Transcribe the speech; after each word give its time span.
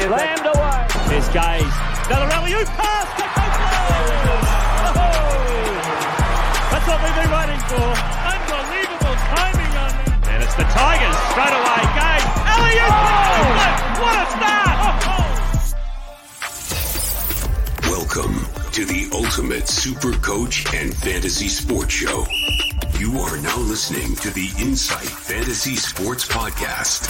Slammed 0.00 0.46
away. 0.46 0.86
There's 1.08 1.28
Gaze. 1.28 1.74
Another 2.08 2.26
rally. 2.32 2.50
You 2.50 2.64
pass. 2.64 3.08
Oh. 4.96 5.20
That's 6.72 6.86
what 6.88 6.98
we've 7.04 7.14
been 7.20 7.30
waiting 7.30 7.60
for. 7.68 7.84
Unbelievable 7.84 9.16
timing 9.28 9.72
on 9.76 9.92
that. 9.92 10.24
And 10.32 10.42
it's 10.42 10.56
the 10.56 10.64
Tigers 10.72 11.16
straight 11.30 11.52
away. 11.52 11.84
Gaze. 12.00 12.24
Elliot. 12.48 12.88
Oh! 12.96 13.44
What 14.00 14.16
a 14.16 14.26
start. 14.40 14.76
Oh, 14.80 15.12
oh. 15.12 15.28
Welcome 17.92 18.36
to 18.72 18.82
the 18.86 19.10
Ultimate 19.12 19.68
Super 19.68 20.12
Coach 20.18 20.64
and 20.74 20.96
Fantasy 20.96 21.48
Sports 21.48 21.92
Show. 21.92 22.24
You 22.98 23.18
are 23.20 23.36
now 23.38 23.58
listening 23.58 24.16
to 24.16 24.30
the 24.30 24.50
Insight 24.58 25.06
Fantasy 25.06 25.76
Sports 25.76 26.26
Podcast. 26.26 27.08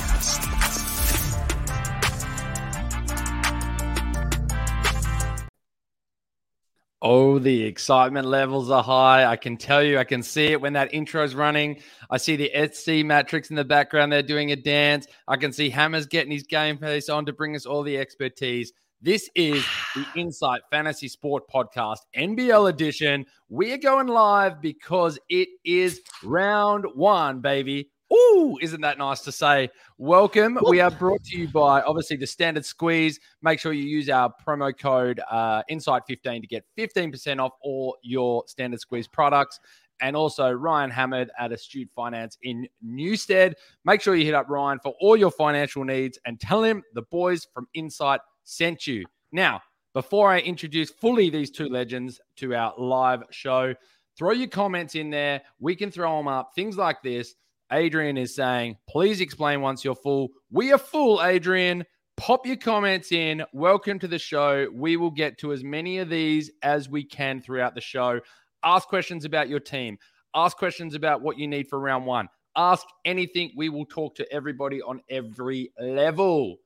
Oh, 7.03 7.39
the 7.39 7.63
excitement 7.63 8.27
levels 8.27 8.71
are 8.71 8.83
high. 8.83 9.25
I 9.25 9.37
can 9.37 9.57
tell 9.57 9.83
you, 9.83 9.99
I 9.99 10.05
can 10.05 10.23
see 10.23 10.49
it 10.49 10.61
when 10.61 10.75
that 10.75 10.93
intro's 10.93 11.35
running. 11.35 11.81
I 12.11 12.19
see 12.19 12.37
the 12.37 12.51
SC 12.71 13.07
Matrix 13.07 13.49
in 13.49 13.57
the 13.57 13.65
background. 13.65 14.13
They're 14.13 14.23
doing 14.23 14.53
a 14.53 14.57
dance. 14.57 15.07
I 15.27 15.37
can 15.37 15.51
see 15.51 15.71
Hammers 15.71 16.07
getting 16.07 16.31
his 16.31 16.43
game 16.43 16.77
face 16.77 17.09
on 17.09 17.25
to 17.25 17.33
bring 17.33 17.57
us 17.57 17.65
all 17.65 17.83
the 17.83 17.97
expertise. 17.97 18.75
This 19.01 19.31
is 19.35 19.65
the 19.95 20.05
Insight 20.21 20.61
Fantasy 20.71 21.09
Sport 21.09 21.45
Podcast, 21.49 22.01
NBL 22.15 22.69
edition. 22.69 23.25
We 23.49 23.73
are 23.73 23.79
going 23.79 24.09
live 24.09 24.61
because 24.61 25.19
it 25.31 25.49
is 25.65 26.03
round 26.23 26.85
one, 26.95 27.41
baby. 27.41 27.89
Ooh, 28.13 28.59
isn't 28.61 28.81
that 28.81 28.99
nice 28.99 29.21
to 29.21 29.33
say? 29.33 29.71
Welcome. 29.97 30.59
We 30.69 30.81
are 30.81 30.91
brought 30.91 31.23
to 31.25 31.39
you 31.39 31.47
by 31.49 31.81
obviously 31.83 32.17
the 32.17 32.27
Standard 32.27 32.65
Squeeze. 32.65 33.21
Make 33.41 33.61
sure 33.61 33.73
you 33.73 33.85
use 33.85 34.11
our 34.11 34.33
promo 34.45 34.77
code 34.77 35.21
uh, 35.31 35.63
Insight15 35.71 36.41
to 36.41 36.47
get 36.49 36.65
15% 36.77 37.39
off 37.39 37.53
all 37.63 37.97
your 38.03 38.43
Standard 38.49 38.81
Squeeze 38.81 39.07
products. 39.07 39.61
And 40.03 40.17
also 40.17 40.51
Ryan 40.51 40.91
Hammond 40.91 41.31
at 41.39 41.53
Astute 41.53 41.91
Finance 41.95 42.39
in 42.43 42.67
Newstead. 42.83 43.55
Make 43.85 44.01
sure 44.01 44.17
you 44.17 44.25
hit 44.25 44.35
up 44.35 44.49
Ryan 44.49 44.81
for 44.83 44.95
all 45.01 45.17
your 45.17 45.31
financial 45.31 45.85
needs 45.85 46.19
and 46.25 46.41
tell 46.41 46.65
him 46.65 46.83
the 46.95 47.03
boys 47.03 47.47
from 47.53 47.69
Insight 47.75 48.21
sent 48.45 48.87
you. 48.87 49.05
Now, 49.31 49.61
before 49.93 50.31
I 50.31 50.41
introduce 50.41 50.91
fully 50.91 51.31
these 51.31 51.51
two 51.51 51.69
legends 51.69 52.21
to 52.37 52.55
our 52.55 52.75
live 52.79 53.25
show, 53.31 53.75
throw 54.17 54.33
your 54.33 54.49
comments 54.49 54.95
in 54.95 55.11
there. 55.11 55.43
We 55.61 55.77
can 55.77 55.91
throw 55.91 56.17
them 56.17 56.29
up. 56.29 56.53
Things 56.55 56.77
like 56.77 57.03
this. 57.03 57.35
Adrian 57.73 58.17
is 58.17 58.35
saying, 58.35 58.77
please 58.89 59.21
explain 59.21 59.61
once 59.61 59.85
you're 59.85 59.95
full. 59.95 60.31
We 60.51 60.73
are 60.73 60.79
full, 60.79 61.23
Adrian. 61.23 61.85
Pop 62.17 62.45
your 62.47 62.57
comments 62.57 63.13
in. 63.13 63.45
Welcome 63.53 63.99
to 64.01 64.09
the 64.09 64.19
show. 64.19 64.69
We 64.75 64.97
will 64.97 65.11
get 65.11 65.39
to 65.39 65.53
as 65.53 65.63
many 65.63 65.99
of 65.99 66.09
these 66.09 66.51
as 66.63 66.89
we 66.89 67.05
can 67.05 67.41
throughout 67.41 67.75
the 67.75 67.81
show. 67.81 68.21
Ask 68.63 68.89
questions 68.89 69.25
about 69.25 69.49
your 69.49 69.61
team. 69.61 69.99
Ask 70.35 70.57
questions 70.57 70.95
about 70.95 71.23
what 71.23 71.39
you 71.39 71.49
need 71.49 71.69
for 71.69 71.79
round 71.79 72.07
one. 72.07 72.29
Ask 72.57 72.87
anything. 73.05 73.53
We 73.57 73.69
will 73.69 73.87
talk 73.87 74.17
to 74.17 74.33
everybody 74.33 74.83
on 74.83 75.01
every 75.09 75.73
level. 75.81 76.57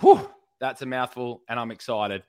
Whew, 0.00 0.28
that's 0.60 0.82
a 0.82 0.86
mouthful, 0.86 1.42
and 1.48 1.60
I'm 1.60 1.70
excited. 1.70 2.22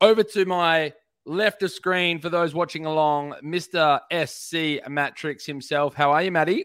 Over 0.00 0.22
to 0.22 0.44
my 0.46 0.92
left 1.26 1.62
of 1.62 1.70
screen 1.70 2.18
for 2.18 2.28
those 2.28 2.54
watching 2.54 2.86
along, 2.86 3.34
Mr. 3.44 4.00
SC 4.26 4.88
Matrix 4.90 5.46
himself. 5.46 5.94
How 5.94 6.10
are 6.10 6.22
you, 6.22 6.32
Matty? 6.32 6.64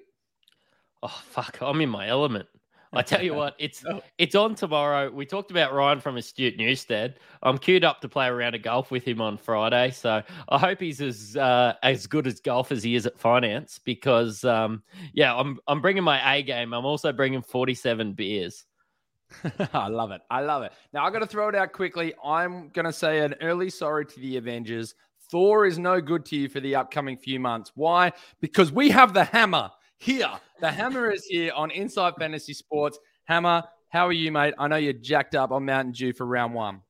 Oh 1.01 1.21
fuck, 1.25 1.57
I'm 1.61 1.81
in 1.81 1.89
my 1.89 2.07
element. 2.07 2.47
I 2.91 3.03
tell 3.03 3.21
you 3.21 3.35
what, 3.35 3.55
it's 3.59 3.83
it's 4.17 4.35
on 4.35 4.55
tomorrow. 4.55 5.11
We 5.11 5.25
talked 5.25 5.51
about 5.51 5.73
Ryan 5.73 5.99
from 5.99 6.17
Astute 6.17 6.57
Newstead. 6.57 7.19
I'm 7.43 7.57
queued 7.57 7.83
up 7.83 8.01
to 8.01 8.09
play 8.09 8.25
around 8.25 8.33
a 8.33 8.37
round 8.37 8.55
of 8.55 8.63
golf 8.63 8.91
with 8.91 9.03
him 9.03 9.21
on 9.21 9.37
Friday, 9.37 9.91
so 9.91 10.23
I 10.49 10.57
hope 10.57 10.79
he's 10.79 10.99
as 11.01 11.37
uh, 11.37 11.73
as 11.83 12.07
good 12.07 12.25
as 12.25 12.39
golf 12.39 12.71
as 12.71 12.81
he 12.83 12.95
is 12.95 13.05
at 13.05 13.17
finance. 13.17 13.79
Because 13.83 14.43
um, 14.43 14.81
yeah, 15.13 15.35
I'm 15.35 15.59
I'm 15.67 15.81
bringing 15.81 16.03
my 16.03 16.35
A 16.35 16.43
game. 16.43 16.73
I'm 16.73 16.85
also 16.85 17.11
bringing 17.11 17.41
47 17.41 18.13
beers. 18.13 18.65
I 19.73 19.87
love 19.87 20.11
it. 20.11 20.21
I 20.31 20.41
love 20.41 20.63
it. 20.63 20.71
Now 20.91 21.05
I 21.05 21.11
got 21.11 21.19
to 21.19 21.27
throw 21.27 21.49
it 21.49 21.55
out 21.55 21.71
quickly. 21.71 22.13
I'm 22.25 22.69
going 22.69 22.85
to 22.85 22.93
say 22.93 23.19
an 23.19 23.35
early 23.41 23.69
sorry 23.69 24.05
to 24.07 24.19
the 24.19 24.37
Avengers. 24.37 24.95
Thor 25.29 25.67
is 25.67 25.77
no 25.77 26.01
good 26.01 26.25
to 26.25 26.35
you 26.35 26.49
for 26.49 26.59
the 26.59 26.75
upcoming 26.75 27.15
few 27.15 27.39
months. 27.39 27.71
Why? 27.75 28.11
Because 28.41 28.71
we 28.71 28.89
have 28.89 29.13
the 29.13 29.25
hammer 29.25 29.69
here. 29.99 30.31
The 30.59 30.71
hammer 30.71 31.11
is 31.11 31.25
here 31.25 31.53
on 31.53 31.71
Insight 31.71 32.15
Fantasy 32.17 32.53
Sports. 32.53 32.97
Hammer, 33.25 33.63
how 33.89 34.07
are 34.07 34.13
you, 34.13 34.31
mate? 34.31 34.53
I 34.57 34.67
know 34.67 34.77
you're 34.77 34.93
jacked 34.93 35.35
up 35.35 35.51
on 35.51 35.65
Mountain 35.65 35.93
Dew 35.93 36.13
for 36.13 36.25
round 36.25 36.53
one. 36.53 36.81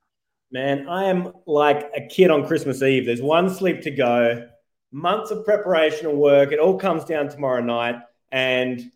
Man, 0.52 0.88
I 0.88 1.06
am 1.06 1.31
like 1.46 1.92
a 1.96 2.08
kid 2.08 2.31
on 2.31 2.47
Christmas 2.47 2.81
Eve. 2.81 3.06
There's 3.06 3.22
one 3.22 3.50
sleep 3.50 3.81
to 3.81 3.92
go, 3.92 4.47
months 4.92 5.31
of 5.31 5.46
preparation 5.46 6.08
and 6.08 6.18
work. 6.18 6.52
It 6.52 6.59
all 6.59 6.78
comes 6.78 7.03
down 7.06 7.30
tomorrow 7.30 7.62
night 7.62 7.96
and 8.31 8.92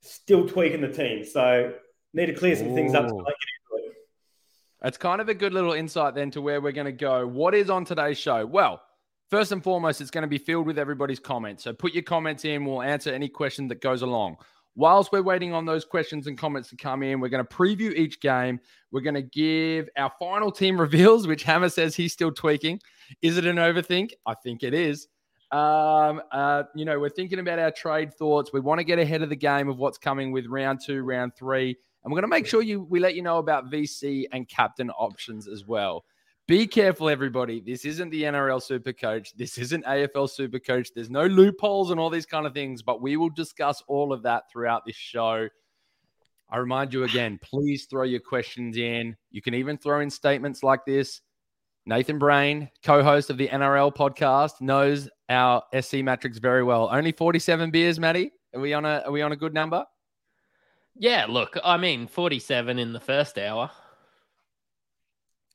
still 0.00 0.48
tweaking 0.48 0.80
the 0.80 0.92
team. 0.92 1.24
So 1.24 1.74
need 2.14 2.26
to 2.26 2.34
clear 2.34 2.56
some 2.56 2.74
things 2.74 2.94
up. 2.94 3.08
To 3.08 3.24
it's 4.82 4.96
kind 4.96 5.20
of 5.20 5.28
a 5.28 5.34
good 5.34 5.52
little 5.52 5.74
insight 5.74 6.14
then 6.14 6.30
to 6.30 6.40
where 6.40 6.60
we're 6.60 6.72
going 6.72 6.86
to 6.86 6.92
go. 6.92 7.26
What 7.26 7.54
is 7.54 7.68
on 7.68 7.84
today's 7.84 8.18
show? 8.18 8.46
Well, 8.46 8.80
first 9.30 9.52
and 9.52 9.62
foremost, 9.62 10.00
it's 10.00 10.10
going 10.10 10.22
to 10.22 10.28
be 10.28 10.38
filled 10.38 10.66
with 10.66 10.78
everybody's 10.78 11.20
comments. 11.20 11.64
So 11.64 11.72
put 11.72 11.94
your 11.94 12.02
comments 12.02 12.44
in. 12.44 12.64
We'll 12.64 12.82
answer 12.82 13.10
any 13.10 13.28
question 13.28 13.68
that 13.68 13.80
goes 13.80 14.02
along. 14.02 14.36
Whilst 14.76 15.12
we're 15.12 15.22
waiting 15.22 15.52
on 15.52 15.64
those 15.64 15.84
questions 15.84 16.26
and 16.26 16.38
comments 16.38 16.70
to 16.70 16.76
come 16.76 17.02
in, 17.02 17.20
we're 17.20 17.28
going 17.28 17.44
to 17.44 17.54
preview 17.54 17.92
each 17.94 18.20
game. 18.20 18.60
We're 18.92 19.00
going 19.00 19.14
to 19.14 19.22
give 19.22 19.88
our 19.96 20.12
final 20.18 20.52
team 20.52 20.80
reveals, 20.80 21.26
which 21.26 21.42
Hammer 21.44 21.68
says 21.68 21.96
he's 21.96 22.12
still 22.12 22.32
tweaking. 22.32 22.80
Is 23.22 23.36
it 23.36 23.46
an 23.46 23.56
overthink? 23.56 24.12
I 24.26 24.34
think 24.34 24.62
it 24.62 24.74
is. 24.74 25.08
Um, 25.50 26.22
uh, 26.30 26.64
you 26.76 26.84
know, 26.84 27.00
we're 27.00 27.08
thinking 27.08 27.40
about 27.40 27.58
our 27.58 27.72
trade 27.72 28.14
thoughts. 28.14 28.52
We 28.52 28.60
want 28.60 28.78
to 28.78 28.84
get 28.84 29.00
ahead 29.00 29.22
of 29.22 29.30
the 29.30 29.36
game 29.36 29.68
of 29.68 29.78
what's 29.78 29.98
coming 29.98 30.30
with 30.30 30.46
round 30.46 30.80
two, 30.84 31.02
round 31.02 31.34
three. 31.34 31.76
And 32.04 32.12
we're 32.12 32.20
going 32.20 32.30
to 32.30 32.36
make 32.36 32.46
sure 32.46 32.62
you 32.62 32.82
we 32.82 33.00
let 33.00 33.14
you 33.14 33.22
know 33.22 33.38
about 33.38 33.70
VC 33.70 34.26
and 34.32 34.48
captain 34.48 34.90
options 34.90 35.48
as 35.48 35.66
well. 35.66 36.04
Be 36.50 36.66
careful, 36.66 37.08
everybody. 37.08 37.60
This 37.60 37.84
isn't 37.84 38.10
the 38.10 38.24
NRL 38.24 38.60
Super 38.60 38.92
Coach. 38.92 39.36
This 39.36 39.56
isn't 39.56 39.84
AFL 39.84 40.28
Super 40.28 40.58
Coach. 40.58 40.88
There's 40.92 41.08
no 41.08 41.26
loopholes 41.26 41.92
and 41.92 42.00
all 42.00 42.10
these 42.10 42.26
kind 42.26 42.44
of 42.44 42.52
things, 42.52 42.82
but 42.82 43.00
we 43.00 43.16
will 43.16 43.30
discuss 43.30 43.84
all 43.86 44.12
of 44.12 44.24
that 44.24 44.50
throughout 44.50 44.84
this 44.84 44.96
show. 44.96 45.46
I 46.50 46.56
remind 46.56 46.92
you 46.92 47.04
again, 47.04 47.38
please 47.40 47.86
throw 47.88 48.02
your 48.02 48.18
questions 48.18 48.76
in. 48.76 49.16
You 49.30 49.40
can 49.40 49.54
even 49.54 49.78
throw 49.78 50.00
in 50.00 50.10
statements 50.10 50.64
like 50.64 50.84
this. 50.84 51.20
Nathan 51.86 52.18
Brain, 52.18 52.68
co 52.82 53.00
host 53.00 53.30
of 53.30 53.38
the 53.38 53.46
NRL 53.46 53.94
podcast, 53.94 54.60
knows 54.60 55.08
our 55.28 55.62
SC 55.80 55.98
Matrix 55.98 56.38
very 56.38 56.64
well. 56.64 56.88
Only 56.90 57.12
47 57.12 57.70
beers, 57.70 58.00
Matty. 58.00 58.32
Are 58.56 58.60
we 58.60 58.72
on 58.72 58.84
a 58.84 59.04
are 59.06 59.12
we 59.12 59.22
on 59.22 59.30
a 59.30 59.36
good 59.36 59.54
number? 59.54 59.84
Yeah, 60.96 61.26
look, 61.28 61.56
I 61.62 61.76
mean, 61.76 62.08
47 62.08 62.80
in 62.80 62.92
the 62.92 62.98
first 62.98 63.38
hour. 63.38 63.70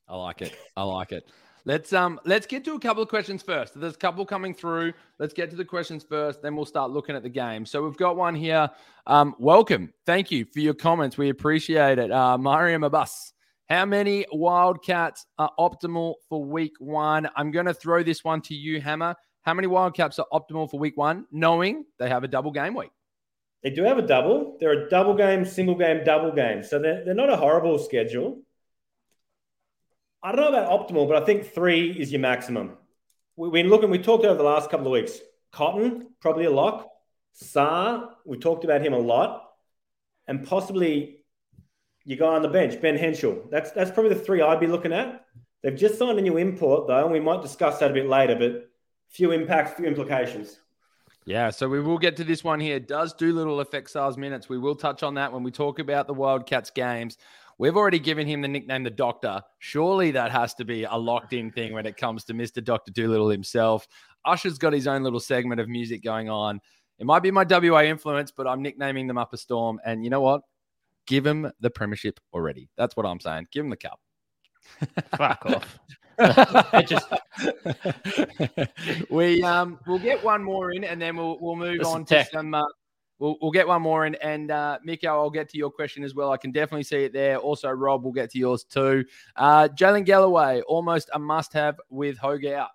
I 0.08 0.16
like 0.16 0.42
it. 0.42 0.56
I 0.76 0.82
like 0.84 1.12
it. 1.12 1.28
Let's 1.64 1.92
um 1.92 2.20
let's 2.24 2.46
get 2.46 2.64
to 2.66 2.74
a 2.74 2.78
couple 2.78 3.02
of 3.02 3.08
questions 3.08 3.42
first. 3.42 3.78
There's 3.78 3.94
a 3.94 3.98
couple 3.98 4.24
coming 4.24 4.54
through. 4.54 4.92
Let's 5.18 5.34
get 5.34 5.50
to 5.50 5.56
the 5.56 5.64
questions 5.64 6.04
first, 6.08 6.40
then 6.40 6.54
we'll 6.54 6.64
start 6.64 6.92
looking 6.92 7.16
at 7.16 7.24
the 7.24 7.28
game. 7.28 7.66
So 7.66 7.82
we've 7.82 7.96
got 7.96 8.16
one 8.16 8.36
here. 8.36 8.70
Um, 9.08 9.34
welcome. 9.40 9.92
Thank 10.06 10.30
you 10.30 10.44
for 10.44 10.60
your 10.60 10.74
comments. 10.74 11.18
We 11.18 11.30
appreciate 11.30 11.98
it. 11.98 12.12
Uh, 12.12 12.38
Mariam 12.38 12.84
Abbas. 12.84 13.32
How 13.68 13.84
many 13.84 14.24
Wildcats 14.30 15.26
are 15.38 15.50
optimal 15.58 16.14
for 16.28 16.44
week 16.44 16.74
one? 16.78 17.28
I'm 17.34 17.50
going 17.50 17.66
to 17.66 17.74
throw 17.74 18.04
this 18.04 18.22
one 18.22 18.40
to 18.42 18.54
you, 18.54 18.80
Hammer. 18.80 19.16
How 19.42 19.54
many 19.54 19.66
Wildcats 19.66 20.20
are 20.20 20.26
optimal 20.32 20.70
for 20.70 20.78
week 20.78 20.96
one, 20.96 21.26
knowing 21.32 21.84
they 21.98 22.08
have 22.08 22.22
a 22.22 22.28
double 22.28 22.52
game 22.52 22.76
week? 22.76 22.92
They 23.64 23.70
do 23.70 23.82
have 23.82 23.98
a 23.98 24.02
double. 24.02 24.56
They're 24.60 24.86
a 24.86 24.88
double 24.88 25.16
game, 25.16 25.44
single 25.44 25.74
game, 25.74 26.04
double 26.04 26.30
game. 26.30 26.62
So 26.62 26.78
they're, 26.78 27.04
they're 27.04 27.14
not 27.14 27.28
a 27.28 27.36
horrible 27.36 27.76
schedule. 27.80 28.40
I 30.26 30.32
don't 30.32 30.50
know 30.50 30.58
about 30.58 30.88
optimal, 30.88 31.06
but 31.06 31.22
I 31.22 31.24
think 31.24 31.54
three 31.54 31.92
is 31.92 32.10
your 32.10 32.20
maximum. 32.20 32.76
We've 33.36 33.52
been 33.52 33.68
looking, 33.68 33.90
we 33.90 34.00
talked 34.00 34.24
over 34.24 34.36
the 34.36 34.42
last 34.42 34.70
couple 34.70 34.86
of 34.86 34.92
weeks. 34.92 35.20
Cotton, 35.52 36.08
probably 36.20 36.46
a 36.46 36.50
lock. 36.50 36.90
Sarr, 37.40 38.08
we 38.24 38.36
talked 38.36 38.64
about 38.64 38.84
him 38.84 38.92
a 38.92 38.98
lot. 38.98 39.44
And 40.26 40.44
possibly 40.44 41.18
your 42.04 42.18
guy 42.18 42.34
on 42.34 42.42
the 42.42 42.48
bench, 42.48 42.82
Ben 42.82 42.98
Henshall. 42.98 43.48
That's 43.52 43.70
that's 43.70 43.92
probably 43.92 44.14
the 44.14 44.20
three 44.20 44.42
I'd 44.42 44.58
be 44.58 44.66
looking 44.66 44.92
at. 44.92 45.24
They've 45.62 45.76
just 45.76 45.96
signed 45.96 46.18
a 46.18 46.22
new 46.22 46.38
import 46.38 46.88
though, 46.88 47.04
and 47.04 47.12
we 47.12 47.20
might 47.20 47.40
discuss 47.40 47.78
that 47.78 47.92
a 47.92 47.94
bit 47.94 48.08
later, 48.08 48.34
but 48.34 48.68
few 49.08 49.30
impacts, 49.30 49.74
few 49.74 49.86
implications. 49.86 50.58
Yeah, 51.24 51.50
so 51.50 51.68
we 51.68 51.80
will 51.80 51.98
get 51.98 52.16
to 52.16 52.24
this 52.24 52.42
one 52.42 52.58
here. 52.58 52.80
Does 52.80 53.12
Doolittle 53.12 53.60
affect 53.60 53.92
Sarr's 53.92 54.16
minutes? 54.16 54.48
We 54.48 54.58
will 54.58 54.76
touch 54.76 55.04
on 55.04 55.14
that 55.14 55.32
when 55.32 55.44
we 55.44 55.52
talk 55.52 55.78
about 55.78 56.08
the 56.08 56.14
Wildcats 56.14 56.70
games. 56.70 57.16
We've 57.58 57.76
already 57.76 57.98
given 57.98 58.26
him 58.26 58.42
the 58.42 58.48
nickname 58.48 58.82
the 58.82 58.90
Doctor. 58.90 59.42
Surely 59.60 60.10
that 60.10 60.30
has 60.30 60.54
to 60.54 60.64
be 60.64 60.84
a 60.84 60.94
locked 60.94 61.32
in 61.32 61.50
thing 61.50 61.72
when 61.72 61.86
it 61.86 61.96
comes 61.96 62.24
to 62.24 62.34
Mr. 62.34 62.62
Dr. 62.62 62.92
Doolittle 62.92 63.30
himself. 63.30 63.88
Usher's 64.26 64.58
got 64.58 64.74
his 64.74 64.86
own 64.86 65.02
little 65.02 65.20
segment 65.20 65.60
of 65.60 65.68
music 65.68 66.02
going 66.02 66.28
on. 66.28 66.60
It 66.98 67.06
might 67.06 67.22
be 67.22 67.30
my 67.30 67.44
WA 67.48 67.82
influence, 67.82 68.30
but 68.30 68.46
I'm 68.46 68.62
nicknaming 68.62 69.06
them 69.06 69.18
up 69.18 69.32
a 69.32 69.36
storm. 69.38 69.80
And 69.84 70.04
you 70.04 70.10
know 70.10 70.20
what? 70.20 70.42
Give 71.06 71.26
him 71.26 71.50
the 71.60 71.70
premiership 71.70 72.20
already. 72.34 72.68
That's 72.76 72.96
what 72.96 73.06
I'm 73.06 73.20
saying. 73.20 73.48
Give 73.52 73.64
him 73.64 73.70
the 73.70 73.76
cup. 73.76 74.00
Fuck 75.16 75.46
off. 75.46 75.78
just 76.86 77.06
we 79.10 79.42
um 79.42 79.78
we'll 79.86 79.98
get 79.98 80.22
one 80.24 80.42
more 80.42 80.72
in 80.72 80.82
and 80.82 81.00
then 81.00 81.14
we'll 81.14 81.36
we'll 81.40 81.56
move 81.56 81.76
Listen, 81.78 81.94
on 81.94 82.04
to 82.06 82.14
Tech. 82.14 82.30
some 82.30 82.54
uh, 82.54 82.64
we'll, 83.18 83.36
we'll 83.40 83.50
get 83.50 83.66
one 83.66 83.82
more 83.82 84.06
in 84.06 84.14
and 84.16 84.50
uh 84.50 84.78
Miko 84.84 85.08
I'll 85.08 85.30
get 85.30 85.48
to 85.50 85.58
your 85.58 85.70
question 85.70 86.04
as 86.04 86.14
well 86.14 86.32
I 86.32 86.36
can 86.36 86.52
definitely 86.52 86.84
see 86.84 87.04
it 87.04 87.12
there 87.12 87.38
also 87.38 87.70
Rob 87.70 88.04
we'll 88.04 88.12
get 88.12 88.30
to 88.30 88.38
yours 88.38 88.64
too 88.64 89.04
uh 89.36 89.68
Jaylin 89.68 90.04
Galloway 90.04 90.60
almost 90.62 91.10
a 91.12 91.18
must 91.18 91.52
have 91.52 91.80
with 91.90 92.18
Hogue 92.18 92.46
out 92.46 92.70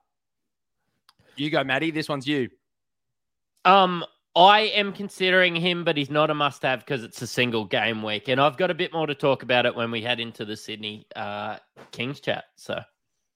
you 1.36 1.50
go 1.50 1.64
Maddie 1.64 1.92
this 1.92 2.10
one's 2.10 2.28
you 2.28 2.50
Um, 3.66 4.04
I 4.36 4.62
am 4.62 4.94
considering 4.94 5.56
him, 5.56 5.84
but 5.84 5.98
he's 5.98 6.10
not 6.10 6.30
a 6.30 6.34
must-have 6.34 6.80
because 6.80 7.04
it's 7.04 7.22
a 7.22 7.28
single 7.28 7.66
game 7.66 8.02
week, 8.02 8.30
and 8.30 8.40
I've 8.40 8.56
got 8.56 8.72
a 8.72 8.74
bit 8.74 8.94
more 8.94 9.06
to 9.06 9.14
talk 9.14 9.44
about 9.44 9.66
it 9.66 9.76
when 9.76 9.92
we 9.92 10.02
head 10.02 10.20
into 10.22 10.46
the 10.46 10.56
Sydney 10.56 11.06
uh, 11.18 11.58
Kings 11.92 12.22
chat. 12.22 12.46
So 12.56 12.80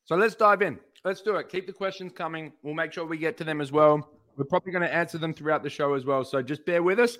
So 0.06 0.16
let's 0.16 0.36
dive 0.36 0.62
in. 0.62 0.80
Let's 1.04 1.22
do 1.22 1.36
it. 1.36 1.50
Keep 1.50 1.68
the 1.68 1.74
questions 1.74 2.13
coming. 2.13 2.54
We'll 2.63 2.74
make 2.74 2.94
sure 2.94 3.06
we 3.06 3.18
get 3.18 3.36
to 3.38 3.44
them 3.44 3.60
as 3.62 3.72
well. 3.72 4.10
We're 4.38 4.46
probably 4.46 4.72
going 4.72 4.84
to 4.84 4.94
answer 4.94 5.18
them 5.18 5.34
throughout 5.34 5.64
the 5.64 5.70
show 5.70 5.94
as 5.94 6.06
well. 6.06 6.24
So 6.24 6.42
just 6.42 6.66
bear 6.66 6.84
with 6.84 7.00
us, 7.00 7.18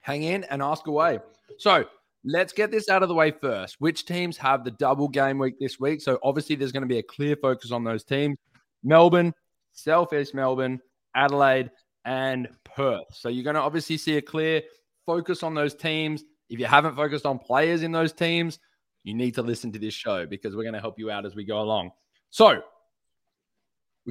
hang 0.00 0.22
in, 0.22 0.44
and 0.44 0.62
ask 0.62 0.86
away. 0.86 1.18
So 1.58 1.84
let's 2.24 2.52
get 2.52 2.70
this 2.70 2.88
out 2.88 3.02
of 3.02 3.08
the 3.08 3.14
way 3.14 3.30
first. 3.30 3.76
Which 3.80 4.04
teams 4.04 4.36
have 4.36 4.64
the 4.64 4.70
double 4.70 5.08
game 5.08 5.38
week 5.38 5.58
this 5.58 5.80
week? 5.80 6.00
So 6.00 6.18
obviously, 6.22 6.56
there's 6.56 6.72
going 6.72 6.82
to 6.82 6.88
be 6.88 6.98
a 6.98 7.02
clear 7.02 7.36
focus 7.36 7.72
on 7.72 7.84
those 7.84 8.04
teams 8.04 8.36
Melbourne, 8.82 9.34
Southeast 9.72 10.34
Melbourne, 10.34 10.80
Adelaide, 11.14 11.70
and 12.04 12.48
Perth. 12.64 13.06
So 13.12 13.28
you're 13.28 13.44
going 13.44 13.54
to 13.54 13.62
obviously 13.62 13.96
see 13.96 14.16
a 14.16 14.22
clear 14.22 14.62
focus 15.06 15.42
on 15.42 15.54
those 15.54 15.74
teams. 15.74 16.24
If 16.48 16.58
you 16.58 16.66
haven't 16.66 16.96
focused 16.96 17.26
on 17.26 17.38
players 17.38 17.82
in 17.82 17.92
those 17.92 18.12
teams, 18.12 18.58
you 19.04 19.14
need 19.14 19.34
to 19.34 19.42
listen 19.42 19.72
to 19.72 19.78
this 19.78 19.94
show 19.94 20.26
because 20.26 20.54
we're 20.54 20.62
going 20.62 20.74
to 20.74 20.80
help 20.80 20.98
you 20.98 21.10
out 21.10 21.26
as 21.26 21.34
we 21.34 21.44
go 21.44 21.60
along. 21.60 21.90
So 22.30 22.62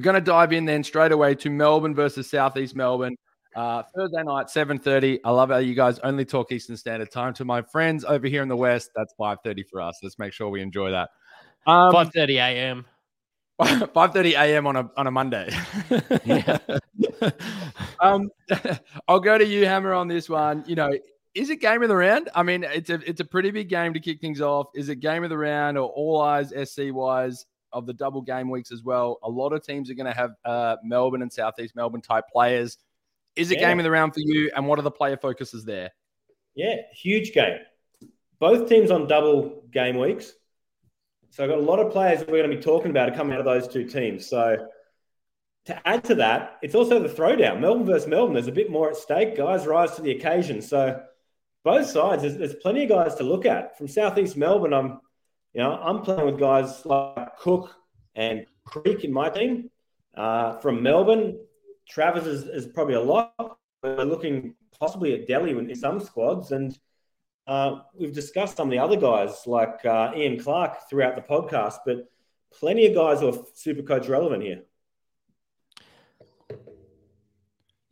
we're 0.00 0.04
going 0.04 0.14
to 0.14 0.20
dive 0.22 0.54
in 0.54 0.64
then 0.64 0.82
straight 0.82 1.12
away 1.12 1.34
to 1.34 1.50
Melbourne 1.50 1.94
versus 1.94 2.30
Southeast 2.30 2.74
Melbourne. 2.74 3.16
Uh, 3.54 3.82
Thursday 3.94 4.22
night, 4.22 4.46
7.30. 4.46 5.20
I 5.26 5.30
love 5.30 5.50
how 5.50 5.58
you 5.58 5.74
guys 5.74 5.98
only 5.98 6.24
talk 6.24 6.50
Eastern 6.52 6.78
Standard 6.78 7.10
Time. 7.10 7.34
To 7.34 7.44
my 7.44 7.60
friends 7.60 8.02
over 8.06 8.26
here 8.26 8.42
in 8.42 8.48
the 8.48 8.56
West, 8.56 8.92
that's 8.96 9.12
5.30 9.20 9.64
for 9.70 9.82
us. 9.82 9.98
Let's 10.02 10.18
make 10.18 10.32
sure 10.32 10.48
we 10.48 10.62
enjoy 10.62 10.92
that. 10.92 11.10
Um, 11.66 11.92
five 11.92 12.10
thirty 12.14 12.38
a.m. 12.38 12.86
5.30 13.60 14.32
a.m. 14.32 14.66
on 14.66 14.76
a, 14.76 14.90
on 14.96 15.06
a 15.06 15.10
Monday. 15.10 15.50
Yeah. 16.24 16.56
um, 18.00 18.30
I'll 19.06 19.20
go 19.20 19.36
to 19.36 19.44
you, 19.44 19.66
Hammer, 19.66 19.92
on 19.92 20.08
this 20.08 20.30
one. 20.30 20.64
You 20.66 20.76
know, 20.76 20.92
is 21.34 21.50
it 21.50 21.60
game 21.60 21.82
of 21.82 21.90
the 21.90 21.96
round? 21.96 22.30
I 22.34 22.42
mean, 22.42 22.64
it's 22.64 22.88
a 22.88 22.94
it's 23.08 23.20
a 23.20 23.24
pretty 23.24 23.50
big 23.50 23.68
game 23.68 23.92
to 23.92 24.00
kick 24.00 24.20
things 24.20 24.40
off. 24.40 24.68
Is 24.74 24.88
it 24.88 24.96
game 24.96 25.24
of 25.24 25.30
the 25.30 25.36
round 25.36 25.76
or 25.76 25.88
all 25.90 26.22
eyes 26.22 26.54
SC 26.64 26.84
wise 26.90 27.44
of 27.72 27.86
the 27.86 27.92
double 27.92 28.22
game 28.22 28.50
weeks 28.50 28.72
as 28.72 28.82
well? 28.82 29.18
A 29.22 29.28
lot 29.30 29.52
of 29.52 29.64
teams 29.64 29.90
are 29.90 29.94
going 29.94 30.06
to 30.12 30.16
have 30.16 30.30
uh, 30.44 30.76
Melbourne 30.84 31.22
and 31.22 31.32
Southeast 31.32 31.74
Melbourne 31.76 32.00
type 32.02 32.24
players. 32.32 32.78
Is 33.36 33.50
it 33.50 33.60
Yeah. 33.60 33.68
game 33.68 33.78
of 33.78 33.84
the 33.84 33.90
round 33.90 34.14
for 34.14 34.20
you? 34.20 34.50
And 34.54 34.66
what 34.66 34.78
are 34.78 34.82
the 34.82 34.90
player 34.90 35.16
focuses 35.16 35.64
there? 35.64 35.90
Yeah, 36.54 36.74
huge 36.94 37.32
game. 37.32 37.58
Both 38.38 38.68
teams 38.68 38.90
on 38.90 39.06
double 39.06 39.64
game 39.70 39.98
weeks. 39.98 40.32
So 41.30 41.44
I've 41.44 41.50
got 41.50 41.58
a 41.58 41.62
lot 41.62 41.78
of 41.78 41.92
players 41.92 42.20
we're 42.20 42.38
going 42.42 42.50
to 42.50 42.56
be 42.56 42.62
talking 42.62 42.90
about 42.90 43.08
are 43.08 43.14
coming 43.14 43.32
out 43.34 43.38
of 43.38 43.44
those 43.44 43.68
two 43.68 43.84
teams. 43.84 44.26
So 44.28 44.66
to 45.66 45.88
add 45.88 46.02
to 46.04 46.16
that, 46.16 46.58
it's 46.62 46.74
also 46.74 46.98
the 46.98 47.08
throwdown. 47.08 47.60
Melbourne 47.60 47.86
versus 47.86 48.08
Melbourne. 48.08 48.34
There's 48.34 48.48
a 48.48 48.52
bit 48.52 48.70
more 48.70 48.90
at 48.90 48.96
stake. 48.96 49.36
Guys 49.36 49.66
rise 49.66 49.94
to 49.94 50.02
the 50.02 50.10
occasion. 50.10 50.60
So 50.60 51.00
both 51.62 51.86
sides, 51.86 52.22
there's, 52.22 52.36
there's 52.36 52.54
plenty 52.54 52.82
of 52.82 52.88
guys 52.88 53.14
to 53.16 53.22
look 53.22 53.46
at. 53.46 53.78
From 53.78 53.86
Southeast 53.86 54.36
Melbourne, 54.36 54.72
I'm, 54.74 55.00
you 55.52 55.60
know, 55.60 55.72
I'm 55.72 56.02
playing 56.02 56.26
with 56.26 56.38
guys 56.38 56.84
like 56.86 57.36
Cook 57.38 57.74
and 58.14 58.46
Creek 58.64 59.04
in 59.04 59.12
my 59.12 59.28
team. 59.28 59.70
Uh, 60.14 60.58
from 60.58 60.82
Melbourne, 60.82 61.38
Travers 61.88 62.26
is, 62.26 62.44
is 62.44 62.66
probably 62.66 62.94
a 62.94 63.00
lot. 63.00 63.34
We're 63.82 64.04
looking 64.04 64.54
possibly 64.78 65.14
at 65.14 65.28
Delly 65.28 65.50
in 65.50 65.74
some 65.74 66.00
squads, 66.00 66.52
and 66.52 66.78
uh, 67.46 67.80
we've 67.94 68.14
discussed 68.14 68.56
some 68.56 68.68
of 68.68 68.72
the 68.72 68.78
other 68.78 68.96
guys 68.96 69.46
like 69.46 69.84
uh, 69.84 70.12
Ian 70.14 70.38
Clark 70.38 70.88
throughout 70.88 71.16
the 71.16 71.22
podcast, 71.22 71.78
but 71.84 72.10
plenty 72.52 72.86
of 72.86 72.94
guys 72.94 73.20
who 73.20 73.28
are 73.28 73.44
super 73.54 73.82
coach 73.82 74.08
relevant 74.08 74.42
here. 74.42 74.62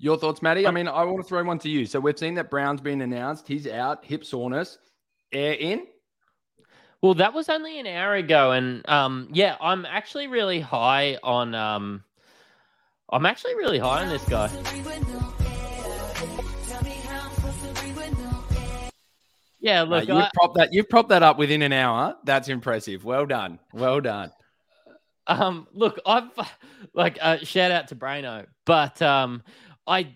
Your 0.00 0.16
thoughts, 0.16 0.42
Matty? 0.42 0.64
I 0.66 0.70
mean, 0.70 0.86
I 0.86 1.02
want 1.04 1.18
to 1.18 1.28
throw 1.28 1.42
one 1.42 1.58
to 1.60 1.68
you. 1.68 1.84
So 1.86 1.98
we've 1.98 2.16
seen 2.16 2.34
that 2.34 2.50
Browne's 2.50 2.80
been 2.80 3.00
announced. 3.00 3.48
He's 3.48 3.66
out, 3.66 4.04
hip 4.04 4.24
soreness, 4.24 4.78
Ayre 5.32 5.54
in. 5.54 5.86
Well, 7.00 7.14
that 7.14 7.32
was 7.32 7.48
only 7.48 7.78
an 7.78 7.86
hour 7.86 8.14
ago, 8.14 8.50
and 8.52 8.88
um, 8.88 9.28
yeah, 9.32 9.56
I'm 9.60 9.86
actually 9.86 10.26
really 10.26 10.58
high 10.60 11.16
on 11.22 11.54
um, 11.54 12.02
I'm 13.10 13.24
actually 13.24 13.54
really 13.54 13.78
high 13.78 14.02
on 14.02 14.08
this 14.08 14.24
guy. 14.24 14.50
Yeah, 19.60 19.82
Uh, 19.82 19.84
look, 19.84 20.08
you've 20.08 20.16
I, 20.16 20.30
propped 20.34 20.56
that. 20.56 20.68
You've 20.72 20.88
propped 20.88 21.08
that 21.10 21.22
up 21.22 21.38
within 21.38 21.62
an 21.62 21.72
hour. 21.72 22.16
That's 22.24 22.48
impressive. 22.48 23.04
Well 23.04 23.26
done. 23.26 23.58
Well 23.72 24.00
done. 24.00 24.30
um, 25.26 25.68
look, 25.72 26.00
I've 26.04 26.30
like 26.94 27.18
uh, 27.20 27.38
shout 27.38 27.70
out 27.70 27.88
to 27.88 27.96
Braino, 27.96 28.46
but 28.64 29.00
um, 29.02 29.42
I 29.86 30.14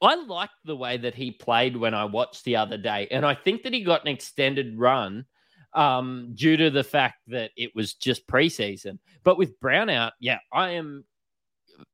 I 0.00 0.14
liked 0.14 0.54
the 0.64 0.76
way 0.76 0.96
that 0.96 1.14
he 1.14 1.32
played 1.32 1.76
when 1.76 1.92
I 1.92 2.06
watched 2.06 2.44
the 2.44 2.56
other 2.56 2.78
day, 2.78 3.08
and 3.10 3.26
I 3.26 3.34
think 3.34 3.62
that 3.64 3.74
he 3.74 3.84
got 3.84 4.02
an 4.02 4.08
extended 4.08 4.78
run 4.78 5.26
um, 5.74 6.30
due 6.34 6.56
to 6.56 6.70
the 6.70 6.84
fact 6.84 7.18
that 7.28 7.50
it 7.56 7.74
was 7.74 7.94
just 7.94 8.26
preseason. 8.26 8.98
But 9.24 9.38
with 9.38 9.58
Browne 9.60 9.90
out, 9.90 10.12
yeah, 10.20 10.38
I 10.52 10.70
am 10.70 11.04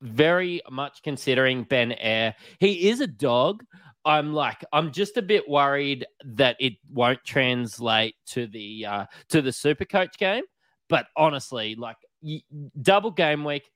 very 0.02 0.60
much 0.70 1.02
considering 1.02 1.64
Ben 1.64 1.92
Ayre. 1.92 2.34
He 2.60 2.88
is 2.88 3.00
a 3.00 3.06
dog. 3.06 3.64
I'm 4.04 4.32
like, 4.32 4.64
I'm 4.72 4.92
just 4.92 5.16
a 5.16 5.22
bit 5.22 5.48
worried 5.48 6.06
that 6.24 6.56
it 6.60 6.74
won't 6.92 7.22
translate 7.24 8.14
to 8.28 8.46
the 8.46 8.86
uh, 8.86 9.06
to 9.28 9.42
the 9.42 9.52
Super 9.52 9.84
Coach 9.84 10.18
game. 10.18 10.44
But 10.88 11.06
honestly, 11.16 11.74
like 11.74 11.96
double 12.80 13.10
game 13.10 13.44
week, 13.44 13.70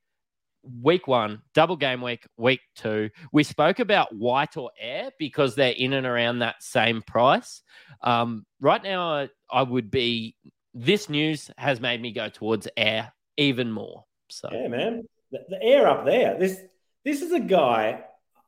week 0.82 1.08
one, 1.08 1.42
double 1.54 1.76
game 1.76 2.00
week, 2.00 2.26
week 2.36 2.60
two. 2.74 3.10
We 3.32 3.44
spoke 3.44 3.78
about 3.78 4.14
white 4.14 4.56
or 4.56 4.70
Ayre 4.80 5.10
because 5.18 5.54
they're 5.54 5.72
in 5.72 5.92
and 5.92 6.06
around 6.06 6.40
that 6.40 6.62
same 6.62 7.02
price. 7.02 7.62
Um, 8.02 8.46
right 8.60 8.82
now, 8.82 9.28
I, 9.50 9.62
would 9.62 9.90
be. 9.90 10.36
This 10.74 11.08
news 11.08 11.50
has 11.58 11.80
made 11.80 12.00
me 12.00 12.12
go 12.12 12.28
towards 12.28 12.66
Ayre 12.76 13.12
even 13.36 13.70
more. 13.70 14.04
So 14.30 14.48
Yeah, 14.50 14.68
man, 14.68 15.02
the, 15.30 15.40
the 15.48 15.62
air 15.62 15.86
up 15.86 16.06
there. 16.06 16.38
This 16.38 16.58
this 17.04 17.20
is 17.20 17.32
a 17.32 17.40
guy. 17.40 18.04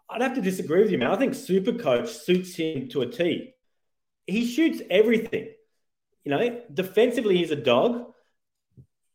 I'd 0.09 0.23
have 0.23 0.35
to 0.35 0.41
disagree 0.41 0.83
with 0.83 0.91
you, 0.91 0.99
man. 0.99 1.11
I 1.11 1.17
think 1.17 1.35
Super 1.35 1.73
Coach 1.73 2.11
suits 2.11 2.55
him 2.55 2.89
to 2.91 3.03
a 3.03 3.07
T. 3.07 3.55
He 4.27 4.47
shoots 4.47 4.81
everything. 4.91 5.49
You 6.25 6.31
know, 6.31 6.61
defensively, 6.73 7.37
he's 7.37 7.51
a 7.51 7.57
dog. 7.57 8.07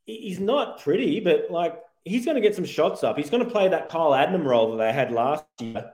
He's 0.05 0.39
not 0.39 0.81
pretty, 0.81 1.19
but 1.19 1.50
like 1.50 1.79
he's 2.06 2.25
going 2.25 2.36
to 2.36 2.41
get 2.41 2.56
some 2.56 2.65
shots 2.65 3.03
up. 3.03 3.18
He's 3.18 3.29
going 3.29 3.44
to 3.44 3.50
play 3.50 3.70
that 3.70 3.89
Kyle 3.89 4.12
Adnam 4.12 4.46
role 4.46 4.72
that 4.72 4.77
they 4.77 4.94
had 4.94 5.12
last 5.12 5.46
year, 5.60 5.91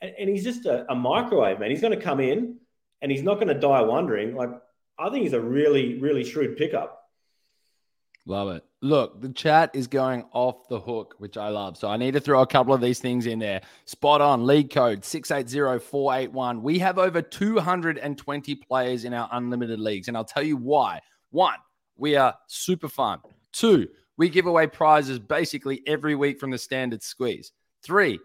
and, 0.00 0.14
and 0.18 0.28
he's 0.28 0.44
just 0.44 0.66
a, 0.66 0.90
a 0.90 0.94
microwave, 0.94 1.58
man. 1.60 1.70
He's 1.70 1.80
going 1.80 1.98
to 1.98 2.02
come 2.02 2.20
in, 2.20 2.56
and 3.02 3.10
he's 3.10 3.22
not 3.22 3.34
going 3.34 3.48
to 3.48 3.54
die 3.54 3.82
wondering. 3.82 4.34
Like 4.34 4.50
I 4.98 5.10
think 5.10 5.22
he's 5.22 5.32
a 5.32 5.40
really, 5.40 5.98
really 5.98 6.24
shrewd 6.24 6.56
pickup. 6.56 7.04
Love 8.26 8.50
it. 8.50 8.64
Look, 8.82 9.20
the 9.20 9.30
chat 9.30 9.70
is 9.72 9.86
going 9.86 10.24
off 10.32 10.68
the 10.68 10.78
hook, 10.78 11.14
which 11.18 11.36
I 11.38 11.48
love. 11.48 11.76
So 11.78 11.88
I 11.88 11.96
need 11.96 12.12
to 12.12 12.20
throw 12.20 12.42
a 12.42 12.46
couple 12.46 12.74
of 12.74 12.80
these 12.80 12.98
things 12.98 13.26
in 13.26 13.38
there. 13.38 13.62
Spot 13.86 14.20
on, 14.20 14.46
league 14.46 14.70
code 14.70 15.04
680481. 15.04 16.62
We 16.62 16.78
have 16.78 16.98
over 16.98 17.22
220 17.22 18.54
players 18.56 19.04
in 19.04 19.14
our 19.14 19.28
unlimited 19.32 19.80
leagues. 19.80 20.08
And 20.08 20.16
I'll 20.16 20.24
tell 20.24 20.42
you 20.42 20.56
why. 20.56 21.00
One, 21.30 21.56
we 21.96 22.16
are 22.16 22.34
super 22.48 22.88
fun. 22.88 23.20
Two, 23.52 23.88
we 24.18 24.28
give 24.28 24.46
away 24.46 24.66
prizes 24.66 25.18
basically 25.18 25.82
every 25.86 26.14
week 26.14 26.38
from 26.38 26.50
the 26.50 26.58
standard 26.58 27.02
squeeze. 27.02 27.52
Three, 27.82 28.18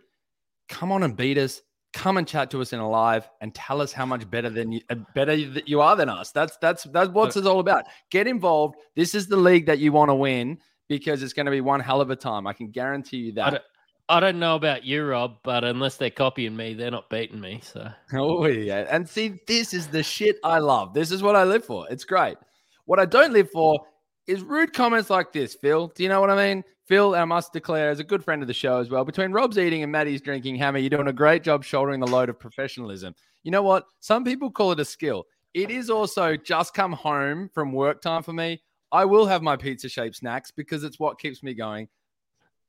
come 0.67 0.91
on 0.91 1.03
and 1.03 1.15
beat 1.15 1.37
us. 1.37 1.61
Come 1.93 2.17
and 2.17 2.27
chat 2.27 2.49
to 2.51 2.61
us 2.61 2.73
in 2.73 2.79
a 2.79 2.89
live 2.89 3.29
and 3.39 3.53
tell 3.53 3.79
us 3.79 3.93
how 3.93 4.05
much 4.05 4.27
better 4.29 4.49
than 4.49 4.71
you 4.71 4.81
uh, 4.89 4.95
better 5.13 5.37
that 5.51 5.69
you 5.69 5.79
are 5.79 5.95
than 5.95 6.09
us. 6.09 6.31
That's 6.31 6.57
that's 6.57 6.83
that's 6.85 7.11
what 7.11 7.37
it's 7.37 7.45
all 7.45 7.59
about. 7.59 7.85
Get 8.09 8.25
involved. 8.25 8.77
This 8.95 9.13
is 9.13 9.27
the 9.27 9.37
league 9.37 9.67
that 9.67 9.77
you 9.77 9.91
want 9.91 10.09
to 10.09 10.15
win 10.15 10.57
because 10.89 11.21
it's 11.21 11.33
going 11.33 11.45
to 11.45 11.51
be 11.51 11.61
one 11.61 11.79
hell 11.79 12.01
of 12.01 12.09
a 12.09 12.15
time. 12.15 12.47
I 12.47 12.53
can 12.53 12.71
guarantee 12.71 13.17
you 13.17 13.31
I 13.33 13.35
that. 13.35 13.49
don't, 13.51 13.63
I 14.09 14.19
don't 14.19 14.39
know 14.39 14.55
about 14.55 14.83
you, 14.83 15.05
Rob, 15.05 15.37
but 15.43 15.63
unless 15.63 15.97
they're 15.97 16.09
copying 16.09 16.55
me, 16.55 16.73
they're 16.73 16.89
not 16.89 17.11
beating 17.11 17.39
me. 17.39 17.61
So 17.63 17.87
Oh 18.15 18.47
yeah, 18.47 18.87
and 18.89 19.07
see, 19.07 19.39
this 19.45 19.75
is 19.75 19.85
the 19.85 20.01
shit 20.01 20.37
I 20.43 20.57
love. 20.57 20.95
This 20.95 21.11
is 21.11 21.21
what 21.21 21.35
I 21.35 21.43
live 21.43 21.63
for. 21.63 21.87
It's 21.91 22.05
great. 22.05 22.37
What 22.85 22.99
I 22.99 23.05
don't 23.05 23.33
live 23.33 23.51
for 23.51 23.85
is 24.27 24.41
rude 24.41 24.73
comments 24.73 25.09
like 25.09 25.31
this. 25.31 25.55
Phil, 25.55 25.87
do 25.87 26.03
you 26.03 26.09
know 26.09 26.21
what 26.21 26.29
I 26.29 26.35
mean? 26.35 26.63
Phil, 26.85 27.15
I 27.15 27.25
must 27.25 27.53
declare, 27.53 27.91
is 27.91 27.99
a 27.99 28.03
good 28.03 28.23
friend 28.23 28.41
of 28.41 28.47
the 28.47 28.53
show 28.53 28.79
as 28.79 28.89
well. 28.89 29.05
Between 29.05 29.31
Rob's 29.31 29.57
eating 29.57 29.83
and 29.83 29.91
Maddie's 29.91 30.21
drinking, 30.21 30.55
Hammer, 30.57 30.79
you're 30.79 30.89
doing 30.89 31.07
a 31.07 31.13
great 31.13 31.43
job 31.43 31.63
shouldering 31.63 31.99
the 31.99 32.07
load 32.07 32.29
of 32.29 32.39
professionalism. 32.39 33.15
You 33.43 33.51
know 33.51 33.63
what? 33.63 33.85
Some 33.99 34.23
people 34.23 34.51
call 34.51 34.71
it 34.73 34.79
a 34.79 34.85
skill. 34.85 35.25
it 35.53 35.69
is 35.69 35.89
also 35.89 36.35
just 36.35 36.73
come 36.73 36.93
home 36.93 37.49
from 37.53 37.71
work 37.71 38.01
time 38.01 38.23
for 38.23 38.33
me. 38.33 38.61
I 38.91 39.05
will 39.05 39.25
have 39.25 39.41
my 39.41 39.55
pizza 39.55 39.89
shaped 39.89 40.17
snacks 40.17 40.51
because 40.51 40.83
it's 40.83 40.99
what 40.99 41.19
keeps 41.19 41.41
me 41.41 41.53
going. 41.53 41.87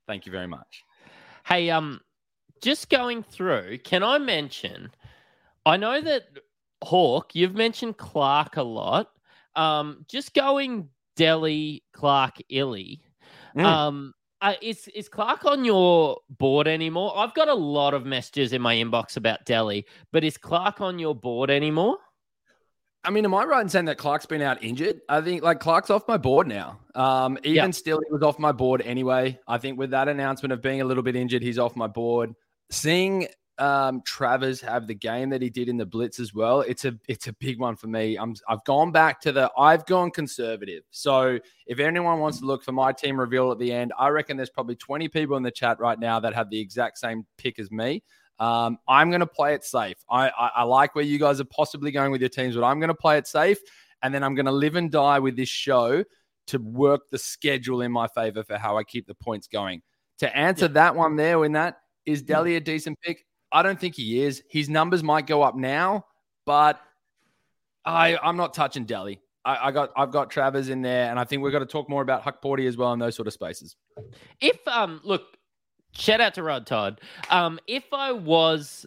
Thank 0.07 0.27
you 0.27 0.33
very 0.33 0.47
much. 0.47 0.85
Hey, 1.47 1.71
um, 1.71 2.01
just 2.63 2.89
going 2.89 3.23
through, 3.23 3.79
can 3.79 4.03
I 4.03 4.19
mention? 4.19 4.91
I 5.67 5.77
know 5.77 6.01
that 6.01 6.25
Hawk, 6.83 7.35
you've 7.35 7.55
mentioned 7.55 7.97
Clark 7.97 8.57
a 8.57 8.63
lot. 8.63 9.11
Um, 9.57 10.05
just 10.09 10.35
going 10.35 10.89
Delly, 11.17 11.83
Clark, 11.93 12.37
Ili. 12.49 13.01
Mm. 13.57 13.65
Um, 13.65 14.15
uh, 14.41 14.55
is 14.61 14.89
is 14.89 15.09
Clark 15.09 15.47
on 15.47 15.65
your 15.65 16.19
board 16.29 16.69
anymore? 16.69 17.17
I've 17.17 17.35
got 17.35 17.49
a 17.49 17.55
lot 17.55 17.95
of 17.95 18.05
messages 18.05 18.53
in 18.53 18.61
my 18.61 18.75
inbox 18.75 19.17
about 19.17 19.47
Delly, 19.47 19.85
but 20.13 20.23
is 20.25 20.37
Clark 20.37 20.81
on 20.81 20.99
your 20.99 21.15
board 21.15 21.51
anymore? 21.51 21.97
I 23.05 23.11
mean, 23.11 23.25
am 23.25 23.35
I 23.35 23.45
right 23.45 23.61
in 23.61 23.69
saying 23.69 23.85
that 23.87 23.99
Clark's 23.99 24.27
been 24.27 24.41
out 24.41 24.63
injured? 24.63 25.01
I 25.09 25.21
think 25.21 25.43
like 25.43 25.61
Clark's 25.61 25.91
off 25.91 26.09
my 26.09 26.17
board 26.17 26.47
now. 26.47 26.79
Um, 26.95 27.39
even 27.43 27.55
Yep. 27.55 27.75
still, 27.75 28.01
he 28.07 28.13
was 28.13 28.23
off 28.23 28.39
my 28.39 28.53
board 28.53 28.81
anyway. 28.83 29.39
I 29.47 29.59
think 29.59 29.79
with 29.79 29.91
that 29.91 30.09
announcement 30.09 30.53
of 30.53 30.63
being 30.63 30.81
a 30.81 30.85
little 30.85 31.03
bit 31.03 31.15
injured, 31.15 31.43
he's 31.43 31.59
off 31.59 31.77
my 31.77 31.87
board. 31.87 32.35
Seeing 32.71 33.29
um, 33.59 34.03
Travers 34.05 34.61
have 34.61 34.87
the 34.87 34.95
game 34.95 35.31
that 35.31 35.41
he 35.41 35.51
did 35.51 35.69
in 35.69 35.77
the 35.77 35.87
Blitz 35.87 36.19
as 36.19 36.35
well, 36.35 36.61
it's 36.63 36.85
a 36.85 36.99
it's 37.09 37.29
a 37.29 37.33
big 37.35 37.61
one 37.61 37.77
for 37.77 37.87
me. 37.87 38.17
I'm 38.17 38.35
I've 38.49 38.65
gone 38.65 38.93
back 38.93 39.21
to 39.23 39.33
the 39.33 39.51
I've 39.57 39.87
gone 39.87 40.11
conservative. 40.11 40.83
So 40.91 41.39
if 41.67 41.79
anyone 41.79 42.19
wants 42.19 42.41
to 42.41 42.47
look 42.47 42.63
for 42.63 42.73
my 42.73 42.93
team 42.93 43.19
reveal 43.19 43.53
at 43.53 43.59
the 43.59 43.73
end, 43.73 43.93
I 43.99 44.09
reckon 44.09 44.37
there's 44.37 44.51
probably 44.51 44.77
20 44.77 45.09
people 45.09 45.37
in 45.37 45.43
the 45.43 45.51
chat 45.51 45.79
right 45.79 45.99
now 45.99 46.21
that 46.21 46.35
have 46.35 46.51
the 46.51 46.61
exact 46.61 46.99
same 46.99 47.27
pick 47.39 47.59
as 47.59 47.71
me. 47.71 48.03
Um, 48.39 48.79
I'm 48.89 49.11
going 49.11 49.21
to 49.21 49.27
play 49.27 49.55
it 49.55 49.65
safe. 49.65 49.97
I, 50.11 50.29
I, 50.29 50.51
I 50.57 50.63
like 50.65 50.95
where 50.95 51.05
you 51.05 51.19
guys 51.19 51.41
are 51.41 51.45
possibly 51.45 51.93
going 51.93 52.11
with 52.11 52.21
your 52.21 52.31
teams, 52.31 52.57
but 52.57 52.65
I'm 52.65 52.81
going 52.81 52.89
to 52.89 52.95
play 52.95 53.17
it 53.17 53.29
safe. 53.29 53.59
And 54.03 54.13
then 54.13 54.25
I'm 54.25 54.35
going 54.35 54.47
to 54.47 54.53
live 54.53 54.75
and 54.75 54.91
die 54.91 55.21
with 55.21 55.37
this 55.37 55.49
show 55.49 56.05
to 56.49 56.59
work 56.59 57.03
the 57.11 57.19
schedule 57.19 57.81
in 57.81 57.93
my 57.93 58.09
favor 58.09 58.43
for 58.43 58.59
how 58.59 58.77
I 58.77 58.85
keep 58.85 59.07
the 59.07 59.15
points 59.15 59.47
going. 59.47 59.83
To 60.19 60.37
answer 60.37 60.69
that 60.69 60.95
one 60.95 61.17
there, 61.17 61.45
in 61.45 61.53
that, 61.53 61.79
is 62.05 62.23
Delly 62.23 62.57
a 62.57 62.61
decent 62.61 62.99
pick? 63.01 63.25
I 63.55 63.63
don't 63.63 63.79
think 63.79 63.95
he 63.95 64.21
is. 64.21 64.43
His 64.51 64.69
numbers 64.69 65.05
might 65.05 65.29
go 65.29 65.43
up 65.43 65.55
now, 65.55 66.07
but 66.45 66.81
I, 67.85 68.19
I'm 68.21 68.37
not 68.37 68.53
touching 68.53 68.85
Delly. 68.85 69.21
I, 69.45 69.69
I 69.69 69.71
got 69.71 69.93
I've 69.97 70.11
got 70.11 70.31
Travers 70.31 70.69
in 70.69 70.83
there, 70.83 71.09
and 71.09 71.21
I 71.21 71.25
think 71.25 71.43
we've 71.43 71.53
got 71.53 71.61
to 71.61 71.67
talk 71.67 71.89
more 71.89 72.03
about 72.03 72.25
Hukporti 72.25 72.67
as 72.67 72.77
well 72.77 72.93
in 72.93 72.99
those 72.99 73.15
sort 73.15 73.29
of 73.29 73.33
spaces. 73.33 73.77
If 74.41 74.67
um, 74.67 75.01
look, 75.05 75.23
shout 75.93 76.21
out 76.21 76.35
to 76.35 76.43
Rod 76.43 76.67
Todd. 76.67 77.01
Um, 77.31 77.61
if 77.69 77.85
I 77.93 78.11
was, 78.11 78.87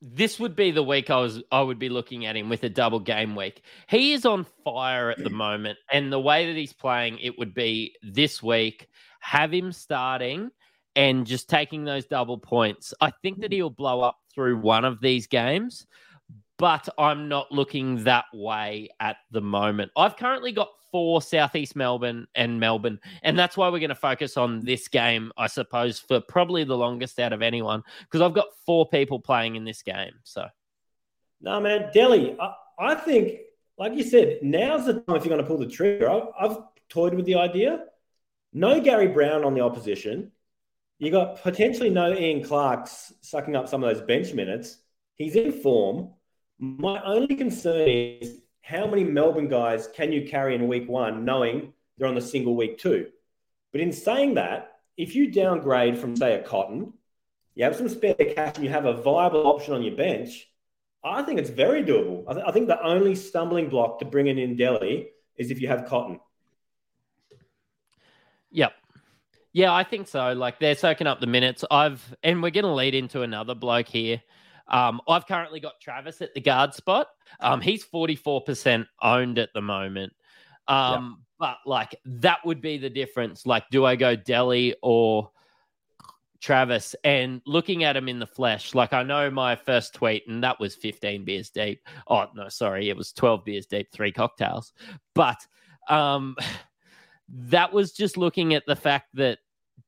this 0.00 0.40
would 0.40 0.56
be 0.56 0.72
the 0.72 0.82
week 0.82 1.08
I 1.10 1.20
was 1.20 1.40
I 1.52 1.60
would 1.60 1.78
be 1.78 1.88
looking 1.88 2.26
at 2.26 2.34
him 2.34 2.48
with 2.48 2.64
a 2.64 2.68
double 2.68 2.98
game 2.98 3.36
week. 3.36 3.62
He 3.88 4.12
is 4.12 4.26
on 4.26 4.44
fire 4.64 5.10
at 5.10 5.22
the 5.22 5.30
moment, 5.46 5.78
and 5.92 6.12
the 6.12 6.20
way 6.20 6.46
that 6.46 6.56
he's 6.56 6.72
playing, 6.72 7.18
it 7.20 7.38
would 7.38 7.54
be 7.54 7.94
this 8.02 8.42
week. 8.42 8.88
Have 9.20 9.52
him 9.52 9.70
starting 9.70 10.50
and 10.96 11.26
just 11.26 11.48
taking 11.48 11.84
those 11.84 12.06
double 12.06 12.38
points. 12.38 12.92
I 13.00 13.10
think 13.22 13.40
that 13.40 13.52
he'll 13.52 13.70
blow 13.70 14.00
up 14.00 14.18
through 14.34 14.58
one 14.58 14.84
of 14.84 15.00
these 15.00 15.26
games, 15.26 15.86
but 16.58 16.88
I'm 16.98 17.28
not 17.28 17.50
looking 17.50 18.04
that 18.04 18.26
way 18.32 18.90
at 19.00 19.16
the 19.30 19.40
moment. 19.40 19.92
I've 19.96 20.16
currently 20.16 20.52
got 20.52 20.68
four 20.90 21.22
Southeast 21.22 21.74
Melbourne 21.74 22.26
and 22.34 22.60
Melbourne, 22.60 23.00
and 23.22 23.38
that's 23.38 23.56
why 23.56 23.68
we're 23.68 23.78
going 23.78 23.88
to 23.88 23.94
focus 23.94 24.36
on 24.36 24.60
this 24.60 24.88
game, 24.88 25.32
I 25.36 25.46
suppose, 25.46 25.98
for 25.98 26.20
probably 26.20 26.64
the 26.64 26.76
longest 26.76 27.18
out 27.18 27.32
of 27.32 27.42
anyone, 27.42 27.82
because 28.00 28.20
I've 28.20 28.34
got 28.34 28.48
four 28.66 28.88
people 28.88 29.18
playing 29.18 29.56
in 29.56 29.64
this 29.64 29.82
game. 29.82 30.12
So, 30.24 30.46
No, 31.40 31.58
man, 31.60 31.90
Delly. 31.94 32.36
I, 32.38 32.54
I 32.78 32.94
think, 32.94 33.38
like 33.78 33.94
you 33.94 34.04
said, 34.04 34.38
now's 34.42 34.86
the 34.86 34.94
time 34.94 35.16
if 35.16 35.24
you're 35.24 35.34
going 35.34 35.40
to 35.40 35.46
pull 35.46 35.58
the 35.58 35.66
trigger. 35.66 36.10
I, 36.10 36.22
I've 36.38 36.58
toyed 36.90 37.14
with 37.14 37.24
the 37.24 37.36
idea. 37.36 37.84
No 38.52 38.80
Gary 38.80 39.08
Browne 39.08 39.44
on 39.44 39.54
the 39.54 39.62
opposition. 39.62 40.30
You 41.02 41.10
got 41.10 41.42
potentially 41.42 41.90
no 41.90 42.14
Ian 42.14 42.44
Clark's 42.44 43.12
sucking 43.22 43.56
up 43.56 43.68
some 43.68 43.82
of 43.82 43.92
those 43.92 44.06
bench 44.06 44.32
minutes. 44.34 44.76
He's 45.16 45.34
in 45.34 45.50
form. 45.50 46.10
My 46.60 47.02
only 47.02 47.34
concern 47.34 47.88
is 47.88 48.38
how 48.60 48.86
many 48.86 49.02
Melbourne 49.02 49.48
guys 49.48 49.88
can 49.92 50.12
you 50.12 50.28
carry 50.28 50.54
in 50.54 50.68
week 50.68 50.88
one, 50.88 51.24
knowing 51.24 51.72
they're 51.98 52.06
on 52.06 52.14
the 52.14 52.20
single 52.20 52.54
week 52.54 52.78
two? 52.78 53.08
But 53.72 53.80
in 53.80 53.90
saying 53.90 54.34
that, 54.34 54.76
if 54.96 55.16
you 55.16 55.32
downgrade 55.32 55.98
from, 55.98 56.14
say, 56.14 56.34
a 56.34 56.42
Cotton, 56.44 56.92
you 57.56 57.64
have 57.64 57.74
some 57.74 57.88
spare 57.88 58.14
cash 58.14 58.54
and 58.54 58.64
you 58.64 58.70
have 58.70 58.86
a 58.86 59.02
viable 59.02 59.48
option 59.48 59.74
on 59.74 59.82
your 59.82 59.96
bench, 59.96 60.48
I 61.02 61.24
think 61.24 61.40
it's 61.40 61.50
very 61.50 61.82
doable. 61.82 62.22
I, 62.28 62.34
th- 62.34 62.46
I 62.46 62.52
think 62.52 62.68
the 62.68 62.80
only 62.80 63.16
stumbling 63.16 63.68
block 63.68 63.98
to 63.98 64.04
bringing 64.04 64.38
in 64.38 64.56
Delly 64.56 65.08
is 65.34 65.50
if 65.50 65.60
you 65.60 65.66
have 65.66 65.84
Cotton. 65.84 66.20
yep. 68.52 68.74
Yeah, 69.52 69.74
I 69.74 69.84
think 69.84 70.08
so. 70.08 70.32
Like 70.32 70.58
they're 70.58 70.74
soaking 70.74 71.06
up 71.06 71.20
the 71.20 71.26
minutes. 71.26 71.64
I've 71.70 72.02
and 72.22 72.42
we're 72.42 72.50
going 72.50 72.64
to 72.64 72.72
lead 72.72 72.94
into 72.94 73.22
another 73.22 73.54
bloke 73.54 73.88
here. 73.88 74.22
Um, 74.68 75.00
I've 75.06 75.26
currently 75.26 75.60
got 75.60 75.80
Travers 75.80 76.22
at 76.22 76.32
the 76.34 76.40
guard 76.40 76.74
spot. 76.74 77.08
Um, 77.40 77.60
he's 77.60 77.84
forty 77.84 78.16
four 78.16 78.40
percent 78.40 78.86
owned 79.02 79.38
at 79.38 79.50
the 79.54 79.60
moment. 79.60 80.14
Um, 80.68 81.22
but 81.38 81.58
like 81.66 81.96
that 82.04 82.38
would 82.44 82.60
be 82.60 82.78
the 82.78 82.88
difference. 82.88 83.44
Like, 83.44 83.64
do 83.70 83.84
I 83.84 83.96
go 83.96 84.16
Delly 84.16 84.74
or 84.82 85.30
Travers? 86.40 86.94
And 87.04 87.42
looking 87.46 87.84
at 87.84 87.96
him 87.96 88.08
in 88.08 88.18
the 88.18 88.26
flesh, 88.26 88.74
like 88.74 88.94
I 88.94 89.02
know 89.02 89.30
my 89.30 89.56
first 89.56 89.92
tweet, 89.92 90.26
and 90.28 90.42
that 90.44 90.58
was 90.58 90.74
fifteen 90.74 91.24
beers 91.24 91.50
deep. 91.50 91.86
Oh 92.06 92.26
no, 92.34 92.48
sorry, 92.48 92.88
it 92.88 92.96
was 92.96 93.12
twelve 93.12 93.44
beers 93.44 93.66
deep, 93.66 93.92
three 93.92 94.12
cocktails. 94.12 94.72
But 95.14 95.46
um, 95.88 96.36
that 97.32 97.72
was 97.72 97.92
just 97.92 98.16
looking 98.16 98.54
at 98.54 98.64
the 98.66 98.76
fact 98.76 99.08
that 99.14 99.38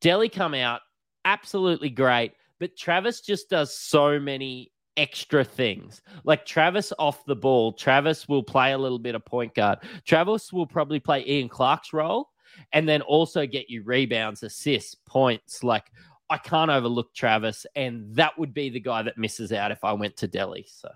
Delly 0.00 0.32
come 0.32 0.54
out 0.54 0.80
absolutely 1.24 1.90
great, 1.90 2.32
but 2.58 2.76
Travers 2.76 3.20
just 3.20 3.50
does 3.50 3.76
so 3.76 4.18
many 4.18 4.72
extra 4.96 5.44
things. 5.44 6.02
Like 6.24 6.46
Travers 6.46 6.92
off 6.98 7.24
the 7.26 7.36
ball, 7.36 7.72
Travers 7.72 8.28
will 8.28 8.42
play 8.42 8.72
a 8.72 8.78
little 8.78 8.98
bit 8.98 9.14
of 9.14 9.24
point 9.24 9.54
guard. 9.54 9.78
Travers 10.06 10.52
will 10.52 10.66
probably 10.66 11.00
play 11.00 11.24
Ian 11.26 11.48
Clark's 11.48 11.92
role 11.92 12.30
and 12.72 12.88
then 12.88 13.02
also 13.02 13.46
get 13.46 13.68
you 13.68 13.82
rebounds, 13.82 14.42
assists, 14.42 14.94
points. 15.06 15.62
Like 15.62 15.90
I 16.30 16.38
can't 16.38 16.70
overlook 16.70 17.14
Travers, 17.14 17.66
and 17.76 18.14
that 18.16 18.38
would 18.38 18.54
be 18.54 18.70
the 18.70 18.80
guy 18.80 19.02
that 19.02 19.18
misses 19.18 19.52
out 19.52 19.72
if 19.72 19.84
I 19.84 19.92
went 19.92 20.16
to 20.18 20.28
Delly. 20.28 20.64
So 20.66 20.90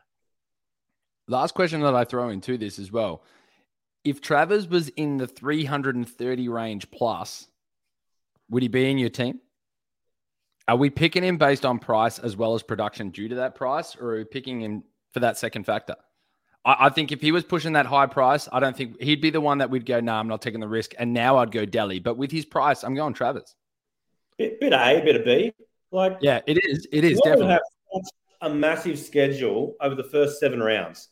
Last 1.29 1.53
question 1.53 1.83
that 1.83 1.95
I 1.95 2.05
throw 2.05 2.31
into 2.31 2.57
this 2.57 2.79
as 2.79 2.91
well. 2.91 3.23
If 4.05 4.21
Travers 4.21 4.69
was 4.69 4.89
in 4.91 5.19
the 5.19 5.27
330 5.27 6.49
range 6.49 6.91
plus, 6.91 7.47
would 8.51 8.63
he 8.63 8.69
be 8.69 8.91
in 8.91 8.99
your 8.99 9.11
team? 9.11 9.41
Are 10.67 10.77
we 10.77 10.91
picking 10.91 11.25
him 11.25 11.39
based 11.39 11.65
on 11.65 11.79
price 11.79 12.19
as 12.19 12.37
well 12.37 12.55
as 12.55 12.63
production 12.63 13.11
due 13.11 13.29
to 13.29 13.37
that 13.37 13.55
price, 13.55 13.97
or 13.97 14.13
are 14.13 14.19
we 14.19 14.25
picking 14.25 14.61
him 14.61 14.85
for 15.13 15.21
that 15.21 15.39
second 15.39 15.65
factor? 15.65 15.97
I, 16.65 16.87
I 16.87 16.89
think 16.91 17.11
if 17.11 17.21
he 17.21 17.33
was 17.33 17.45
pushing 17.45 17.73
that 17.73 17.87
high 17.87 18.07
price, 18.07 18.49
I 18.53 18.61
don't 18.61 18.77
think 18.77 19.01
he'd 19.01 19.23
be 19.23 19.31
the 19.31 19.41
one 19.41 19.59
that 19.59 19.71
we'd 19.71 19.87
go, 19.87 20.01
no, 20.01 20.13
nah, 20.13 20.21
I'm 20.21 20.29
not 20.29 20.43
taking 20.43 20.61
the 20.61 20.69
risk. 20.69 20.95
And 20.99 21.13
now 21.13 21.39
I'd 21.39 21.51
go 21.51 21.65
Delly. 21.65 22.03
But 22.03 22.17
with 22.19 22.31
his 22.31 22.45
price, 22.45 22.85
I'm 22.85 22.95
going 22.95 23.15
Travers. 23.15 23.55
Bit, 24.37 24.61
bit 24.61 24.73
A, 24.73 25.01
bit 25.03 25.17
of 25.17 25.25
B. 25.25 25.53
Like, 25.91 26.19
Yeah, 26.21 26.41
it 26.47 26.59
is. 26.65 26.87
It 26.93 27.05
is 27.05 27.19
definitely. 27.25 27.53
have 27.53 27.63
a 28.43 28.51
massive 28.51 28.99
schedule 28.99 29.75
over 29.81 29.95
the 29.95 30.05
first 30.05 30.39
seven 30.39 30.61
rounds. 30.61 31.09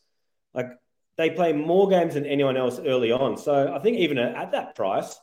Like 0.55 0.69
they 1.17 1.31
play 1.31 1.53
more 1.53 1.89
games 1.89 2.15
than 2.15 2.27
anyone 2.27 2.57
else 2.57 2.79
early 2.79 3.11
on. 3.13 3.37
So 3.37 3.73
I 3.75 3.79
think 3.79 3.99
even 3.99 4.19
at 4.19 4.53
that 4.53 4.75
price, 4.75 5.19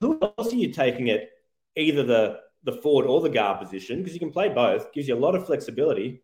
who 0.00 0.18
else 0.20 0.52
are 0.52 0.56
you 0.56 0.72
taking 0.72 1.10
at 1.10 1.28
either 1.76 2.02
the 2.02 2.40
the 2.64 2.72
forward 2.72 3.06
or 3.06 3.20
the 3.20 3.28
guard 3.28 3.60
position? 3.60 3.98
Because 3.98 4.14
you 4.14 4.20
can 4.20 4.30
play 4.30 4.48
both. 4.48 4.92
Gives 4.92 5.08
you 5.08 5.14
a 5.14 5.18
lot 5.18 5.34
of 5.34 5.46
flexibility. 5.46 6.22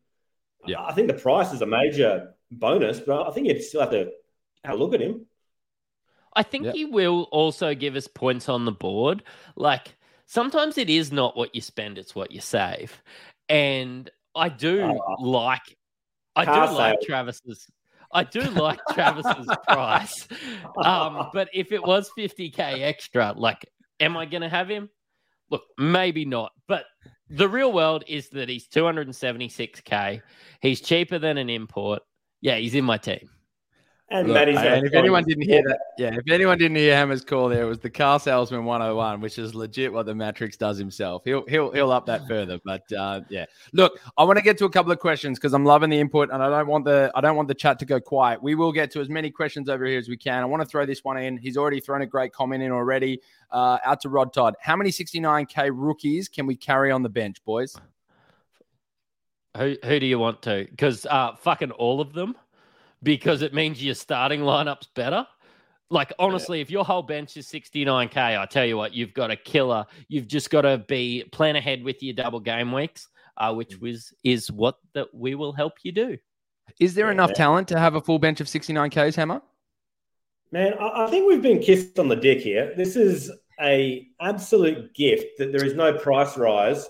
Yeah. 0.67 0.83
I 0.83 0.93
think 0.93 1.09
the 1.09 1.15
price 1.15 1.53
is 1.53 1.63
a 1.63 1.67
major 1.67 2.35
bonus, 2.51 3.01
but 3.01 3.29
I 3.29 3.33
think 3.33 3.47
you'd 3.47 3.63
still 3.63 3.81
have 3.81 3.91
to 3.91 4.11
have 4.65 4.75
a 4.75 4.79
look 4.79 4.95
at 4.95 5.01
him. 5.01 5.27
I 6.35 6.43
think 6.43 6.67
Yep. 6.67 6.75
he 6.75 6.85
will 6.85 7.23
also 7.33 7.75
give 7.75 7.97
us 7.97 8.07
points 8.07 8.49
on 8.49 8.65
the 8.65 8.73
board. 8.73 9.23
Like 9.57 9.97
sometimes 10.27 10.79
it 10.79 10.89
is 10.91 11.11
not 11.13 11.37
what 11.37 11.55
you 11.55 11.61
spend, 11.61 11.99
it's 11.99 12.15
what 12.15 12.31
you 12.33 12.41
save. 12.41 13.03
And 13.49 14.11
I 14.35 14.49
do 14.49 14.83
Oh. 14.83 15.17
like 15.23 15.77
I 16.37 16.45
do 16.45 16.75
like. 16.75 17.01
Travers's 17.01 17.69
I 18.13 18.25
do 18.25 18.41
like 18.41 18.81
Travers's 18.93 19.49
price. 19.69 20.29
Um, 20.83 21.29
but 21.35 21.49
if 21.53 21.73
it 21.73 21.83
was 21.83 22.11
50k 22.19 22.81
extra, 22.81 23.35
like 23.37 23.67
am 24.01 24.17
I 24.17 24.27
gonna 24.27 24.49
have 24.49 24.69
him? 24.69 24.89
Look, 25.51 25.63
maybe 25.79 26.25
not. 26.25 26.53
But 26.67 26.85
the 27.31 27.49
real 27.49 27.73
world 27.73 28.05
is 28.07 28.29
that 28.31 28.49
he's 28.49 28.69
276k. 28.69 30.21
He's 30.61 30.81
cheaper 30.81 31.19
than 31.19 31.39
an 31.39 31.51
import. 31.51 32.03
Yeah, 32.41 32.57
he's 32.57 32.75
in 32.75 32.85
my 32.85 32.99
team. 32.99 33.29
And 34.11 34.29
Look, 34.29 34.37
Matty's 34.37 34.57
and 34.57 34.87
if 34.87 34.95
anyone 34.95 35.23
didn't 35.25 35.43
hear 35.43 35.63
that, 35.69 35.81
yeah, 35.99 36.15
if 36.15 36.31
anyone 36.31 36.57
didn't 36.57 36.79
hear 36.79 36.97
Hammer's 36.97 37.23
call 37.23 37.51
there, 37.51 37.65
it 37.65 37.67
was 37.67 37.79
the 37.79 37.91
car 37.91 38.19
salesman 38.19 38.65
101, 38.65 39.21
which 39.21 39.39
is 39.39 39.55
legit 39.55 39.93
what 39.93 40.07
the 40.07 40.15
Matrix 40.15 40.57
does 40.57 40.79
himself. 40.79 41.23
He'll 41.27 41.45
he'll 41.47 41.71
he'll 41.73 41.93
up 41.93 42.07
that 42.07 42.27
further. 42.27 42.59
But 42.65 42.91
uh, 42.91 43.21
yeah, 43.29 43.45
look, 43.75 44.01
I 44.17 44.25
want 44.25 44.39
to 44.39 44.43
get 44.43 44.57
to 44.59 44.65
a 44.65 44.71
couple 44.71 44.91
of 44.93 44.99
questions 44.99 45.39
because 45.39 45.53
I'm 45.53 45.67
loving 45.67 45.91
the 45.91 46.01
input, 46.01 46.31
and 46.33 46.43
I 46.43 46.49
don't 46.49 46.69
want 46.69 46.87
the 46.87 47.13
I 47.15 47.21
don't 47.21 47.37
want 47.37 47.49
the 47.49 47.55
chat 47.55 47.79
to 47.81 47.85
go 47.85 48.01
quiet. 48.01 48.43
We 48.43 48.55
will 48.55 48.73
get 48.73 48.91
to 48.93 49.01
as 49.03 49.11
many 49.11 49.31
questions 49.31 49.69
over 49.69 49.85
here 49.85 49.99
as 49.99 50.09
we 50.09 50.17
can. 50.17 50.43
I 50.43 50.47
want 50.47 50.63
to 50.63 50.69
throw 50.69 50.87
this 50.87 51.05
one 51.05 51.19
in. 51.19 51.37
He's 51.37 51.59
already 51.59 51.81
thrown 51.81 52.01
a 52.01 52.07
great 52.07 52.33
comment 52.33 52.63
in 52.63 52.73
already. 52.73 53.21
Uh, 53.51 53.77
out 53.85 54.01
to 54.01 54.09
Rod 54.09 54.33
Todd. 54.33 54.55
How 54.61 54.77
many 54.77 54.91
69k 54.91 55.71
rookies 55.75 56.29
can 56.31 56.47
we 56.47 56.57
carry 56.57 56.91
on 56.91 57.03
the 57.03 57.09
bench, 57.11 57.45
boys? 57.45 57.77
Who 59.59 59.77
who 59.85 60.01
do 60.01 60.07
you 60.07 60.19
want 60.19 60.41
to? 60.43 60.67
Because 60.71 61.05
uh, 61.05 61.35
fucking 61.37 61.73
all 61.73 62.01
of 62.01 62.15
them, 62.15 62.37
because 63.03 63.43
it 63.43 63.55
means 63.55 63.83
your 63.83 63.95
starting 63.95 64.41
lineup's 64.41 64.89
better. 64.95 65.27
Like 65.91 66.13
honestly, 66.19 66.61
if 66.61 66.71
your 66.71 66.85
whole 66.85 67.03
bench 67.03 67.37
is 67.37 67.47
69k, 67.47 68.39
I 68.39 68.45
tell 68.47 68.67
you 68.67 68.77
what, 68.77 68.93
you've 68.95 69.15
got 69.15 69.31
a 69.31 69.37
killer. 69.37 69.87
You've 70.09 70.29
just 70.29 70.51
got 70.51 70.63
to 70.63 70.79
be 70.79 71.25
plan 71.33 71.57
ahead 71.57 71.83
with 71.83 72.03
your 72.03 72.15
double 72.15 72.41
game 72.41 72.73
weeks, 72.73 73.09
uh, 73.39 73.55
which 73.55 73.79
was 73.81 74.13
is 74.23 74.51
what 74.51 74.77
that 74.93 75.09
we 75.15 75.35
will 75.35 75.53
help 75.53 75.75
you 75.83 75.93
do. 75.93 76.19
Is 76.79 76.95
there 76.95 77.07
Yeah. 77.07 77.13
enough 77.13 77.33
talent 77.33 77.69
to 77.69 77.79
have 77.79 77.95
a 77.95 78.01
full 78.03 78.19
bench 78.19 78.41
of 78.43 78.49
69ks, 78.49 79.17
Hammer? 79.17 79.41
Man, 80.53 80.75
I 80.75 81.05
I 81.07 81.11
think 81.11 81.27
we've 81.27 81.43
been 81.43 81.61
kissed 81.61 81.99
on 81.99 82.09
the 82.09 82.17
dick 82.17 82.41
here. 82.41 82.75
This 82.77 82.95
is 82.97 83.31
a 83.61 84.07
absolute 84.21 84.95
gift 84.95 85.39
that 85.39 85.53
there 85.53 85.65
is 85.65 85.75
no 85.75 85.93
price 85.95 86.37
rise 86.37 86.87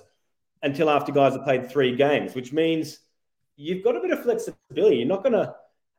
until 0.62 0.90
after 0.90 1.12
guys 1.12 1.34
have 1.34 1.44
played 1.44 1.70
three 1.70 1.94
games, 1.94 2.34
which 2.34 2.52
means 2.52 2.98
you've 3.56 3.84
got 3.84 3.96
a 3.96 4.00
bit 4.00 4.10
of 4.10 4.22
flexibility. 4.22 4.96
You're 4.96 5.06
not 5.06 5.22
going 5.22 5.32
to 5.34 5.54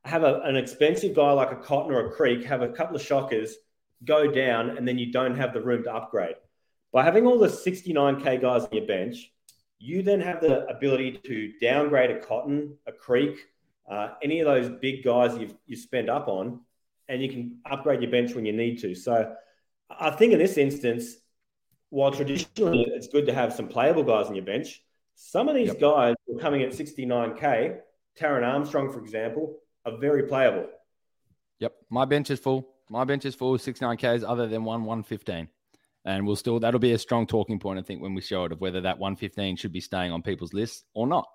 have 0.09 0.23
a, 0.23 0.41
an 0.41 0.55
expensive 0.55 1.15
guy 1.15 1.31
like 1.31 1.51
a 1.51 1.55
Cotton 1.55 1.93
or 1.93 2.07
a 2.07 2.11
Creek 2.11 2.43
have 2.45 2.61
a 2.61 2.69
couple 2.69 2.95
of 2.95 3.01
shockers 3.01 3.55
go 4.03 4.29
down, 4.31 4.71
and 4.77 4.87
then 4.87 4.97
you 4.97 5.11
don't 5.11 5.35
have 5.35 5.53
the 5.53 5.61
room 5.61 5.83
to 5.83 5.93
upgrade. 5.93 6.35
By 6.91 7.03
having 7.03 7.25
all 7.27 7.37
the 7.37 7.47
69k 7.47 8.41
guys 8.41 8.63
on 8.63 8.69
your 8.71 8.87
bench, 8.87 9.31
you 9.77 10.01
then 10.01 10.19
have 10.21 10.41
the 10.41 10.65
ability 10.67 11.19
to 11.25 11.53
downgrade 11.61 12.11
a 12.11 12.19
Cotton, 12.19 12.77
a 12.87 12.91
Creek, 12.91 13.37
uh, 13.89 14.09
any 14.23 14.39
of 14.39 14.45
those 14.45 14.69
big 14.81 15.03
guys 15.03 15.37
you've 15.37 15.53
you 15.67 15.75
spend 15.75 16.09
up 16.09 16.27
on, 16.27 16.61
and 17.07 17.21
you 17.21 17.29
can 17.29 17.59
upgrade 17.69 18.01
your 18.01 18.11
bench 18.11 18.33
when 18.33 18.45
you 18.45 18.53
need 18.53 18.79
to. 18.79 18.95
So 18.95 19.33
I 19.89 20.11
think 20.11 20.33
in 20.33 20.39
this 20.39 20.57
instance, 20.57 21.15
while 21.89 22.11
traditionally 22.11 22.85
it's 22.87 23.07
good 23.07 23.25
to 23.27 23.33
have 23.33 23.53
some 23.53 23.67
playable 23.67 24.03
guys 24.03 24.27
on 24.27 24.35
your 24.35 24.45
bench, 24.45 24.83
some 25.15 25.49
of 25.49 25.55
these 25.55 25.69
Yep. 25.69 25.79
guys 25.79 26.15
who 26.25 26.37
are 26.37 26.39
coming 26.39 26.61
at 26.63 26.71
69k, 26.71 27.79
Taron 28.17 28.47
Armstrong, 28.47 28.91
for 28.91 28.99
example, 28.99 29.57
are 29.85 29.97
very 29.97 30.23
playable. 30.23 30.67
Yep, 31.59 31.73
my 31.89 32.05
bench 32.05 32.29
is 32.29 32.39
full. 32.39 32.67
My 32.89 33.03
bench 33.03 33.25
is 33.25 33.35
full, 33.35 33.57
six 33.57 33.81
nine 33.81 33.97
Ks, 33.97 34.23
other 34.23 34.47
than 34.47 34.63
one 34.63 34.83
one 34.83 35.03
fifteen, 35.03 35.47
and 36.05 36.25
we'll 36.25 36.35
still 36.35 36.59
that'll 36.59 36.79
be 36.79 36.93
a 36.93 36.97
strong 36.97 37.27
talking 37.27 37.59
point 37.59 37.79
I 37.79 37.81
think 37.81 38.01
when 38.01 38.13
we 38.13 38.21
show 38.21 38.45
it 38.45 38.51
of 38.51 38.61
whether 38.61 38.81
that 38.81 38.97
one 38.97 39.15
fifteen 39.15 39.55
should 39.55 39.71
be 39.71 39.81
staying 39.81 40.11
on 40.11 40.21
people's 40.21 40.53
lists 40.53 40.83
or 40.93 41.05
not. 41.05 41.27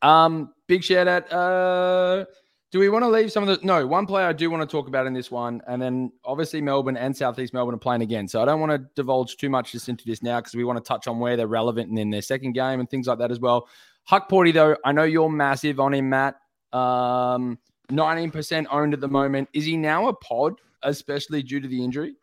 Um, 0.00 0.54
big 0.66 0.84
shout 0.84 1.08
out. 1.08 1.32
Uh, 1.32 2.24
do 2.70 2.78
we 2.78 2.88
want 2.88 3.02
to 3.02 3.08
leave 3.08 3.32
some 3.32 3.48
of 3.48 3.60
the? 3.60 3.66
No, 3.66 3.86
one 3.86 4.06
player 4.06 4.26
I 4.26 4.32
do 4.32 4.50
want 4.50 4.62
to 4.62 4.66
talk 4.70 4.88
about 4.88 5.06
in 5.06 5.12
this 5.12 5.30
one, 5.30 5.60
and 5.66 5.80
then 5.80 6.12
obviously 6.24 6.60
Melbourne 6.60 6.96
and 6.96 7.16
Southeast 7.16 7.52
Melbourne 7.52 7.74
are 7.74 7.78
playing 7.78 8.02
again. 8.02 8.28
So 8.28 8.40
I 8.40 8.44
don't 8.44 8.60
want 8.60 8.72
to 8.72 8.78
divulge 8.94 9.36
too 9.38 9.50
much 9.50 9.72
just 9.72 9.88
into 9.88 10.04
this 10.06 10.22
now 10.22 10.38
because 10.38 10.54
we 10.54 10.64
want 10.64 10.76
to 10.76 10.86
touch 10.86 11.08
on 11.08 11.18
where 11.18 11.36
they're 11.36 11.46
relevant 11.46 11.88
and 11.88 11.98
in 11.98 12.10
their 12.10 12.22
second 12.22 12.52
game 12.52 12.78
and 12.78 12.88
things 12.88 13.06
like 13.06 13.18
that 13.18 13.30
as 13.30 13.40
well. 13.40 13.68
Hukporti, 14.10 14.52
though, 14.52 14.76
I 14.84 14.92
know 14.92 15.04
you're 15.04 15.30
massive 15.30 15.80
on 15.80 15.94
him, 15.94 16.10
Matt. 16.10 16.36
Um, 16.72 17.58
19% 17.90 18.66
owned 18.70 18.94
at 18.94 19.00
the 19.00 19.08
moment. 19.08 19.48
Is 19.52 19.64
he 19.64 19.76
now 19.76 20.08
a 20.08 20.12
pod, 20.12 20.60
especially 20.82 21.42
due 21.42 21.60
to 21.60 21.68
the 21.68 21.82
injury? 21.82 22.14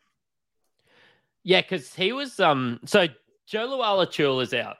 Yeah, 1.42 1.60
because 1.60 1.94
he 1.94 2.12
was 2.12 2.40
um 2.40 2.80
so 2.84 3.06
Joe 3.46 3.68
Luala 3.68 4.42
is 4.42 4.52
out. 4.52 4.76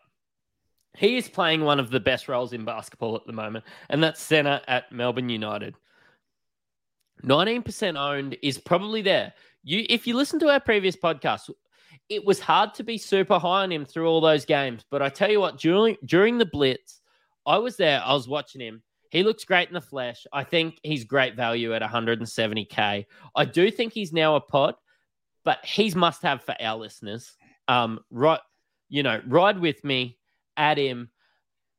He 0.96 1.16
is 1.16 1.28
playing 1.28 1.62
one 1.62 1.78
of 1.78 1.90
the 1.90 2.00
best 2.00 2.26
roles 2.26 2.52
in 2.52 2.64
basketball 2.64 3.14
at 3.16 3.26
the 3.26 3.32
moment, 3.32 3.64
and 3.88 4.02
that's 4.02 4.20
center 4.20 4.60
at 4.66 4.90
Melbourne 4.90 5.28
United. 5.28 5.74
19% 7.24 7.96
owned 7.96 8.36
is 8.42 8.58
probably 8.58 9.02
there. 9.02 9.32
You 9.62 9.84
if 9.88 10.06
you 10.06 10.16
listen 10.16 10.40
to 10.40 10.48
our 10.48 10.60
previous 10.60 10.96
podcast, 10.96 11.50
it 12.08 12.24
was 12.24 12.40
hard 12.40 12.74
to 12.74 12.84
be 12.84 12.98
super 12.98 13.38
high 13.38 13.62
on 13.62 13.72
him 13.72 13.84
through 13.84 14.08
all 14.08 14.20
those 14.20 14.44
games. 14.44 14.84
But 14.90 15.02
I 15.02 15.08
tell 15.08 15.30
you 15.30 15.40
what, 15.40 15.58
during 15.58 15.96
during 16.04 16.38
the 16.38 16.46
blitz, 16.46 17.00
I 17.46 17.58
was 17.58 17.76
there, 17.76 18.02
I 18.04 18.12
was 18.12 18.28
watching 18.28 18.60
him. 18.60 18.82
He 19.16 19.22
looks 19.22 19.44
great 19.44 19.68
in 19.68 19.74
the 19.74 19.80
flesh. 19.80 20.26
I 20.32 20.44
think 20.44 20.78
he's 20.82 21.04
great 21.04 21.36
value 21.36 21.74
at 21.74 21.82
170k. 21.82 23.06
I 23.34 23.44
do 23.44 23.70
think 23.70 23.92
he's 23.92 24.12
now 24.12 24.36
a 24.36 24.40
pod 24.40 24.74
but 25.46 25.64
he's 25.64 25.94
must 25.94 26.22
have 26.22 26.42
for 26.42 26.56
our 26.60 26.76
listeners. 26.76 27.36
Um, 27.68 28.00
right, 28.10 28.40
you 28.88 29.04
know, 29.04 29.22
ride 29.28 29.60
with 29.60 29.82
me, 29.84 30.18
add 30.56 30.76
him. 30.76 31.08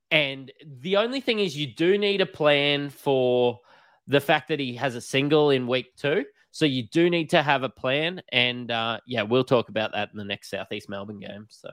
And 0.09 0.49
the 0.65 0.95
only 0.97 1.19
thing 1.19 1.39
is, 1.39 1.55
you 1.55 1.67
do 1.75 1.97
need 1.97 2.21
a 2.21 2.25
plan 2.25 2.89
for 2.89 3.59
the 4.07 4.21
fact 4.21 4.47
that 4.47 4.61
he 4.61 4.75
has 4.75 4.95
a 4.95 5.01
single 5.01 5.49
in 5.49 5.67
week 5.67 5.93
two. 5.97 6.23
So 6.51 6.63
you 6.63 6.87
do 6.87 7.09
need 7.09 7.29
to 7.31 7.43
have 7.43 7.63
a 7.63 7.69
plan. 7.69 8.21
And 8.31 8.71
uh, 8.71 9.01
yeah, 9.05 9.23
we'll 9.23 9.43
talk 9.43 9.67
about 9.67 9.91
that 9.91 10.11
in 10.13 10.17
the 10.17 10.23
next 10.23 10.49
Southeast 10.49 10.87
Melbourne 10.87 11.19
game. 11.19 11.47
So 11.49 11.69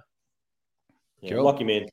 Yeah, 1.21 1.35
Cool. 1.35 1.45
Lock 1.45 1.61
him 1.61 1.71
in. 1.71 1.89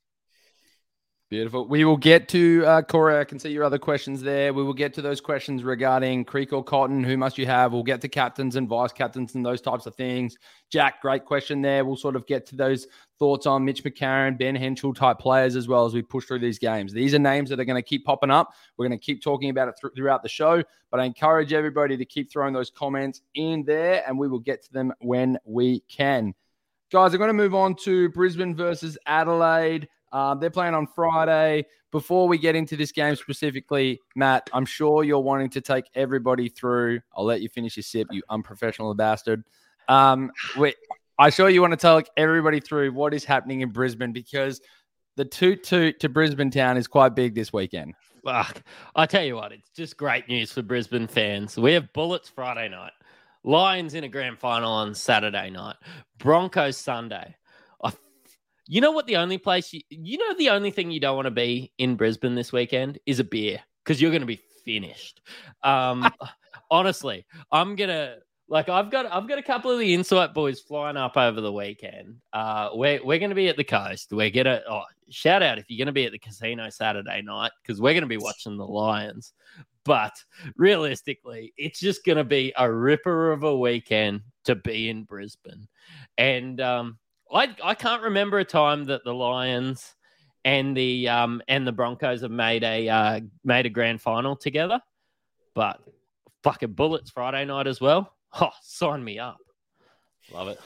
Beautiful. 1.31 1.65
We 1.65 1.85
will 1.85 1.95
get 1.95 2.27
to 2.27 2.65
uh, 2.65 2.81
Corey. 2.81 3.17
I 3.17 3.23
can 3.23 3.39
see 3.39 3.51
your 3.51 3.63
other 3.63 3.79
questions 3.79 4.21
there. 4.21 4.53
We 4.53 4.63
will 4.63 4.73
get 4.73 4.93
to 4.95 5.01
those 5.01 5.21
questions 5.21 5.63
regarding 5.63 6.25
Creek 6.25 6.51
or 6.51 6.61
Cotton. 6.61 7.05
Who 7.05 7.15
must 7.15 7.37
you 7.37 7.45
have? 7.45 7.71
We'll 7.71 7.83
get 7.83 8.01
to 8.01 8.09
captains 8.09 8.57
and 8.57 8.67
vice 8.67 8.91
captains 8.91 9.33
and 9.33 9.45
those 9.45 9.61
types 9.61 9.85
of 9.85 9.95
things. 9.95 10.35
Jack, 10.69 11.01
great 11.01 11.23
question 11.23 11.61
there. 11.61 11.85
We'll 11.85 11.95
sort 11.95 12.17
of 12.17 12.27
get 12.27 12.45
to 12.47 12.57
those 12.57 12.85
thoughts 13.17 13.45
on 13.45 13.63
Mitch 13.63 13.81
McCarron, 13.81 14.37
Ben 14.37 14.57
Henshall 14.57 14.93
type 14.93 15.19
players 15.19 15.55
as 15.55 15.69
well 15.69 15.85
as 15.85 15.93
we 15.93 16.01
push 16.01 16.25
through 16.25 16.39
these 16.39 16.59
games. 16.59 16.91
These 16.91 17.13
are 17.13 17.19
names 17.19 17.49
that 17.49 17.61
are 17.61 17.65
going 17.65 17.81
to 17.81 17.89
keep 17.89 18.03
popping 18.03 18.29
up. 18.29 18.53
We're 18.75 18.89
going 18.89 18.99
to 18.99 19.05
keep 19.05 19.23
talking 19.23 19.51
about 19.51 19.69
it 19.69 19.75
thr- 19.79 19.95
throughout 19.95 20.23
the 20.23 20.29
show, 20.29 20.61
but 20.89 20.99
I 20.99 21.05
encourage 21.05 21.53
everybody 21.53 21.95
to 21.95 22.03
keep 22.03 22.29
throwing 22.29 22.53
those 22.53 22.71
comments 22.71 23.21
in 23.35 23.63
there 23.63 24.03
and 24.05 24.19
we 24.19 24.27
will 24.27 24.39
get 24.39 24.65
to 24.65 24.73
them 24.73 24.91
when 24.99 25.37
we 25.45 25.79
can. 25.87 26.33
Guys, 26.91 27.13
I'm 27.13 27.19
going 27.19 27.29
to 27.29 27.33
move 27.33 27.55
on 27.55 27.75
to 27.83 28.09
Brisbane 28.09 28.53
versus 28.53 28.97
Adelaide. 29.05 29.87
Um, 30.11 30.39
they're 30.39 30.49
playing 30.49 30.73
on 30.73 30.87
Friday. 30.87 31.65
Before 31.91 32.27
we 32.27 32.37
get 32.37 32.55
into 32.55 32.77
this 32.77 32.91
game 32.91 33.15
specifically, 33.15 33.99
Matt, 34.15 34.49
I'm 34.53 34.65
sure 34.65 35.03
you're 35.03 35.19
wanting 35.19 35.49
to 35.51 35.61
take 35.61 35.85
everybody 35.93 36.49
through. 36.49 37.01
I'll 37.15 37.25
let 37.25 37.41
you 37.41 37.49
finish 37.49 37.75
your 37.75 37.83
sip, 37.83 38.07
you 38.11 38.21
unprofessional 38.29 38.93
bastard. 38.93 39.43
Um, 39.87 40.31
we, 40.57 40.73
I'm 41.19 41.31
sure 41.31 41.49
you 41.49 41.61
want 41.61 41.77
to 41.77 41.77
take 41.77 42.09
everybody 42.17 42.59
through 42.59 42.93
what 42.93 43.13
is 43.13 43.25
happening 43.25 43.61
in 43.61 43.69
Brisbane 43.69 44.13
because 44.13 44.61
the 45.17 45.25
toot 45.25 45.63
toot 45.63 45.99
to 45.99 46.09
Brisbane 46.09 46.49
town 46.49 46.77
is 46.77 46.87
quite 46.87 47.15
big 47.15 47.35
this 47.35 47.51
weekend. 47.51 47.93
Fuck. 48.23 48.63
I 48.95 49.05
tell 49.05 49.23
you 49.23 49.35
what, 49.35 49.51
it's 49.51 49.69
just 49.71 49.97
great 49.97 50.27
news 50.27 50.51
for 50.51 50.61
Brisbane 50.61 51.07
fans. 51.07 51.57
We 51.57 51.73
have 51.73 51.91
Bullets 51.93 52.29
Friday 52.29 52.69
night, 52.69 52.93
Lions 53.43 53.95
in 53.95 54.03
a 54.03 54.07
grand 54.07 54.37
final 54.37 54.71
on 54.71 54.93
Saturday 54.93 55.49
night, 55.49 55.75
Broncos 56.19 56.77
Sunday. 56.77 57.35
You 58.67 58.81
know 58.81 58.91
what? 58.91 59.07
The 59.07 59.17
only 59.17 59.37
place 59.37 59.73
you, 59.73 59.81
you 59.89 60.17
know, 60.17 60.35
the 60.37 60.49
only 60.49 60.71
thing 60.71 60.91
you 60.91 60.99
don't 60.99 61.15
want 61.15 61.25
to 61.25 61.31
be 61.31 61.71
in 61.77 61.95
Brisbane 61.95 62.35
this 62.35 62.53
weekend 62.53 62.99
is 63.05 63.19
a 63.19 63.23
beer 63.23 63.59
because 63.83 64.01
you're 64.01 64.11
going 64.11 64.21
to 64.21 64.27
be 64.27 64.39
finished. 64.65 65.21
Um, 65.63 66.09
honestly, 66.71 67.25
I'm 67.51 67.75
gonna 67.75 68.17
like 68.47 68.69
I've 68.69 68.91
got 68.91 69.05
I've 69.05 69.27
got 69.27 69.37
a 69.37 69.43
couple 69.43 69.71
of 69.71 69.79
the 69.79 69.93
Insight 69.93 70.33
boys 70.33 70.59
flying 70.59 70.97
up 70.97 71.17
over 71.17 71.41
the 71.41 71.53
weekend. 71.53 72.17
Uh, 72.33 72.69
we're 72.73 73.03
we're 73.03 73.19
gonna 73.19 73.35
be 73.35 73.49
at 73.49 73.57
the 73.57 73.63
coast. 73.63 74.09
We're 74.11 74.29
gonna 74.29 74.61
oh, 74.69 74.83
shout 75.09 75.43
out 75.43 75.57
if 75.57 75.65
you're 75.69 75.83
gonna 75.83 75.93
be 75.93 76.05
at 76.05 76.11
the 76.11 76.19
casino 76.19 76.69
Saturday 76.69 77.21
night 77.21 77.51
because 77.61 77.79
we're 77.79 77.93
gonna 77.93 78.07
be 78.07 78.17
watching 78.17 78.57
the 78.57 78.65
Lions. 78.65 79.33
But 79.83 80.13
realistically, 80.57 81.53
it's 81.57 81.79
just 81.79 82.05
gonna 82.05 82.23
be 82.23 82.53
a 82.57 82.71
ripper 82.71 83.31
of 83.31 83.43
a 83.43 83.57
weekend 83.57 84.21
to 84.45 84.55
be 84.55 84.89
in 84.89 85.03
Brisbane, 85.03 85.67
and 86.17 86.59
um, 86.61 86.99
I 87.33 87.55
I 87.63 87.75
can't 87.75 88.01
remember 88.03 88.39
a 88.39 88.45
time 88.45 88.85
that 88.85 89.03
the 89.03 89.13
Lions 89.13 89.95
and 90.43 90.75
the 90.75 91.07
um 91.07 91.41
and 91.47 91.65
the 91.65 91.71
Broncos 91.71 92.21
have 92.21 92.31
made 92.31 92.63
a 92.63 92.89
uh, 92.89 93.19
made 93.43 93.65
a 93.65 93.69
grand 93.69 94.01
final 94.01 94.35
together, 94.35 94.81
but 95.53 95.79
fucking 96.43 96.73
bullets 96.73 97.11
Friday 97.11 97.45
night 97.45 97.67
as 97.67 97.79
well. 97.79 98.13
Oh, 98.39 98.49
sign 98.61 99.03
me 99.03 99.19
up. 99.19 99.39
Love 100.33 100.47
it. 100.47 100.59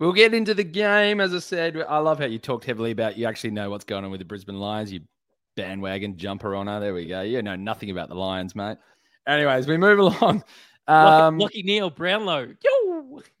We'll 0.00 0.12
get 0.12 0.34
into 0.34 0.54
the 0.54 0.64
game. 0.64 1.20
As 1.20 1.32
I 1.32 1.38
said, 1.38 1.76
I 1.88 1.98
love 1.98 2.18
how 2.18 2.24
you 2.24 2.38
talked 2.38 2.64
heavily 2.64 2.90
about 2.90 3.16
you 3.16 3.26
actually 3.26 3.52
know 3.52 3.70
what's 3.70 3.84
going 3.84 4.04
on 4.04 4.10
with 4.10 4.18
the 4.18 4.24
Brisbane 4.24 4.58
Lions. 4.58 4.92
You 4.92 5.00
bandwagon 5.56 6.16
jumper 6.16 6.54
on 6.54 6.66
her. 6.66 6.80
There 6.80 6.94
we 6.94 7.06
go. 7.06 7.22
You 7.22 7.42
know 7.42 7.56
nothing 7.56 7.90
about 7.90 8.08
the 8.08 8.16
Lions, 8.16 8.56
mate. 8.56 8.78
Anyways, 9.26 9.66
we 9.66 9.76
move 9.76 9.98
along. 9.98 10.42
Um, 10.86 11.38
Lachie 11.38 11.64
Neale 11.64 11.90
Brownlow. 11.90 12.40
Yo! 12.62 12.83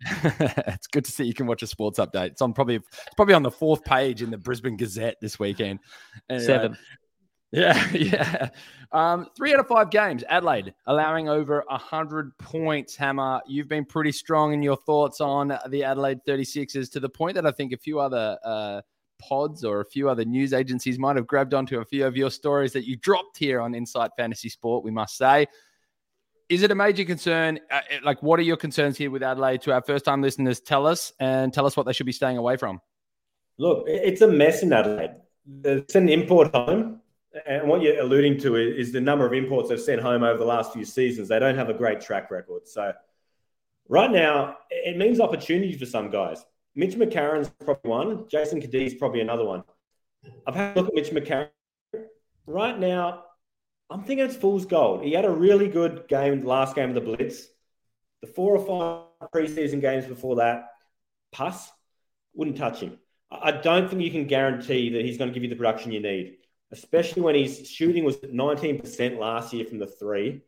it's 0.00 0.86
good 0.86 1.04
to 1.04 1.10
see 1.10 1.24
you 1.24 1.34
can 1.34 1.46
watch 1.46 1.62
a 1.62 1.66
sports 1.66 1.98
update. 1.98 2.28
It's 2.30 2.42
on 2.42 2.52
probably 2.52 2.76
it's 2.76 3.14
probably 3.16 3.34
on 3.34 3.42
the 3.42 3.50
fourth 3.50 3.84
page 3.84 4.22
in 4.22 4.30
the 4.30 4.38
Brisbane 4.38 4.76
Gazette 4.76 5.16
this 5.20 5.38
weekend. 5.38 5.80
Anyway, 6.28 6.46
Seven. 6.46 6.76
Yeah, 7.54 7.88
yeah. 7.92 8.48
Um, 8.90 9.28
three 9.36 9.54
out 9.54 9.60
of 9.60 9.68
five 9.68 9.90
games, 9.90 10.24
Adelaide 10.28 10.74
allowing 10.86 11.28
over 11.28 11.64
100 11.68 12.36
points. 12.38 12.96
Hammer, 12.96 13.40
you've 13.46 13.68
been 13.68 13.84
pretty 13.84 14.10
strong 14.10 14.52
in 14.52 14.60
your 14.60 14.76
thoughts 14.76 15.20
on 15.20 15.56
the 15.68 15.84
Adelaide 15.84 16.18
36ers 16.26 16.90
to 16.90 16.98
the 16.98 17.08
point 17.08 17.36
that 17.36 17.46
I 17.46 17.52
think 17.52 17.72
a 17.72 17.76
few 17.76 18.00
other 18.00 18.36
uh, 18.44 18.80
pods 19.20 19.64
or 19.64 19.80
a 19.80 19.84
few 19.84 20.08
other 20.08 20.24
news 20.24 20.52
agencies 20.52 20.98
might 20.98 21.14
have 21.14 21.28
grabbed 21.28 21.54
onto 21.54 21.78
a 21.78 21.84
few 21.84 22.04
of 22.04 22.16
your 22.16 22.30
stories 22.30 22.72
that 22.72 22.86
you 22.86 22.96
dropped 22.96 23.38
here 23.38 23.60
on 23.60 23.72
Insight 23.72 24.10
Fantasy 24.16 24.48
Sport, 24.48 24.84
we 24.84 24.90
must 24.90 25.16
say. 25.16 25.46
Is 26.48 26.62
it 26.62 26.70
a 26.70 26.74
major 26.74 27.04
concern? 27.04 27.58
Uh, 27.70 27.80
like, 28.02 28.22
what 28.22 28.38
are 28.38 28.42
your 28.42 28.56
concerns 28.56 28.98
here 28.98 29.10
with 29.10 29.22
Adelaide 29.22 29.62
to 29.62 29.72
our 29.72 29.82
first 29.82 30.04
time 30.04 30.22
listeners? 30.22 30.60
Tell 30.60 30.86
us 30.86 31.12
and 31.18 31.52
tell 31.52 31.66
us 31.66 31.76
what 31.76 31.86
they 31.86 31.92
should 31.92 32.06
be 32.06 32.12
staying 32.12 32.36
away 32.36 32.56
from. 32.56 32.80
Look, 33.58 33.84
it's 33.86 34.20
a 34.20 34.28
mess 34.28 34.62
in 34.62 34.72
Adelaide. 34.72 35.14
It's 35.64 35.94
an 35.94 36.08
import 36.08 36.54
home 36.54 37.00
and 37.46 37.68
what 37.68 37.82
you're 37.82 38.00
alluding 38.00 38.38
to 38.40 38.56
is 38.56 38.92
the 38.92 39.00
number 39.00 39.26
of 39.26 39.32
imports 39.32 39.68
they've 39.68 39.80
sent 39.80 40.00
home 40.00 40.22
over 40.22 40.38
the 40.38 40.44
last 40.44 40.72
few 40.72 40.84
seasons. 40.84 41.28
They 41.28 41.38
don't 41.38 41.56
have 41.56 41.68
a 41.68 41.74
great 41.74 42.00
track 42.00 42.30
record. 42.30 42.68
So 42.68 42.92
right 43.88 44.10
now, 44.10 44.58
it 44.70 44.96
means 44.96 45.20
opportunity 45.20 45.76
for 45.76 45.86
some 45.86 46.10
guys. 46.10 46.44
Mitch 46.76 46.94
McCarron's 46.94 47.50
probably 47.64 47.90
one. 47.90 48.28
Jason 48.28 48.60
Cadee's 48.60 48.94
probably 48.94 49.20
another 49.20 49.44
one. 49.44 49.64
I've 50.46 50.54
had 50.54 50.76
a 50.76 50.80
look 50.80 50.88
at 50.88 50.94
Mitch 50.94 51.10
McCarron. 51.10 51.48
Right 52.46 52.78
now, 52.78 53.24
I'm 53.94 54.02
thinking 54.02 54.26
it's 54.26 54.36
fool's 54.36 54.66
gold. 54.66 55.04
He 55.04 55.12
had 55.12 55.24
a 55.24 55.30
really 55.30 55.68
good 55.68 56.08
game 56.08 56.44
last 56.44 56.74
game 56.74 56.90
of 56.90 56.94
the 56.94 57.00
Blitz. 57.00 57.46
The 58.20 58.26
four 58.26 58.56
or 58.56 58.66
five 59.20 59.30
preseason 59.30 59.80
games 59.80 60.04
before 60.04 60.36
that, 60.36 60.66
pass, 61.32 61.70
wouldn't 62.34 62.56
touch 62.56 62.80
him. 62.80 62.98
I 63.30 63.52
don't 63.52 63.88
think 63.88 64.02
you 64.02 64.10
can 64.10 64.26
guarantee 64.26 64.90
that 64.90 65.04
he's 65.04 65.16
going 65.16 65.30
to 65.30 65.34
give 65.34 65.42
you 65.42 65.48
the 65.48 65.56
production 65.56 65.92
you 65.92 66.00
need 66.00 66.36
especially 66.74 67.22
when 67.22 67.36
his 67.36 67.68
shooting 67.70 68.04
was 68.04 68.16
19% 68.16 69.18
last 69.18 69.52
year 69.52 69.64
from 69.64 69.78
the 69.78 69.86
three. 69.86 70.42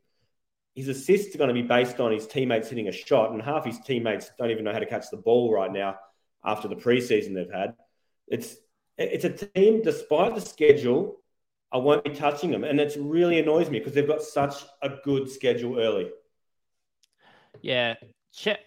His 0.74 0.88
assists 0.88 1.34
are 1.34 1.38
going 1.38 1.54
to 1.54 1.54
be 1.54 1.62
based 1.62 2.00
on 2.00 2.10
his 2.10 2.26
teammates 2.26 2.68
hitting 2.68 2.88
a 2.88 2.92
shot, 2.92 3.30
and 3.30 3.40
half 3.40 3.64
his 3.64 3.78
teammates 3.78 4.30
don't 4.36 4.50
even 4.50 4.64
know 4.64 4.72
how 4.72 4.80
to 4.80 4.86
catch 4.86 5.08
the 5.08 5.16
ball 5.18 5.52
right 5.52 5.72
now 5.72 5.96
after 6.44 6.66
the 6.66 6.74
preseason 6.74 7.34
they've 7.34 7.52
had. 7.52 7.74
It's 8.26 8.56
it's 8.98 9.24
a 9.24 9.30
team, 9.30 9.82
despite 9.82 10.34
the 10.34 10.40
schedule, 10.40 11.20
I 11.72 11.78
won't 11.78 12.04
be 12.04 12.10
touching 12.10 12.50
them, 12.50 12.64
and 12.64 12.80
it 12.80 12.96
really 12.98 13.38
annoys 13.38 13.70
me 13.70 13.78
because 13.78 13.94
they've 13.94 14.06
got 14.06 14.22
such 14.22 14.64
a 14.82 14.90
good 15.04 15.30
schedule 15.30 15.78
early. 15.78 16.10
Yeah, 17.60 17.94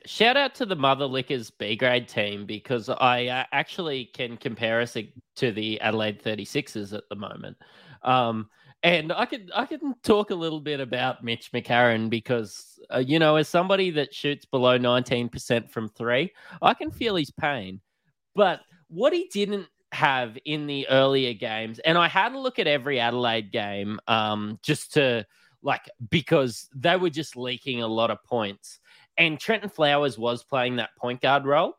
Shout 0.05 0.35
out 0.35 0.55
to 0.55 0.65
the 0.65 0.75
Mother 0.75 1.05
Lickers 1.05 1.51
B 1.51 1.75
grade 1.75 2.07
team 2.07 2.47
because 2.47 2.89
I 2.89 3.27
uh, 3.27 3.43
actually 3.51 4.05
can 4.05 4.35
compare 4.35 4.81
us 4.81 4.97
to 5.35 5.51
the 5.51 5.79
Adelaide 5.81 6.23
36ers 6.23 6.91
at 6.97 7.03
the 7.07 7.15
moment. 7.15 7.55
Um, 8.01 8.49
and 8.81 9.11
I 9.11 9.25
can 9.25 9.49
I 9.53 9.65
can 9.65 9.93
talk 10.01 10.31
a 10.31 10.35
little 10.35 10.59
bit 10.59 10.79
about 10.79 11.23
Mitch 11.23 11.51
McCarron 11.51 12.09
because 12.09 12.79
uh, 12.91 12.97
you 12.97 13.19
know 13.19 13.35
as 13.35 13.47
somebody 13.47 13.91
that 13.91 14.11
shoots 14.11 14.45
below 14.45 14.79
19% 14.79 15.69
from 15.69 15.87
3, 15.89 16.31
I 16.63 16.73
can 16.73 16.89
feel 16.89 17.15
his 17.15 17.29
pain. 17.29 17.79
But 18.33 18.61
what 18.87 19.13
he 19.13 19.29
didn't 19.31 19.67
have 19.91 20.37
in 20.45 20.67
the 20.67 20.87
earlier 20.89 21.33
games 21.33 21.79
and 21.79 21.97
I 21.97 22.07
had 22.07 22.33
a 22.33 22.39
look 22.39 22.59
at 22.59 22.67
every 22.67 22.99
Adelaide 22.99 23.51
game 23.51 23.99
um, 24.07 24.59
just 24.61 24.93
to 24.93 25.25
like 25.63 25.89
because 26.09 26.69
they 26.75 26.95
were 26.95 27.09
just 27.09 27.35
leaking 27.35 27.81
a 27.81 27.87
lot 27.87 28.11
of 28.11 28.23
points 28.23 28.79
and 29.17 29.39
Trenton 29.39 29.69
Flowers 29.69 30.17
was 30.17 30.43
playing 30.43 30.77
that 30.77 30.95
point 30.97 31.21
guard 31.21 31.45
role. 31.45 31.75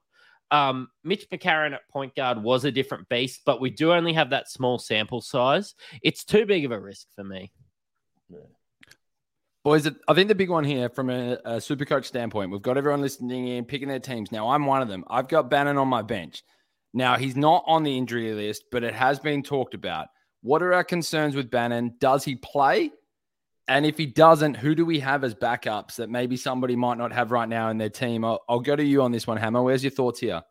Um, 0.50 0.88
Mitch 1.04 1.28
McCarron 1.30 1.72
at 1.72 1.88
point 1.88 2.14
guard 2.14 2.42
was 2.42 2.64
a 2.64 2.72
different 2.72 3.08
beast, 3.08 3.42
but 3.46 3.60
we 3.60 3.70
do 3.70 3.92
only 3.92 4.12
have 4.12 4.30
that 4.30 4.50
small 4.50 4.78
sample 4.78 5.20
size. 5.20 5.74
It's 6.02 6.24
too 6.24 6.44
big 6.44 6.64
of 6.64 6.72
a 6.72 6.80
risk 6.80 7.06
for 7.14 7.24
me. 7.24 7.52
Boys, 9.62 9.86
I 10.08 10.14
think 10.14 10.28
the 10.28 10.34
big 10.34 10.50
one 10.50 10.64
here 10.64 10.88
from 10.88 11.10
a, 11.10 11.38
a 11.44 11.60
super 11.60 11.84
coach 11.84 12.06
standpoint, 12.06 12.50
we've 12.50 12.62
got 12.62 12.78
everyone 12.78 13.02
listening 13.02 13.48
in, 13.48 13.64
picking 13.64 13.88
their 13.88 14.00
teams. 14.00 14.32
Now, 14.32 14.50
I'm 14.50 14.64
one 14.64 14.82
of 14.82 14.88
them. 14.88 15.04
I've 15.08 15.28
got 15.28 15.50
Bannon 15.50 15.76
on 15.76 15.86
my 15.86 16.02
bench. 16.02 16.42
Now, 16.92 17.16
he's 17.16 17.36
not 17.36 17.64
on 17.66 17.82
the 17.82 17.96
injury 17.96 18.32
list, 18.32 18.64
but 18.72 18.82
it 18.82 18.94
has 18.94 19.18
been 19.20 19.42
talked 19.42 19.74
about. 19.74 20.08
What 20.42 20.62
are 20.62 20.74
our 20.74 20.84
concerns 20.84 21.36
with 21.36 21.50
Bannon? 21.50 21.94
Does 22.00 22.24
he 22.24 22.34
play? 22.34 22.90
And 23.68 23.86
if 23.86 23.96
he 23.96 24.06
doesn't, 24.06 24.56
who 24.56 24.74
do 24.74 24.84
we 24.84 24.98
have 24.98 25.22
as 25.22 25.34
backups 25.34 25.96
that 25.96 26.10
maybe 26.10 26.36
somebody 26.36 26.74
might 26.74 26.98
not 26.98 27.12
have 27.12 27.30
right 27.30 27.48
now 27.48 27.68
in 27.68 27.78
their 27.78 27.90
team? 27.90 28.24
I'll, 28.24 28.40
I'll 28.48 28.60
go 28.60 28.74
to 28.74 28.82
you 28.84 29.02
on 29.02 29.12
this 29.12 29.26
one, 29.26 29.36
Hammer. 29.36 29.62
Where's 29.62 29.84
your 29.84 29.92
thoughts 29.92 30.18
here? 30.18 30.42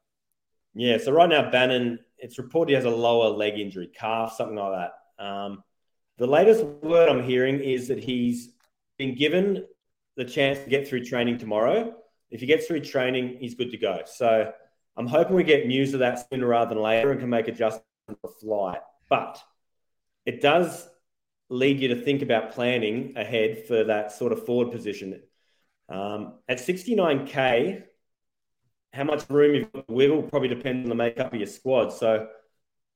Yeah, 0.74 0.98
so 0.98 1.12
right 1.12 1.28
now, 1.28 1.52
Bannon, 1.52 2.00
it's 2.18 2.38
reported 2.38 2.70
he 2.70 2.76
has 2.76 2.86
a 2.86 2.90
lower 2.90 3.30
leg 3.30 3.60
injury, 3.60 3.88
calf, 3.88 4.36
something 4.38 4.56
like 4.56 4.92
that. 5.18 5.24
Um, 5.24 5.64
the 6.18 6.28
latest 6.28 6.64
word 6.64 7.10
I'm 7.10 7.24
hearing 7.24 7.60
is 7.60 7.88
that 7.90 8.02
he's 8.02 8.52
been 8.98 9.16
given 9.16 9.66
the 10.16 10.26
chance 10.26 10.60
to 10.60 10.70
get 10.70 10.88
through 10.88 11.04
training 11.06 11.40
tomorrow. 11.40 11.96
If 12.30 12.42
he 12.42 12.46
gets 12.46 12.68
through 12.68 12.82
training, 12.82 13.38
he's 13.40 13.56
good 13.56 13.72
to 13.72 13.78
go. 13.78 14.02
So 14.06 14.52
I'm 15.00 15.08
hoping 15.08 15.38
we 15.38 15.46
get 15.46 15.66
news 15.66 15.94
of 15.94 16.02
that 16.02 16.30
sooner 16.30 16.46
rather 16.46 16.76
than 16.76 16.84
later 16.84 17.12
and 17.12 17.22
can 17.22 17.30
make 17.30 17.48
adjustments 17.48 17.86
for 18.22 18.32
flight. 18.42 18.82
But 19.10 19.42
it 20.26 20.42
does 20.42 20.90
lead 21.50 21.80
you 21.80 21.88
to 21.88 22.02
think 22.02 22.22
about 22.22 22.52
planning 22.52 23.14
ahead 23.16 23.64
for 23.66 23.86
that 23.86 24.12
sort 24.12 24.34
of 24.34 24.46
forward 24.46 24.74
position. 24.74 25.22
Um, 25.88 26.34
at 26.50 26.58
69k, 26.58 27.84
how 28.92 29.04
much 29.06 29.30
room 29.30 29.56
you've 29.56 29.72
got 29.72 29.90
wiggle 29.90 30.24
probably 30.24 30.50
depends 30.50 30.84
on 30.84 30.90
the 30.90 30.96
makeup 30.96 31.32
of 31.32 31.40
your 31.40 31.48
squad. 31.48 31.94
So, 31.94 32.28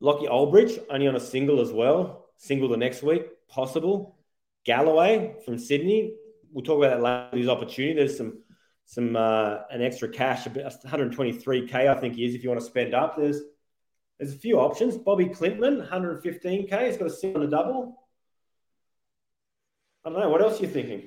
Lockie 0.02 0.28
Olbrich 0.28 0.84
only 0.90 1.08
on 1.08 1.16
a 1.16 1.22
single 1.22 1.62
as 1.62 1.72
well, 1.72 2.26
single 2.36 2.68
the 2.68 2.76
next 2.76 3.02
week, 3.02 3.24
possible. 3.48 4.18
Galloway 4.66 5.38
from 5.46 5.58
Sydney, 5.58 6.16
we'll 6.52 6.66
talk 6.66 6.80
about 6.80 6.98
that 6.98 7.02
later. 7.02 7.38
His 7.38 7.48
opportunity. 7.48 7.94
There's 7.94 8.18
some 8.18 8.43
some 8.86 9.16
uh, 9.16 9.60
an 9.72 9.82
extra 9.82 10.10
cash, 10.10 10.46
123k, 10.46 11.76
I 11.76 12.00
think 12.00 12.16
he 12.16 12.26
is. 12.26 12.36
If 12.36 12.44
you 12.44 12.50
want 12.50 12.62
to 12.62 12.66
spend 12.66 12.94
up, 12.94 13.18
there's 13.18 13.42
there's 14.20 14.34
a 14.34 14.38
few 14.38 14.60
options. 14.60 14.98
Bobby 14.98 15.26
Klintman, 15.26 15.90
115k. 15.90 16.88
He's 16.88 16.98
got 16.98 17.08
a 17.08 17.10
single 17.10 17.44
and 17.44 17.54
a 17.54 17.56
double. 17.56 17.98
I 20.06 20.10
don't 20.10 20.20
know. 20.20 20.30
What 20.30 20.42
else 20.42 20.60
are 20.60 20.64
you 20.64 20.70
thinking? 20.70 21.04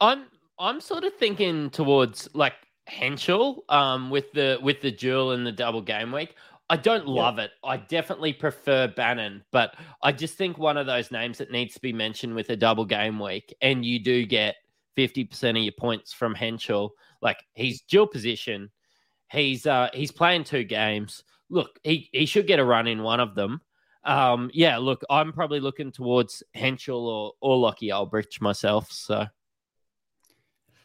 I'm 0.00 0.24
I'm 0.58 0.80
sort 0.80 1.04
of 1.04 1.14
thinking 1.14 1.70
towards 1.70 2.28
like 2.34 2.54
Henshall, 2.88 3.58
um, 3.68 4.10
with 4.10 4.32
the 4.32 4.58
with 4.62 4.80
the 4.80 4.92
dual 4.92 5.32
and 5.32 5.46
the 5.46 5.52
double 5.52 5.82
game 5.82 6.12
week. 6.12 6.34
I 6.68 6.76
don't 6.76 7.06
love 7.06 7.38
it. 7.38 7.52
I 7.62 7.76
definitely 7.76 8.32
prefer 8.32 8.88
Bannan, 8.88 9.44
but 9.52 9.76
I 10.02 10.10
just 10.10 10.34
think 10.34 10.58
one 10.58 10.76
of 10.76 10.86
those 10.86 11.12
names 11.12 11.38
that 11.38 11.52
needs 11.52 11.74
to 11.74 11.80
be 11.80 11.92
mentioned 11.92 12.34
with 12.34 12.50
a 12.50 12.56
double 12.56 12.84
game 12.84 13.20
week, 13.20 13.54
and 13.62 13.84
you 13.84 14.00
do 14.00 14.26
get 14.26 14.56
fifty 14.96 15.24
percent 15.24 15.56
of 15.56 15.62
your 15.62 15.74
points 15.78 16.12
from 16.12 16.34
Henshall. 16.34 16.90
Like 17.22 17.38
he's 17.54 17.82
dual 17.82 18.08
position, 18.08 18.70
he's 19.30 19.66
uh 19.66 19.90
he's 19.94 20.10
playing 20.10 20.44
two 20.44 20.64
games. 20.64 21.22
Look, 21.48 21.78
he 21.84 22.08
he 22.12 22.26
should 22.26 22.48
get 22.48 22.58
a 22.58 22.64
run 22.64 22.88
in 22.88 23.04
one 23.04 23.20
of 23.20 23.36
them. 23.36 23.60
Um, 24.02 24.50
yeah, 24.54 24.78
look, 24.78 25.02
I'm 25.10 25.32
probably 25.32 25.58
looking 25.58 25.90
towards 25.90 26.42
Henshall 26.56 27.00
or, 27.00 27.32
or 27.40 27.56
Lockie 27.56 27.88
Olbrich 27.88 28.40
myself. 28.40 28.92
So, 28.92 29.26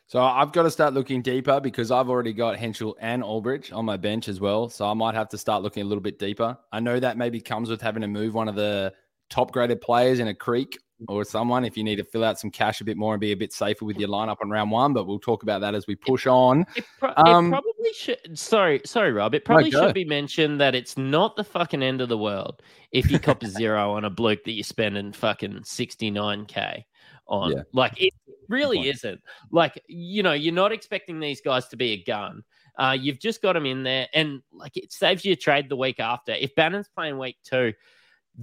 so 0.08 0.19
I've 0.19 0.52
got 0.52 0.63
to 0.63 0.71
start 0.71 0.95
looking 0.95 1.21
deeper 1.21 1.60
because 1.60 1.91
I've 1.91 2.10
already 2.10 2.34
got 2.34 2.58
Henschel 2.58 2.97
and 3.00 3.21
Olbrich 3.21 3.71
on 3.76 3.86
my 3.86 3.95
bench 3.95 4.28
as 4.28 4.39
well. 4.39 4.69
So 4.69 4.89
I 4.89 4.95
might 4.95 5.13
have 5.13 5.30
to 5.30 5.38
start 5.38 5.62
looking 5.62 5.84
a 5.84 5.86
little 5.86 6.02
bit 6.02 6.17
deeper. 6.17 6.58
I 6.71 6.80
know 6.80 7.00
that 7.00 7.15
maybe 7.15 7.39
comes 7.39 7.69
with 7.69 7.80
having 7.80 8.02
to 8.02 8.08
move 8.08 8.34
one 8.34 8.47
of 8.47 8.56
the 8.56 8.91
top 9.32 9.52
graded 9.52 9.82
players 9.82 10.20
in 10.20 10.28
a 10.28 10.36
creek 10.36 10.78
or 11.08 11.24
someone 11.24 11.65
if 11.65 11.76
you 11.76 11.84
need 11.84 11.96
to 11.96 12.04
fill 12.04 12.24
out 12.24 12.39
some 12.39 12.52
cash 12.52 12.82
a 12.82 12.84
bit 12.84 12.98
more 12.98 13.13
and 13.13 13.22
be 13.22 13.32
a 13.32 13.36
bit 13.36 13.52
safer 13.52 13.86
with 13.86 13.98
your 13.98 14.10
lineup 14.10 14.38
on 14.41 14.50
round 14.50 14.70
one. 14.70 14.94
But 14.94 15.08
we'll 15.08 15.20
talk 15.20 15.44
about 15.44 15.62
that 15.62 15.74
as 15.74 15.88
we 15.88 15.96
push 15.96 16.28
on. 16.28 16.65
It, 16.76 16.86
pro- 17.00 17.13
um, 17.17 17.48
it 17.48 17.50
probably 17.50 17.94
should. 17.94 18.38
Sorry, 18.38 18.82
sorry, 18.86 19.12
Rob. 19.12 19.34
It 19.34 19.46
probably 19.46 19.72
should 19.72 19.94
be 19.94 20.06
mentioned 20.06 20.60
that 20.62 20.76
it's 20.76 20.98
not 20.98 21.36
the 21.36 21.44
fucking 21.44 21.82
end 21.82 22.02
of 22.02 22.10
the 22.10 22.17
world 22.17 22.62
if 22.91 23.10
you 23.10 23.20
cop 23.20 23.41
a 23.44 23.48
zero 23.48 23.94
on 23.94 24.06
a 24.06 24.10
bloke 24.10 24.44
that 24.44 24.52
you're 24.52 24.63
spending 24.63 25.12
fucking 25.12 25.62
sixty 25.63 26.12
nine 26.12 26.46
k 26.46 26.86
on. 27.28 27.52
Yeah. 27.52 27.63
Like 27.74 28.00
it 28.00 28.13
really 28.48 28.89
isn't. 28.89 29.22
Like 29.52 29.82
you 29.88 30.24
know, 30.24 30.34
you're 30.34 30.54
not 30.54 30.72
expecting 30.72 31.20
these 31.20 31.41
guys 31.41 31.67
to 31.70 31.78
be 31.78 31.94
a 31.94 32.04
gun. 32.04 32.44
Uh, 32.78 32.96
you've 33.00 33.20
just 33.20 33.41
got 33.41 33.54
them 33.54 33.65
in 33.65 33.84
there, 33.84 34.08
and 34.13 34.41
like 34.52 34.78
it 34.78 34.94
saves 34.94 35.26
you 35.26 35.34
a 35.34 35.36
trade 35.36 35.67
the 35.67 35.76
week 35.76 36.00
after. 36.00 36.34
If 36.34 36.56
Bannan's 36.56 36.89
playing 36.96 37.17
week 37.17 37.38
two 37.44 37.74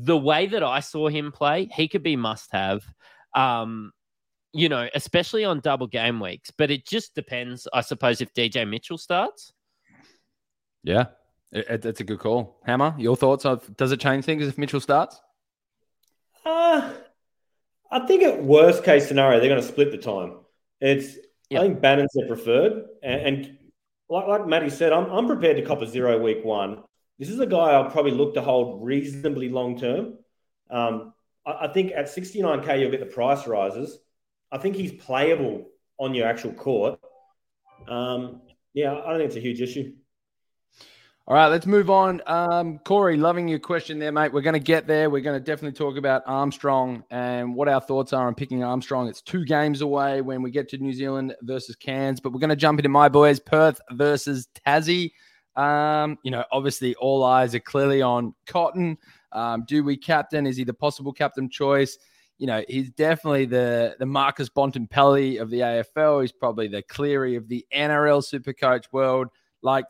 the 0.05 0.17
way 0.17 0.47
that 0.47 0.63
I 0.63 0.81
saw 0.81 1.09
him 1.09 1.33
play, 1.33 1.69
he 1.75 1.89
could 1.89 2.03
be 2.03 2.17
must 2.17 2.53
have. 2.53 2.85
Um, 3.35 3.93
you 4.53 4.69
know, 4.69 4.89
especially 4.95 5.45
on 5.45 5.61
double 5.61 5.87
game 5.87 6.21
weeks. 6.21 6.51
But 6.51 6.71
it 6.71 6.87
just 6.87 7.15
depends, 7.15 7.69
I 7.73 7.81
suppose, 7.81 8.21
if 8.21 8.33
DJ 8.33 8.69
Mitchell 8.69 8.99
starts. 8.99 9.53
Yeah, 10.85 11.07
it, 11.53 11.85
it's 11.85 12.01
a 12.01 12.05
good 12.05 12.21
call. 12.21 12.61
Hammer, 12.65 12.95
your 12.99 13.17
thoughts 13.17 13.45
of 13.45 13.77
does 13.77 13.93
it 13.93 14.01
change 14.01 14.25
things 14.25 14.47
if 14.47 14.57
Mitchell 14.57 14.81
starts? 14.81 15.21
Uh, 16.45 16.93
I 17.91 18.07
think 18.07 18.23
at 18.23 18.43
worst 18.43 18.85
case 18.85 19.07
scenario, 19.07 19.41
they're 19.41 19.49
going 19.49 19.61
to 19.61 19.67
split 19.67 19.91
the 19.91 19.99
time. 19.99 20.39
It's 20.81 21.17
yep. 21.51 21.61
I 21.61 21.67
think 21.67 21.81
Bannan's 21.81 22.13
their 22.15 22.29
preferred, 22.29 22.85
and, 23.03 23.21
and 23.21 23.59
like 24.09 24.29
like 24.29 24.47
Matty 24.47 24.71
said, 24.71 24.93
I'm 24.93 25.11
I'm 25.11 25.27
prepared 25.27 25.57
to 25.57 25.63
cop 25.63 25.83
a 25.83 25.87
zero 25.87 26.19
week 26.19 26.45
one 26.45 26.85
this 27.19 27.29
is 27.29 27.41
a 27.41 27.47
guy 27.47 27.73
I'll 27.73 27.91
probably 27.91 28.13
look 28.13 28.35
to 28.35 28.43
hold 28.43 28.85
reasonably 28.85 29.49
long 29.49 29.79
term. 29.79 30.19
Um, 30.71 31.15
I, 31.47 31.67
I 31.67 31.73
think 31.73 31.93
at 31.93 32.07
69k 32.07 32.81
you'll 32.81 32.91
get 32.91 33.01
the 33.01 33.07
price 33.07 33.47
rises. 33.47 33.99
I 34.51 34.59
think 34.59 34.77
he's 34.77 34.93
playable 34.93 35.67
on 35.99 36.15
your 36.15 36.27
actual 36.27 36.53
court. 36.53 37.01
Um, 37.87 38.43
yeah, 38.73 38.93
I 38.93 39.11
don't 39.11 39.19
think 39.19 39.29
it's 39.29 39.37
a 39.37 39.41
huge 39.41 39.61
issue. 39.61 39.93
All 41.27 41.35
right, 41.35 41.49
let's 41.49 41.67
move 41.67 41.91
on. 41.91 42.23
Um, 42.27 42.79
Corey, 42.79 43.19
loving 43.19 43.49
your 43.49 43.59
question 43.59 43.99
there, 43.99 44.11
mate. 44.11 44.33
We're 44.33 44.41
going 44.41 44.55
to 44.55 44.59
get 44.61 44.87
there. 44.87 45.11
We're 45.11 45.21
going 45.21 45.39
to 45.39 45.45
definitely 45.45 45.77
talk 45.77 45.99
about 45.99 46.23
Armstrong 46.25 47.05
and 47.11 47.55
what 47.55 47.69
our 47.69 47.83
thoughts 47.83 48.15
are 48.15 48.29
on 48.29 48.35
picking 48.35 48.65
Armstrong. 48.65 49.09
It's 49.09 49.21
two 49.21 49.45
games 49.45 49.83
away 49.83 50.23
when 50.23 50.41
we 50.41 50.51
get 50.51 50.71
to 50.71 50.79
New 50.79 50.95
Zealand 50.95 51.35
versus 51.43 51.77
Cairns, 51.77 52.19
but 52.19 52.33
we're 52.33 52.41
going 52.41 52.49
to 52.49 52.57
jump 52.57 52.79
into 52.79 52.89
my 52.89 53.11
boys, 53.11 53.41
Perth 53.41 53.79
versus 53.91 54.49
Tassie. 54.67 55.11
Um, 55.59 56.19
you 56.23 56.31
know, 56.31 56.45
obviously, 56.53 56.95
all 56.95 57.25
eyes 57.25 57.55
are 57.55 57.61
clearly 57.61 58.01
on 58.01 58.33
Cotton. 58.47 58.97
Um, 59.33 59.65
do 59.67 59.83
we 59.83 59.97
captain? 59.97 60.47
Is 60.47 60.57
he 60.57 60.65
the 60.65 60.73
possible 60.73 61.13
captain 61.13 61.51
choice? 61.51 61.99
You 62.39 62.47
know, 62.47 62.63
he's 62.69 62.91
definitely 62.91 63.47
the 63.47 63.97
the 63.99 64.07
Marcus 64.07 64.49
Bontempelli 64.49 65.41
of 65.41 65.51
the 65.51 65.61
AFL. 65.61 66.23
He's 66.23 66.31
probably 66.31 66.69
the 66.69 66.83
Cleary 66.83 67.35
of 67.35 67.49
the 67.49 67.67
NRL 67.75 68.23
Supercoach 68.23 68.85
world. 68.93 69.27
Like, 69.61 69.85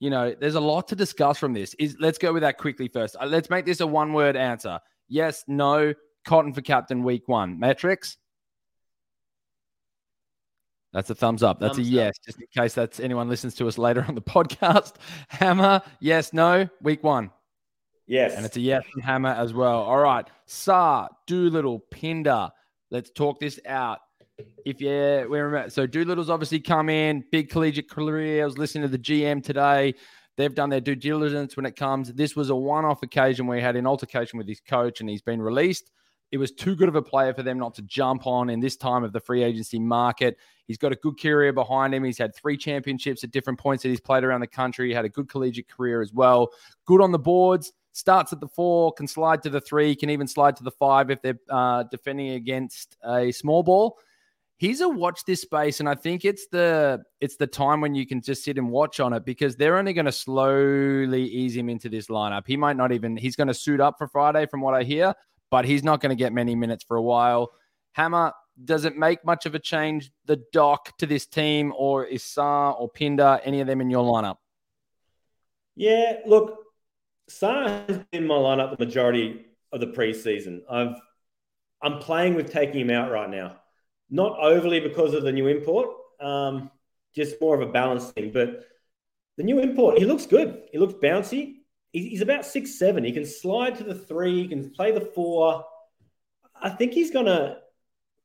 you 0.00 0.10
know, 0.10 0.34
there's 0.38 0.54
a 0.54 0.60
lot 0.60 0.86
to 0.88 0.96
discuss 0.96 1.38
from 1.38 1.54
this. 1.54 1.72
Is 1.78 1.96
let's 1.98 2.18
go 2.18 2.34
with 2.34 2.42
that 2.42 2.58
quickly 2.58 2.88
first. 2.88 3.16
Uh, 3.18 3.24
let's 3.24 3.48
make 3.48 3.64
this 3.64 3.80
a 3.80 3.86
one 3.86 4.12
word 4.12 4.36
answer. 4.36 4.78
Yes, 5.08 5.44
no. 5.48 5.94
Cotton 6.26 6.52
for 6.52 6.60
captain 6.60 7.02
week 7.02 7.22
one. 7.26 7.58
Matrix. 7.58 8.18
That's 10.96 11.10
a 11.10 11.14
thumbs 11.14 11.42
up. 11.42 11.60
That's 11.60 11.76
thumbs 11.76 11.88
a 11.88 11.90
yes, 11.90 12.16
up. 12.16 12.24
just 12.24 12.40
in 12.40 12.46
case 12.56 12.72
that's 12.72 13.00
anyone 13.00 13.28
listens 13.28 13.54
to 13.56 13.68
us 13.68 13.76
later 13.76 14.02
on 14.08 14.14
the 14.14 14.22
podcast. 14.22 14.94
Hammer, 15.28 15.82
yes, 16.00 16.32
no, 16.32 16.66
week 16.80 17.04
one. 17.04 17.30
Yes. 18.06 18.32
And 18.34 18.46
it's 18.46 18.56
a 18.56 18.60
yes 18.60 18.82
from 18.90 19.02
Hammer 19.02 19.28
as 19.28 19.52
well. 19.52 19.82
All 19.82 19.98
right. 19.98 20.26
Sarr, 20.48 21.08
Doolittle, 21.26 21.80
Pinder. 21.90 22.48
Let's 22.90 23.10
talk 23.10 23.38
this 23.40 23.60
out. 23.66 23.98
If 24.64 24.80
yeah, 24.80 25.26
we 25.26 25.38
remember 25.38 25.68
so 25.68 25.86
Doolittle's 25.86 26.30
obviously 26.30 26.60
come 26.60 26.88
in, 26.88 27.24
big 27.30 27.50
collegiate 27.50 27.90
career. 27.90 28.42
I 28.42 28.46
was 28.46 28.56
listening 28.56 28.84
to 28.84 28.88
the 28.88 28.98
GM 28.98 29.44
today. 29.44 29.92
They've 30.38 30.54
done 30.54 30.70
their 30.70 30.80
due 30.80 30.96
diligence 30.96 31.58
when 31.58 31.66
it 31.66 31.76
comes. 31.76 32.10
This 32.14 32.34
was 32.34 32.48
a 32.48 32.56
one-off 32.56 33.02
occasion 33.02 33.46
where 33.46 33.58
he 33.58 33.62
had 33.62 33.76
an 33.76 33.86
altercation 33.86 34.38
with 34.38 34.48
his 34.48 34.60
coach 34.60 35.00
and 35.00 35.10
he's 35.10 35.20
been 35.20 35.42
released. 35.42 35.90
It 36.32 36.38
was 36.38 36.50
too 36.50 36.74
good 36.74 36.88
of 36.88 36.96
a 36.96 37.02
player 37.02 37.32
for 37.32 37.42
them 37.42 37.58
not 37.58 37.74
to 37.76 37.82
jump 37.82 38.26
on 38.26 38.50
in 38.50 38.60
this 38.60 38.76
time 38.76 39.04
of 39.04 39.12
the 39.12 39.20
free 39.20 39.42
agency 39.42 39.78
market. 39.78 40.36
He's 40.66 40.78
got 40.78 40.92
a 40.92 40.96
good 40.96 41.20
career 41.20 41.52
behind 41.52 41.94
him. 41.94 42.02
He's 42.02 42.18
had 42.18 42.34
three 42.34 42.56
championships 42.56 43.22
at 43.22 43.30
different 43.30 43.58
points 43.58 43.82
that 43.82 43.90
he's 43.90 44.00
played 44.00 44.24
around 44.24 44.40
the 44.40 44.48
country. 44.48 44.88
He 44.88 44.94
had 44.94 45.04
a 45.04 45.08
good 45.08 45.28
collegiate 45.28 45.68
career 45.68 46.02
as 46.02 46.12
well. 46.12 46.50
Good 46.84 47.00
on 47.00 47.12
the 47.12 47.18
boards 47.18 47.72
starts 47.96 48.32
at 48.32 48.40
the 48.40 48.48
four, 48.48 48.92
can 48.92 49.06
slide 49.06 49.42
to 49.42 49.48
the 49.48 49.60
three, 49.60 49.96
can 49.96 50.10
even 50.10 50.28
slide 50.28 50.54
to 50.56 50.62
the 50.62 50.70
five 50.70 51.10
if 51.10 51.22
they're 51.22 51.38
uh, 51.48 51.82
defending 51.84 52.30
against 52.30 52.96
a 53.02 53.32
small 53.32 53.62
ball. 53.62 53.96
He's 54.58 54.80
a 54.80 54.88
watch 54.88 55.20
this 55.26 55.42
space, 55.42 55.80
and 55.80 55.88
I 55.88 55.94
think 55.94 56.24
it's 56.24 56.46
the 56.48 57.02
it's 57.20 57.36
the 57.36 57.46
time 57.46 57.80
when 57.82 57.94
you 57.94 58.06
can 58.06 58.22
just 58.22 58.42
sit 58.42 58.56
and 58.56 58.70
watch 58.70 59.00
on 59.00 59.12
it 59.12 59.24
because 59.24 59.56
they're 59.56 59.76
only 59.76 59.92
going 59.92 60.06
to 60.06 60.12
slowly 60.12 61.24
ease 61.24 61.54
him 61.54 61.68
into 61.68 61.90
this 61.90 62.06
lineup. 62.06 62.46
He 62.46 62.56
might 62.56 62.76
not 62.76 62.90
even 62.90 63.16
he's 63.16 63.36
going 63.36 63.48
to 63.48 63.54
suit 63.54 63.80
up 63.80 63.96
for 63.98 64.08
Friday, 64.08 64.46
from 64.46 64.62
what 64.62 64.74
I 64.74 64.82
hear, 64.82 65.14
but 65.56 65.64
he's 65.64 65.82
not 65.82 66.02
going 66.02 66.10
to 66.10 66.22
get 66.22 66.34
many 66.34 66.54
minutes 66.54 66.84
for 66.86 66.98
a 66.98 67.02
while. 67.02 67.50
Hammer, 67.92 68.30
does 68.62 68.84
it 68.84 68.94
make 68.94 69.24
much 69.24 69.46
of 69.46 69.54
a 69.54 69.58
change 69.58 70.10
the 70.26 70.36
doc 70.52 70.98
to 70.98 71.06
this 71.06 71.24
team, 71.24 71.72
or 71.74 72.04
is 72.04 72.22
Sarr 72.22 72.78
or 72.78 72.90
Pinder 72.90 73.40
any 73.42 73.62
of 73.62 73.66
them 73.66 73.80
in 73.80 73.88
your 73.88 74.04
lineup? 74.04 74.36
Yeah, 75.74 76.18
look, 76.26 76.58
Sarr 77.30 77.88
has 77.88 78.00
been 78.12 78.26
my 78.26 78.34
lineup 78.34 78.76
the 78.76 78.84
majority 78.84 79.46
of 79.72 79.80
the 79.80 79.86
preseason. 79.86 80.60
I've 80.70 80.96
I'm 81.82 82.00
playing 82.00 82.34
with 82.34 82.52
taking 82.52 82.80
him 82.80 82.90
out 82.90 83.10
right 83.10 83.30
now. 83.30 83.56
Not 84.10 84.38
overly 84.38 84.80
because 84.80 85.14
of 85.14 85.22
the 85.22 85.32
new 85.32 85.46
import, 85.46 85.88
um, 86.20 86.70
just 87.14 87.40
more 87.40 87.54
of 87.54 87.66
a 87.66 87.72
balance 87.72 88.10
thing. 88.10 88.30
But 88.30 88.66
the 89.38 89.42
new 89.42 89.58
import, 89.60 89.96
he 89.96 90.04
looks 90.04 90.26
good. 90.26 90.64
He 90.70 90.76
looks 90.76 90.92
bouncy. 91.02 91.60
He's, 91.92 92.10
he's 92.10 92.20
about 92.20 92.46
six 92.46 92.78
seven. 92.78 93.04
He 93.04 93.12
can 93.12 93.26
slide 93.26 93.76
to 93.76 93.84
the 93.84 93.94
three. 93.94 94.42
He 94.42 94.48
can 94.48 94.70
play 94.70 94.92
the 94.92 95.00
four. 95.00 95.64
I 96.60 96.70
think 96.70 96.92
he's 96.92 97.10
gonna. 97.10 97.58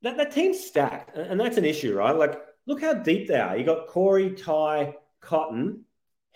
That 0.02 0.18
that 0.18 0.32
team's 0.32 0.60
stacked, 0.60 1.16
and 1.16 1.40
that's 1.40 1.58
an 1.58 1.66
issue, 1.66 1.96
right? 1.96 2.16
Like, 2.16 2.42
look 2.66 2.82
how 2.82 2.94
deep 2.94 3.28
they 3.28 3.40
are. 3.40 3.58
You 3.58 3.64
got 3.64 3.88
Corey, 3.88 4.32
Ty, 4.32 4.96
Cotton, 5.20 5.86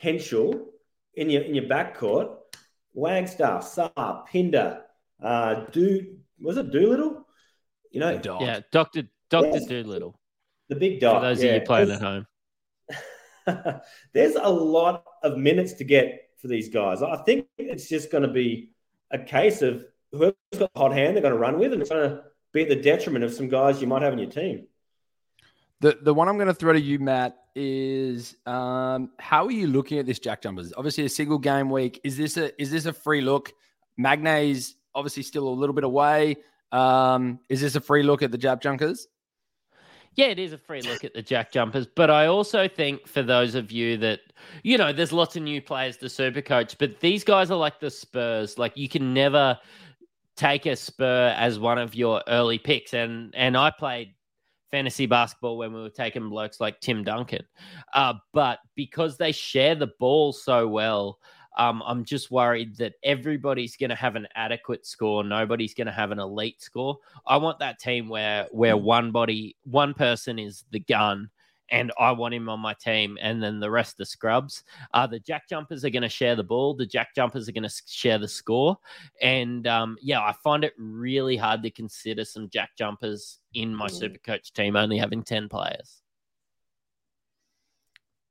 Henshall 0.01 0.65
in 1.15 1.29
your 1.29 1.43
in 1.43 1.55
your 1.55 1.65
backcourt. 1.65 2.37
Wagstaff, 2.93 3.65
Sarr, 3.65 4.25
Pinder, 4.25 4.81
uh, 5.21 5.65
Do 5.71 6.17
was 6.39 6.57
it 6.57 6.71
Doolittle? 6.71 7.25
You 7.91 7.99
know, 7.99 8.21
yeah, 8.41 8.61
Doctor 8.71 9.03
Doctor 9.29 9.59
Doolittle, 9.59 10.19
the 10.69 10.75
big 10.75 10.99
dog. 10.99 11.21
For 11.21 11.27
those 11.27 11.43
yeah. 11.43 11.51
of 11.51 11.61
you 11.61 11.65
playing 11.65 11.91
at 11.91 12.01
home, 12.01 12.27
there's 14.13 14.35
a 14.35 14.49
lot 14.49 15.03
of 15.23 15.37
minutes 15.37 15.73
to 15.73 15.83
get 15.83 16.24
for 16.45 16.49
these 16.49 16.69
guys. 16.69 17.01
I 17.01 17.17
think 17.17 17.47
it's 17.57 17.89
just 17.89 18.11
going 18.11 18.21
to 18.21 18.29
be 18.29 18.69
a 19.09 19.17
case 19.17 19.63
of 19.63 19.83
whoever's 20.11 20.35
got 20.57 20.69
a 20.75 20.79
hot 20.79 20.93
hand, 20.93 21.15
they're 21.15 21.23
going 21.23 21.33
to 21.33 21.39
run 21.39 21.57
with, 21.57 21.73
and 21.73 21.81
it's 21.81 21.89
going 21.89 22.07
to 22.07 22.23
be 22.53 22.61
at 22.61 22.69
the 22.69 22.75
detriment 22.75 23.25
of 23.25 23.33
some 23.33 23.49
guys 23.49 23.81
you 23.81 23.87
might 23.87 24.03
have 24.03 24.13
in 24.13 24.19
your 24.19 24.29
team. 24.29 24.67
The 25.81 25.97
the 26.01 26.13
one 26.13 26.29
I'm 26.29 26.37
going 26.37 26.47
to 26.47 26.53
throw 26.53 26.71
to 26.71 26.79
you, 26.79 26.99
Matt, 26.99 27.35
is 27.55 28.37
um, 28.45 29.09
how 29.19 29.45
are 29.45 29.51
you 29.51 29.67
looking 29.67 29.97
at 29.97 30.05
this 30.05 30.19
Jack 30.19 30.41
Jumpers? 30.41 30.71
Obviously, 30.77 31.05
a 31.05 31.09
single 31.09 31.39
game 31.39 31.69
week. 31.69 31.99
Is 32.03 32.15
this 32.15 32.37
a 32.37 32.61
is 32.61 32.71
this 32.71 32.85
a 32.85 32.93
free 32.93 33.21
look? 33.21 33.51
Magnay's 33.97 34.75
obviously 34.93 35.23
still 35.23 35.47
a 35.47 35.49
little 35.49 35.73
bit 35.73 35.83
away. 35.83 36.37
Um, 36.71 37.39
is 37.49 37.59
this 37.59 37.75
a 37.75 37.81
free 37.81 38.03
look 38.03 38.21
at 38.21 38.31
the 38.31 38.37
Jack 38.37 38.61
Jumpers? 38.61 39.07
Yeah, 40.15 40.27
it 40.27 40.39
is 40.39 40.53
a 40.53 40.57
free 40.57 40.81
look 40.81 41.03
at 41.03 41.13
the 41.13 41.21
Jack 41.21 41.51
Jumpers, 41.51 41.85
but 41.85 42.09
I 42.09 42.27
also 42.27 42.67
think 42.67 43.07
for 43.07 43.21
those 43.21 43.53
of 43.53 43.71
you 43.71 43.97
that 43.97 44.21
you 44.63 44.77
know, 44.77 44.93
there's 44.93 45.11
lots 45.11 45.35
of 45.35 45.43
new 45.43 45.61
players 45.61 45.97
to 45.97 46.09
Super 46.09 46.41
Coach, 46.41 46.77
but 46.77 46.99
these 46.99 47.23
guys 47.23 47.51
are 47.51 47.57
like 47.57 47.79
the 47.79 47.89
Spurs. 47.89 48.57
Like 48.57 48.77
you 48.77 48.87
can 48.87 49.13
never 49.13 49.57
take 50.35 50.65
a 50.65 50.75
Spur 50.75 51.33
as 51.37 51.59
one 51.59 51.77
of 51.77 51.95
your 51.95 52.21
early 52.27 52.57
picks, 52.57 52.93
and 52.93 53.33
and 53.35 53.57
I 53.57 53.71
played 53.71 54.13
fantasy 54.71 55.05
basketball 55.05 55.57
when 55.57 55.73
we 55.73 55.81
were 55.81 55.89
taking 55.89 56.29
blokes 56.29 56.59
like 56.59 56.79
Tim 56.79 57.03
Duncan. 57.03 57.43
Uh, 57.93 58.13
but 58.33 58.59
because 58.75 59.17
they 59.17 59.31
share 59.31 59.75
the 59.75 59.91
ball 59.99 60.33
so 60.33 60.67
well, 60.67 61.19
um, 61.57 61.81
I'm 61.85 62.03
just 62.03 62.31
worried 62.31 62.75
that 62.77 62.93
everybody's 63.03 63.77
going 63.77 63.89
to 63.89 63.95
have 63.95 64.15
an 64.15 64.27
adequate 64.35 64.85
score. 64.85 65.23
Nobody's 65.23 65.73
going 65.73 65.87
to 65.87 65.93
have 65.93 66.11
an 66.11 66.19
elite 66.19 66.61
score. 66.61 66.97
I 67.25 67.37
want 67.37 67.59
that 67.59 67.79
team 67.79 68.09
where 68.09 68.47
where 68.51 68.77
hmm. 68.77 68.83
one 68.83 69.11
body, 69.11 69.55
one 69.63 69.93
person 69.93 70.37
is 70.39 70.65
the 70.71 70.79
gun, 70.79 71.29
and 71.69 71.91
I 71.99 72.11
want 72.11 72.33
him 72.33 72.49
on 72.49 72.59
my 72.59 72.73
team, 72.73 73.17
and 73.21 73.41
then 73.41 73.59
the 73.59 73.71
rest 73.71 73.99
are 73.99 74.05
scrubs. 74.05 74.63
Uh, 74.93 75.07
the 75.07 75.19
jack 75.19 75.47
jumpers 75.49 75.85
are 75.85 75.89
going 75.89 76.03
to 76.03 76.09
share 76.09 76.35
the 76.35 76.43
ball. 76.43 76.75
The 76.75 76.85
jack 76.85 77.15
jumpers 77.15 77.47
are 77.47 77.53
going 77.53 77.67
to 77.67 77.81
share 77.87 78.17
the 78.17 78.27
score, 78.27 78.77
and 79.21 79.65
um, 79.67 79.97
yeah, 80.01 80.21
I 80.21 80.33
find 80.43 80.63
it 80.63 80.73
really 80.77 81.37
hard 81.37 81.63
to 81.63 81.71
consider 81.71 82.25
some 82.25 82.49
jack 82.49 82.71
jumpers 82.77 83.39
in 83.53 83.73
my 83.73 83.87
mm. 83.87 83.91
super 83.91 84.19
coach 84.19 84.53
team, 84.53 84.75
only 84.75 84.97
having 84.97 85.23
ten 85.23 85.49
players. 85.49 86.01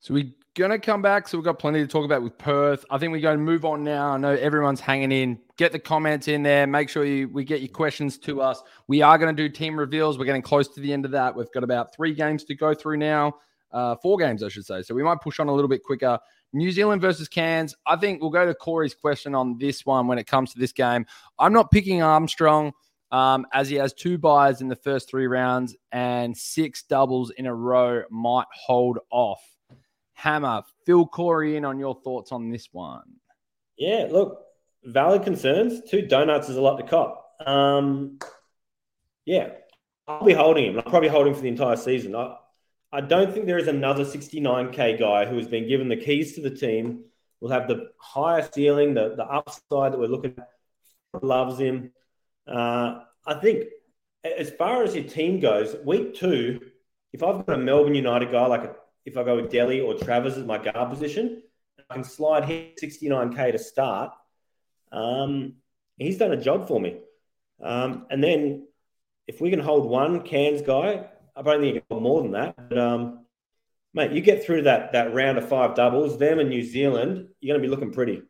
So 0.00 0.12
we're 0.12 0.34
gonna 0.54 0.78
come 0.78 1.02
back. 1.02 1.28
So 1.28 1.36
we've 1.36 1.44
got 1.44 1.58
plenty 1.58 1.80
to 1.80 1.86
talk 1.86 2.04
about 2.04 2.22
with 2.22 2.38
Perth. 2.38 2.84
I 2.90 2.98
think 2.98 3.12
we're 3.12 3.20
going 3.20 3.38
to 3.38 3.42
move 3.42 3.64
on 3.64 3.82
now. 3.84 4.12
I 4.12 4.16
know 4.16 4.32
everyone's 4.32 4.80
hanging 4.80 5.12
in. 5.12 5.38
Get 5.56 5.72
the 5.72 5.78
comments 5.78 6.28
in 6.28 6.42
there. 6.42 6.66
Make 6.66 6.88
sure 6.88 7.04
you 7.04 7.28
we 7.28 7.44
get 7.44 7.60
your 7.60 7.68
questions 7.68 8.18
to 8.18 8.40
us. 8.40 8.62
We 8.86 9.02
are 9.02 9.18
going 9.18 9.34
to 9.34 9.42
do 9.42 9.48
team 9.48 9.78
reveals. 9.78 10.18
We're 10.18 10.24
getting 10.24 10.42
close 10.42 10.68
to 10.68 10.80
the 10.80 10.92
end 10.92 11.04
of 11.04 11.10
that. 11.12 11.34
We've 11.34 11.50
got 11.52 11.64
about 11.64 11.94
three 11.94 12.14
games 12.14 12.44
to 12.44 12.54
go 12.54 12.74
through 12.74 12.98
now. 12.98 13.34
Uh, 13.72 13.96
four 13.96 14.16
games, 14.18 14.42
I 14.42 14.48
should 14.48 14.64
say. 14.64 14.82
So 14.82 14.94
we 14.94 15.02
might 15.02 15.20
push 15.20 15.40
on 15.40 15.48
a 15.48 15.52
little 15.52 15.68
bit 15.68 15.82
quicker. 15.82 16.18
New 16.52 16.70
Zealand 16.70 17.02
versus 17.02 17.28
Cairns. 17.28 17.74
I 17.84 17.96
think 17.96 18.20
we'll 18.20 18.30
go 18.30 18.46
to 18.46 18.54
Corey's 18.54 18.94
question 18.94 19.34
on 19.34 19.58
this 19.58 19.84
one 19.84 20.06
when 20.06 20.18
it 20.18 20.28
comes 20.28 20.52
to 20.52 20.60
this 20.60 20.72
game. 20.72 21.04
I'm 21.40 21.52
not 21.52 21.72
picking 21.72 22.00
Armstrong 22.00 22.72
um, 23.10 23.44
as 23.52 23.68
he 23.68 23.74
has 23.76 23.92
two 23.92 24.16
buys 24.16 24.60
in 24.60 24.68
the 24.68 24.76
first 24.76 25.10
three 25.10 25.26
rounds 25.26 25.76
and 25.90 26.36
six 26.36 26.84
doubles 26.84 27.30
in 27.30 27.46
a 27.46 27.54
row 27.54 28.04
might 28.10 28.46
hold 28.52 29.00
off. 29.10 29.53
Hammer, 30.14 30.62
fill 30.86 31.06
Corey 31.06 31.56
in 31.56 31.64
on 31.64 31.78
your 31.78 31.94
thoughts 32.02 32.32
on 32.32 32.50
this 32.50 32.68
one. 32.72 33.02
Yeah, 33.76 34.08
look, 34.10 34.44
valid 34.84 35.24
concerns. 35.24 35.82
Two 35.88 36.02
donuts 36.02 36.48
is 36.48 36.56
a 36.56 36.60
lot 36.60 36.76
to 36.76 36.84
cop. 36.84 37.32
Um, 37.44 38.18
yeah, 39.24 39.50
I'll 40.06 40.24
be 40.24 40.32
holding 40.32 40.66
him. 40.66 40.76
I'll 40.76 40.82
probably 40.82 41.08
hold 41.08 41.26
him 41.26 41.34
for 41.34 41.40
the 41.40 41.48
entire 41.48 41.76
season. 41.76 42.14
I, 42.14 42.36
I 42.92 43.00
don't 43.00 43.32
think 43.32 43.46
there 43.46 43.58
is 43.58 43.68
another 43.68 44.04
69k 44.04 44.98
guy 44.98 45.26
who 45.26 45.36
has 45.36 45.48
been 45.48 45.68
given 45.68 45.88
the 45.88 45.96
keys 45.96 46.34
to 46.34 46.40
the 46.40 46.50
team. 46.50 47.04
Will 47.40 47.50
have 47.50 47.68
the 47.68 47.90
higher 47.98 48.48
ceiling, 48.52 48.94
the, 48.94 49.14
the 49.16 49.24
upside 49.24 49.92
that 49.92 49.98
we're 49.98 50.06
looking 50.06 50.34
at. 50.38 50.48
Loves 51.22 51.58
him. 51.58 51.92
Uh, 52.46 53.00
I 53.26 53.34
think 53.34 53.64
as 54.24 54.50
far 54.50 54.82
as 54.82 54.94
your 54.94 55.04
team 55.04 55.40
goes, 55.40 55.76
week 55.84 56.14
two, 56.14 56.60
if 57.12 57.22
I've 57.22 57.44
got 57.46 57.54
a 57.54 57.58
Melbourne 57.58 57.94
United 57.94 58.30
guy 58.30 58.46
like 58.46 58.64
a 58.64 58.74
if 59.04 59.16
I 59.16 59.24
go 59.24 59.36
with 59.36 59.50
Delly 59.50 59.84
or 59.84 59.94
Travers 59.94 60.36
as 60.36 60.44
my 60.44 60.58
guard 60.58 60.90
position, 60.90 61.42
I 61.90 61.94
can 61.94 62.04
slide 62.04 62.44
him 62.44 62.70
69k 62.82 63.52
to 63.52 63.58
start. 63.58 64.12
Um, 64.90 65.54
he's 65.98 66.18
done 66.18 66.32
a 66.32 66.40
job 66.40 66.68
for 66.68 66.80
me. 66.80 66.98
Um, 67.62 68.06
and 68.10 68.22
then 68.22 68.66
if 69.26 69.40
we 69.40 69.50
can 69.50 69.60
hold 69.60 69.88
one 69.88 70.22
Cairns 70.22 70.62
guy, 70.62 71.06
I 71.36 71.42
don't 71.42 71.60
think 71.60 71.74
you 71.74 71.80
can 71.80 71.86
hold 71.90 72.02
more 72.02 72.22
than 72.22 72.32
that. 72.32 72.68
But, 72.68 72.78
um, 72.78 73.26
mate, 73.92 74.12
you 74.12 74.20
get 74.20 74.44
through 74.44 74.62
that 74.62 74.92
that 74.92 75.14
round 75.14 75.38
of 75.38 75.48
five 75.48 75.74
doubles, 75.74 76.18
them 76.18 76.38
and 76.38 76.48
New 76.48 76.62
Zealand, 76.62 77.28
you're 77.40 77.52
going 77.52 77.62
to 77.62 77.66
be 77.66 77.70
looking 77.70 77.92
pretty. 77.92 78.22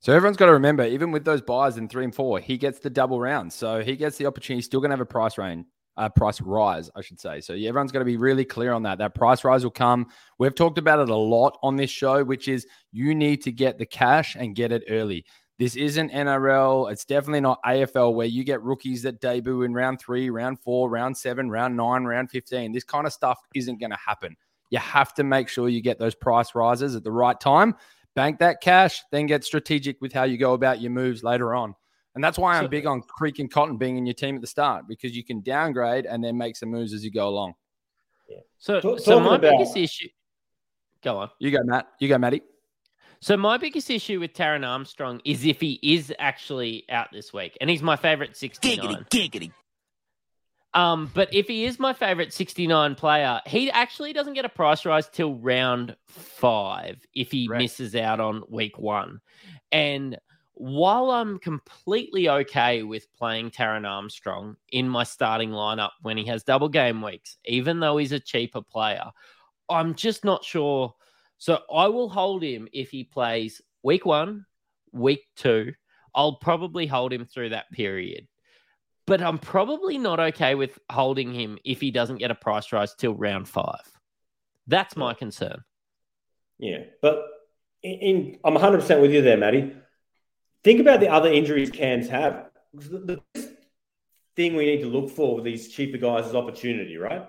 So 0.00 0.12
everyone's 0.12 0.36
got 0.36 0.46
to 0.46 0.52
remember, 0.52 0.84
even 0.84 1.12
with 1.12 1.24
those 1.24 1.40
buys 1.40 1.78
in 1.78 1.88
three 1.88 2.04
and 2.04 2.14
four, 2.14 2.38
he 2.38 2.58
gets 2.58 2.78
the 2.80 2.90
double 2.90 3.18
round. 3.18 3.52
So 3.54 3.82
he 3.82 3.96
gets 3.96 4.18
the 4.18 4.26
opportunity. 4.26 4.58
He's 4.58 4.66
still 4.66 4.80
going 4.80 4.90
to 4.90 4.96
have 4.96 5.00
a 5.00 5.06
price 5.06 5.38
range, 5.38 5.64
uh, 5.96 6.08
price 6.08 6.40
rise, 6.40 6.90
I 6.94 7.02
should 7.02 7.20
say. 7.20 7.40
So 7.40 7.54
everyone's 7.54 7.92
got 7.92 8.00
to 8.00 8.04
be 8.04 8.16
really 8.16 8.44
clear 8.44 8.72
on 8.72 8.82
that. 8.84 8.98
That 8.98 9.14
price 9.14 9.44
rise 9.44 9.64
will 9.64 9.70
come. 9.70 10.06
We've 10.38 10.54
talked 10.54 10.78
about 10.78 11.00
it 11.00 11.08
a 11.08 11.16
lot 11.16 11.58
on 11.62 11.76
this 11.76 11.90
show, 11.90 12.24
which 12.24 12.48
is 12.48 12.66
you 12.92 13.14
need 13.14 13.42
to 13.42 13.52
get 13.52 13.78
the 13.78 13.86
cash 13.86 14.36
and 14.36 14.54
get 14.54 14.72
it 14.72 14.84
early. 14.88 15.24
This 15.58 15.76
isn't 15.76 16.10
NRL. 16.10 16.90
It's 16.90 17.04
definitely 17.04 17.40
not 17.40 17.62
AFL 17.62 18.14
where 18.14 18.26
you 18.26 18.42
get 18.42 18.62
rookies 18.62 19.02
that 19.02 19.20
debut 19.20 19.62
in 19.62 19.72
round 19.72 20.00
three, 20.00 20.28
round 20.30 20.58
four, 20.60 20.90
round 20.90 21.16
seven, 21.16 21.48
round 21.48 21.76
nine, 21.76 22.04
round 22.04 22.30
15. 22.30 22.72
This 22.72 22.82
kind 22.82 23.06
of 23.06 23.12
stuff 23.12 23.38
isn't 23.54 23.78
going 23.78 23.90
to 23.90 23.98
happen. 24.04 24.36
You 24.70 24.78
have 24.80 25.14
to 25.14 25.22
make 25.22 25.48
sure 25.48 25.68
you 25.68 25.80
get 25.80 26.00
those 26.00 26.16
price 26.16 26.56
rises 26.56 26.96
at 26.96 27.04
the 27.04 27.12
right 27.12 27.38
time 27.38 27.76
bank 28.14 28.38
that 28.38 28.60
cash, 28.60 29.02
then 29.10 29.26
get 29.26 29.44
strategic 29.44 30.00
with 30.00 30.12
how 30.12 30.24
you 30.24 30.38
go 30.38 30.54
about 30.54 30.80
your 30.80 30.90
moves 30.90 31.22
later 31.22 31.54
on. 31.54 31.74
And 32.14 32.22
that's 32.22 32.38
why 32.38 32.56
I'm 32.56 32.64
so, 32.64 32.68
big 32.68 32.86
on 32.86 33.02
Creek 33.02 33.38
and 33.40 33.50
Cotton 33.50 33.76
being 33.76 33.96
in 33.96 34.06
your 34.06 34.14
team 34.14 34.36
at 34.36 34.40
the 34.40 34.46
start 34.46 34.86
because 34.88 35.16
you 35.16 35.24
can 35.24 35.40
downgrade 35.40 36.06
and 36.06 36.22
then 36.22 36.36
make 36.36 36.56
some 36.56 36.70
moves 36.70 36.92
as 36.92 37.04
you 37.04 37.10
go 37.10 37.28
along. 37.28 37.54
Yeah. 38.28 38.38
So, 38.58 38.80
Talk, 38.80 39.00
so 39.00 39.18
my 39.18 39.36
about... 39.36 39.58
biggest 39.58 39.76
issue. 39.76 40.08
Go 41.02 41.18
on. 41.18 41.30
You 41.38 41.50
go, 41.50 41.58
Matt. 41.64 41.88
You 41.98 42.08
go, 42.08 42.18
Matty. 42.18 42.42
So 43.20 43.36
my 43.36 43.56
biggest 43.56 43.90
issue 43.90 44.20
with 44.20 44.34
Taran 44.34 44.66
Armstrong 44.66 45.20
is 45.24 45.44
if 45.44 45.60
he 45.60 45.80
is 45.82 46.12
actually 46.18 46.84
out 46.90 47.08
this 47.10 47.32
week, 47.32 47.56
and 47.60 47.70
he's 47.70 47.82
my 47.82 47.96
favorite 47.96 48.36
69. 48.36 48.78
Giggity, 48.78 49.08
giggity. 49.08 49.52
Um, 50.74 51.10
but 51.14 51.32
if 51.32 51.46
he 51.46 51.64
is 51.64 51.78
my 51.78 51.92
favorite 51.92 52.32
69 52.32 52.96
player, 52.96 53.40
he 53.46 53.70
actually 53.70 54.12
doesn't 54.12 54.34
get 54.34 54.44
a 54.44 54.48
price 54.48 54.84
rise 54.84 55.08
till 55.08 55.36
round 55.36 55.96
five 56.08 56.98
if 57.14 57.30
he 57.30 57.48
right. 57.48 57.58
misses 57.58 57.94
out 57.94 58.20
on 58.20 58.42
week 58.48 58.78
one. 58.78 59.20
And 59.70 60.18
while 60.54 61.10
I'm 61.10 61.38
completely 61.38 62.28
okay 62.28 62.82
with 62.82 63.12
playing 63.12 63.50
Taran 63.50 63.88
Armstrong 63.88 64.56
in 64.72 64.88
my 64.88 65.04
starting 65.04 65.50
lineup 65.50 65.90
when 66.02 66.16
he 66.16 66.24
has 66.26 66.42
double 66.42 66.68
game 66.68 67.02
weeks, 67.02 67.36
even 67.44 67.80
though 67.80 67.96
he's 67.96 68.12
a 68.12 68.20
cheaper 68.20 68.62
player, 68.62 69.10
I'm 69.68 69.94
just 69.94 70.24
not 70.24 70.44
sure. 70.44 70.94
So 71.38 71.60
I 71.72 71.88
will 71.88 72.08
hold 72.08 72.42
him 72.42 72.68
if 72.72 72.90
he 72.90 73.04
plays 73.04 73.60
week 73.82 74.06
one, 74.06 74.46
week 74.92 75.26
two. 75.36 75.72
I'll 76.14 76.36
probably 76.36 76.86
hold 76.86 77.12
him 77.12 77.24
through 77.26 77.50
that 77.50 77.70
period 77.72 78.28
but 79.06 79.22
I'm 79.22 79.38
probably 79.38 79.98
not 79.98 80.18
okay 80.18 80.54
with 80.54 80.78
holding 80.90 81.32
him 81.32 81.58
if 81.64 81.80
he 81.80 81.90
doesn't 81.90 82.18
get 82.18 82.30
a 82.30 82.34
price 82.34 82.72
rise 82.72 82.94
till 82.94 83.14
round 83.14 83.48
five. 83.48 83.82
That's 84.66 84.96
my 84.96 85.14
concern. 85.14 85.62
Yeah, 86.58 86.84
but 87.02 87.26
in, 87.82 87.92
in 87.92 88.38
I'm 88.44 88.54
100 88.54 88.80
percent 88.80 89.00
with 89.02 89.12
you 89.12 89.22
there, 89.22 89.36
Matty. 89.36 89.72
Think 90.64 90.80
about 90.80 91.00
the 91.00 91.08
other 91.08 91.30
injuries 91.30 91.70
Cairns 91.70 92.08
have. 92.08 92.50
The, 92.72 93.20
thing 94.36 94.56
we 94.56 94.66
need 94.66 94.80
to 94.80 94.88
look 94.88 95.10
for 95.10 95.36
with 95.36 95.44
these 95.44 95.68
cheaper 95.68 95.96
guys 95.96 96.26
is 96.26 96.34
opportunity, 96.34 96.96
right? 96.96 97.28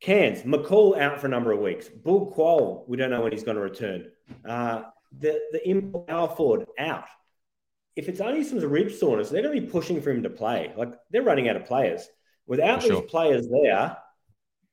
Cairns, 0.00 0.40
McCall 0.40 0.98
out 0.98 1.20
for 1.20 1.26
a 1.26 1.30
number 1.30 1.52
of 1.52 1.60
weeks. 1.60 1.90
Bul 1.90 2.32
Kuol, 2.34 2.88
we 2.88 2.96
don't 2.96 3.10
know 3.10 3.20
when 3.20 3.32
he's 3.32 3.44
going 3.44 3.56
to 3.58 3.62
return. 3.62 4.10
Uh, 4.48 4.84
the 5.18 5.38
the 5.52 5.68
import 5.68 6.08
Alford 6.08 6.66
out 6.78 7.04
if 7.96 8.08
it's 8.08 8.20
only 8.20 8.44
some 8.44 8.58
rib 8.58 8.90
soreness, 8.90 9.28
they're 9.28 9.42
going 9.42 9.54
to 9.54 9.60
be 9.60 9.66
pushing 9.66 10.00
for 10.00 10.10
him 10.10 10.22
to 10.22 10.30
play. 10.30 10.72
Like 10.76 10.94
they're 11.10 11.22
running 11.22 11.48
out 11.48 11.56
of 11.56 11.66
players. 11.66 12.08
Without 12.46 12.82
these 12.82 13.00
players 13.02 13.46
there, 13.48 13.96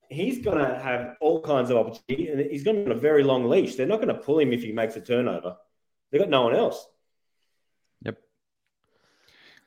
he's 0.09 0.43
going 0.43 0.57
to 0.57 0.79
have 0.79 1.15
all 1.21 1.41
kinds 1.41 1.69
of 1.69 1.77
opportunity, 1.77 2.29
and 2.29 2.39
he's 2.39 2.63
going 2.63 2.77
to 2.77 2.83
be 2.83 2.91
on 2.91 2.97
a 2.97 2.99
very 2.99 3.23
long 3.23 3.45
leash. 3.45 3.75
They're 3.75 3.85
not 3.85 4.01
going 4.01 4.07
to 4.13 4.21
pull 4.21 4.39
him 4.39 4.53
if 4.53 4.63
he 4.63 4.71
makes 4.71 4.95
a 4.95 5.01
turnover. 5.01 5.57
They've 6.11 6.21
got 6.21 6.29
no 6.29 6.43
one 6.43 6.55
else. 6.55 6.83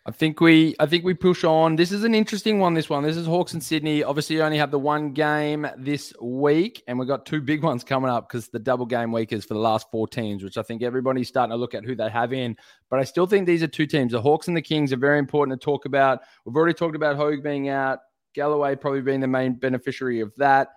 I 0.04 0.10
think 0.10 0.40
we 0.40 0.74
I 0.80 0.86
think 0.86 1.04
we 1.04 1.14
push 1.14 1.44
on. 1.44 1.76
This 1.76 1.92
is 1.92 2.02
an 2.02 2.12
interesting 2.12 2.58
one. 2.58 2.74
This 2.74 2.90
one. 2.90 3.04
This 3.04 3.16
is 3.16 3.24
Hawks 3.24 3.52
and 3.52 3.62
Sydney. 3.62 4.02
Obviously, 4.02 4.34
you 4.34 4.42
only 4.42 4.58
have 4.58 4.72
the 4.72 4.78
one 4.78 5.12
game 5.12 5.64
this 5.78 6.12
week, 6.20 6.82
and 6.88 6.98
we've 6.98 7.06
got 7.06 7.24
two 7.24 7.40
big 7.40 7.62
ones 7.64 7.84
coming 7.84 8.10
up 8.10 8.28
because 8.28 8.48
the 8.48 8.58
double 8.58 8.84
game 8.84 9.12
week 9.12 9.32
is 9.32 9.44
for 9.44 9.54
the 9.54 9.60
last 9.60 9.88
four 9.92 10.08
teams, 10.08 10.42
which 10.42 10.58
I 10.58 10.62
think 10.62 10.82
everybody's 10.82 11.28
starting 11.28 11.52
to 11.52 11.56
look 11.56 11.74
at 11.74 11.84
who 11.84 11.94
they 11.94 12.10
have 12.10 12.32
in. 12.32 12.56
But 12.90 12.98
I 12.98 13.04
still 13.04 13.26
think 13.26 13.46
these 13.46 13.62
are 13.62 13.68
two 13.68 13.86
teams. 13.86 14.10
The 14.10 14.20
Hawks 14.20 14.48
and 14.48 14.56
the 14.56 14.62
Kings 14.62 14.92
are 14.92 14.96
very 14.96 15.20
important 15.20 15.60
to 15.60 15.64
talk 15.64 15.84
about. 15.84 16.20
We've 16.44 16.56
already 16.56 16.74
talked 16.74 16.96
about 16.96 17.14
Hogue 17.14 17.44
being 17.44 17.68
out, 17.68 18.00
Galloway 18.34 18.74
probably 18.74 19.02
being 19.02 19.20
the 19.20 19.28
main 19.28 19.54
beneficiary 19.54 20.18
of 20.18 20.34
that. 20.36 20.68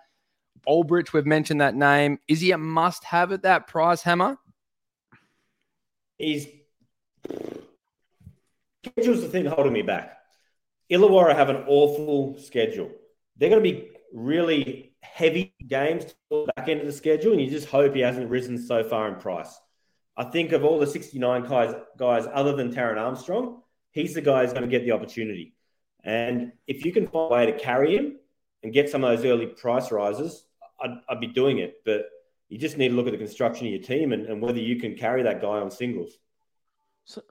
Olbrich, 0.68 1.12
we've 1.12 1.26
mentioned 1.26 1.60
that 1.60 1.74
name. 1.74 2.18
Is 2.28 2.40
he 2.40 2.52
a 2.52 2.58
must 2.58 3.02
have 3.02 3.32
at 3.32 3.42
that 3.42 3.66
price, 3.66 4.02
Hammer? 4.02 4.36
He's 6.16 6.46
schedule's 8.90 9.22
the 9.22 9.28
thing 9.28 9.46
holding 9.46 9.72
me 9.72 9.82
back. 9.82 10.18
Illawarra 10.90 11.34
have 11.34 11.48
an 11.48 11.64
awful 11.66 12.38
schedule. 12.38 12.90
They're 13.36 13.50
going 13.50 13.62
to 13.62 13.70
be 13.70 13.90
really 14.12 14.92
heavy 15.00 15.54
games 15.66 16.14
back 16.56 16.68
into 16.68 16.84
the 16.84 16.92
schedule, 16.92 17.32
and 17.32 17.40
you 17.40 17.50
just 17.50 17.68
hope 17.68 17.94
he 17.94 18.00
hasn't 18.00 18.30
risen 18.30 18.58
so 18.58 18.84
far 18.84 19.08
in 19.08 19.16
price. 19.16 19.58
I 20.16 20.24
think 20.24 20.52
of 20.52 20.64
all 20.64 20.78
the 20.78 20.86
69 20.86 21.44
guys, 21.44 21.74
guys 21.98 22.26
other 22.32 22.56
than 22.56 22.72
Taran 22.72 22.98
Armstrong, 22.98 23.62
he's 23.90 24.14
the 24.14 24.22
guy 24.22 24.42
who's 24.42 24.52
going 24.52 24.64
to 24.64 24.68
get 24.68 24.84
the 24.84 24.92
opportunity. 24.92 25.54
And 26.02 26.52
if 26.66 26.84
you 26.84 26.92
can 26.92 27.06
find 27.06 27.32
a 27.32 27.34
way 27.34 27.46
to 27.46 27.58
carry 27.58 27.96
him 27.96 28.16
and 28.62 28.72
get 28.72 28.88
some 28.88 29.04
of 29.04 29.16
those 29.16 29.26
early 29.26 29.46
price 29.46 29.90
rises, 29.90 30.46
I'd, 30.80 30.98
I'd 31.08 31.20
be 31.20 31.26
doing 31.26 31.58
it. 31.58 31.82
But 31.84 32.06
you 32.48 32.58
just 32.58 32.78
need 32.78 32.88
to 32.88 32.94
look 32.94 33.06
at 33.06 33.12
the 33.12 33.18
construction 33.18 33.66
of 33.66 33.72
your 33.72 33.82
team 33.82 34.12
and, 34.12 34.26
and 34.26 34.40
whether 34.40 34.60
you 34.60 34.76
can 34.76 34.94
carry 34.94 35.22
that 35.24 35.42
guy 35.42 35.58
on 35.58 35.70
singles. 35.70 36.16
So, 37.04 37.22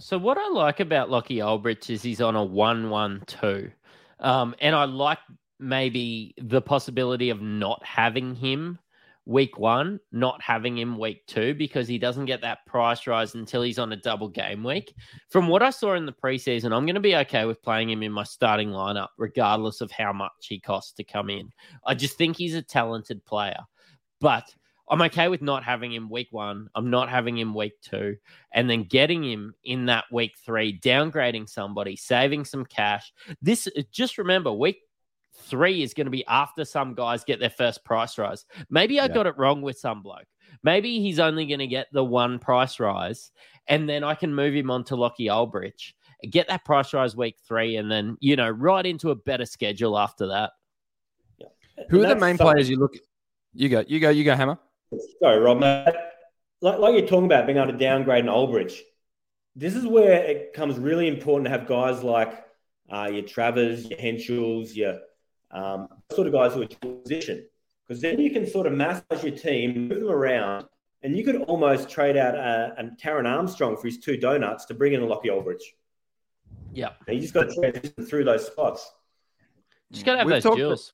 so 0.00 0.18
what 0.18 0.38
I 0.38 0.48
like 0.48 0.80
about 0.80 1.10
Lockie 1.10 1.36
Olbrich 1.36 1.90
is 1.90 2.02
he's 2.02 2.20
on 2.20 2.34
a 2.34 2.44
one-one-two, 2.44 3.70
um, 4.18 4.54
and 4.60 4.74
I 4.74 4.84
like 4.84 5.18
maybe 5.58 6.34
the 6.38 6.62
possibility 6.62 7.30
of 7.30 7.42
not 7.42 7.84
having 7.84 8.34
him 8.34 8.78
week 9.26 9.58
one, 9.58 10.00
not 10.10 10.40
having 10.42 10.76
him 10.76 10.98
week 10.98 11.24
two 11.26 11.54
because 11.54 11.86
he 11.86 11.98
doesn't 11.98 12.24
get 12.24 12.40
that 12.40 12.64
price 12.66 13.06
rise 13.06 13.34
until 13.34 13.62
he's 13.62 13.78
on 13.78 13.92
a 13.92 13.96
double 13.96 14.28
game 14.28 14.64
week. 14.64 14.94
From 15.28 15.46
what 15.46 15.62
I 15.62 15.70
saw 15.70 15.94
in 15.94 16.06
the 16.06 16.12
preseason, 16.12 16.74
I'm 16.74 16.86
going 16.86 16.94
to 16.94 17.00
be 17.00 17.14
okay 17.16 17.44
with 17.44 17.62
playing 17.62 17.90
him 17.90 18.02
in 18.02 18.10
my 18.10 18.24
starting 18.24 18.70
lineup, 18.70 19.08
regardless 19.18 19.82
of 19.82 19.90
how 19.90 20.12
much 20.12 20.32
he 20.40 20.58
costs 20.58 20.92
to 20.94 21.04
come 21.04 21.30
in. 21.30 21.50
I 21.86 21.94
just 21.94 22.16
think 22.16 22.36
he's 22.36 22.54
a 22.54 22.62
talented 22.62 23.24
player, 23.24 23.60
but 24.20 24.44
I'm 24.90 25.02
okay 25.02 25.28
with 25.28 25.40
not 25.40 25.62
having 25.62 25.92
him 25.92 26.10
week 26.10 26.28
one. 26.32 26.68
I'm 26.74 26.90
not 26.90 27.08
having 27.08 27.38
him 27.38 27.54
week 27.54 27.80
two, 27.80 28.16
and 28.52 28.68
then 28.68 28.82
getting 28.82 29.22
him 29.22 29.54
in 29.62 29.86
that 29.86 30.04
week 30.10 30.32
three, 30.44 30.78
downgrading 30.80 31.48
somebody, 31.48 31.94
saving 31.94 32.44
some 32.44 32.66
cash. 32.66 33.12
This 33.40 33.68
just 33.92 34.18
remember 34.18 34.52
week 34.52 34.78
three 35.32 35.82
is 35.84 35.94
going 35.94 36.06
to 36.06 36.10
be 36.10 36.26
after 36.26 36.64
some 36.64 36.94
guys 36.94 37.22
get 37.22 37.38
their 37.38 37.50
first 37.50 37.84
price 37.84 38.18
rise. 38.18 38.44
Maybe 38.68 38.98
I 38.98 39.06
yeah. 39.06 39.14
got 39.14 39.26
it 39.28 39.38
wrong 39.38 39.62
with 39.62 39.78
some 39.78 40.02
bloke. 40.02 40.26
Maybe 40.64 41.00
he's 41.00 41.20
only 41.20 41.46
going 41.46 41.60
to 41.60 41.68
get 41.68 41.86
the 41.92 42.04
one 42.04 42.40
price 42.40 42.80
rise, 42.80 43.30
and 43.68 43.88
then 43.88 44.02
I 44.02 44.16
can 44.16 44.34
move 44.34 44.54
him 44.54 44.72
on 44.72 44.82
to 44.84 44.96
Lockie 44.96 45.26
Olbrich, 45.26 45.92
get 46.28 46.48
that 46.48 46.64
price 46.64 46.92
rise 46.92 47.14
week 47.14 47.36
three, 47.46 47.76
and 47.76 47.88
then 47.88 48.16
you 48.18 48.34
know 48.34 48.50
right 48.50 48.84
into 48.84 49.10
a 49.10 49.14
better 49.14 49.46
schedule 49.46 49.96
after 49.96 50.26
that. 50.26 50.50
Yeah. 51.38 51.46
Who 51.90 52.02
are 52.02 52.08
the 52.08 52.16
main 52.16 52.36
something... 52.36 52.46
players 52.46 52.68
you 52.68 52.76
look? 52.76 52.96
You 53.54 53.68
go, 53.68 53.84
you 53.86 54.00
go, 54.00 54.10
you 54.10 54.24
go, 54.24 54.34
Hammer. 54.34 54.58
Sorry, 55.20 55.38
Rob. 55.38 55.60
Like, 56.62 56.78
like 56.78 56.94
you're 56.94 57.06
talking 57.06 57.26
about 57.26 57.46
being 57.46 57.58
able 57.58 57.72
to 57.72 57.78
downgrade 57.78 58.24
an 58.24 58.30
Olbrich, 58.30 58.80
this 59.56 59.74
is 59.74 59.86
where 59.86 60.12
it 60.24 60.52
becomes 60.52 60.78
really 60.78 61.08
important 61.08 61.46
to 61.46 61.50
have 61.50 61.66
guys 61.66 62.02
like 62.02 62.44
uh, 62.90 63.08
your 63.12 63.22
Travers, 63.22 63.88
your 63.88 63.98
Henshalls, 63.98 64.74
your 64.74 64.98
um, 65.50 65.88
sort 66.12 66.26
of 66.26 66.32
guys 66.32 66.54
who 66.54 66.62
are 66.62 66.64
in 66.64 67.02
position. 67.02 67.46
Because 67.86 68.02
then 68.02 68.20
you 68.20 68.30
can 68.30 68.46
sort 68.46 68.66
of 68.66 68.72
massage 68.72 69.24
your 69.24 69.36
team, 69.36 69.88
move 69.88 70.00
them 70.00 70.10
around, 70.10 70.66
and 71.02 71.16
you 71.16 71.24
could 71.24 71.36
almost 71.42 71.88
trade 71.88 72.16
out 72.16 72.34
a, 72.34 72.74
a 72.78 72.84
Taran 73.02 73.26
Armstrong 73.26 73.76
for 73.76 73.86
his 73.86 73.98
two 73.98 74.16
donuts 74.16 74.66
to 74.66 74.74
bring 74.74 74.92
in 74.92 75.02
a 75.02 75.06
Lockie 75.06 75.28
Olbrich. 75.28 75.62
Yeah. 76.72 76.90
And 77.06 77.16
you 77.16 77.22
just 77.22 77.34
got 77.34 77.48
to 77.48 77.54
transition 77.54 78.06
through 78.06 78.24
those 78.24 78.46
spots. 78.46 78.92
Just 79.90 80.04
got 80.06 80.12
to 80.12 80.18
have 80.18 80.26
We've 80.26 80.42
those 80.42 80.56
jewels. 80.56 80.92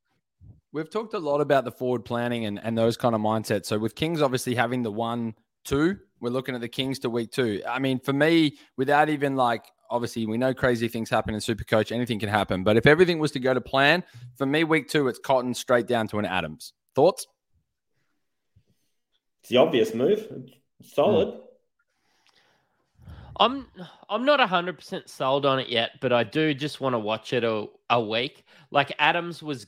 We've 0.73 0.91
talked 0.91 1.15
a 1.15 1.19
lot 1.19 1.41
about 1.41 1.65
the 1.65 1.73
forward 1.73 2.05
planning 2.05 2.45
and, 2.45 2.63
and 2.63 2.77
those 2.77 2.97
kind 2.97 3.15
of 3.15 3.21
mindsets. 3.21 3.67
So 3.67 3.79
with 3.79 3.95
Kings 3.95 4.21
obviously 4.21 4.55
having 4.55 4.83
the 4.83 4.91
one, 4.91 5.35
two, 5.65 5.99
we're 6.21 6.31
looking 6.31 6.55
at 6.55 6.61
the 6.61 6.69
Kings 6.69 6.99
to 7.01 7.11
week 7.11 7.33
two. 7.33 7.63
I 7.69 7.79
mean, 7.79 7.99
for 8.01 8.13
me, 8.13 8.59
without 8.77 9.09
even 9.09 9.37
like 9.37 9.65
obviously 9.91 10.27
we 10.27 10.37
know 10.37 10.53
crazy 10.53 10.89
things 10.89 11.09
happen 11.09 11.35
in 11.35 11.41
super 11.41 11.63
coach 11.63 11.93
anything 11.93 12.19
can 12.19 12.29
happen 12.29 12.65
but 12.65 12.77
if 12.77 12.87
everything 12.87 13.21
was 13.21 13.31
to 13.31 13.39
go 13.39 13.55
to 13.55 13.61
plan 13.61 14.03
for 14.35 14.45
me 14.45 14.65
week 14.65 14.89
two 14.89 15.07
it's 15.07 15.21
cotton 15.21 15.55
straight 15.55 15.87
down 15.87 16.09
to 16.09 16.19
an 16.19 16.25
adams 16.25 16.73
thoughts 16.97 17.29
it's 19.43 19.51
the 19.51 19.57
obvious 19.57 19.95
move 19.95 20.27
It's 20.81 20.93
solid 20.93 21.39
I'm 23.39 23.67
I'm 24.09 24.25
not 24.25 24.41
hundred 24.41 24.79
percent 24.79 25.09
sold 25.09 25.45
on 25.45 25.59
it 25.59 25.69
yet, 25.69 26.01
but 26.01 26.13
I 26.13 26.25
do 26.25 26.55
just 26.55 26.81
want 26.81 26.95
to 26.95 26.99
watch 26.99 27.33
it 27.33 27.45
a, 27.45 27.67
a 27.91 28.01
week. 28.01 28.45
Like 28.71 28.95
Adams 28.99 29.43
was 29.43 29.67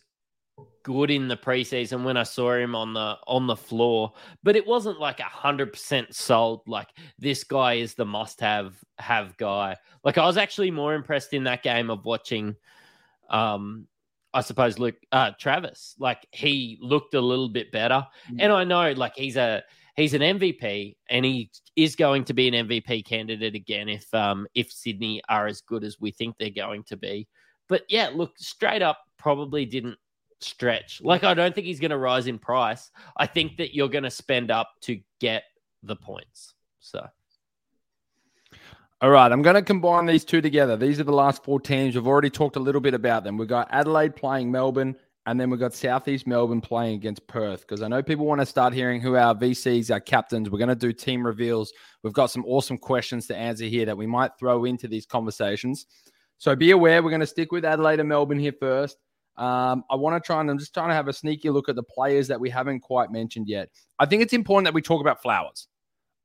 good 0.83 1.11
in 1.11 1.29
the 1.29 1.37
preseason 1.37 2.03
when 2.03 2.17
I 2.17 2.23
saw 2.23 2.55
him 2.55 2.75
on 2.75 2.95
the 2.95 3.17
on 3.27 3.47
the 3.47 3.57
floor, 3.57 4.13
but 4.43 4.57
it 4.57 4.67
wasn't 4.67 4.99
like 4.99 5.21
a 5.21 5.25
hundred 5.25 5.73
percent 5.73 6.15
sold. 6.15 6.63
Like 6.67 6.89
this 7.19 7.45
guy 7.45 7.75
is 7.75 7.95
the 7.95 8.07
must 8.07 8.41
have 8.41 8.75
have 8.99 9.37
guy. 9.37 9.77
Like 10.05 10.19
I 10.19 10.27
was 10.27 10.37
actually 10.37 10.71
more 10.71 10.95
impressed 10.95 11.35
in 11.35 11.45
that 11.45 11.63
game 11.63 11.91
of 11.91 12.05
watching, 12.05 12.57
um, 13.29 13.87
I 14.33 14.41
suppose 14.41 14.79
Luke 14.79 14.97
uh, 15.13 15.33
Travers. 15.39 15.95
Like 15.99 16.27
he 16.33 16.79
looked 16.81 17.15
a 17.15 17.21
little 17.21 17.49
bit 17.49 17.71
better, 17.71 18.07
mm. 18.31 18.37
and 18.39 18.53
I 18.53 18.65
know 18.65 18.93
like 18.93 19.13
he's 19.15 19.37
a 19.37 19.63
he's 19.97 20.15
an 20.15 20.23
MVP 20.23 20.97
and 21.11 21.25
he 21.25 21.51
is 21.77 21.97
going 21.97 22.25
to 22.25 22.33
be 22.33 22.49
an 22.49 22.69
MVP 22.69 23.05
candidate 23.05 23.55
again 23.55 23.89
if 23.89 24.13
um 24.15 24.47
if 24.55 24.73
Sydney 24.73 25.21
are 25.29 25.47
as 25.47 25.61
good 25.61 25.85
as 25.85 26.01
we 26.01 26.13
think 26.13 26.37
they're 26.39 26.51
going 26.51 26.85
to 26.85 26.97
be. 26.97 27.29
But 27.69 27.83
yeah, 27.91 28.09
look, 28.15 28.39
straight 28.39 28.81
up 28.81 29.01
probably 29.19 29.67
didn't 29.67 29.99
stretch. 30.41 31.01
Like 31.03 31.25
I 31.25 31.35
don't 31.35 31.55
think 31.55 31.67
he's 31.67 31.81
going 31.81 31.91
to 31.91 31.99
rise 31.99 32.27
in 32.27 32.39
price. 32.39 32.91
I 33.17 33.27
think 33.27 33.57
that 33.59 33.75
you're 33.75 33.89
going 33.89 34.05
to 34.05 34.11
spend 34.11 34.51
up 34.51 34.71
to 34.83 35.01
get 35.21 35.45
the 35.83 35.97
points. 35.97 36.55
So 36.81 37.07
all 39.01 39.11
right, 39.11 39.31
I'm 39.31 39.43
going 39.43 39.55
to 39.55 39.63
combine 39.63 40.07
these 40.07 40.25
two 40.25 40.41
together. 40.41 40.77
These 40.77 40.99
are 40.99 41.05
the 41.05 41.13
last 41.13 41.45
four 41.45 41.61
teams. 41.61 41.95
We've 41.95 42.07
already 42.07 42.31
talked 42.31 42.57
a 42.57 42.61
little 42.61 42.81
bit 42.81 42.95
about 42.95 43.23
them. 43.23 43.37
We've 43.37 43.47
got 43.47 43.69
Adelaide 43.71 44.17
playing 44.17 44.51
Melbourne, 44.51 44.97
and 45.25 45.41
then 45.41 45.51
we've 45.51 45.61
got 45.61 45.73
Southeast 45.73 46.27
Melbourne 46.27 46.61
playing 46.61 46.97
against 46.97 47.25
Perth 47.29 47.61
because 47.61 47.81
I 47.81 47.87
know 47.87 48.03
people 48.03 48.27
want 48.27 48.41
to 48.41 48.47
start 48.47 48.75
hearing 48.75 49.01
who 49.01 49.15
our 49.15 49.37
VCs, 49.37 49.93
our 49.93 50.01
captains. 50.01 50.51
We're 50.51 50.59
going 50.59 50.69
to 50.69 50.75
do 50.75 50.93
team 50.93 51.25
reveals. 51.25 51.73
We've 52.03 52.13
got 52.13 52.33
some 52.33 52.45
awesome 52.45 52.77
questions 52.77 53.29
to 53.29 53.37
answer 53.37 53.67
here 53.67 53.87
that 53.87 53.97
we 53.97 54.09
might 54.09 54.33
throw 54.37 54.65
into 54.65 54.89
these 54.89 55.07
conversations. 55.07 55.87
So 56.39 56.57
be 56.57 56.73
aware, 56.73 57.01
we're 57.01 57.11
going 57.11 57.21
to 57.21 57.27
stick 57.27 57.53
with 57.53 57.65
Adelaide 57.65 58.01
and 58.01 58.09
Melbourne 58.09 58.41
here 58.41 58.55
first. 58.59 58.97
Um, 59.39 59.85
I 59.89 59.95
want 59.95 60.23
to 60.23 60.27
try 60.27 60.41
and 60.41 60.51
I'm 60.51 60.59
just 60.59 60.75
trying 60.75 60.89
to 60.89 60.95
have 60.95 61.09
a 61.09 61.13
sneaky 61.13 61.51
look 61.51 61.69
at 61.69 61.77
the 61.77 61.83
players 61.83 62.27
that 62.29 62.41
we 62.41 62.51
haven't 62.51 62.81
quite 62.81 63.13
mentioned 63.13 63.49
yet. 63.49 63.69
I 63.99 64.07
think 64.07 64.23
it's 64.23 64.33
important 64.33 64.65
that 64.65 64.75
we 64.75 64.83
talk 64.83 65.01
about 65.01 65.23
Flowers. 65.23 65.69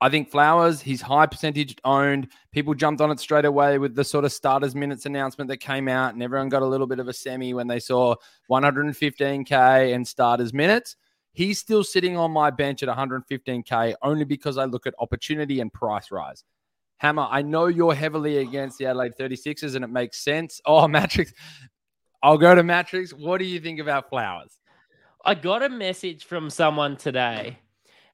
I 0.02 0.10
think 0.10 0.30
Flowers, 0.30 0.82
he's 0.82 1.02
high 1.02 1.28
percentage 1.28 1.78
owned. 1.86 2.28
People 2.52 2.74
jumped 2.74 3.00
on 3.00 3.10
it 3.12 3.20
straight 3.20 3.46
away 3.46 3.78
with 3.78 3.96
the 3.96 4.04
sort 4.04 4.26
of 4.26 4.34
starters 4.34 4.76
minutes 4.76 5.06
announcement 5.06 5.48
that 5.48 5.58
came 5.58 5.88
out, 5.88 6.14
and 6.14 6.22
everyone 6.22 6.50
got 6.50 6.62
a 6.62 6.66
little 6.66 6.88
bit 6.88 7.00
of 7.00 7.08
a 7.08 7.14
semi 7.14 7.54
when 7.54 7.68
they 7.68 7.80
saw 7.80 8.16
115K 8.52 9.96
and 9.96 10.06
starters 10.06 10.54
minutes. 10.54 10.98
He's 11.32 11.60
still 11.60 11.84
sitting 11.84 12.18
on 12.18 12.32
my 12.32 12.50
bench 12.50 12.84
at 12.84 12.90
115K 12.90 13.96
only 14.02 14.26
because 14.26 14.58
I 14.58 14.66
look 14.66 14.86
at 14.86 14.94
opportunity 15.00 15.62
and 15.62 15.72
price 15.72 16.12
rise. 16.12 16.44
Hammer, 16.98 17.28
I 17.30 17.42
know 17.42 17.68
you're 17.68 17.96
heavily 17.96 18.38
against 18.38 18.78
the 18.78 18.86
Adelaide 18.86 19.14
36ers 19.20 19.76
and 19.76 19.84
it 19.84 19.90
makes 19.90 20.24
sense. 20.24 20.62
Oh, 20.66 20.88
Matrix. 20.90 21.34
I'll 22.24 22.38
go 22.38 22.56
to 22.56 22.64
Matrix. 22.64 23.12
What 23.12 23.38
do 23.40 23.46
you 23.46 23.60
think 23.60 23.82
about 23.82 24.10
Flowers? 24.10 24.58
I 25.26 25.36
got 25.36 25.62
a 25.62 25.70
message 25.70 26.24
from 26.24 26.50
someone 26.50 26.96
today 26.96 27.60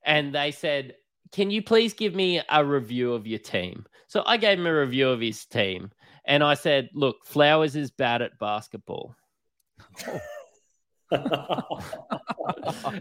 and 0.03 0.33
they 0.33 0.49
said, 0.49 0.95
can 1.31 1.51
you 1.51 1.61
please 1.61 1.93
give 1.93 2.15
me 2.15 2.41
a 2.49 2.65
review 2.65 3.13
of 3.13 3.27
your 3.27 3.39
team? 3.39 3.85
So 4.07 4.23
I 4.25 4.37
gave 4.37 4.59
him 4.59 4.65
a 4.65 4.79
review 4.79 5.09
of 5.09 5.21
his 5.21 5.45
team 5.45 5.91
and 6.25 6.43
I 6.43 6.55
said, 6.55 6.89
look, 6.93 7.17
Flowers 7.23 7.75
is 7.75 7.91
bad 7.91 8.23
at 8.23 8.39
basketball. 8.39 9.15
Oh. 10.07 10.19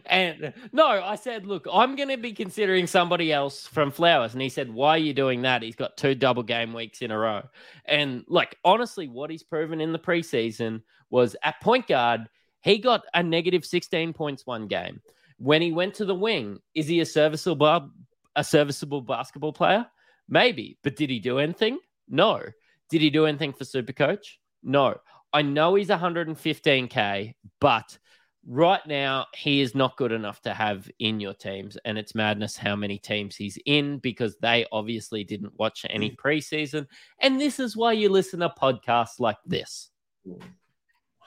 And 0.06 0.52
no, 0.72 0.86
I 0.86 1.16
said, 1.16 1.46
look, 1.46 1.66
I'm 1.70 1.96
going 1.96 2.08
to 2.08 2.16
be 2.16 2.32
considering 2.32 2.86
somebody 2.86 3.32
else 3.32 3.66
from 3.66 3.90
Flowers. 3.90 4.32
And 4.32 4.40
he 4.40 4.48
said, 4.48 4.72
why 4.72 4.90
are 4.90 4.98
you 4.98 5.12
doing 5.12 5.42
that? 5.42 5.62
He's 5.62 5.76
got 5.76 5.96
two 5.96 6.14
double 6.14 6.42
game 6.42 6.72
weeks 6.72 7.02
in 7.02 7.10
a 7.10 7.18
row. 7.18 7.42
And 7.84 8.24
like, 8.28 8.56
honestly, 8.64 9.08
what 9.08 9.30
he's 9.30 9.42
proven 9.42 9.80
in 9.80 9.92
the 9.92 9.98
preseason 9.98 10.82
was 11.10 11.36
at 11.42 11.60
point 11.60 11.86
guard, 11.86 12.28
he 12.62 12.78
got 12.78 13.04
a 13.14 13.22
negative 13.22 13.64
16 13.64 14.12
points 14.12 14.46
one 14.46 14.66
game. 14.66 15.00
When 15.38 15.62
he 15.62 15.72
went 15.72 15.94
to 15.94 16.04
the 16.04 16.14
wing, 16.14 16.58
is 16.74 16.88
he 16.88 17.00
a 17.00 17.06
serviceable 17.06 17.90
a 18.36 18.44
serviceable 18.44 19.00
basketball 19.02 19.52
player? 19.52 19.86
Maybe. 20.28 20.78
But 20.82 20.96
did 20.96 21.10
he 21.10 21.18
do 21.18 21.38
anything? 21.38 21.78
No. 22.08 22.40
Did 22.88 23.02
he 23.02 23.10
do 23.10 23.26
anything 23.26 23.52
for 23.52 23.64
Supercoach? 23.64 24.36
No. 24.62 24.96
I 25.32 25.42
know 25.42 25.74
he's 25.74 25.88
115K, 25.88 27.34
but 27.60 27.98
right 28.46 28.84
now 28.86 29.26
he 29.34 29.60
is 29.60 29.74
not 29.74 29.96
good 29.96 30.12
enough 30.12 30.40
to 30.42 30.54
have 30.54 30.90
in 30.98 31.20
your 31.20 31.34
teams. 31.34 31.76
And 31.84 31.98
it's 31.98 32.14
madness 32.14 32.56
how 32.56 32.74
many 32.76 32.98
teams 32.98 33.36
he's 33.36 33.58
in 33.66 33.98
because 33.98 34.36
they 34.40 34.66
obviously 34.72 35.24
didn't 35.24 35.58
watch 35.58 35.84
any 35.90 36.10
mm. 36.10 36.16
preseason. 36.16 36.86
And 37.20 37.40
this 37.40 37.60
is 37.60 37.76
why 37.76 37.92
you 37.92 38.08
listen 38.08 38.40
to 38.40 38.48
podcasts 38.48 39.20
like 39.20 39.38
this. 39.44 39.90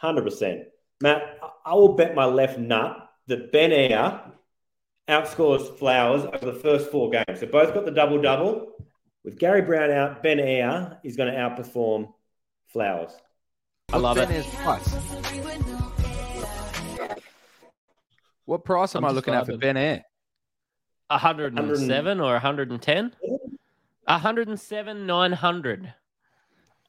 100%. 0.01 0.63
Matt, 1.01 1.39
I 1.65 1.73
will 1.73 1.95
bet 1.95 2.15
my 2.15 2.25
left 2.25 2.57
nut 2.57 3.09
that 3.27 3.51
Ben 3.51 3.71
Ayre 3.71 4.21
outscores 5.07 5.77
Flowers 5.77 6.23
over 6.23 6.51
the 6.51 6.59
first 6.59 6.91
four 6.91 7.09
games. 7.09 7.39
So 7.39 7.47
both 7.47 7.73
got 7.73 7.85
the 7.85 7.91
double 7.91 8.21
double. 8.21 8.73
With 9.23 9.37
Gary 9.37 9.61
Browne 9.61 9.91
out, 9.91 10.23
Ben 10.23 10.39
Ayre 10.39 10.97
is 11.03 11.15
going 11.15 11.31
to 11.31 11.37
outperform 11.37 12.13
Flowers. 12.67 13.11
I 13.93 13.97
love 13.97 14.15
ben 14.15 14.31
it. 14.31 14.45
Price? 14.63 14.93
What 18.45 18.63
price 18.63 18.95
am 18.95 19.03
I'm 19.03 19.11
I 19.11 19.13
looking 19.13 19.33
at 19.33 19.45
for 19.45 19.57
Ben 19.57 19.77
Ayre? 19.77 20.03
107 21.07 22.19
or 22.21 22.31
110? 22.33 23.13
107, 24.05 25.05
900. 25.05 25.93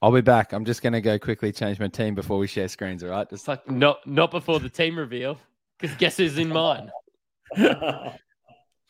I'll 0.01 0.13
be 0.13 0.21
back. 0.21 0.53
I'm 0.53 0.65
just 0.65 0.83
going 0.83 0.93
to 0.93 1.01
go 1.01 1.19
quickly 1.19 1.53
change 1.53 1.79
my 1.79 1.89
team 1.89 2.15
before 2.15 2.39
we 2.39 2.47
share 2.47 2.69
screens, 2.69 3.03
all 3.05 3.11
right? 3.11 3.29
Just 3.29 3.47
like 3.47 3.69
not 3.71 4.05
not 4.07 4.31
before 4.31 4.59
the 4.59 4.69
team 4.69 4.99
reveal, 4.99 5.39
because 5.79 5.97
guess 5.97 6.17
who's 6.17 6.39
in 6.39 6.49
mine? 6.49 6.91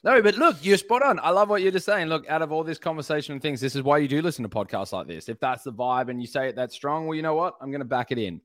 no, 0.05 0.21
but 0.23 0.37
look, 0.37 0.57
you're 0.63 0.77
spot 0.77 1.03
on. 1.03 1.21
I 1.21 1.31
love 1.31 1.49
what 1.49 1.63
you're 1.63 1.73
just 1.73 1.87
saying. 1.87 2.09
Look, 2.09 2.29
out 2.29 2.43
of 2.43 2.51
all 2.51 2.65
this 2.65 2.79
conversation 2.79 3.33
and 3.33 3.43
things, 3.43 3.61
this 3.61 3.77
is 3.77 3.83
why 3.83 3.99
you 3.99 4.09
do 4.09 4.21
listen 4.23 4.43
to 4.43 4.49
podcasts 4.49 4.93
like 4.93 5.07
this. 5.07 5.29
If 5.29 5.39
that's 5.39 5.63
the 5.63 5.73
vibe 5.73 6.09
and 6.09 6.21
you 6.21 6.27
say 6.27 6.49
it 6.49 6.57
that 6.57 6.73
strong, 6.73 7.07
well, 7.07 7.15
you 7.15 7.23
know 7.23 7.35
what? 7.35 7.55
I'm 7.61 7.71
going 7.71 7.81
to 7.81 7.87
back 7.87 8.11
it 8.11 8.19
in. 8.19 8.41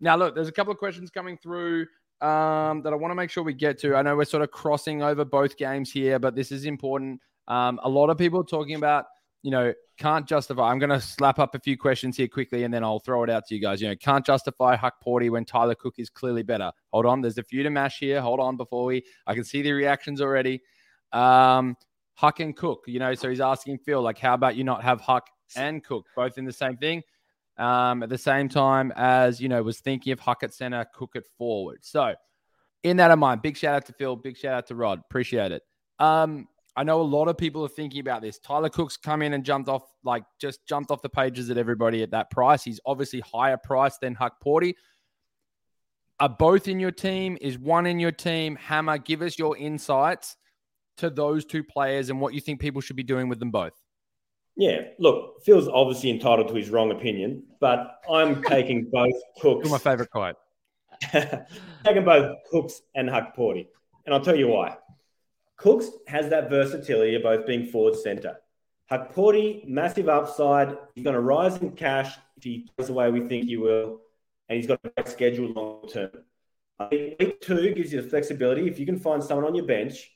Now, 0.00 0.16
look, 0.16 0.34
there's 0.34 0.48
a 0.48 0.52
couple 0.52 0.72
of 0.72 0.78
questions 0.78 1.10
coming 1.10 1.36
through 1.36 1.86
um, 2.20 2.82
that 2.82 2.92
I 2.92 2.96
want 2.96 3.10
to 3.10 3.16
make 3.16 3.30
sure 3.30 3.42
we 3.42 3.54
get 3.54 3.78
to. 3.80 3.96
I 3.96 4.02
know 4.02 4.16
we're 4.16 4.24
sort 4.24 4.42
of 4.42 4.50
crossing 4.50 5.02
over 5.02 5.24
both 5.24 5.56
games 5.56 5.90
here, 5.90 6.18
but 6.18 6.34
this 6.34 6.52
is 6.52 6.64
important. 6.64 7.20
Um, 7.48 7.80
a 7.82 7.88
lot 7.88 8.10
of 8.10 8.18
people 8.18 8.44
talking 8.44 8.76
about 8.76 9.06
you 9.42 9.50
know, 9.50 9.74
can't 9.98 10.26
justify. 10.26 10.70
I'm 10.70 10.78
going 10.78 10.90
to 10.90 11.00
slap 11.00 11.38
up 11.38 11.54
a 11.54 11.58
few 11.58 11.76
questions 11.76 12.16
here 12.16 12.28
quickly 12.28 12.62
and 12.64 12.72
then 12.72 12.84
I'll 12.84 13.00
throw 13.00 13.24
it 13.24 13.30
out 13.30 13.44
to 13.46 13.54
you 13.54 13.60
guys. 13.60 13.82
You 13.82 13.88
know, 13.88 13.96
can't 13.96 14.24
justify 14.24 14.76
Huck 14.76 14.94
Porty 15.04 15.30
when 15.30 15.44
Tyler 15.44 15.74
Cook 15.74 15.96
is 15.98 16.08
clearly 16.08 16.42
better. 16.42 16.70
Hold 16.92 17.06
on. 17.06 17.20
There's 17.20 17.38
a 17.38 17.42
few 17.42 17.62
to 17.64 17.70
mash 17.70 17.98
here. 17.98 18.20
Hold 18.20 18.40
on 18.40 18.56
before 18.56 18.84
we, 18.84 19.04
I 19.26 19.34
can 19.34 19.44
see 19.44 19.60
the 19.60 19.72
reactions 19.72 20.20
already. 20.20 20.62
Um, 21.12 21.76
Huck 22.14 22.40
and 22.40 22.56
Cook, 22.56 22.84
you 22.86 22.98
know, 22.98 23.14
so 23.14 23.28
he's 23.28 23.40
asking 23.40 23.78
Phil, 23.78 24.00
like, 24.00 24.18
how 24.18 24.34
about 24.34 24.56
you 24.56 24.64
not 24.64 24.82
have 24.82 25.00
Huck 25.00 25.28
and 25.56 25.82
Cook 25.82 26.06
both 26.14 26.38
in 26.38 26.44
the 26.44 26.52
same 26.52 26.76
thing? 26.76 27.02
Um, 27.58 28.02
at 28.02 28.08
the 28.08 28.18
same 28.18 28.48
time 28.48 28.92
as, 28.96 29.40
you 29.40 29.48
know, 29.48 29.62
was 29.62 29.80
thinking 29.80 30.12
of 30.12 30.20
Huck 30.20 30.42
at 30.42 30.54
center, 30.54 30.86
Cook 30.94 31.16
at 31.16 31.24
forward. 31.38 31.78
So, 31.82 32.14
in 32.82 32.96
that 32.98 33.10
in 33.10 33.18
mind, 33.18 33.42
big 33.42 33.56
shout 33.56 33.74
out 33.74 33.86
to 33.86 33.92
Phil, 33.92 34.16
big 34.16 34.36
shout 34.36 34.54
out 34.54 34.66
to 34.68 34.74
Rod. 34.74 35.00
Appreciate 35.00 35.52
it. 35.52 35.62
Um, 35.98 36.48
I 36.74 36.84
know 36.84 37.00
a 37.00 37.02
lot 37.02 37.28
of 37.28 37.36
people 37.36 37.64
are 37.64 37.68
thinking 37.68 38.00
about 38.00 38.22
this. 38.22 38.38
Tyler 38.38 38.70
Cook's 38.70 38.96
come 38.96 39.20
in 39.22 39.34
and 39.34 39.44
jumped 39.44 39.68
off, 39.68 39.82
like 40.04 40.24
just 40.40 40.66
jumped 40.66 40.90
off 40.90 41.02
the 41.02 41.08
pages 41.08 41.50
at 41.50 41.58
everybody 41.58 42.02
at 42.02 42.10
that 42.12 42.30
price. 42.30 42.62
He's 42.62 42.80
obviously 42.86 43.20
higher 43.20 43.58
price 43.58 43.98
than 43.98 44.16
Hukporti. 44.16 44.74
Are 46.18 46.28
both 46.28 46.68
in 46.68 46.80
your 46.80 46.90
team? 46.90 47.36
Is 47.40 47.58
one 47.58 47.84
in 47.84 47.98
your 47.98 48.12
team? 48.12 48.56
Hammer, 48.56 48.96
give 48.96 49.22
us 49.22 49.38
your 49.38 49.56
insights 49.56 50.36
to 51.02 51.10
those 51.10 51.44
two 51.44 51.62
players 51.62 52.10
and 52.10 52.20
what 52.20 52.32
you 52.32 52.40
think 52.40 52.60
people 52.60 52.80
should 52.80 52.96
be 52.96 53.02
doing 53.02 53.28
with 53.28 53.38
them 53.38 53.50
both. 53.50 53.74
Yeah, 54.56 54.82
look, 54.98 55.42
Phil's 55.44 55.68
obviously 55.68 56.10
entitled 56.10 56.48
to 56.48 56.54
his 56.54 56.70
wrong 56.70 56.90
opinion, 56.90 57.42
but 57.60 58.00
I'm 58.08 58.42
taking 58.48 58.88
both 58.90 59.14
Cooks. 59.40 59.64
You're 59.64 59.72
my 59.72 59.78
favorite 59.78 60.10
quote. 60.10 60.36
taking 61.84 62.04
both 62.04 62.36
Cooks 62.50 62.82
and 62.94 63.08
Hukporti. 63.08 63.66
And 64.04 64.14
I'll 64.14 64.20
tell 64.20 64.36
you 64.36 64.48
why. 64.48 64.76
Cooks 65.56 65.88
has 66.06 66.28
that 66.30 66.50
versatility 66.50 67.14
of 67.14 67.22
both 67.22 67.46
being 67.46 67.66
forward 67.66 67.96
center. 67.96 68.36
Hukporti, 68.90 69.66
massive 69.66 70.08
upside. 70.08 70.76
He's 70.94 71.04
going 71.04 71.14
to 71.14 71.20
rise 71.20 71.56
in 71.56 71.72
cash 71.72 72.14
if 72.36 72.44
he 72.44 72.68
goes 72.76 72.88
the 72.88 72.92
way 72.92 73.10
we 73.10 73.26
think 73.26 73.46
he 73.46 73.56
will, 73.56 74.00
and 74.48 74.56
he's 74.56 74.66
got 74.66 74.80
a 74.84 74.90
great 74.90 75.08
schedule 75.08 75.48
long 75.48 75.88
term. 75.88 76.10
I 76.78 76.86
think 76.86 77.18
week 77.18 77.40
two 77.40 77.74
gives 77.74 77.92
you 77.92 78.02
the 78.02 78.08
flexibility. 78.08 78.68
If 78.68 78.78
you 78.78 78.86
can 78.86 78.98
find 78.98 79.22
someone 79.22 79.46
on 79.46 79.54
your 79.54 79.66
bench 79.66 80.10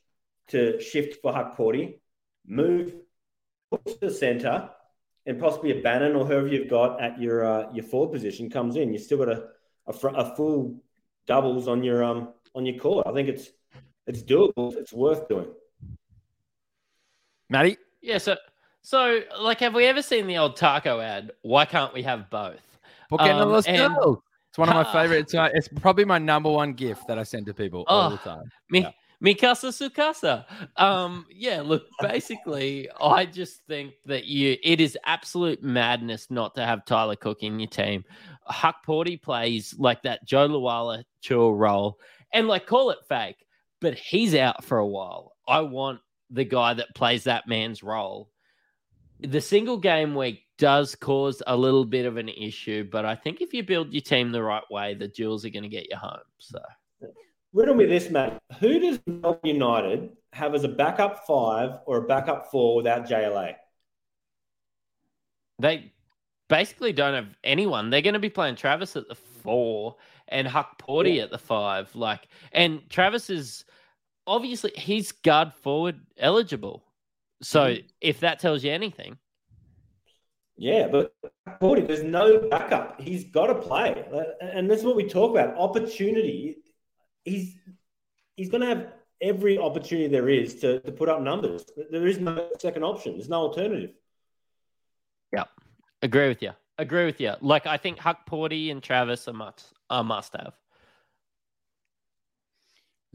to 0.48 0.80
shift 0.80 1.20
for 1.22 1.32
Hukporti, 1.32 1.98
move 2.46 2.94
to 3.86 3.98
the 4.00 4.10
center, 4.10 4.70
and 5.26 5.40
possibly 5.40 5.78
a 5.78 5.82
Bannan 5.82 6.14
or 6.16 6.24
whoever 6.24 6.46
you've 6.46 6.68
got 6.68 7.00
at 7.00 7.20
your 7.20 7.44
uh, 7.44 7.72
your 7.72 7.84
forward 7.84 8.12
position 8.12 8.48
comes 8.50 8.76
in. 8.76 8.92
You 8.92 8.98
still 8.98 9.18
got 9.18 9.28
a, 9.28 9.48
a, 9.86 9.92
a 10.08 10.36
full 10.36 10.80
doubles 11.26 11.66
on 11.68 11.82
your 11.82 12.04
um 12.04 12.32
on 12.54 12.64
your 12.66 12.78
court. 12.78 13.06
I 13.06 13.12
think 13.12 13.28
it's 13.28 13.50
it's 14.06 14.22
doable. 14.22 14.74
It's 14.76 14.92
worth 14.92 15.28
doing. 15.28 15.48
Matty? 17.50 17.76
Yeah, 18.00 18.18
so 18.18 18.36
So, 18.82 19.20
like, 19.40 19.58
have 19.60 19.74
we 19.74 19.86
ever 19.86 20.02
seen 20.02 20.26
the 20.28 20.38
old 20.38 20.56
taco 20.56 21.00
ad? 21.00 21.32
Why 21.42 21.64
can't 21.64 21.92
we 21.92 22.02
have 22.02 22.30
both? 22.30 22.60
Bookend 23.10 23.40
Um, 23.40 23.50
los 23.50 23.66
and- 23.66 23.94
girls. 23.94 24.18
It's 24.50 24.58
one 24.58 24.68
of 24.70 24.74
my 24.74 24.90
favorite. 24.92 25.18
It's, 25.18 25.34
uh, 25.34 25.50
it's 25.52 25.68
probably 25.68 26.04
my 26.06 26.18
number 26.18 26.48
one 26.50 26.72
gift 26.72 27.06
that 27.08 27.18
I 27.18 27.24
send 27.24 27.44
to 27.46 27.52
people 27.54 27.84
all 27.88 28.08
the 28.10 28.14
Oh, 28.14 28.18
time. 28.36 28.44
Me, 28.70 28.80
Yeah. 28.80 28.90
Mi 29.20 29.34
Sukasa. 29.34 30.44
Um, 30.76 31.26
yeah, 31.34 31.60
look, 31.62 31.84
basically, 32.00 32.88
I 33.00 33.26
just 33.26 33.66
think 33.66 33.94
that 34.06 34.26
you 34.26 34.56
it 34.62 34.80
is 34.80 34.98
absolute 35.04 35.62
madness 35.62 36.30
not 36.30 36.54
to 36.56 36.64
have 36.64 36.84
Tyler 36.84 37.16
Cook 37.16 37.42
in 37.42 37.58
your 37.58 37.68
team. 37.68 38.04
Huck 38.44 38.76
Porty 38.86 39.20
plays 39.20 39.74
like 39.78 40.02
that 40.02 40.24
Joe 40.24 40.48
Luala 40.48 41.04
Chua 41.22 41.56
role, 41.56 41.98
and 42.32 42.48
like 42.48 42.66
call 42.66 42.90
it 42.90 42.98
fake, 43.08 43.46
but 43.80 43.94
he's 43.94 44.34
out 44.34 44.64
for 44.64 44.78
a 44.78 44.86
while. 44.86 45.32
I 45.48 45.60
want 45.60 46.00
the 46.30 46.44
guy 46.44 46.74
that 46.74 46.94
plays 46.94 47.24
that 47.24 47.48
man's 47.48 47.82
role. 47.82 48.30
The 49.20 49.40
single 49.40 49.78
game 49.78 50.14
week 50.14 50.42
does 50.58 50.94
cause 50.94 51.42
a 51.46 51.56
little 51.56 51.84
bit 51.84 52.06
of 52.06 52.16
an 52.16 52.28
issue, 52.28 52.88
but 52.90 53.04
I 53.04 53.14
think 53.14 53.40
if 53.40 53.54
you 53.54 53.62
build 53.62 53.92
your 53.92 54.02
team 54.02 54.30
the 54.30 54.42
right 54.42 54.62
way, 54.70 54.94
the 54.94 55.08
Jules 55.08 55.44
are 55.44 55.50
going 55.50 55.62
to 55.62 55.68
get 55.68 55.88
you 55.90 55.96
home. 55.96 56.18
So. 56.38 56.58
Riddle 57.56 57.74
me 57.74 57.86
this, 57.86 58.10
Matt. 58.10 58.38
Who 58.60 58.78
does 58.78 59.00
Melbourne 59.06 59.40
United 59.42 60.10
have 60.34 60.54
as 60.54 60.64
a 60.64 60.68
backup 60.68 61.26
five 61.26 61.78
or 61.86 61.96
a 61.96 62.02
backup 62.02 62.50
four 62.50 62.76
without 62.76 63.08
JLA? 63.08 63.54
They 65.58 65.90
basically 66.50 66.92
don't 66.92 67.14
have 67.14 67.34
anyone. 67.42 67.88
They're 67.88 68.02
going 68.02 68.12
to 68.12 68.20
be 68.20 68.28
playing 68.28 68.56
Travers 68.56 68.94
at 68.94 69.08
the 69.08 69.14
four 69.14 69.96
and 70.28 70.46
Hukporti 70.46 71.22
at 71.22 71.30
the 71.30 71.38
five. 71.38 71.96
Like, 71.96 72.28
and 72.52 72.82
Travers 72.90 73.30
is 73.30 73.64
obviously 74.26 74.72
he's 74.76 75.12
guard 75.12 75.54
forward 75.54 75.98
eligible. 76.18 76.84
So 77.40 77.68
mm-hmm. 77.68 77.86
if 78.02 78.20
that 78.20 78.38
tells 78.38 78.64
you 78.64 78.70
anything, 78.70 79.16
Yeah, 80.58 80.88
but 80.88 81.14
Porty, 81.58 81.86
there's 81.86 82.02
no 82.02 82.38
backup. 82.50 83.00
He's 83.00 83.24
got 83.24 83.46
to 83.46 83.54
play, 83.54 84.04
and 84.42 84.70
this 84.70 84.80
is 84.80 84.84
what 84.84 84.96
we 84.96 85.08
talk 85.08 85.30
about: 85.30 85.56
opportunity. 85.56 86.58
He's 87.26 87.56
he's 88.36 88.48
going 88.48 88.62
to 88.62 88.68
have 88.68 88.92
every 89.20 89.58
opportunity 89.58 90.08
there 90.08 90.28
is 90.28 90.54
to, 90.60 90.80
to 90.80 90.92
put 90.92 91.08
up 91.08 91.20
numbers. 91.20 91.64
There 91.90 92.06
is 92.06 92.18
no 92.18 92.48
second 92.58 92.84
option. 92.84 93.14
There's 93.14 93.28
no 93.28 93.40
alternative. 93.42 93.90
Yeah, 95.32 95.44
agree 96.02 96.28
with 96.28 96.40
you. 96.40 96.52
Agree 96.78 97.04
with 97.06 97.20
you. 97.20 97.34
Like 97.40 97.66
I 97.66 97.76
think 97.76 97.98
Hukporti 97.98 98.70
and 98.70 98.82
Travers 98.82 99.26
are 99.28 99.32
must 99.32 99.74
a 99.90 100.04
must 100.04 100.32
have. 100.34 100.54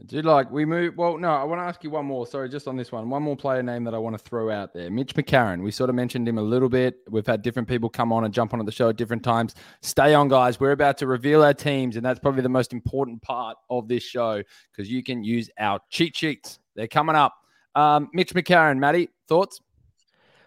Do 0.06 0.20
like 0.22 0.50
we 0.50 0.64
move? 0.64 0.96
Well, 0.96 1.18
no, 1.18 1.28
I 1.28 1.44
want 1.44 1.60
to 1.60 1.64
ask 1.64 1.84
you 1.84 1.90
one 1.90 2.06
more. 2.06 2.26
Sorry, 2.26 2.48
just 2.48 2.66
on 2.66 2.76
this 2.76 2.90
one, 2.90 3.08
one 3.08 3.22
more 3.22 3.36
player 3.36 3.62
name 3.62 3.84
that 3.84 3.94
I 3.94 3.98
want 3.98 4.18
to 4.18 4.22
throw 4.22 4.50
out 4.50 4.72
there. 4.72 4.90
Mitch 4.90 5.14
McCarron. 5.14 5.62
We 5.62 5.70
sort 5.70 5.90
of 5.90 5.96
mentioned 5.96 6.28
him 6.28 6.38
a 6.38 6.42
little 6.42 6.68
bit. 6.68 6.96
We've 7.08 7.26
had 7.26 7.42
different 7.42 7.68
people 7.68 7.88
come 7.88 8.12
on 8.12 8.24
and 8.24 8.34
jump 8.34 8.52
on 8.52 8.60
at 8.60 8.66
the 8.66 8.72
show 8.72 8.88
at 8.88 8.96
different 8.96 9.22
times. 9.22 9.54
Stay 9.80 10.14
on, 10.14 10.28
guys. 10.28 10.58
We're 10.58 10.72
about 10.72 10.98
to 10.98 11.06
reveal 11.06 11.44
our 11.44 11.54
teams, 11.54 11.96
and 11.96 12.04
that's 12.04 12.18
probably 12.18 12.42
the 12.42 12.48
most 12.48 12.72
important 12.72 13.22
part 13.22 13.56
of 13.70 13.86
this 13.86 14.02
show 14.02 14.42
because 14.70 14.90
you 14.90 15.02
can 15.02 15.22
use 15.22 15.50
our 15.58 15.78
cheat 15.90 16.16
sheets. 16.16 16.58
They're 16.74 16.88
coming 16.88 17.16
up. 17.16 17.34
Um, 17.74 18.08
Mitch 18.12 18.34
McCarron, 18.34 18.78
Matty, 18.78 19.08
thoughts? 19.28 19.60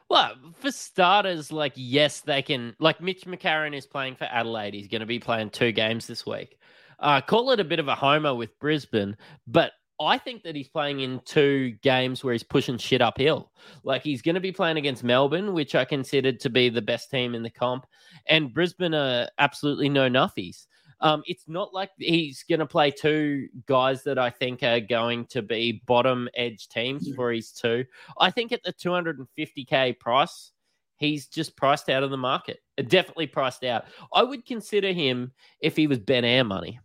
Well, 0.10 0.36
for 0.54 0.72
starters, 0.72 1.52
like 1.52 1.74
yes, 1.76 2.22
they 2.22 2.42
can. 2.42 2.76
Like 2.80 3.02
Mitch 3.02 3.26
McCarron 3.26 3.76
is 3.76 3.88
playing 3.88 4.16
for 4.16 4.26
Adelaide. 4.26 4.74
He's 4.74 4.88
going 4.88 5.00
to 5.00 5.08
be 5.08 5.20
playing 5.20 5.50
two 5.50 5.72
games 5.72 6.06
this 6.06 6.26
week. 6.26 6.60
Uh, 7.00 7.22
call 7.22 7.52
it 7.52 7.60
a 7.60 7.64
bit 7.64 7.80
of 7.80 7.88
a 7.88 7.96
homer 7.96 8.34
with 8.34 8.58
Brisbane, 8.60 9.16
but 9.48 9.72
I 10.00 10.18
think 10.18 10.44
that 10.44 10.56
he's 10.56 10.68
playing 10.68 11.00
in 11.00 11.22
two 11.26 11.72
games 11.82 12.24
where 12.24 12.34
he's 12.34 12.44
pushing 12.44 12.78
shit 12.78 13.02
uphill. 13.02 13.52
Like 13.84 14.04
he's 14.04 14.22
going 14.22 14.36
to 14.36 14.42
be 14.42 14.52
playing 14.52 14.78
against 14.78 15.04
Melbourne, 15.04 15.54
which 15.54 15.74
I 15.74 15.86
considered 15.86 16.40
to 16.42 16.50
be 16.50 16.70
the 16.70 16.82
best 16.82 17.10
team 17.10 17.34
in 17.34 17.44
the 17.44 17.50
comp, 17.50 17.86
and 18.28 18.54
Brisbane 18.54 18.94
are 18.94 19.30
absolutely 19.40 19.90
no 19.90 20.10
nuffies. 20.10 20.68
Um, 21.02 21.24
it's 21.26 21.48
not 21.48 21.74
like 21.74 21.92
he's 21.98 22.44
going 22.48 22.60
to 22.60 22.66
play 22.66 22.90
two 22.90 23.48
guys 23.66 24.04
that 24.04 24.18
I 24.18 24.30
think 24.30 24.64
are 24.64 24.80
going 24.80 25.26
to 25.28 25.42
be 25.42 25.84
bottom 25.86 26.30
edge 26.36 26.70
teams 26.70 27.14
for 27.16 27.32
his 27.32 27.52
two. 27.52 27.86
I 28.20 28.32
think 28.32 28.52
at 28.52 28.64
the 28.64 28.74
250k 28.74 30.00
price, 30.00 30.52
he's 30.98 31.28
just 31.28 31.58
priced 31.58 31.90
out 31.90 32.04
of 32.04 32.12
the 32.12 32.18
market. 32.18 32.60
Definitely 32.88 33.28
priced 33.28 33.64
out. 33.64 33.86
I 34.14 34.24
would 34.24 34.46
consider 34.46 34.94
him 34.94 35.34
if 35.60 35.76
he 35.76 35.88
was 35.88 36.00
Ben 36.00 36.24
Ayre 36.24 36.46
money. 36.46 36.80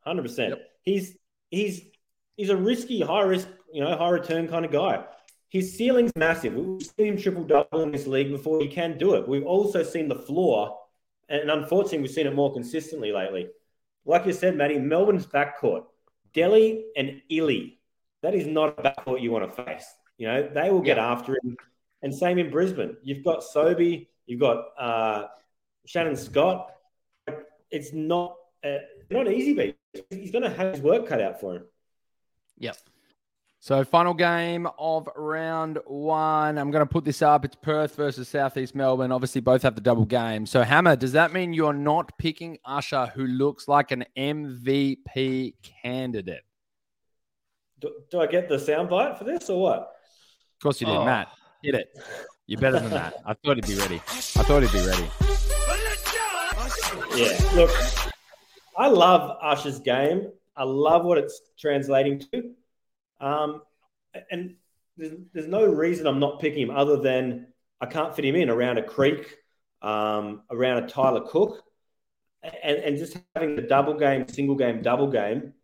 Hundred 0.00 0.22
percent. 0.22 0.54
He's 0.84 1.16
he's 1.50 1.82
he's 2.36 2.50
a 2.50 2.56
risky, 2.56 3.00
high 3.00 3.22
risk, 3.22 3.48
you 3.72 3.82
know, 3.82 3.96
high 3.96 4.10
return 4.10 4.48
kind 4.48 4.64
of 4.64 4.70
guy. 4.70 5.04
His 5.48 5.76
ceiling's 5.76 6.12
massive. 6.16 6.54
We've 6.54 6.82
seen 6.82 7.14
him 7.14 7.16
triple 7.16 7.44
double 7.44 7.82
in 7.82 7.90
this 7.90 8.06
league 8.06 8.30
before 8.30 8.60
he 8.60 8.68
can 8.68 8.98
do 8.98 9.14
it. 9.14 9.26
We've 9.26 9.46
also 9.46 9.82
seen 9.82 10.08
the 10.08 10.14
floor, 10.14 10.78
and 11.28 11.50
unfortunately, 11.50 12.00
we've 12.00 12.10
seen 12.10 12.26
it 12.26 12.34
more 12.34 12.52
consistently 12.52 13.12
lately. 13.12 13.48
Like 14.04 14.26
you 14.26 14.32
said, 14.32 14.56
Matty, 14.56 14.78
Melbourne's 14.78 15.26
backcourt, 15.26 15.84
Delly 16.34 16.82
and 16.96 17.22
Ili. 17.30 17.78
That 18.22 18.34
is 18.34 18.46
not 18.46 18.78
a 18.78 18.82
backcourt 18.82 19.22
you 19.22 19.30
want 19.30 19.54
to 19.54 19.64
face. 19.64 19.86
You 20.18 20.28
know, 20.28 20.48
they 20.52 20.70
will 20.70 20.80
get 20.80 20.98
after 20.98 21.32
him. 21.32 21.56
And 22.02 22.14
same 22.14 22.38
in 22.38 22.50
Brisbane. 22.50 22.96
You've 23.02 23.24
got 23.24 23.42
Sobey, 23.42 24.08
you've 24.26 24.40
got 24.40 24.64
uh, 24.78 25.26
Shannon 25.86 26.16
Scott. 26.16 26.72
It's 27.70 27.92
not 27.92 28.36
uh, 28.64 28.78
not 29.10 29.28
easy, 29.30 29.54
but 29.54 30.04
he's 30.10 30.30
going 30.30 30.44
to 30.44 30.50
have 30.50 30.74
his 30.74 30.82
work 30.82 31.06
cut 31.06 31.20
out 31.20 31.40
for 31.40 31.56
him. 31.56 31.64
Yep. 32.58 32.76
So, 33.60 33.82
final 33.84 34.14
game 34.14 34.68
of 34.78 35.08
round 35.16 35.78
one. 35.86 36.58
I'm 36.58 36.70
going 36.70 36.86
to 36.86 36.90
put 36.90 37.04
this 37.04 37.22
up. 37.22 37.44
It's 37.44 37.56
Perth 37.56 37.96
versus 37.96 38.28
Southeast 38.28 38.74
Melbourne. 38.74 39.10
Obviously, 39.10 39.40
both 39.40 39.62
have 39.62 39.74
the 39.74 39.80
double 39.80 40.04
game. 40.04 40.46
So, 40.46 40.62
Hammer, 40.62 40.94
does 40.94 41.12
that 41.12 41.32
mean 41.32 41.52
you're 41.52 41.72
not 41.72 42.16
picking 42.18 42.58
Usher, 42.64 43.06
who 43.14 43.26
looks 43.26 43.66
like 43.66 43.90
an 43.90 44.04
MVP 44.16 45.54
candidate? 45.82 46.42
Do, 47.80 47.92
do 48.10 48.20
I 48.20 48.26
get 48.26 48.48
the 48.48 48.56
soundbite 48.56 49.18
for 49.18 49.24
this 49.24 49.50
or 49.50 49.60
what? 49.60 49.78
Of 49.80 50.62
course 50.62 50.80
you 50.80 50.86
did, 50.86 50.96
Oh. 50.96 51.04
Matt. 51.04 51.28
Hit 51.62 51.74
it. 51.74 51.88
You're 52.46 52.60
better 52.60 52.78
than 52.78 52.90
that. 52.90 53.14
I 53.26 53.34
thought 53.34 53.56
he'd 53.56 53.66
be 53.66 53.74
ready. 53.74 53.96
I 53.96 54.20
thought 54.44 54.62
he'd 54.62 54.72
be 54.72 54.86
ready. 54.86 55.08
Yeah, 57.16 57.36
look, 57.56 57.70
I 58.78 58.86
love 58.86 59.36
Usher's 59.42 59.80
game. 59.80 60.30
I 60.56 60.62
love 60.62 61.04
what 61.04 61.18
it's 61.18 61.40
translating 61.58 62.20
to. 62.32 62.50
Um, 63.20 63.62
and 64.30 64.54
there's, 64.96 65.12
there's 65.32 65.48
no 65.48 65.64
reason 65.66 66.06
I'm 66.06 66.20
not 66.20 66.40
picking 66.40 66.62
him 66.62 66.70
other 66.70 66.96
than 66.96 67.48
I 67.80 67.86
can't 67.86 68.14
fit 68.14 68.24
him 68.24 68.36
in 68.36 68.48
around 68.48 68.78
a 68.78 68.82
Creek, 68.82 69.36
um, 69.82 70.42
around 70.50 70.84
a 70.84 70.88
Tyler 70.88 71.22
Cook, 71.28 71.64
and, 72.42 72.78
and 72.78 72.96
just 72.96 73.18
having 73.34 73.56
the 73.56 73.62
double 73.62 73.94
game, 73.94 74.28
single 74.28 74.54
game, 74.54 74.80
double 74.80 75.10
game. 75.10 75.54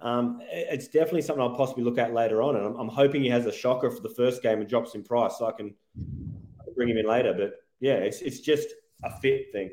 Um, 0.00 0.40
it's 0.50 0.88
definitely 0.88 1.22
something 1.22 1.42
I'll 1.42 1.54
possibly 1.54 1.84
look 1.84 1.98
at 1.98 2.14
later 2.14 2.42
on. 2.42 2.56
And 2.56 2.66
I'm, 2.66 2.76
I'm 2.76 2.88
hoping 2.88 3.22
he 3.22 3.28
has 3.28 3.44
a 3.44 3.52
shocker 3.52 3.90
for 3.90 4.00
the 4.00 4.08
first 4.08 4.42
game 4.42 4.60
and 4.60 4.68
drops 4.68 4.94
in 4.94 5.02
price 5.04 5.38
so 5.38 5.46
I 5.46 5.52
can 5.52 5.74
bring 6.74 6.88
him 6.88 6.96
in 6.96 7.06
later. 7.06 7.34
But 7.34 7.52
yeah, 7.80 7.96
it's, 7.96 8.22
it's 8.22 8.40
just 8.40 8.68
a 9.04 9.10
fit 9.20 9.52
thing. 9.52 9.70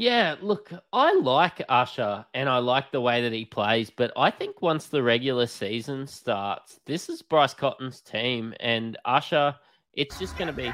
Yeah, 0.00 0.36
look, 0.40 0.72
I 0.94 1.12
like 1.12 1.60
Usher 1.68 2.24
and 2.32 2.48
I 2.48 2.56
like 2.56 2.90
the 2.90 3.02
way 3.02 3.20
that 3.20 3.34
he 3.34 3.44
plays, 3.44 3.90
but 3.90 4.10
I 4.16 4.30
think 4.30 4.62
once 4.62 4.86
the 4.86 5.02
regular 5.02 5.46
season 5.46 6.06
starts, 6.06 6.80
this 6.86 7.10
is 7.10 7.20
Bryce 7.20 7.52
Cotton's 7.52 8.00
team 8.00 8.54
and 8.60 8.96
Usher, 9.04 9.54
it's 9.92 10.18
just 10.18 10.38
going 10.38 10.46
to 10.46 10.54
be. 10.54 10.72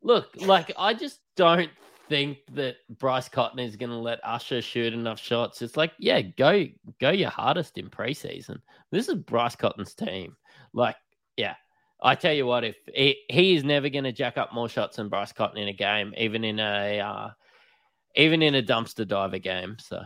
Look, 0.00 0.28
like, 0.42 0.70
I 0.78 0.94
just 0.94 1.22
don't 1.34 1.70
think 2.08 2.38
that 2.52 2.76
Bryce 3.00 3.28
Cotton 3.28 3.58
is 3.58 3.74
going 3.74 3.90
to 3.90 3.96
let 3.96 4.20
Usher 4.22 4.62
shoot 4.62 4.92
enough 4.92 5.18
shots. 5.18 5.60
It's 5.60 5.76
like, 5.76 5.90
yeah, 5.98 6.20
go 6.20 6.66
go 7.00 7.10
your 7.10 7.30
hardest 7.30 7.78
in 7.78 7.90
preseason. 7.90 8.60
This 8.92 9.08
is 9.08 9.16
Bryce 9.16 9.56
Cotton's 9.56 9.94
team. 9.94 10.36
Like, 10.72 10.94
yeah, 11.36 11.56
I 12.04 12.14
tell 12.14 12.34
you 12.34 12.46
what, 12.46 12.64
if 12.64 12.76
he, 12.94 13.16
he 13.28 13.56
is 13.56 13.64
never 13.64 13.88
going 13.88 14.04
to 14.04 14.12
jack 14.12 14.36
up 14.36 14.52
more 14.52 14.68
shots 14.68 14.96
than 14.96 15.08
Bryce 15.08 15.32
Cotton 15.32 15.56
in 15.56 15.68
a 15.68 15.72
game, 15.72 16.14
even 16.16 16.44
in 16.44 16.60
a 16.60 17.00
uh, 17.00 17.30
even 18.14 18.42
in 18.42 18.54
a 18.54 18.62
dumpster 18.62 19.08
diver 19.08 19.38
game. 19.38 19.76
So 19.80 20.02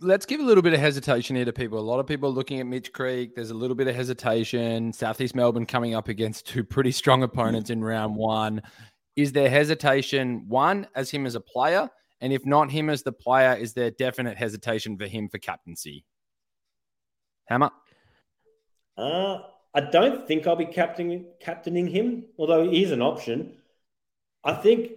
Let's 0.00 0.26
give 0.26 0.38
a 0.38 0.44
little 0.44 0.62
bit 0.62 0.74
of 0.74 0.80
hesitation 0.80 1.34
here 1.34 1.44
to 1.44 1.52
people. 1.52 1.76
A 1.76 1.80
lot 1.80 1.98
of 1.98 2.06
people 2.06 2.28
are 2.28 2.32
looking 2.32 2.60
at 2.60 2.66
Mitch 2.66 2.92
Creek. 2.92 3.34
There's 3.34 3.50
a 3.50 3.54
little 3.54 3.74
bit 3.74 3.88
of 3.88 3.96
hesitation. 3.96 4.92
Southeast 4.92 5.34
Melbourne 5.34 5.66
coming 5.66 5.96
up 5.96 6.06
against 6.06 6.46
two 6.46 6.62
pretty 6.62 6.92
strong 6.92 7.24
opponents 7.24 7.70
in 7.70 7.82
round 7.82 8.14
one. 8.14 8.62
Is 9.16 9.32
there 9.32 9.50
hesitation, 9.50 10.44
one, 10.48 10.86
as 10.94 11.10
him 11.10 11.26
as 11.26 11.34
a 11.34 11.40
player? 11.40 11.90
And 12.20 12.32
if 12.32 12.46
not 12.46 12.70
him 12.70 12.90
as 12.90 13.02
the 13.02 13.10
player, 13.10 13.54
is 13.54 13.74
there 13.74 13.90
definite 13.90 14.36
hesitation 14.36 14.96
for 14.96 15.06
him 15.06 15.28
for 15.28 15.38
captaincy? 15.38 16.04
Hammer? 17.46 17.70
Uh, 18.96 19.38
I 19.74 19.80
don't 19.80 20.26
think 20.26 20.46
I'll 20.46 20.56
be 20.56 20.66
captaining 20.66 21.26
captaining 21.40 21.88
him, 21.88 22.24
although 22.38 22.68
he 22.68 22.82
is 22.82 22.90
an 22.90 23.02
option. 23.02 23.56
I 24.44 24.54
think 24.54 24.92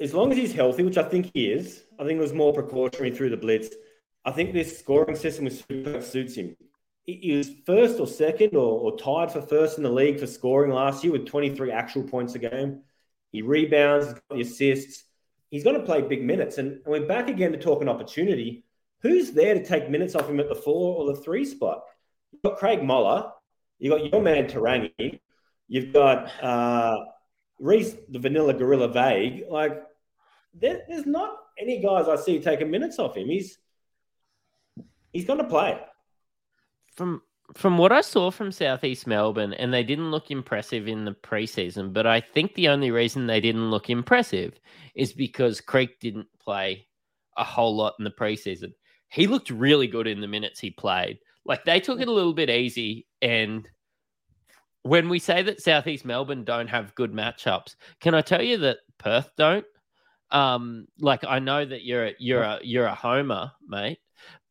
as 0.00 0.12
long 0.12 0.30
as 0.30 0.38
he's 0.38 0.52
healthy, 0.52 0.82
which 0.82 0.98
I 0.98 1.02
think 1.02 1.30
he 1.32 1.50
is, 1.50 1.82
I 1.98 2.04
think 2.04 2.18
it 2.18 2.22
was 2.22 2.32
more 2.32 2.52
precautionary 2.52 3.10
through 3.10 3.30
the 3.30 3.36
blitz. 3.36 3.74
I 4.24 4.32
think 4.32 4.52
this 4.52 4.78
scoring 4.78 5.16
system 5.16 5.44
with 5.44 5.64
Super 5.68 6.02
suits 6.02 6.34
him. 6.34 6.56
he 7.06 7.36
was 7.36 7.50
first 7.64 8.00
or 8.00 8.06
second 8.06 8.56
or, 8.56 8.80
or, 8.80 8.98
tied 8.98 9.32
for 9.32 9.40
first 9.40 9.78
in 9.78 9.84
the 9.84 9.90
league 9.90 10.18
for 10.18 10.26
scoring 10.26 10.72
last 10.72 11.04
year 11.04 11.12
with 11.12 11.26
23 11.26 11.70
actual 11.70 12.02
points 12.02 12.34
a 12.34 12.40
game. 12.40 12.82
He 13.30 13.42
rebounds, 13.42 14.06
he's 14.06 14.14
got 14.14 14.34
the 14.34 14.40
assists. 14.40 15.04
He's 15.50 15.62
going 15.62 15.78
to 15.78 15.86
play 15.86 16.02
big 16.02 16.24
minutes. 16.24 16.58
And, 16.58 16.72
and 16.72 16.86
we're 16.86 17.06
back 17.06 17.28
again 17.28 17.52
to 17.52 17.58
talk 17.58 17.80
an 17.80 17.88
opportunity. 17.88 18.64
Who's 19.02 19.30
there 19.30 19.54
to 19.54 19.64
take 19.64 19.88
minutes 19.88 20.16
off 20.16 20.28
him 20.28 20.40
at 20.40 20.48
the 20.48 20.54
four 20.56 20.96
or 20.96 21.14
the 21.14 21.20
three 21.20 21.44
spot? 21.44 21.84
You've 22.32 22.42
got 22.42 22.56
Craig 22.56 22.82
Moller. 22.82 23.30
You've 23.78 23.98
got 23.98 24.12
your 24.12 24.22
man 24.22 24.46
Te 24.46 24.56
Rangi. 24.56 25.20
You've 25.68 25.92
got 25.92 26.30
uh, 26.42 26.96
Reese, 27.58 27.96
the 28.08 28.18
vanilla 28.18 28.54
gorilla 28.54 28.88
vague. 28.88 29.44
Like, 29.50 29.82
there, 30.54 30.82
there's 30.88 31.06
not 31.06 31.36
any 31.58 31.80
guys 31.80 32.08
I 32.08 32.16
see 32.16 32.40
taking 32.40 32.70
minutes 32.70 32.98
off 32.98 33.16
him. 33.16 33.28
He's 33.28 33.58
he's 35.12 35.24
going 35.24 35.38
to 35.38 35.48
play 35.48 35.78
from 36.94 37.22
from 37.54 37.78
what 37.78 37.92
I 37.92 38.00
saw 38.00 38.30
from 38.30 38.50
Southeast 38.50 39.06
Melbourne, 39.06 39.52
and 39.52 39.72
they 39.72 39.84
didn't 39.84 40.10
look 40.10 40.30
impressive 40.30 40.88
in 40.88 41.04
the 41.04 41.12
preseason, 41.12 41.92
but 41.92 42.06
I 42.06 42.20
think 42.20 42.54
the 42.54 42.68
only 42.68 42.90
reason 42.90 43.26
they 43.26 43.40
didn't 43.40 43.70
look 43.70 43.88
impressive 43.88 44.58
is 44.94 45.12
because 45.12 45.60
Creek 45.60 46.00
didn't 46.00 46.26
play 46.40 46.88
a 47.36 47.44
whole 47.44 47.76
lot 47.76 47.94
in 47.98 48.04
the 48.04 48.10
preseason. 48.10 48.72
He 49.08 49.28
looked 49.28 49.50
really 49.50 49.86
good 49.86 50.08
in 50.08 50.20
the 50.20 50.26
minutes 50.26 50.58
he 50.58 50.70
played. 50.70 51.18
Like 51.46 51.64
they 51.64 51.80
took 51.80 52.00
it 52.00 52.08
a 52.08 52.12
little 52.12 52.34
bit 52.34 52.50
easy. 52.50 53.06
And 53.22 53.68
when 54.82 55.08
we 55.08 55.18
say 55.18 55.42
that 55.42 55.60
Southeast 55.62 56.04
Melbourne 56.04 56.44
don't 56.44 56.68
have 56.68 56.94
good 56.94 57.12
matchups, 57.12 57.76
can 58.00 58.14
I 58.14 58.20
tell 58.20 58.42
you 58.42 58.58
that 58.58 58.78
Perth 58.98 59.30
don't? 59.36 59.64
Um, 60.30 60.86
like 60.98 61.24
I 61.26 61.38
know 61.38 61.64
that 61.64 61.84
you're 61.84 62.06
a, 62.06 62.14
you're 62.18 62.42
a 62.42 62.58
you're 62.62 62.86
a 62.86 62.94
homer, 62.94 63.52
mate. 63.66 63.98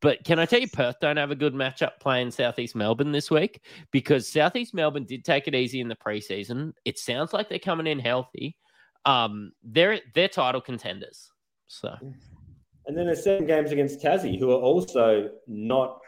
But 0.01 0.23
can 0.23 0.39
I 0.39 0.45
tell 0.45 0.59
you, 0.59 0.67
Perth 0.67 0.97
don't 1.01 1.17
have 1.17 1.31
a 1.31 1.35
good 1.35 1.53
matchup 1.53 1.99
playing 1.99 2.31
Southeast 2.31 2.75
Melbourne 2.75 3.11
this 3.11 3.31
week 3.31 3.61
because 3.91 4.27
Southeast 4.27 4.73
Melbourne 4.73 5.05
did 5.05 5.25
take 5.25 5.47
it 5.47 5.55
easy 5.55 5.81
in 5.81 5.87
the 5.87 5.95
preseason. 5.95 6.73
It 6.85 6.99
sounds 6.99 7.33
like 7.33 7.49
they're 7.49 7.59
coming 7.59 7.87
in 7.87 7.99
healthy. 7.99 8.57
Um, 9.05 9.51
they're 9.63 9.99
they're 10.13 10.27
title 10.27 10.61
contenders. 10.61 11.31
So, 11.67 11.95
and 12.01 12.97
then 12.97 13.05
there's 13.05 13.23
seven 13.23 13.47
games 13.47 13.71
against 13.71 13.99
Tassie, 13.99 14.37
who 14.37 14.51
are 14.51 14.61
also 14.61 15.29
not 15.47 15.99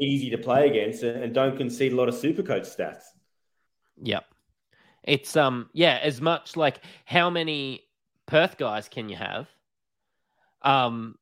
easy 0.00 0.30
to 0.30 0.38
play 0.38 0.68
against 0.68 1.02
and, 1.02 1.34
don't 1.34 1.56
concede 1.56 1.92
a 1.92 1.96
lot 1.96 2.08
of 2.08 2.14
super 2.14 2.42
coach 2.42 2.64
stats. 2.64 3.04
Yep. 4.02 4.24
It's 5.04 5.36
um 5.36 5.70
yeah, 5.72 5.98
as 6.02 6.20
much 6.20 6.56
like 6.56 6.80
how 7.04 7.30
many 7.30 7.82
Perth 8.26 8.58
guys 8.58 8.88
can 8.88 9.08
you 9.08 9.16
have? 9.16 9.48
Um 10.62 11.16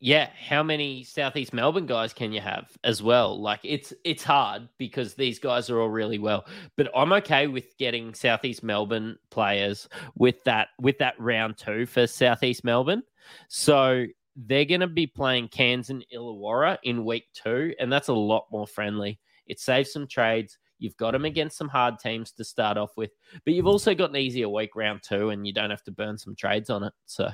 yeah, 0.00 0.28
how 0.38 0.62
many 0.62 1.02
Southeast 1.04 1.54
Melbourne 1.54 1.86
guys 1.86 2.12
can 2.12 2.30
you 2.32 2.40
have 2.40 2.70
as 2.84 3.02
well? 3.02 3.40
Like 3.40 3.60
it's 3.62 3.92
it's 4.04 4.22
hard 4.22 4.68
because 4.76 5.14
these 5.14 5.38
guys 5.38 5.70
are 5.70 5.80
all 5.80 5.88
really 5.88 6.18
well. 6.18 6.46
But 6.76 6.90
I'm 6.94 7.12
okay 7.14 7.46
with 7.46 7.76
getting 7.78 8.12
Southeast 8.12 8.62
Melbourne 8.62 9.18
players 9.30 9.88
with 10.14 10.42
that 10.44 10.68
with 10.78 10.98
that 10.98 11.18
round 11.18 11.56
two 11.56 11.86
for 11.86 12.06
Southeast 12.06 12.64
Melbourne. 12.64 13.02
So 13.48 14.04
they're 14.36 14.64
going 14.64 14.80
to 14.80 14.86
be 14.86 15.06
playing 15.06 15.48
Cairns 15.48 15.90
and 15.90 16.04
Illawarra 16.14 16.78
in 16.82 17.04
week 17.04 17.26
two, 17.34 17.74
and 17.78 17.92
that's 17.92 18.08
a 18.08 18.14
lot 18.14 18.46
more 18.50 18.66
friendly. 18.66 19.20
It 19.46 19.60
saves 19.60 19.92
some 19.92 20.06
trades. 20.06 20.58
You've 20.78 20.96
got 20.96 21.12
them 21.12 21.24
against 21.24 21.56
some 21.56 21.68
hard 21.68 21.98
teams 21.98 22.32
to 22.32 22.44
start 22.44 22.76
off 22.76 22.96
with, 22.96 23.10
but 23.44 23.54
you've 23.54 23.66
mm. 23.66 23.70
also 23.70 23.94
got 23.94 24.10
an 24.10 24.16
easier 24.16 24.48
week 24.48 24.74
round 24.76 25.02
two, 25.02 25.30
and 25.30 25.46
you 25.46 25.52
don't 25.52 25.70
have 25.70 25.84
to 25.84 25.92
burn 25.92 26.18
some 26.18 26.34
trades 26.34 26.70
on 26.70 26.82
it. 26.82 26.92
So 27.06 27.30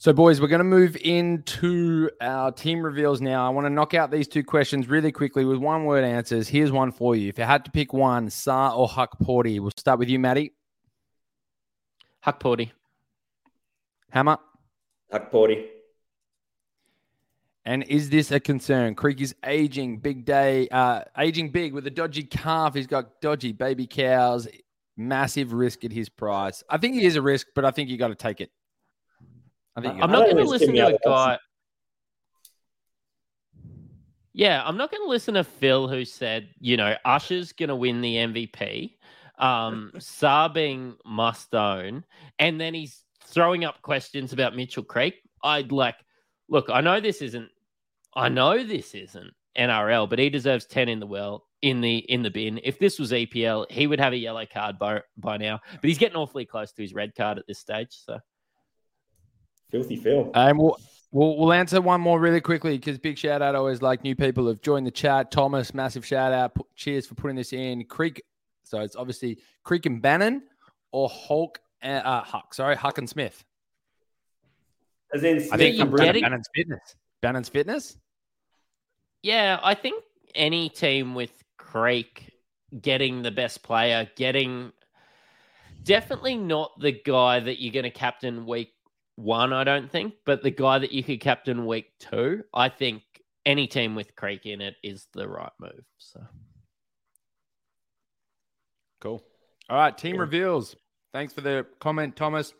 so, 0.00 0.12
boys, 0.12 0.40
we're 0.40 0.46
going 0.46 0.60
to 0.60 0.64
move 0.64 0.96
into 1.02 2.08
our 2.20 2.52
team 2.52 2.84
reveals 2.84 3.20
now. 3.20 3.44
I 3.44 3.50
want 3.50 3.64
to 3.64 3.70
knock 3.70 3.94
out 3.94 4.12
these 4.12 4.28
two 4.28 4.44
questions 4.44 4.86
really 4.86 5.10
quickly 5.10 5.44
with 5.44 5.58
one 5.58 5.86
word 5.86 6.04
answers. 6.04 6.46
Here's 6.46 6.70
one 6.70 6.92
for 6.92 7.16
you. 7.16 7.28
If 7.28 7.36
you 7.36 7.42
had 7.42 7.64
to 7.64 7.72
pick 7.72 7.92
one, 7.92 8.28
Sarr 8.28 8.76
or 8.76 8.86
Hukporti, 8.88 9.58
we'll 9.58 9.72
start 9.76 9.98
with 9.98 10.08
you, 10.08 10.20
Maddie. 10.20 10.54
Hukporti. 12.24 12.70
Hammer. 14.10 14.38
Hukporti. 15.12 15.66
And 17.68 17.82
is 17.82 18.08
this 18.08 18.30
a 18.30 18.40
concern? 18.40 18.94
Creek 18.94 19.20
is 19.20 19.34
aging, 19.44 19.98
big 19.98 20.24
day, 20.24 20.68
uh, 20.68 21.02
aging 21.18 21.50
big 21.50 21.74
with 21.74 21.86
a 21.86 21.90
dodgy 21.90 22.22
calf. 22.22 22.74
He's 22.74 22.86
got 22.86 23.20
dodgy 23.20 23.52
baby 23.52 23.86
cows, 23.86 24.48
massive 24.96 25.52
risk 25.52 25.84
at 25.84 25.92
his 25.92 26.08
price. 26.08 26.64
I 26.70 26.78
think 26.78 26.94
he 26.94 27.04
is 27.04 27.16
a 27.16 27.20
risk, 27.20 27.48
but 27.54 27.66
I 27.66 27.70
think 27.70 27.90
you 27.90 27.98
got 27.98 28.08
to 28.08 28.14
take 28.14 28.40
it. 28.40 28.50
I 29.76 29.82
think 29.82 30.02
I'm 30.02 30.10
not 30.10 30.24
going 30.30 30.38
to 30.38 30.44
listen 30.44 30.74
to 30.74 30.86
a 30.86 30.98
guy. 31.04 31.38
Yeah, 34.32 34.62
I'm 34.64 34.78
not 34.78 34.90
going 34.90 35.02
to 35.02 35.10
listen 35.10 35.34
to 35.34 35.44
Phil 35.44 35.88
who 35.88 36.06
said, 36.06 36.48
you 36.60 36.78
know, 36.78 36.94
Usher's 37.04 37.52
going 37.52 37.68
to 37.68 37.76
win 37.76 38.00
the 38.00 38.14
MVP. 38.14 38.92
Um, 39.38 39.92
Sabing 39.98 40.94
must 41.04 41.54
own, 41.54 42.06
and 42.38 42.58
then 42.58 42.72
he's 42.72 43.04
throwing 43.26 43.66
up 43.66 43.82
questions 43.82 44.32
about 44.32 44.56
Mitchell 44.56 44.84
Creek. 44.84 45.16
I'd 45.44 45.70
like, 45.70 45.96
look, 46.48 46.70
I 46.70 46.80
know 46.80 46.98
this 46.98 47.20
isn't, 47.20 47.50
I 48.14 48.28
know 48.28 48.64
this 48.64 48.94
isn't 48.94 49.32
NRL, 49.56 50.08
but 50.08 50.18
he 50.18 50.30
deserves 50.30 50.66
ten 50.66 50.88
in 50.88 51.00
the 51.00 51.06
well 51.06 51.44
in 51.62 51.80
the 51.80 51.98
in 51.98 52.22
the 52.22 52.30
bin. 52.30 52.60
If 52.62 52.78
this 52.78 52.98
was 52.98 53.12
EPL, 53.12 53.70
he 53.70 53.86
would 53.86 54.00
have 54.00 54.12
a 54.12 54.16
yellow 54.16 54.46
card 54.46 54.78
by 54.78 55.02
by 55.16 55.36
now. 55.36 55.60
But 55.72 55.88
he's 55.88 55.98
getting 55.98 56.16
awfully 56.16 56.44
close 56.44 56.72
to 56.72 56.82
his 56.82 56.94
red 56.94 57.14
card 57.14 57.38
at 57.38 57.46
this 57.46 57.58
stage. 57.58 57.90
So 57.90 58.18
Filthy 59.70 59.96
Phil. 59.96 60.30
And 60.34 60.58
we'll, 60.58 60.78
we'll, 61.10 61.36
we'll 61.36 61.52
answer 61.52 61.80
one 61.80 62.00
more 62.00 62.20
really 62.20 62.40
quickly 62.40 62.76
because 62.78 62.98
big 62.98 63.18
shout 63.18 63.42
out 63.42 63.54
always 63.54 63.82
like 63.82 64.02
new 64.02 64.14
people 64.14 64.46
have 64.48 64.62
joined 64.62 64.86
the 64.86 64.90
chat. 64.90 65.30
Thomas, 65.30 65.74
massive 65.74 66.06
shout 66.06 66.32
out. 66.32 66.56
Cheers 66.74 67.06
for 67.06 67.14
putting 67.14 67.36
this 67.36 67.52
in. 67.52 67.84
Creek. 67.84 68.22
So 68.64 68.80
it's 68.80 68.96
obviously 68.96 69.38
Creek 69.64 69.86
and 69.86 70.00
Bannon 70.00 70.42
or 70.92 71.08
Hulk, 71.08 71.60
and, 71.82 72.04
uh, 72.04 72.22
Huck. 72.22 72.54
Sorry, 72.54 72.76
Huck 72.76 72.98
and 72.98 73.08
Smith. 73.08 73.44
As 75.12 75.22
in, 75.22 75.40
Smith 75.40 75.52
I 75.52 75.56
think 75.56 75.80
I'm 75.80 75.94
getting... 75.94 76.22
Bannon's 76.22 76.48
fitness. 76.54 76.96
Bannon's 77.20 77.48
fitness. 77.48 77.96
Yeah, 79.22 79.58
I 79.62 79.74
think 79.74 80.02
any 80.34 80.68
team 80.68 81.14
with 81.14 81.32
Creek 81.56 82.30
getting 82.80 83.22
the 83.22 83.30
best 83.30 83.62
player, 83.62 84.08
getting 84.16 84.72
definitely 85.82 86.36
not 86.36 86.78
the 86.80 86.92
guy 86.92 87.40
that 87.40 87.60
you're 87.60 87.72
going 87.72 87.84
to 87.84 87.90
captain 87.90 88.46
week 88.46 88.72
one, 89.16 89.52
I 89.52 89.64
don't 89.64 89.90
think, 89.90 90.14
but 90.24 90.42
the 90.42 90.50
guy 90.50 90.78
that 90.78 90.92
you 90.92 91.02
could 91.02 91.20
captain 91.20 91.66
week 91.66 91.86
two, 91.98 92.44
I 92.54 92.68
think 92.68 93.02
any 93.44 93.66
team 93.66 93.94
with 93.94 94.14
Creek 94.14 94.46
in 94.46 94.60
it 94.60 94.76
is 94.82 95.08
the 95.12 95.28
right 95.28 95.50
move. 95.58 95.84
So 95.98 96.20
cool. 99.00 99.24
All 99.68 99.76
right, 99.76 99.96
team 99.96 100.12
cool. 100.12 100.20
reveals. 100.20 100.76
Thanks 101.12 101.32
for 101.32 101.40
the 101.40 101.66
comment, 101.80 102.14
Thomas. 102.14 102.52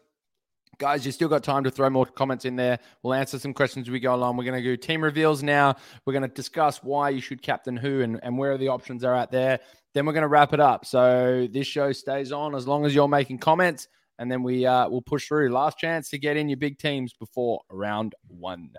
Guys, 0.79 1.05
you 1.05 1.11
still 1.11 1.29
got 1.29 1.43
time 1.43 1.65
to 1.65 1.71
throw 1.73 1.91
more 1.91 2.07
comments 2.07 2.45
in 2.45 2.55
there. 2.55 2.79
We'll 3.03 3.15
answer 3.15 3.39
some 3.39 3.53
questions 3.53 3.89
as 3.89 3.91
we 3.91 3.99
go 3.99 4.15
along. 4.15 4.37
We're 4.37 4.45
going 4.45 4.63
to 4.63 4.63
do 4.63 4.77
team 4.77 5.03
reveals 5.03 5.43
now. 5.43 5.75
We're 6.07 6.13
going 6.13 6.23
to 6.23 6.29
discuss 6.29 6.85
why 6.85 7.11
you 7.11 7.21
should 7.21 7.43
captain 7.43 7.77
who 7.77 8.03
and, 8.03 8.21
and 8.23 8.39
where 8.39 8.57
the 8.57 8.69
options 8.69 9.03
are 9.03 9.15
out 9.15 9.33
there. 9.33 9.59
Then 9.93 10.07
we're 10.07 10.13
going 10.13 10.23
to 10.23 10.29
wrap 10.29 10.53
it 10.53 10.61
up. 10.61 10.87
So 10.87 11.49
this 11.51 11.67
show 11.67 11.91
stays 11.91 12.31
on 12.31 12.55
as 12.55 12.69
long 12.69 12.87
as 12.87 12.95
you're 12.95 13.09
making 13.09 13.39
comments 13.39 13.89
and 14.19 14.31
then 14.31 14.43
we 14.43 14.67
uh, 14.67 14.89
will 14.89 15.03
push 15.03 15.27
through. 15.27 15.51
Last 15.51 15.79
chance 15.79 16.11
to 16.11 16.19
get 16.19 16.37
in 16.37 16.49
your 16.49 16.57
big 16.57 16.79
teams 16.79 17.13
before 17.13 17.61
round 17.71 18.15
one. 18.29 18.71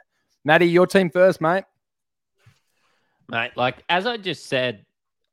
Maddie, 0.45 0.68
your 0.68 0.88
team 0.88 1.10
first, 1.10 1.41
mate. 1.41 1.64
Mate, 3.28 3.52
like 3.56 3.84
as 3.89 4.06
I 4.06 4.18
just 4.18 4.47
said, 4.47 4.86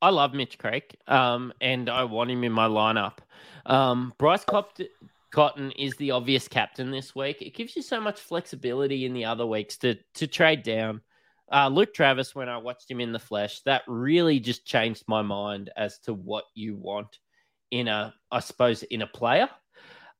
I 0.03 0.11
love 0.11 0.35
Mitch 0.35 0.59
Creek, 0.59 0.97
um, 1.07 1.53
and 1.61 1.89
I 1.89 2.05
want 2.05 2.31
him 2.31 2.45
in 2.45 2.53
my 2.53 2.69
lineup. 2.69 3.19
Um, 3.65 4.13
Bryce 4.19 4.45
Cotton 5.37 5.71
is 5.73 5.95
the 5.97 6.13
obvious 6.13 6.49
captain 6.49 6.91
this 6.91 7.15
week. 7.15 7.43
It 7.43 7.55
gives 7.55 7.77
you 7.77 7.83
so 7.83 8.01
much 8.01 8.19
flexibility 8.19 9.05
in 9.05 9.13
the 9.13 9.27
other 9.27 9.45
weeks 9.45 9.77
to 9.79 9.97
to 10.15 10.27
trade 10.27 10.63
down. 10.63 11.03
Uh, 11.53 11.69
Luke 11.69 11.93
Travers, 11.93 12.35
when 12.35 12.49
I 12.49 12.57
watched 12.57 12.91
him 12.91 13.03
in 13.03 13.13
the 13.13 13.19
flesh, 13.19 13.61
that 13.67 13.83
really 13.87 14.41
just 14.41 14.65
changed 14.65 15.05
my 15.07 15.21
mind 15.21 15.69
as 15.77 15.99
to 16.05 16.15
what 16.15 16.45
you 16.55 16.75
want 16.75 17.19
in 17.71 17.87
a, 17.87 18.15
I 18.31 18.41
suppose, 18.41 18.83
in 18.85 19.03
a 19.03 19.07
player. 19.07 19.51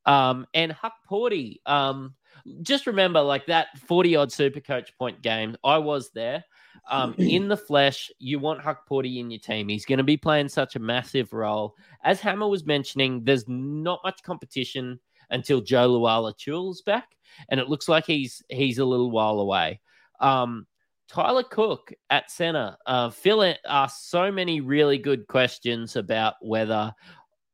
Um, 0.05 0.45
and 0.53 0.71
Huck 0.71 0.93
Porty, 1.09 1.61
um, 1.65 2.13
just 2.61 2.85
remember 2.85 3.19
like 3.19 3.47
that 3.47 3.75
40 3.87 4.17
odd 4.17 4.31
super 4.31 4.59
coach 4.59 4.95
point 4.99 5.23
game, 5.23 5.57
I 5.63 5.79
was 5.79 6.11
there. 6.11 6.43
Um, 6.91 7.15
in 7.17 7.47
the 7.47 7.57
flesh, 7.57 8.11
you 8.19 8.37
want 8.37 8.61
Hukporti 8.61 9.17
in 9.17 9.31
your 9.31 9.39
team. 9.39 9.67
He's 9.67 9.85
going 9.85 9.97
to 9.97 10.03
be 10.03 10.15
playing 10.15 10.49
such 10.49 10.75
a 10.75 10.79
massive 10.79 11.33
role. 11.33 11.73
As 12.03 12.21
Hammer 12.21 12.47
was 12.47 12.67
mentioning, 12.67 13.23
there's 13.23 13.45
not 13.47 13.99
much 14.03 14.21
competition 14.21 14.99
until 15.29 15.61
Jo 15.61 15.89
Lual-Acuil's 15.89 16.81
back, 16.81 17.09
and 17.49 17.59
it 17.59 17.69
looks 17.69 17.87
like 17.87 18.05
he's 18.05 18.41
he's 18.49 18.79
a 18.79 18.85
little 18.85 19.11
while 19.11 19.39
away. 19.39 19.81
Um, 20.19 20.67
Tyler 21.07 21.43
Cook 21.43 21.93
at 22.09 22.29
center. 22.31 22.75
Uh, 22.85 23.09
Phil 23.09 23.55
asked 23.65 24.09
so 24.09 24.31
many 24.31 24.61
really 24.61 24.97
good 24.97 25.27
questions 25.27 25.95
about 25.95 26.35
whether 26.41 26.93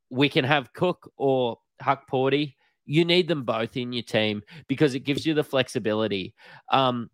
we 0.10 0.30
can 0.30 0.46
have 0.46 0.74
Cook 0.74 1.12
or 1.18 1.58
Hukporti, 1.82 2.56
you 2.86 3.06
need 3.06 3.28
them 3.28 3.44
both 3.44 3.78
in 3.78 3.94
your 3.94 4.04
team 4.04 4.44
because 4.68 4.96
it 4.96 5.02
gives 5.02 5.26
you 5.26 5.34
the 5.34 5.44
flexibility. 5.44 6.34
Um, 6.70 7.10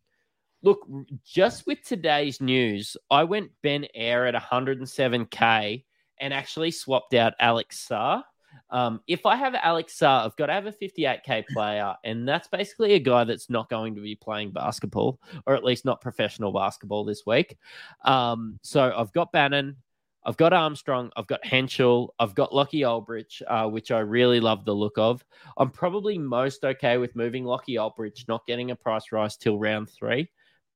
look, 0.61 0.87
just 1.25 1.67
with 1.67 1.83
today's 1.83 2.41
news, 2.41 2.97
I 3.09 3.23
went 3.23 3.51
Ben 3.61 3.85
Ayre 3.95 4.25
at 4.25 4.35
107k 4.35 5.85
and 6.19 6.33
actually 6.33 6.71
swapped 6.71 7.13
out 7.13 7.33
Alex 7.39 7.87
Sarr. 7.89 8.23
Um, 8.71 9.01
if 9.07 9.25
I 9.25 9.35
have 9.35 9.55
Alex 9.55 9.97
Sarr, 9.97 10.25
I've 10.25 10.35
got 10.35 10.47
to 10.47 10.53
have 10.53 10.65
a 10.65 10.71
58k 10.71 11.47
player, 11.47 11.95
and 12.03 12.27
that's 12.27 12.47
basically 12.47 12.93
a 12.93 12.99
guy 12.99 13.23
that's 13.23 13.49
not 13.49 13.69
going 13.69 13.95
to 13.95 14.01
be 14.01 14.15
playing 14.15 14.51
basketball, 14.51 15.19
or 15.45 15.55
at 15.55 15.63
least 15.63 15.85
not 15.85 16.01
professional 16.01 16.53
basketball 16.53 17.05
this 17.05 17.25
week. 17.25 17.57
Um, 18.05 18.59
so 18.61 18.93
I've 18.95 19.11
got 19.13 19.31
Bannon, 19.31 19.77
I've 20.23 20.37
got 20.37 20.53
Armstrong, 20.53 21.11
I've 21.15 21.27
got 21.27 21.43
Henshall, 21.43 22.09
I've 22.19 22.35
got 22.35 22.53
Lockie 22.53 22.81
Olbrich, 22.81 23.41
uh, 23.47 23.67
which 23.67 23.91
I 23.91 23.99
really 23.99 24.39
love 24.39 24.65
the 24.65 24.75
look 24.75 24.97
of. 24.97 25.23
I'm 25.57 25.71
probably 25.71 26.17
most 26.17 26.63
okay 26.63 26.97
with 26.97 27.15
moving 27.15 27.45
Lockie 27.45 27.75
Olbrich, 27.75 28.27
not 28.27 28.45
getting 28.45 28.71
a 28.71 28.75
price 28.75 29.11
rise 29.11 29.37
till 29.37 29.57
round 29.57 29.89
three. 29.89 30.29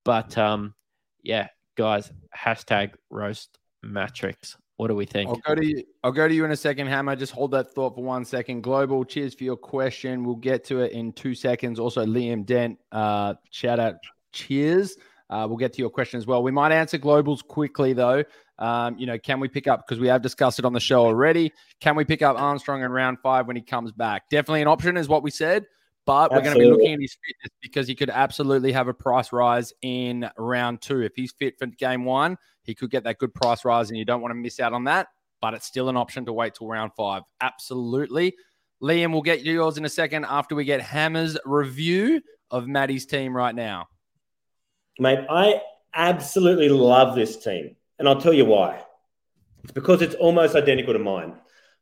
But 0.05 0.37
um, 0.37 0.73
yeah, 1.21 1.49
guys, 1.75 2.11
hashtag 2.35 2.93
roast 3.09 3.57
matrix. 3.81 4.57
What 4.77 4.87
do 4.87 4.95
we 4.95 5.05
think? 5.05 5.29
I'll 5.29 5.35
go 5.35 5.55
to 5.55 5.65
you. 5.65 5.83
I'll 6.03 6.11
go 6.11 6.27
to 6.27 6.33
you 6.33 6.45
in 6.45 6.51
a 6.51 6.57
second, 6.57 6.87
Hammer. 6.87 7.15
Just 7.15 7.31
hold 7.31 7.51
that 7.51 7.73
thought 7.73 7.95
for 7.95 8.03
one 8.03 8.25
second. 8.25 8.61
Global, 8.61 9.05
cheers 9.05 9.35
for 9.35 9.43
your 9.43 9.55
question. 9.55 10.23
We'll 10.23 10.35
get 10.35 10.63
to 10.65 10.79
it 10.79 10.93
in 10.93 11.13
two 11.13 11.35
seconds. 11.35 11.79
Also, 11.79 12.05
Liam 12.05 12.45
Dent, 12.45 12.79
uh, 12.91 13.35
shout 13.51 13.79
out, 13.79 13.95
cheers. 14.31 14.97
Uh, 15.29 15.45
we'll 15.47 15.57
get 15.57 15.73
to 15.73 15.79
your 15.79 15.89
question 15.89 16.17
as 16.17 16.27
well. 16.27 16.43
We 16.43 16.51
might 16.51 16.71
answer 16.71 16.97
globals 16.97 17.45
quickly 17.45 17.93
though. 17.93 18.23
Um, 18.59 18.97
you 18.97 19.07
know, 19.07 19.17
can 19.17 19.39
we 19.39 19.47
pick 19.47 19.67
up 19.67 19.85
because 19.87 19.99
we 19.99 20.07
have 20.07 20.21
discussed 20.21 20.59
it 20.59 20.65
on 20.65 20.73
the 20.73 20.79
show 20.79 21.05
already? 21.05 21.51
Can 21.79 21.95
we 21.95 22.05
pick 22.05 22.21
up 22.21 22.39
Armstrong 22.39 22.83
in 22.83 22.91
round 22.91 23.17
five 23.23 23.47
when 23.47 23.55
he 23.55 23.61
comes 23.61 23.91
back? 23.91 24.29
Definitely 24.29 24.61
an 24.61 24.67
option, 24.67 24.97
is 24.97 25.07
what 25.07 25.23
we 25.23 25.31
said. 25.31 25.65
But 26.05 26.31
we're 26.31 26.41
going 26.41 26.53
to 26.53 26.59
be 26.59 26.69
looking 26.69 26.93
at 26.93 26.99
his 26.99 27.15
fitness 27.25 27.57
because 27.61 27.87
he 27.87 27.95
could 27.95 28.09
absolutely 28.09 28.73
have 28.73 28.89
a 28.89 28.93
price 28.93 29.31
rise 29.31 29.71
in 29.81 30.29
round 30.37 30.81
two. 30.81 31.01
If 31.01 31.13
he's 31.15 31.31
fit 31.31 31.57
for 31.57 31.65
game 31.67 32.03
one, 32.03 32.37
he 32.63 32.75
could 32.75 32.91
get 32.91 33.05
that 33.05 33.19
good 33.19 33.33
price 33.33 33.63
rise, 33.63 33.89
and 33.89 33.97
you 33.97 34.05
don't 34.05 34.21
want 34.21 34.31
to 34.31 34.35
miss 34.35 34.59
out 34.59 34.73
on 34.73 34.83
that. 34.85 35.07
But 35.41 35.53
it's 35.53 35.65
still 35.65 35.89
an 35.89 35.97
option 35.97 36.25
to 36.25 36.33
wait 36.33 36.55
till 36.55 36.67
round 36.67 36.91
five. 36.97 37.23
Absolutely. 37.41 38.35
Liam, 38.81 39.13
we'll 39.13 39.21
get 39.21 39.43
you 39.43 39.53
yours 39.53 39.77
in 39.77 39.85
a 39.85 39.89
second 39.89 40.25
after 40.25 40.55
we 40.55 40.65
get 40.65 40.81
Hammer's 40.81 41.37
review 41.45 42.21
of 42.51 42.67
Maddie's 42.67 43.05
team 43.05 43.35
right 43.35 43.55
now. 43.55 43.87
Mate, 44.99 45.25
I 45.29 45.61
absolutely 45.93 46.69
love 46.69 47.15
this 47.15 47.41
team. 47.41 47.75
And 47.99 48.09
I'll 48.09 48.19
tell 48.19 48.33
you 48.33 48.45
why. 48.45 48.83
It's 49.63 49.71
because 49.71 50.01
it's 50.01 50.15
almost 50.15 50.55
identical 50.55 50.93
to 50.93 50.99
mine. 50.99 51.35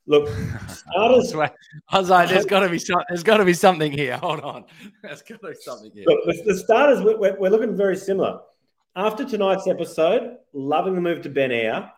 Look, 0.08 0.30
starters. 0.68 1.34
I 1.90 2.00
was 2.00 2.10
like, 2.10 2.30
there's 2.30 2.46
got 2.54 2.62
to 2.62 2.70
be 2.70 2.80
some, 2.80 3.02
there's 3.08 3.24
got 3.24 3.38
to 3.38 3.46
be 3.46 3.54
something 3.54 3.92
here. 3.92 4.18
Hold 4.24 4.42
on, 4.42 4.66
there's 5.04 5.22
got 5.22 5.42
to 5.42 5.50
be 5.50 5.56
something 5.60 5.92
here. 5.94 6.06
Look, 6.08 6.20
the, 6.26 6.54
the 6.54 6.58
starters 6.58 7.02
we're, 7.02 7.38
we're, 7.38 7.50
looking 7.50 7.76
very 7.76 7.96
similar. 7.96 8.40
After 8.96 9.24
tonight's 9.24 9.68
episode, 9.68 10.38
loving 10.54 10.96
the 10.96 11.02
move 11.02 11.22
to 11.22 11.30
Ben 11.30 11.52
Ayre. 11.52 11.92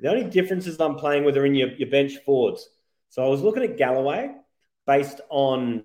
The 0.00 0.08
only 0.08 0.24
differences 0.24 0.80
I'm 0.80 0.94
playing 0.94 1.24
with 1.24 1.36
are 1.36 1.44
in 1.44 1.54
your, 1.54 1.68
your 1.72 1.90
bench 1.90 2.16
forwards. 2.24 2.66
So 3.10 3.24
I 3.24 3.28
was 3.28 3.42
looking 3.42 3.62
at 3.62 3.76
Galloway 3.76 4.30
based 4.86 5.20
on 5.28 5.84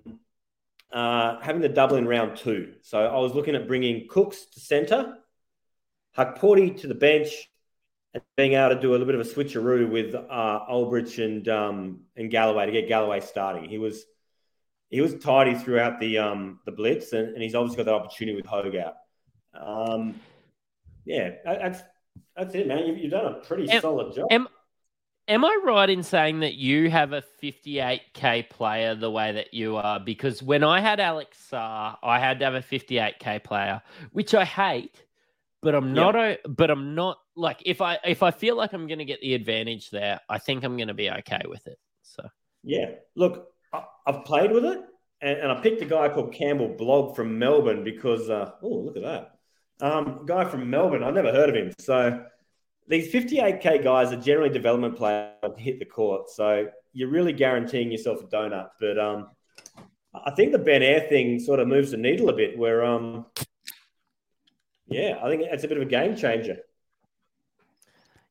uh, 0.90 1.38
having 1.40 1.60
the 1.60 1.68
double 1.68 1.96
in 1.96 2.08
round 2.08 2.36
two. 2.36 2.74
So 2.80 2.98
I 2.98 3.18
was 3.18 3.34
looking 3.34 3.54
at 3.54 3.68
bringing 3.68 4.08
Cooks 4.08 4.46
to 4.46 4.60
centre, 4.60 5.18
Hukporti 6.16 6.80
to 6.80 6.86
the 6.86 6.94
bench, 6.94 7.50
and 8.16 8.24
being 8.36 8.54
able 8.54 8.74
to 8.74 8.80
do 8.80 8.90
a 8.90 8.92
little 8.92 9.06
bit 9.06 9.14
of 9.14 9.20
a 9.20 9.24
switcheroo 9.24 9.90
with 9.90 10.14
uh, 10.14 10.60
Olbrich 10.70 11.22
and 11.22 11.46
um, 11.48 12.00
and 12.16 12.30
Galloway 12.30 12.64
to 12.64 12.72
get 12.72 12.88
Galloway 12.88 13.20
starting. 13.20 13.68
He 13.68 13.76
was 13.76 14.06
he 14.88 15.02
was 15.02 15.14
tidy 15.16 15.54
throughout 15.54 16.00
the 16.00 16.18
um, 16.18 16.60
the 16.64 16.72
blitz, 16.72 17.12
and, 17.12 17.28
and 17.28 17.42
he's 17.42 17.54
obviously 17.54 17.76
got 17.76 17.86
that 17.86 17.94
opportunity 17.94 18.34
with 18.34 18.46
Hogue 18.46 18.74
Um, 19.54 20.18
yeah, 21.04 21.32
that's 21.44 21.82
that's 22.34 22.54
it, 22.54 22.66
man. 22.66 22.86
You've, 22.86 22.98
you've 22.98 23.10
done 23.10 23.26
a 23.26 23.34
pretty 23.34 23.68
am, 23.68 23.82
solid 23.82 24.14
job. 24.14 24.28
Am, 24.30 24.48
am 25.28 25.44
I 25.44 25.60
right 25.62 25.90
in 25.90 26.02
saying 26.02 26.40
that 26.40 26.54
you 26.54 26.88
have 26.88 27.12
a 27.12 27.22
58k 27.42 28.48
player 28.48 28.94
the 28.94 29.10
way 29.10 29.32
that 29.32 29.52
you 29.52 29.76
are? 29.76 30.00
Because 30.00 30.42
when 30.42 30.64
I 30.64 30.80
had 30.80 31.00
Alex 31.00 31.36
Sarr, 31.52 31.98
I 32.02 32.18
had 32.18 32.38
to 32.38 32.46
have 32.46 32.54
a 32.54 32.62
58k 32.62 33.44
player, 33.44 33.82
which 34.12 34.34
I 34.34 34.46
hate 34.46 35.02
but 35.66 35.74
I'm 35.74 35.92
not 35.92 36.14
yep. 36.14 36.40
a, 36.44 36.48
but 36.48 36.70
I'm 36.70 36.94
not 36.94 37.18
like 37.36 37.62
if 37.64 37.80
I 37.80 37.98
if 38.04 38.22
I 38.22 38.30
feel 38.30 38.56
like 38.56 38.72
I'm 38.72 38.86
going 38.86 38.98
to 38.98 39.04
get 39.04 39.20
the 39.20 39.34
advantage 39.34 39.90
there, 39.90 40.20
I 40.28 40.38
think 40.38 40.64
I'm 40.64 40.76
going 40.76 40.88
to 40.88 40.94
be 40.94 41.10
okay 41.10 41.42
with 41.46 41.66
it. 41.66 41.78
So 42.02 42.26
yeah, 42.64 42.92
look, 43.14 43.48
I, 43.72 43.84
have 44.06 44.24
played 44.24 44.50
with 44.50 44.64
it, 44.64 44.80
and, 45.20 45.38
and, 45.38 45.52
I 45.52 45.60
picked 45.60 45.82
a 45.82 45.86
guy 45.86 46.08
called 46.08 46.32
Campbell 46.32 46.74
Blog 46.76 47.14
from 47.14 47.38
Melbourne 47.38 47.84
because 47.84 48.30
uh, 48.30 48.52
oh 48.62 48.78
look 48.78 48.96
at 48.96 49.02
that, 49.02 49.86
um, 49.86 50.24
guy 50.26 50.44
from 50.44 50.68
Melbourne. 50.70 51.04
I've 51.04 51.14
never 51.14 51.30
heard 51.30 51.50
of 51.50 51.54
him. 51.54 51.72
So 51.78 52.24
these 52.88 53.12
58k 53.12 53.84
guys 53.84 54.12
are 54.12 54.20
generally 54.20 54.50
development 54.50 54.96
players 54.96 55.34
hit 55.58 55.78
the 55.78 55.84
court, 55.84 56.30
so 56.30 56.68
you're 56.92 57.10
really 57.10 57.32
guaranteeing 57.32 57.92
yourself 57.92 58.22
a 58.22 58.26
donut. 58.26 58.70
But 58.80 58.98
um, 58.98 59.28
I 60.14 60.30
think 60.30 60.52
the 60.52 60.58
Ben 60.58 60.82
Ayre 60.82 61.06
thing 61.08 61.38
sort 61.38 61.60
of 61.60 61.68
moves 61.68 61.90
the 61.90 61.98
needle 61.98 62.30
a 62.30 62.34
bit, 62.34 62.56
where 62.56 62.84
um, 62.84 63.26
yeah, 64.88 65.18
I 65.22 65.28
think 65.28 65.42
it's 65.42 65.64
a 65.64 65.68
bit 65.68 65.76
of 65.76 65.82
a 65.82 65.90
game 65.90 66.16
changer. 66.16 66.58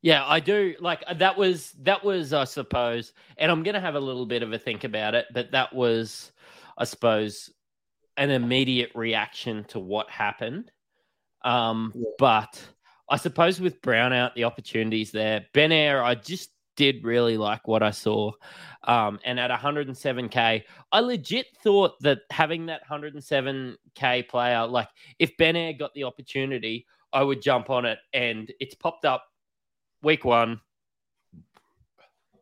Yeah, 0.06 0.24
I 0.24 0.40
do. 0.40 0.76
Like 0.80 1.04
uh, 1.08 1.16
that 1.16 1.36
was 1.36 1.72
that 1.82 2.04
was, 2.04 2.32
I 2.32 2.44
suppose, 2.44 3.12
and 3.40 3.52
I'm 3.52 3.64
gonna 3.64 3.82
have 3.82 3.96
a 3.96 4.00
little 4.00 4.28
bit 4.28 4.44
of 4.44 4.54
a 4.54 4.60
think 4.60 4.84
about 4.84 5.16
it, 5.16 5.26
but 5.34 5.50
that 5.54 5.74
was, 5.74 6.32
I 6.78 6.84
suppose, 6.84 7.50
an 8.16 8.30
immediate 8.30 8.92
reaction 8.94 9.64
to 9.70 9.80
what 9.80 10.08
happened. 10.12 10.72
Um, 11.44 11.92
yeah. 11.96 12.04
but 12.20 12.62
I 13.10 13.18
suppose 13.18 13.60
with 13.60 13.82
Browne 13.82 14.14
out, 14.14 14.36
the 14.36 14.44
opportunities 14.44 15.10
there. 15.10 15.48
Ben 15.56 15.72
Ayre, 15.72 16.04
I 16.04 16.14
just 16.14 16.52
did 16.76 17.04
really 17.04 17.36
like 17.36 17.68
what 17.68 17.82
I 17.82 17.90
saw. 17.90 18.32
Um, 18.84 19.18
and 19.26 19.40
at 19.40 19.50
107k, 19.50 20.62
I 20.92 21.00
legit 21.00 21.48
thought 21.64 21.94
that 22.02 22.20
having 22.30 22.68
that 22.68 22.82
107k 22.88 24.28
player, 24.30 24.68
like 24.68 24.90
if 25.18 25.36
Ben 25.38 25.56
Ayre 25.56 25.74
got 25.74 25.96
the 25.96 26.04
opportunity, 26.04 26.86
I 27.12 27.24
would 27.24 27.42
jump 27.42 27.72
on 27.72 27.86
it. 27.86 27.98
And 28.14 28.54
it's 28.60 28.76
popped 28.76 29.06
up 29.06 29.24
week 30.06 30.24
one. 30.24 30.62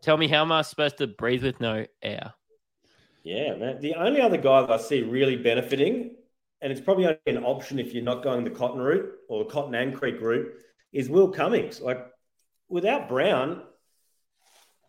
Tell 0.02 0.18
me, 0.18 0.28
how 0.28 0.42
am 0.42 0.52
I 0.52 0.62
supposed 0.62 0.98
to 0.98 1.08
breathe 1.08 1.44
with 1.44 1.62
no 1.62 1.86
air? 2.02 2.34
Yeah, 3.24 3.56
man. 3.56 3.80
The 3.80 3.96
only 3.96 4.20
other 4.20 4.38
guy 4.38 4.62
that 4.62 4.70
I 4.70 4.78
see 4.78 5.02
really 5.02 5.38
benefiting, 5.38 6.16
and 6.62 6.72
it's 6.72 6.82
probably 6.82 7.06
only 7.06 7.20
an 7.26 7.44
option 7.46 7.80
if 7.80 7.94
you're 7.94 8.04
not 8.04 8.22
going 8.22 8.44
the 8.44 8.50
Cotton 8.50 8.82
route 8.82 9.14
or 9.30 9.46
the 9.46 9.50
Cotton 9.50 9.74
and 9.76 9.96
Creek 9.96 10.20
route, 10.20 10.54
is 10.92 11.10
Will 11.10 11.30
Cummings. 11.30 11.80
Like 11.80 12.06
without 12.68 13.08
Browne, 13.08 13.64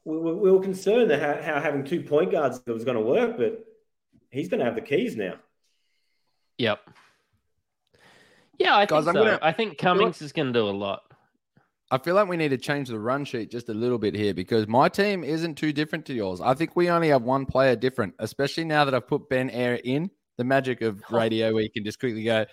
we, 0.05 0.19
we 0.19 0.51
were 0.51 0.61
concerned 0.61 1.11
that 1.11 1.21
how, 1.23 1.55
how 1.55 1.61
having 1.61 1.85
two 1.85 2.03
point 2.03 2.33
guards 2.33 2.61
was 2.67 2.85
going 2.85 2.97
to 2.97 3.03
work, 3.03 3.37
but 3.37 3.65
he's 4.31 4.49
going 4.49 4.59
to 4.59 4.67
have 4.67 4.75
the 4.75 4.81
keys 4.81 5.17
now. 5.17 5.35
Yep. 6.59 6.81
Yeah, 8.59 8.77
I 8.77 8.87
Guys, 8.87 9.05
think 9.05 9.17
so. 9.17 9.25
Gonna, 9.25 9.39
I 9.41 9.53
think 9.53 9.79
Cummings 9.79 10.21
is 10.23 10.33
going 10.33 10.53
to 10.53 10.53
do 10.53 10.69
a 10.69 10.71
lot. 10.71 11.03
I 11.91 11.99
feel 11.99 12.15
like 12.15 12.29
we 12.29 12.37
need 12.37 12.49
to 12.49 12.59
change 12.59 12.89
the 12.89 12.99
run 12.99 13.25
sheet 13.25 13.51
just 13.51 13.69
a 13.69 13.75
little 13.75 13.99
bit 13.99 14.15
here 14.15 14.35
because 14.35 14.67
my 14.67 14.89
team 14.89 15.23
isn't 15.23 15.57
too 15.57 15.73
different 15.73 16.07
to 16.07 16.15
yours. 16.15 16.41
I 16.41 16.55
think 16.55 16.75
we 16.77 16.89
only 16.91 17.09
have 17.09 17.23
one 17.23 17.47
player 17.47 17.77
different, 17.77 18.15
especially 18.19 18.65
now 18.65 18.85
that 18.85 18.95
I've 18.95 19.07
put 19.07 19.29
Ben 19.29 19.51
Ayre 19.51 19.81
in. 19.85 20.11
The 20.37 20.43
magic 20.43 20.81
of 20.83 21.01
radio, 21.11 21.55
where 21.55 21.63
you 21.63 21.71
can 21.71 21.85
just 21.85 22.01
quickly 22.01 22.25
go. 22.25 22.45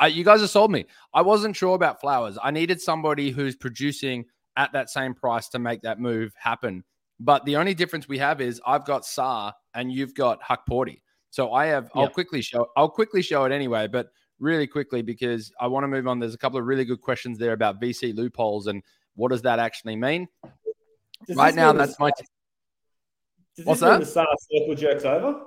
Uh, 0.00 0.04
you 0.04 0.24
guys 0.24 0.40
have 0.40 0.50
sold 0.50 0.70
me. 0.70 0.84
I 1.14 1.22
wasn't 1.22 1.56
sure 1.56 1.74
about 1.74 1.98
Flowers. 1.98 2.36
I 2.42 2.50
needed 2.50 2.82
somebody 2.82 3.30
who's 3.30 3.56
producing 3.56 4.26
at 4.56 4.72
that 4.74 4.90
same 4.90 5.14
price 5.14 5.48
to 5.50 5.58
make 5.58 5.80
that 5.82 5.98
move 5.98 6.34
happen. 6.36 6.84
But 7.18 7.46
the 7.46 7.56
only 7.56 7.72
difference 7.72 8.08
we 8.08 8.18
have 8.18 8.42
is 8.42 8.60
I've 8.66 8.84
got 8.84 9.02
Sarr 9.02 9.52
and 9.74 9.90
you've 9.90 10.14
got 10.14 10.42
Hukporti. 10.42 11.00
So 11.30 11.52
I 11.52 11.66
have. 11.66 11.84
Yep. 11.84 11.92
I'll 11.94 12.08
quickly 12.10 12.42
show. 12.42 12.66
I'll 12.76 12.90
quickly 12.90 13.22
show 13.22 13.44
it 13.44 13.52
anyway, 13.52 13.86
but 13.88 14.08
really 14.40 14.66
quickly 14.66 15.02
because 15.02 15.52
I 15.60 15.68
want 15.68 15.84
to 15.84 15.88
move 15.88 16.08
on. 16.08 16.18
There's 16.18 16.34
a 16.34 16.38
couple 16.38 16.58
of 16.58 16.66
really 16.66 16.84
good 16.84 17.00
questions 17.00 17.38
there 17.38 17.52
about 17.52 17.80
VC 17.80 18.14
loopholes 18.16 18.66
and 18.66 18.82
what 19.14 19.30
does 19.30 19.42
that 19.42 19.58
actually 19.58 19.96
mean. 19.96 20.28
Does 21.26 21.36
right 21.36 21.54
now, 21.54 21.72
that's 21.72 21.98
my. 22.00 22.10
Does 23.56 23.66
What's 23.66 23.80
that? 23.80 24.00
The 24.00 24.06
Sarr 24.06 24.26
circle 24.50 24.74
jerks 24.74 25.04
over. 25.04 25.42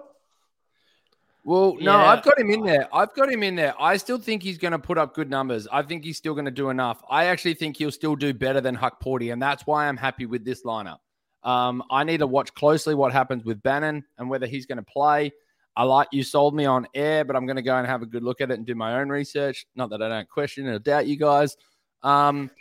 Well, 1.46 1.76
no, 1.82 1.98
yeah. 1.98 2.06
I've 2.06 2.24
got 2.24 2.40
him 2.40 2.50
in 2.52 2.64
there. 2.64 2.88
I've 2.94 3.14
got 3.14 3.30
him 3.30 3.44
in 3.44 3.56
there. 3.56 3.74
I 3.82 3.98
still 3.98 4.18
think 4.18 4.44
he's 4.44 4.58
going 4.58 4.72
to 4.72 4.80
put 4.80 4.98
up 4.98 5.14
good 5.14 5.30
numbers. 5.30 5.68
I 5.70 5.82
think 5.82 6.06
he's 6.06 6.18
still 6.18 6.34
going 6.34 6.46
to 6.46 6.52
do 6.52 6.70
enough. 6.70 7.04
I 7.10 7.26
actually 7.26 7.56
think 7.56 7.76
he'll 7.76 7.92
still 7.92 8.16
do 8.16 8.34
better 8.34 8.62
than 8.62 8.78
Hukporti, 8.78 9.34
and 9.34 9.42
that's 9.42 9.68
why 9.68 9.88
I'm 9.88 9.98
happy 9.98 10.26
with 10.26 10.46
this 10.46 10.64
lineup. 10.64 11.00
Um, 11.44 11.84
I 11.92 12.06
need 12.06 12.20
to 12.20 12.28
watch 12.28 12.54
closely 12.54 12.96
what 12.96 13.12
happens 13.12 13.44
with 13.44 13.62
Bannon 13.62 14.06
and 14.18 14.30
whether 14.30 14.46
he's 14.46 14.66
going 14.66 14.78
to 14.78 14.84
play. 14.84 15.34
I 15.76 15.84
like 15.84 16.10
you 16.12 16.24
sold 16.24 16.56
me 16.56 16.66
on 16.66 16.88
air, 16.94 17.26
but 17.26 17.36
I'm 17.36 17.46
going 17.46 17.56
to 17.56 17.64
go 17.64 17.76
and 17.76 17.88
have 17.88 18.02
a 18.02 18.06
good 18.06 18.24
look 18.24 18.42
at 18.42 18.52
it 18.52 18.56
and 18.56 18.66
do 18.66 18.76
my 18.76 19.00
own 19.00 19.10
research. 19.10 19.66
Not 19.76 19.90
that 19.90 20.02
I 20.02 20.10
don't 20.10 20.30
question 20.30 20.68
or 20.68 20.78
doubt 20.80 21.08
you 21.08 21.18
guys. 21.18 21.58
Um, 22.04 22.52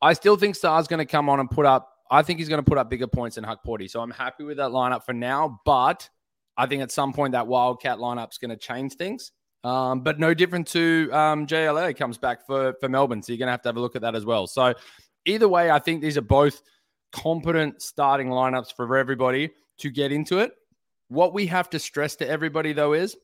I 0.00 0.12
still 0.12 0.36
think 0.36 0.54
Sarr's 0.54 0.86
going 0.86 0.98
to 0.98 1.06
come 1.06 1.28
on 1.28 1.40
and 1.40 1.50
put 1.50 1.66
up. 1.66 1.92
I 2.10 2.22
think 2.22 2.38
he's 2.38 2.48
going 2.48 2.62
to 2.62 2.68
put 2.68 2.78
up 2.78 2.88
bigger 2.88 3.06
points 3.06 3.36
than 3.36 3.44
Hukporti. 3.44 3.90
So 3.90 4.00
I'm 4.00 4.10
happy 4.10 4.44
with 4.44 4.58
that 4.58 4.70
lineup 4.70 5.04
for 5.04 5.12
now. 5.12 5.60
But 5.64 6.08
I 6.56 6.66
think 6.66 6.82
at 6.82 6.92
some 6.92 7.12
point 7.12 7.32
that 7.32 7.46
Wildcat 7.46 7.98
lineup's 7.98 8.38
going 8.38 8.50
to 8.50 8.56
change 8.56 8.94
things. 8.94 9.32
Um, 9.62 10.02
but 10.02 10.18
no 10.18 10.32
different 10.32 10.68
to 10.68 11.10
um, 11.12 11.46
JLA 11.46 11.96
comes 11.96 12.16
back 12.16 12.46
for 12.46 12.74
for 12.80 12.88
Melbourne, 12.88 13.22
so 13.22 13.32
you're 13.32 13.38
going 13.38 13.48
to 13.48 13.52
have 13.52 13.62
to 13.62 13.68
have 13.68 13.76
a 13.76 13.80
look 13.80 13.94
at 13.94 14.02
that 14.02 14.14
as 14.14 14.24
well. 14.24 14.46
So 14.46 14.74
either 15.26 15.48
way, 15.48 15.70
I 15.70 15.78
think 15.78 16.00
these 16.00 16.16
are 16.16 16.22
both 16.22 16.62
competent 17.12 17.82
starting 17.82 18.28
lineups 18.28 18.74
for 18.74 18.96
everybody 18.96 19.50
to 19.78 19.90
get 19.90 20.12
into 20.12 20.38
it. 20.38 20.52
What 21.10 21.34
we 21.34 21.46
have 21.48 21.68
to 21.70 21.80
stress 21.80 22.14
to 22.16 22.28
everybody 22.28 22.72
though 22.72 22.92
is 22.92 23.16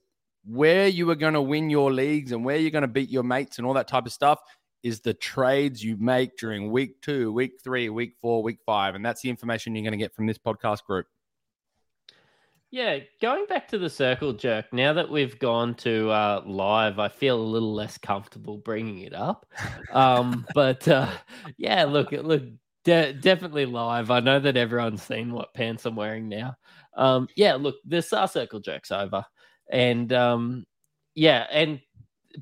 where 0.45 0.89
you 0.89 1.09
are 1.11 1.15
going 1.15 1.35
to 1.35 1.41
win 1.41 1.71
your 1.71 1.93
leagues 1.93 2.33
and 2.33 2.45
where 2.45 2.57
you're 2.57 2.73
going 2.73 2.83
to 2.83 2.89
beat 2.89 3.11
your 3.11 3.23
mates 3.23 3.59
and 3.59 3.67
all 3.67 3.75
that 3.75 3.87
type 3.87 4.07
of 4.07 4.13
stuff 4.13 4.41
is 4.83 5.01
the 5.01 5.15
trades 5.15 5.83
you 5.85 5.97
make 5.97 6.37
during 6.37 6.73
week 6.73 7.01
two, 7.01 7.33
week 7.33 7.53
three, 7.63 7.89
week 7.89 8.15
four, 8.21 8.43
week 8.43 8.59
five. 8.67 8.97
And 8.97 9.05
that's 9.05 9.23
the 9.23 9.31
information 9.31 9.77
you're 9.77 9.85
going 9.85 9.93
to 9.93 10.05
get 10.05 10.17
from 10.17 10.27
this 10.27 10.37
podcast 10.39 10.83
group. 10.85 11.07
Yeah, 12.73 12.99
going 13.23 13.47
back 13.47 13.69
to 13.69 13.79
the 13.79 13.89
circle 13.89 14.33
jerk, 14.33 14.73
now 14.73 14.93
that 14.95 15.09
we've 15.09 15.39
gone 15.39 15.77
to 15.77 16.11
uh, 16.11 16.43
live, 16.45 16.99
I 16.99 17.07
feel 17.09 17.41
a 17.41 17.41
little 17.41 17.73
less 17.73 17.99
comfortable 17.99 18.59
bringing 18.59 18.99
it 18.99 19.15
up. 19.15 19.47
Um, 19.93 20.45
but 20.55 20.87
uh, 20.89 21.11
yeah, 21.57 21.85
look, 21.85 22.11
look, 22.11 22.43
de- 22.85 23.13
definitely 23.13 23.67
live. 23.67 24.11
I 24.11 24.19
know 24.21 24.41
that 24.41 24.57
everyone's 24.57 25.03
seen 25.03 25.33
what 25.33 25.55
pants 25.55 25.87
I'm 25.87 25.95
wearing 25.95 26.29
now. 26.29 26.57
Um, 26.97 27.29
yeah, 27.37 27.55
look, 27.55 27.77
the 27.85 28.03
Star 28.03 28.27
Circle 28.27 28.61
jerk's 28.61 28.91
over, 28.91 29.25
and 29.71 30.13
um, 30.13 30.65
yeah, 31.15 31.47
and 31.51 31.81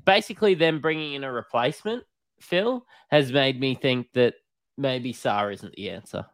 basically 0.05 0.53
them 0.55 0.79
bringing 0.79 1.13
in 1.13 1.23
a 1.23 1.31
replacement, 1.31 2.03
Phil, 2.39 2.85
has 3.09 3.31
made 3.31 3.59
me 3.59 3.75
think 3.75 4.07
that 4.13 4.35
maybe 4.77 5.13
Sarr 5.13 5.53
isn't 5.53 5.75
the 5.75 5.89
answer. 5.89 6.25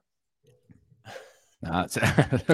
No, 1.63 1.85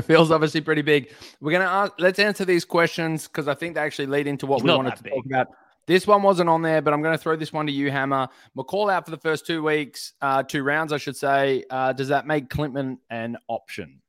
feels 0.02 0.32
obviously 0.32 0.60
pretty 0.60 0.82
big. 0.82 1.14
We're 1.40 1.54
gonna 1.54 1.64
ask, 1.64 1.94
let's 1.98 2.20
answer 2.20 2.44
these 2.44 2.66
questions 2.66 3.26
because 3.26 3.48
I 3.48 3.54
think 3.54 3.76
they 3.76 3.80
actually 3.80 4.08
lead 4.08 4.28
into 4.28 4.46
what 4.46 4.62
we 4.62 4.70
wanted 4.70 4.98
to 4.98 5.04
big. 5.04 5.14
talk 5.14 5.26
about. 5.26 5.48
This 5.88 6.06
one 6.06 6.22
wasn't 6.22 6.50
on 6.50 6.62
there, 6.62 6.82
but 6.82 6.94
I'm 6.94 7.02
going 7.02 7.14
to 7.14 7.18
throw 7.18 7.38
this 7.38 7.54
one 7.54 7.66
to 7.66 7.72
you, 7.72 7.90
Hammer. 7.90 8.28
McCall 8.58 8.92
out 8.92 9.06
for 9.06 9.12
the 9.12 9.18
first 9.18 9.48
two 9.48 9.64
weeks, 9.64 10.12
uh, 10.22 10.44
two 10.44 10.62
rounds, 10.62 10.92
I 10.92 10.98
should 10.98 11.16
say. 11.16 11.64
Uh, 11.70 11.94
does 11.94 12.10
that 12.10 12.28
make 12.28 12.50
Clintman 12.50 12.98
an 13.10 13.38
option? 13.48 14.02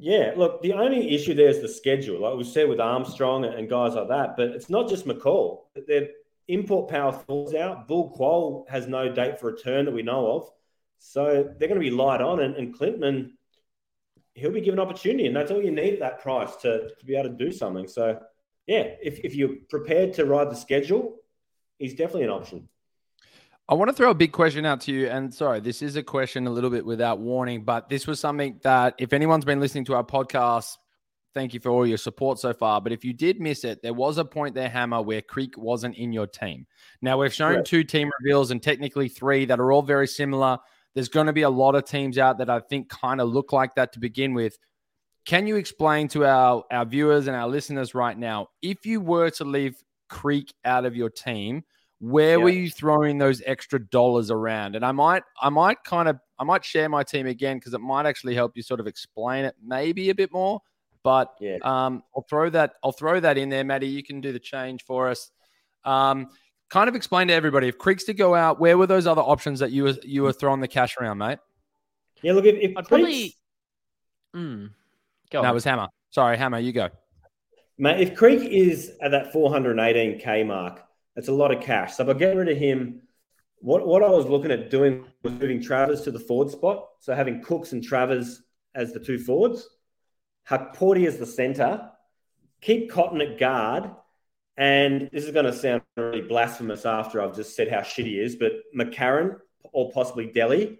Yeah, 0.00 0.32
look, 0.36 0.62
the 0.62 0.74
only 0.74 1.12
issue 1.12 1.34
there 1.34 1.48
is 1.48 1.60
the 1.60 1.68
schedule, 1.68 2.20
like 2.20 2.36
we 2.36 2.44
said 2.44 2.68
with 2.68 2.78
Armstrong 2.78 3.44
and 3.44 3.68
guys 3.68 3.94
like 3.94 4.08
that. 4.08 4.36
But 4.36 4.50
it's 4.50 4.70
not 4.70 4.88
just 4.88 5.06
McCall. 5.06 5.62
Their 5.88 6.10
import 6.46 6.88
power 6.88 7.12
falls 7.12 7.52
out. 7.52 7.88
Bul 7.88 8.14
Kuol 8.16 8.68
has 8.68 8.86
no 8.86 9.12
date 9.12 9.40
for 9.40 9.50
return 9.50 9.86
that 9.86 9.94
we 9.94 10.02
know 10.02 10.32
of. 10.32 10.50
So 11.00 11.52
they're 11.58 11.68
going 11.68 11.80
to 11.80 11.84
be 11.84 11.90
light 11.90 12.20
on. 12.20 12.40
And, 12.40 12.54
and 12.54 12.72
Clintman, 12.72 13.32
he'll 14.34 14.52
be 14.52 14.60
given 14.60 14.78
opportunity. 14.78 15.26
And 15.26 15.34
that's 15.34 15.50
all 15.50 15.62
you 15.62 15.72
need 15.72 15.94
at 15.94 16.00
that 16.00 16.20
price 16.20 16.54
to, 16.62 16.90
to 16.96 17.04
be 17.04 17.16
able 17.16 17.30
to 17.30 17.44
do 17.44 17.50
something. 17.50 17.88
So, 17.88 18.20
yeah, 18.68 18.94
if, 19.02 19.18
if 19.24 19.34
you're 19.34 19.56
prepared 19.68 20.14
to 20.14 20.26
ride 20.26 20.50
the 20.50 20.56
schedule, 20.56 21.16
he's 21.80 21.94
definitely 21.94 22.24
an 22.24 22.30
option. 22.30 22.68
I 23.70 23.74
want 23.74 23.90
to 23.90 23.92
throw 23.92 24.10
a 24.10 24.14
big 24.14 24.32
question 24.32 24.64
out 24.64 24.80
to 24.82 24.92
you. 24.92 25.08
And 25.08 25.32
sorry, 25.32 25.60
this 25.60 25.82
is 25.82 25.96
a 25.96 26.02
question 26.02 26.46
a 26.46 26.50
little 26.50 26.70
bit 26.70 26.86
without 26.86 27.18
warning, 27.18 27.64
but 27.64 27.90
this 27.90 28.06
was 28.06 28.18
something 28.18 28.58
that 28.62 28.94
if 28.96 29.12
anyone's 29.12 29.44
been 29.44 29.60
listening 29.60 29.84
to 29.86 29.94
our 29.94 30.04
podcast, 30.04 30.78
thank 31.34 31.52
you 31.52 31.60
for 31.60 31.68
all 31.68 31.86
your 31.86 31.98
support 31.98 32.38
so 32.38 32.54
far. 32.54 32.80
But 32.80 32.92
if 32.92 33.04
you 33.04 33.12
did 33.12 33.40
miss 33.40 33.64
it, 33.64 33.82
there 33.82 33.92
was 33.92 34.16
a 34.16 34.24
point 34.24 34.54
there, 34.54 34.70
Hammer, 34.70 35.02
where 35.02 35.20
Creek 35.20 35.58
wasn't 35.58 35.96
in 35.96 36.14
your 36.14 36.26
team. 36.26 36.66
Now 37.02 37.20
we've 37.20 37.32
shown 37.32 37.56
Correct. 37.56 37.66
two 37.66 37.84
team 37.84 38.10
reveals 38.20 38.50
and 38.50 38.62
technically 38.62 39.08
three 39.08 39.44
that 39.44 39.60
are 39.60 39.70
all 39.70 39.82
very 39.82 40.06
similar. 40.06 40.56
There's 40.94 41.10
going 41.10 41.26
to 41.26 41.34
be 41.34 41.42
a 41.42 41.50
lot 41.50 41.74
of 41.74 41.84
teams 41.84 42.16
out 42.16 42.38
that 42.38 42.48
I 42.48 42.60
think 42.60 42.88
kind 42.88 43.20
of 43.20 43.28
look 43.28 43.52
like 43.52 43.74
that 43.74 43.92
to 43.92 44.00
begin 44.00 44.32
with. 44.32 44.56
Can 45.26 45.46
you 45.46 45.56
explain 45.56 46.08
to 46.08 46.24
our, 46.24 46.64
our 46.72 46.86
viewers 46.86 47.26
and 47.26 47.36
our 47.36 47.46
listeners 47.46 47.94
right 47.94 48.16
now, 48.16 48.48
if 48.62 48.86
you 48.86 49.02
were 49.02 49.28
to 49.32 49.44
leave 49.44 49.76
Creek 50.08 50.54
out 50.64 50.86
of 50.86 50.96
your 50.96 51.10
team, 51.10 51.64
where 52.00 52.38
Yeah. 52.38 52.44
were 52.44 52.50
you 52.50 52.70
throwing 52.70 53.18
those 53.18 53.42
extra 53.46 53.78
dollars 53.84 54.30
around? 54.30 54.76
And 54.76 54.84
I 54.84 54.92
might, 54.92 55.22
I 55.40 55.48
might 55.48 55.82
kind 55.84 56.08
of, 56.08 56.18
I 56.38 56.44
might 56.44 56.64
share 56.64 56.88
my 56.88 57.02
team 57.02 57.26
again 57.26 57.56
because 57.58 57.74
it 57.74 57.80
might 57.80 58.06
actually 58.06 58.34
help 58.34 58.52
you 58.56 58.62
sort 58.62 58.80
of 58.80 58.86
explain 58.86 59.44
it 59.44 59.56
maybe 59.64 60.10
a 60.10 60.14
bit 60.14 60.32
more. 60.32 60.60
But 61.02 61.34
Yeah. 61.40 61.58
um, 61.62 62.02
I'll 62.14 62.26
throw 62.28 62.50
that, 62.50 62.74
I'll 62.84 62.92
throw 62.92 63.18
that 63.20 63.38
in 63.38 63.48
there, 63.48 63.64
Maddie. 63.64 63.88
You 63.88 64.02
can 64.02 64.20
do 64.20 64.32
the 64.32 64.38
change 64.38 64.84
for 64.84 65.08
us. 65.08 65.30
Um, 65.84 66.28
kind 66.70 66.88
of 66.88 66.94
explain 66.94 67.28
to 67.28 67.34
everybody 67.34 67.66
if 67.68 67.78
Creeks 67.78 68.04
to 68.04 68.14
go 68.14 68.34
out, 68.34 68.60
where 68.60 68.76
were 68.76 68.86
those 68.86 69.06
other 69.06 69.22
options 69.22 69.58
that 69.60 69.70
you 69.72 69.84
were 69.84 69.94
you 70.02 70.22
were 70.22 70.32
throwing 70.32 70.60
the 70.60 70.68
cash 70.68 70.96
around, 71.00 71.18
mate? 71.18 71.38
Yeah, 72.22 72.32
look, 72.32 72.44
if, 72.44 72.56
if 72.56 72.76
I'd 72.76 72.84
Creeks- 72.86 72.88
probably. 72.88 73.34
Mm, 74.36 74.70
go 75.30 75.42
That 75.42 75.48
on. 75.48 75.54
was 75.54 75.64
Hammer. 75.64 75.88
Sorry, 76.10 76.36
Hammer, 76.36 76.58
you 76.58 76.72
go. 76.72 76.88
Mate, 77.78 78.00
if 78.00 78.16
Creek 78.16 78.42
is 78.50 78.92
at 79.00 79.10
that 79.12 79.32
418k 79.32 80.44
mark, 80.46 80.82
that's 81.18 81.26
a 81.26 81.32
lot 81.32 81.50
of 81.50 81.60
cash. 81.60 81.96
So 81.96 82.04
by 82.04 82.12
getting 82.12 82.38
rid 82.38 82.48
of 82.48 82.58
him, 82.58 83.02
what, 83.58 83.84
what 83.84 84.04
I 84.04 84.08
was 84.08 84.26
looking 84.26 84.52
at 84.52 84.70
doing 84.70 85.04
was 85.24 85.32
moving 85.32 85.60
Travers 85.60 86.02
to 86.02 86.12
the 86.12 86.20
forward 86.20 86.48
spot. 86.48 86.86
So 87.00 87.12
having 87.12 87.42
Cooks 87.42 87.72
and 87.72 87.82
Travers 87.82 88.40
as 88.72 88.92
the 88.92 89.00
two 89.00 89.18
forwards, 89.18 89.68
Hukporti 90.48 91.08
as 91.08 91.18
the 91.18 91.26
centre, 91.26 91.90
keep 92.60 92.88
Cotton 92.88 93.20
at 93.20 93.36
guard, 93.36 93.90
and 94.56 95.10
this 95.12 95.24
is 95.24 95.32
going 95.32 95.46
to 95.46 95.52
sound 95.52 95.82
really 95.96 96.20
blasphemous 96.20 96.86
after 96.86 97.20
I've 97.20 97.34
just 97.34 97.56
said 97.56 97.68
how 97.68 97.80
shitty 97.80 98.04
he 98.04 98.20
is, 98.20 98.36
but 98.36 98.52
McCarron 98.72 99.38
or 99.72 99.90
possibly 99.90 100.28
Delly 100.28 100.78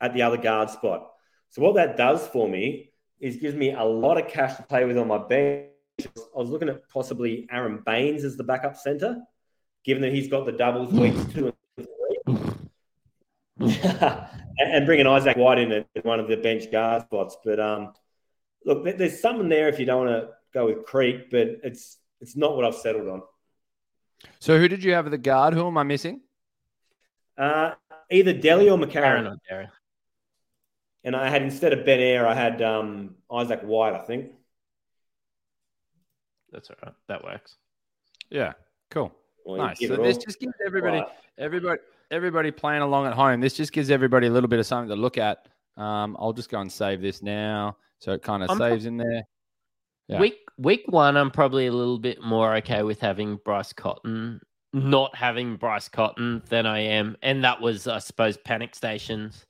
at 0.00 0.14
the 0.14 0.22
other 0.22 0.38
guard 0.38 0.70
spot. 0.70 1.10
So 1.50 1.60
what 1.60 1.74
that 1.74 1.98
does 1.98 2.26
for 2.28 2.48
me 2.48 2.90
is 3.20 3.36
gives 3.36 3.54
me 3.54 3.74
a 3.74 3.84
lot 3.84 4.18
of 4.18 4.28
cash 4.28 4.56
to 4.56 4.62
play 4.62 4.86
with 4.86 4.96
on 4.96 5.08
my 5.08 5.18
bench. 5.18 5.68
I 6.00 6.38
was 6.38 6.48
looking 6.48 6.70
at 6.70 6.88
possibly 6.88 7.46
Aron 7.50 7.82
Baynes 7.84 8.24
as 8.24 8.38
the 8.38 8.44
backup 8.44 8.76
centre, 8.76 9.20
given 9.84 10.02
that 10.02 10.12
he's 10.12 10.28
got 10.28 10.46
the 10.46 10.52
doubles 10.52 10.92
weeks 10.92 11.32
two 11.32 11.52
and 11.76 11.88
three, 12.26 12.36
and, 13.78 14.28
and 14.58 14.86
bringing 14.86 15.06
Isaac 15.06 15.36
White 15.36 15.58
in 15.58 15.72
at 15.72 15.86
one 16.04 16.20
of 16.20 16.28
the 16.28 16.36
bench 16.36 16.70
guard 16.72 17.02
spots. 17.02 17.36
But 17.44 17.60
um, 17.60 17.92
look, 18.64 18.84
there's 18.84 19.20
something 19.20 19.48
there 19.48 19.68
if 19.68 19.78
you 19.78 19.86
don't 19.86 20.06
want 20.06 20.22
to 20.22 20.30
go 20.52 20.66
with 20.66 20.84
Creek, 20.84 21.30
but 21.30 21.60
it's 21.62 21.98
it's 22.20 22.36
not 22.36 22.56
what 22.56 22.64
I've 22.64 22.74
settled 22.74 23.08
on. 23.08 23.22
So 24.40 24.58
who 24.58 24.68
did 24.68 24.82
you 24.82 24.94
have 24.94 25.06
at 25.06 25.10
the 25.10 25.18
guard? 25.18 25.54
Who 25.54 25.66
am 25.66 25.76
I 25.76 25.82
missing? 25.82 26.20
Uh, 27.36 27.72
either 28.10 28.32
Delly 28.32 28.66
or 28.66 28.98
Aaron 28.98 29.38
McCarron. 29.50 29.68
And 31.02 31.14
I 31.14 31.28
had 31.28 31.42
instead 31.42 31.74
of 31.74 31.84
Ben 31.84 32.00
Ayre, 32.00 32.26
I 32.26 32.34
had 32.34 32.62
um, 32.62 33.16
Isaac 33.30 33.60
White, 33.60 33.92
I 33.92 33.98
think. 33.98 34.30
That's 36.50 36.70
all 36.70 36.76
right. 36.82 36.94
That 37.08 37.24
works. 37.24 37.56
Yeah, 38.30 38.52
cool. 38.90 39.12
Or 39.44 39.58
Nice. 39.58 39.78
So 39.80 39.96
this 39.96 40.16
just 40.18 40.40
gives 40.40 40.54
everybody, 40.66 40.98
Right. 40.98 41.08
everybody, 41.38 41.80
everybody 42.10 42.50
playing 42.50 42.82
along 42.82 43.06
at 43.06 43.12
home. 43.14 43.40
This 43.40 43.54
just 43.54 43.72
gives 43.72 43.90
everybody 43.90 44.26
a 44.26 44.30
little 44.30 44.48
bit 44.48 44.58
of 44.58 44.66
something 44.66 44.88
to 44.88 44.96
look 44.96 45.18
at. 45.18 45.46
Um, 45.76 46.16
I'll 46.18 46.32
just 46.32 46.50
go 46.50 46.60
and 46.60 46.70
save 46.70 47.00
this 47.02 47.22
now, 47.22 47.76
so 47.98 48.12
it 48.12 48.22
kind 48.22 48.42
of 48.42 48.50
I'm- 48.50 48.58
saves 48.58 48.86
in 48.86 48.96
there. 48.96 49.22
Yeah. 50.08 50.20
Week 50.20 50.38
week 50.58 50.82
one, 50.86 51.16
I'm 51.16 51.30
probably 51.30 51.66
a 51.66 51.72
little 51.72 51.98
bit 51.98 52.22
more 52.22 52.54
okay 52.56 52.82
with 52.82 53.00
having 53.00 53.36
Bryce 53.44 53.72
Cotton, 53.72 54.38
not 54.74 55.14
having 55.16 55.56
Bryce 55.56 55.88
Cotton 55.88 56.42
than 56.48 56.66
I 56.66 56.80
am, 56.80 57.16
and 57.22 57.42
that 57.42 57.60
was, 57.60 57.88
I 57.88 57.98
suppose, 57.98 58.36
panic 58.36 58.74
stations 58.74 59.46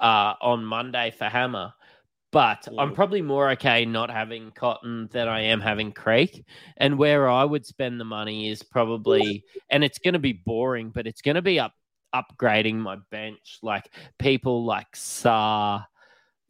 uh, 0.00 0.34
on 0.40 0.64
Monday 0.64 1.10
for 1.10 1.24
Hammer. 1.26 1.72
But 2.30 2.68
I'm 2.78 2.92
probably 2.94 3.22
more 3.22 3.50
okay 3.52 3.86
not 3.86 4.10
having 4.10 4.50
Cotton 4.50 5.08
than 5.12 5.28
I 5.28 5.40
am 5.40 5.62
having 5.62 5.92
Creek. 5.92 6.44
And 6.76 6.98
where 6.98 7.28
I 7.28 7.42
would 7.42 7.64
spend 7.64 7.98
the 7.98 8.04
money 8.04 8.50
is 8.50 8.62
probably, 8.62 9.44
and 9.70 9.82
it's 9.82 9.98
going 9.98 10.12
to 10.12 10.20
be 10.20 10.34
boring, 10.34 10.90
but 10.90 11.06
it's 11.06 11.22
going 11.22 11.36
to 11.36 11.42
be 11.42 11.58
up 11.58 11.72
upgrading 12.14 12.76
my 12.76 12.96
bench, 13.10 13.58
like 13.62 13.92
people 14.18 14.64
like 14.64 14.90
Sarr, 14.94 15.84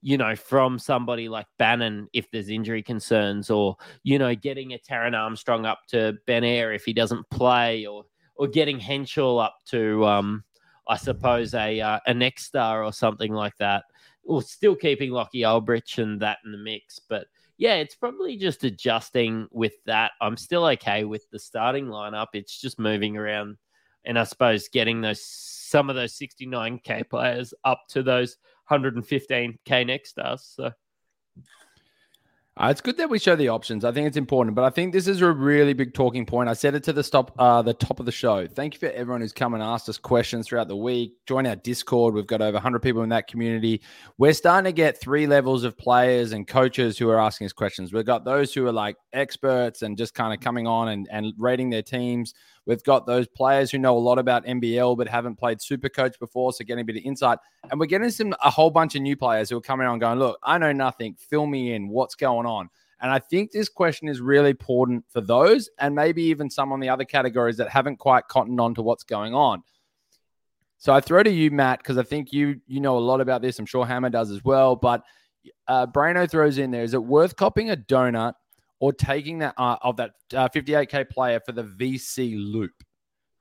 you 0.00 0.16
know, 0.16 0.34
from 0.36 0.78
somebody 0.78 1.28
like 1.28 1.46
Bannon 1.58 2.08
if 2.12 2.30
there's 2.30 2.48
injury 2.48 2.82
concerns, 2.82 3.50
or 3.50 3.76
you 4.02 4.18
know, 4.18 4.34
getting 4.34 4.72
a 4.72 4.78
Taran 4.78 5.14
Armstrong 5.14 5.66
up 5.66 5.80
to 5.88 6.16
Ben 6.26 6.44
Ayre 6.44 6.72
if 6.72 6.84
he 6.84 6.92
doesn't 6.92 7.28
play, 7.30 7.86
or 7.86 8.04
or 8.36 8.46
getting 8.46 8.78
Henshall 8.78 9.44
up 9.44 9.56
to, 9.66 10.04
um, 10.06 10.44
I 10.86 10.96
suppose 10.96 11.54
a 11.54 11.80
uh, 11.80 11.98
a 12.06 12.14
next 12.14 12.44
star 12.44 12.84
or 12.84 12.92
something 12.92 13.32
like 13.32 13.56
that, 13.58 13.84
or 14.28 14.42
still 14.42 14.76
keeping 14.76 15.10
Lockie 15.10 15.42
Olbrich 15.42 16.00
and 16.00 16.20
that 16.20 16.38
in 16.44 16.52
the 16.52 16.58
mix, 16.58 16.98
but. 16.98 17.26
Yeah, 17.60 17.74
it's 17.74 17.96
probably 17.96 18.36
just 18.36 18.62
adjusting 18.62 19.48
with 19.50 19.72
that. 19.86 20.12
I'm 20.20 20.36
still 20.36 20.64
okay 20.64 21.02
with 21.02 21.28
the 21.32 21.40
starting 21.40 21.86
lineup. 21.86 22.28
It's 22.32 22.60
just 22.60 22.78
moving 22.78 23.16
around 23.16 23.56
and 24.04 24.18
I 24.18 24.24
suppose 24.24 24.68
getting 24.68 25.00
those 25.00 25.24
some 25.24 25.90
of 25.90 25.96
those 25.96 26.18
69k 26.18 27.10
players 27.10 27.52
up 27.64 27.82
to 27.90 28.02
those 28.02 28.36
115k 28.70 29.86
next 29.86 30.10
stars. 30.10 30.50
So 30.54 30.70
Uh, 32.58 32.70
it's 32.72 32.80
good 32.80 32.96
that 32.96 33.08
we 33.08 33.20
show 33.20 33.36
the 33.36 33.48
options. 33.48 33.84
I 33.84 33.92
think 33.92 34.08
it's 34.08 34.16
important, 34.16 34.56
but 34.56 34.64
I 34.64 34.70
think 34.70 34.92
this 34.92 35.06
is 35.06 35.20
a 35.20 35.30
really 35.30 35.74
big 35.74 35.94
talking 35.94 36.26
point. 36.26 36.48
I 36.48 36.54
said 36.54 36.74
it 36.74 36.82
to 36.84 36.92
the 36.92 37.04
stop, 37.04 37.32
uh, 37.38 37.62
the 37.62 37.72
top 37.72 38.00
of 38.00 38.06
the 38.06 38.10
show. 38.10 38.48
Thank 38.48 38.74
you 38.74 38.80
for 38.80 38.90
everyone 38.90 39.20
who's 39.20 39.32
come 39.32 39.54
and 39.54 39.62
asked 39.62 39.88
us 39.88 39.96
questions 39.96 40.48
throughout 40.48 40.66
the 40.66 40.76
week. 40.76 41.14
Join 41.24 41.46
our 41.46 41.54
Discord. 41.54 42.14
We've 42.14 42.26
got 42.26 42.42
over 42.42 42.54
100 42.54 42.80
people 42.80 43.04
in 43.04 43.10
that 43.10 43.28
community. 43.28 43.80
We're 44.18 44.32
starting 44.32 44.64
to 44.64 44.72
get 44.72 45.00
three 45.00 45.28
levels 45.28 45.62
of 45.62 45.78
players 45.78 46.32
and 46.32 46.48
coaches 46.48 46.98
who 46.98 47.08
are 47.10 47.20
asking 47.20 47.44
us 47.44 47.52
questions. 47.52 47.92
We've 47.92 48.04
got 48.04 48.24
those 48.24 48.52
who 48.52 48.66
are 48.66 48.72
like 48.72 48.96
experts 49.12 49.82
and 49.82 49.96
just 49.96 50.14
kind 50.14 50.34
of 50.34 50.40
coming 50.40 50.66
on 50.66 50.88
and, 50.88 51.06
and 51.12 51.32
rating 51.38 51.70
their 51.70 51.82
teams. 51.82 52.34
We've 52.68 52.84
got 52.84 53.06
those 53.06 53.26
players 53.26 53.70
who 53.70 53.78
know 53.78 53.96
a 53.96 53.98
lot 53.98 54.18
about 54.18 54.44
NBL 54.44 54.98
but 54.98 55.08
haven't 55.08 55.36
played 55.36 55.62
Super 55.62 55.88
Coach 55.88 56.18
before, 56.20 56.52
so 56.52 56.64
getting 56.64 56.82
a 56.82 56.84
bit 56.84 56.96
of 56.98 57.02
insight. 57.02 57.38
And 57.70 57.80
we're 57.80 57.86
getting 57.86 58.10
some 58.10 58.34
a 58.44 58.50
whole 58.50 58.70
bunch 58.70 58.94
of 58.94 59.00
new 59.00 59.16
players 59.16 59.48
who 59.48 59.56
are 59.56 59.62
coming 59.62 59.86
on 59.86 59.98
going, 59.98 60.18
look, 60.18 60.38
I 60.42 60.58
know 60.58 60.72
nothing. 60.72 61.16
Fill 61.18 61.46
me 61.46 61.72
in. 61.72 61.88
What's 61.88 62.14
going 62.14 62.44
on? 62.44 62.68
And 63.00 63.10
I 63.10 63.20
think 63.20 63.52
this 63.52 63.70
question 63.70 64.06
is 64.06 64.20
really 64.20 64.50
important 64.50 65.06
for 65.08 65.22
those 65.22 65.70
and 65.78 65.94
maybe 65.94 66.22
even 66.24 66.50
some 66.50 66.70
on 66.70 66.78
the 66.78 66.90
other 66.90 67.06
categories 67.06 67.56
that 67.56 67.70
haven't 67.70 67.96
quite 67.96 68.28
cottoned 68.28 68.60
on 68.60 68.74
to 68.74 68.82
what's 68.82 69.04
going 69.04 69.34
on. 69.34 69.62
So 70.76 70.92
I 70.92 71.00
throw 71.00 71.22
to 71.22 71.30
you, 71.30 71.50
Matt, 71.50 71.78
because 71.78 71.96
I 71.96 72.02
think 72.02 72.34
you 72.34 72.60
you 72.66 72.80
know 72.80 72.98
a 72.98 73.00
lot 73.00 73.22
about 73.22 73.40
this. 73.40 73.58
I'm 73.58 73.66
sure 73.66 73.86
Hammer 73.86 74.10
does 74.10 74.30
as 74.30 74.44
well. 74.44 74.76
But 74.76 75.04
uh, 75.66 75.86
Brano 75.86 76.30
throws 76.30 76.58
in 76.58 76.70
there: 76.70 76.82
Is 76.82 76.92
it 76.92 77.02
worth 77.02 77.34
copying 77.34 77.70
a 77.70 77.76
donut 77.76 78.34
or 78.80 78.92
taking 78.92 79.38
that 79.38 79.54
uh, 79.56 79.76
of 79.82 79.96
that 79.96 80.12
uh, 80.34 80.48
58k 80.48 81.10
player 81.10 81.40
for 81.44 81.52
the 81.52 81.64
VC 81.64 82.34
loop. 82.36 82.72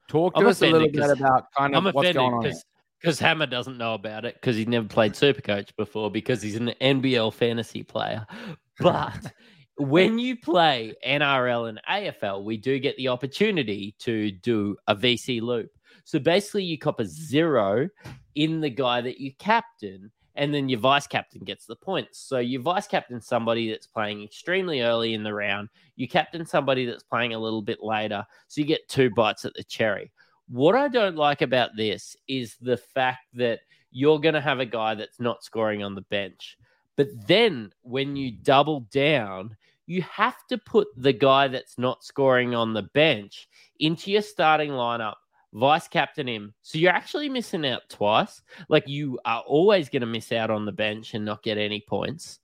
Talk 0.07 0.35
to 0.35 0.41
I'm 0.41 0.47
us 0.47 0.61
a 0.61 0.67
little 0.69 0.89
bit 0.89 1.09
about 1.09 1.45
kind 1.57 1.75
of 1.75 1.85
I'm 1.85 1.93
what's 1.93 2.13
going 2.13 2.33
on. 2.33 2.53
because 3.01 3.19
Hammer 3.19 3.45
doesn't 3.45 3.77
know 3.77 3.93
about 3.93 4.25
it 4.25 4.35
because 4.35 4.55
he's 4.55 4.67
never 4.67 4.87
played 4.87 5.13
Supercoach 5.13 5.75
before 5.75 6.09
because 6.09 6.41
he's 6.41 6.55
an 6.55 6.73
NBL 6.81 7.33
fantasy 7.33 7.83
player. 7.83 8.25
But 8.79 9.33
when 9.77 10.19
you 10.19 10.37
play 10.37 10.93
NRL 11.03 11.69
and 11.69 11.81
AFL, 11.89 12.43
we 12.43 12.57
do 12.57 12.77
get 12.77 12.95
the 12.97 13.07
opportunity 13.07 13.95
to 13.97 14.29
do 14.29 14.77
a 14.85 14.95
VC 14.95 15.41
loop. 15.41 15.71
So 16.03 16.19
basically, 16.19 16.63
you 16.63 16.77
cop 16.77 16.99
a 16.99 17.05
zero 17.05 17.89
in 18.35 18.61
the 18.61 18.69
guy 18.69 19.01
that 19.01 19.19
you 19.19 19.33
captain, 19.39 20.11
and 20.37 20.53
then 20.53 20.69
your 20.69 20.79
vice 20.79 21.07
captain 21.07 21.43
gets 21.43 21.65
the 21.65 21.75
points. 21.75 22.19
So 22.19 22.37
you 22.37 22.61
vice 22.61 22.87
captain 22.87 23.19
somebody 23.19 23.69
that's 23.71 23.87
playing 23.87 24.23
extremely 24.23 24.81
early 24.81 25.15
in 25.15 25.23
the 25.23 25.33
round. 25.33 25.69
You 25.95 26.07
captain 26.07 26.45
somebody 26.45 26.85
that's 26.85 27.03
playing 27.03 27.33
a 27.33 27.39
little 27.39 27.63
bit 27.63 27.83
later. 27.83 28.25
So 28.47 28.61
you 28.61 28.67
get 28.67 28.87
two 28.87 29.09
bites 29.09 29.45
at 29.45 29.55
the 29.55 29.63
cherry. 29.63 30.11
What 30.47 30.75
I 30.75 30.87
don't 30.89 31.17
like 31.17 31.41
about 31.41 31.71
this 31.75 32.15
is 32.27 32.55
the 32.61 32.77
fact 32.77 33.25
that 33.33 33.61
you're 33.91 34.19
going 34.19 34.35
to 34.35 34.41
have 34.41 34.59
a 34.59 34.65
guy 34.65 34.93
that's 34.93 35.19
not 35.19 35.43
scoring 35.43 35.83
on 35.83 35.95
the 35.95 36.01
bench. 36.01 36.57
But 36.95 37.09
then 37.27 37.73
when 37.81 38.15
you 38.15 38.31
double 38.31 38.81
down, 38.91 39.57
you 39.87 40.03
have 40.03 40.37
to 40.49 40.57
put 40.59 40.87
the 40.95 41.13
guy 41.13 41.47
that's 41.47 41.79
not 41.79 42.03
scoring 42.03 42.53
on 42.53 42.73
the 42.73 42.83
bench 42.83 43.47
into 43.79 44.11
your 44.11 44.21
starting 44.21 44.69
lineup, 44.69 45.15
vice 45.57 45.87
captain 45.87 46.27
him. 46.27 46.53
So 46.61 46.77
you're 46.77 46.91
actually 46.91 47.29
missing 47.29 47.65
out 47.65 47.81
twice. 47.89 48.41
Like 48.69 48.87
you 48.87 49.19
are 49.25 49.41
always 49.41 49.89
going 49.89 50.01
to 50.01 50.07
miss 50.07 50.31
out 50.31 50.49
on 50.49 50.65
the 50.65 50.71
bench 50.71 51.13
and 51.13 51.25
not 51.25 51.43
get 51.43 51.57
any 51.57 51.83
points. 51.87 52.39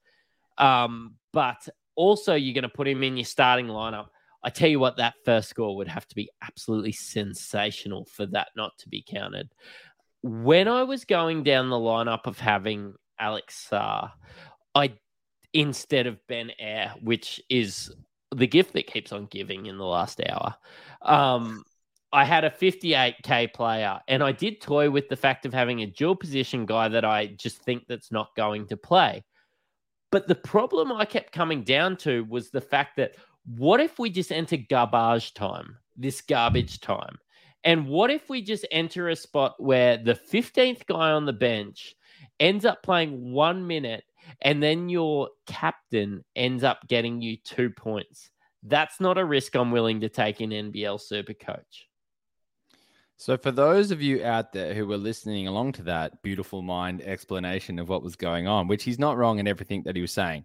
Um, 0.58 1.16
but 1.32 1.68
also 1.96 2.36
you're 2.36 2.54
going 2.54 2.64
to 2.64 2.70
put 2.70 2.88
him 2.88 3.04
in 3.04 3.18
your 3.18 3.26
starting 3.26 3.68
lineup. 3.68 4.08
I 4.44 4.50
tell 4.50 4.70
you 4.70 4.80
what, 4.80 4.98
that 4.98 5.14
first 5.24 5.50
score 5.50 5.76
would 5.78 5.88
have 5.88 6.08
to 6.08 6.16
be 6.16 6.30
absolutely 6.42 6.92
sensational 6.92 8.06
for 8.06 8.26
that 8.28 8.50
not 8.56 8.78
to 8.80 8.90
be 8.90 9.06
counted. 9.08 9.50
When 10.22 10.68
I 10.68 10.84
was 10.84 11.06
going 11.06 11.44
down 11.44 11.70
the 11.70 11.76
lineup 11.76 12.26
of 12.26 12.40
having 12.40 12.94
Alex 13.20 13.68
Sarr, 13.72 14.12
I 14.76 14.94
instead 15.54 16.08
of 16.08 16.26
Ben 16.28 16.52
Ayre, 16.60 16.94
which 17.02 17.42
is 17.50 17.92
the 18.36 18.48
gift 18.48 18.74
that 18.74 18.88
keeps 18.88 19.12
on 19.14 19.28
giving 19.28 19.68
in 19.68 19.78
the 19.78 19.86
last 19.86 20.20
hour, 20.28 20.56
um, 21.04 21.64
I 22.14 22.26
had 22.26 22.44
a 22.44 22.50
58k 22.52 23.54
player, 23.54 24.00
and 24.08 24.22
I 24.24 24.32
did 24.32 24.62
toy 24.62 24.92
with 24.92 25.10
the 25.10 25.16
fact 25.16 25.48
of 25.48 25.54
having 25.54 25.82
a 25.82 25.88
dual 25.88 26.16
position 26.16 26.68
guy 26.68 26.88
that 26.88 27.04
I 27.04 27.26
just 27.26 27.58
think 27.64 27.88
that's 27.88 28.12
not 28.12 28.36
going 28.36 28.68
to 28.68 28.78
play. 28.78 29.24
But 30.12 30.28
the 30.28 30.36
problem 30.36 30.92
I 30.92 31.06
kept 31.06 31.34
coming 31.34 31.64
down 31.64 31.98
to 31.98 32.24
was 32.26 32.52
the 32.52 32.62
fact 32.62 32.98
that 32.98 33.16
what 33.58 33.80
if 33.80 33.98
we 33.98 34.12
just 34.12 34.32
enter 34.32 34.58
garbage 34.58 35.34
time, 35.34 35.76
this 35.98 36.22
garbage 36.22 36.82
time? 36.82 37.18
And 37.64 37.88
what 37.88 38.12
if 38.12 38.30
we 38.30 38.44
just 38.44 38.68
enter 38.72 39.10
a 39.10 39.16
spot 39.16 39.56
where 39.58 39.98
the 39.98 40.14
15th 40.14 40.86
guy 40.86 41.10
on 41.10 41.26
the 41.26 41.34
bench 41.34 41.96
ends 42.40 42.64
up 42.64 42.84
playing 42.84 43.32
one 43.32 43.66
minute 43.66 44.04
and 44.42 44.62
then 44.62 44.88
your 44.88 45.30
captain 45.48 46.24
ends 46.36 46.64
up 46.64 46.88
getting 46.88 47.24
you 47.24 47.38
two 47.38 47.72
points? 47.72 48.30
That's 48.62 49.00
not 49.00 49.18
a 49.18 49.26
risk 49.26 49.56
I'm 49.56 49.72
willing 49.72 50.02
to 50.02 50.10
take 50.10 50.42
in 50.42 50.52
NBL 50.52 51.02
Super 51.02 51.34
Coach. 51.34 51.88
So, 53.24 53.38
for 53.38 53.52
those 53.52 53.92
of 53.92 54.02
you 54.02 54.22
out 54.22 54.52
there 54.52 54.74
who 54.74 54.86
were 54.86 54.98
listening 54.98 55.48
along 55.48 55.72
to 55.74 55.84
that 55.84 56.22
beautiful 56.24 56.62
mind 56.62 57.02
explanation 57.02 57.80
of 57.80 57.88
what 57.88 58.04
was 58.04 58.18
going 58.18 58.50
on, 58.50 58.68
which 58.68 58.84
he's 58.84 59.00
not 59.00 59.16
wrong 59.16 59.40
in 59.40 59.48
everything 59.48 59.84
that 59.84 59.96
he 59.96 60.02
was 60.02 60.12
saying, 60.12 60.44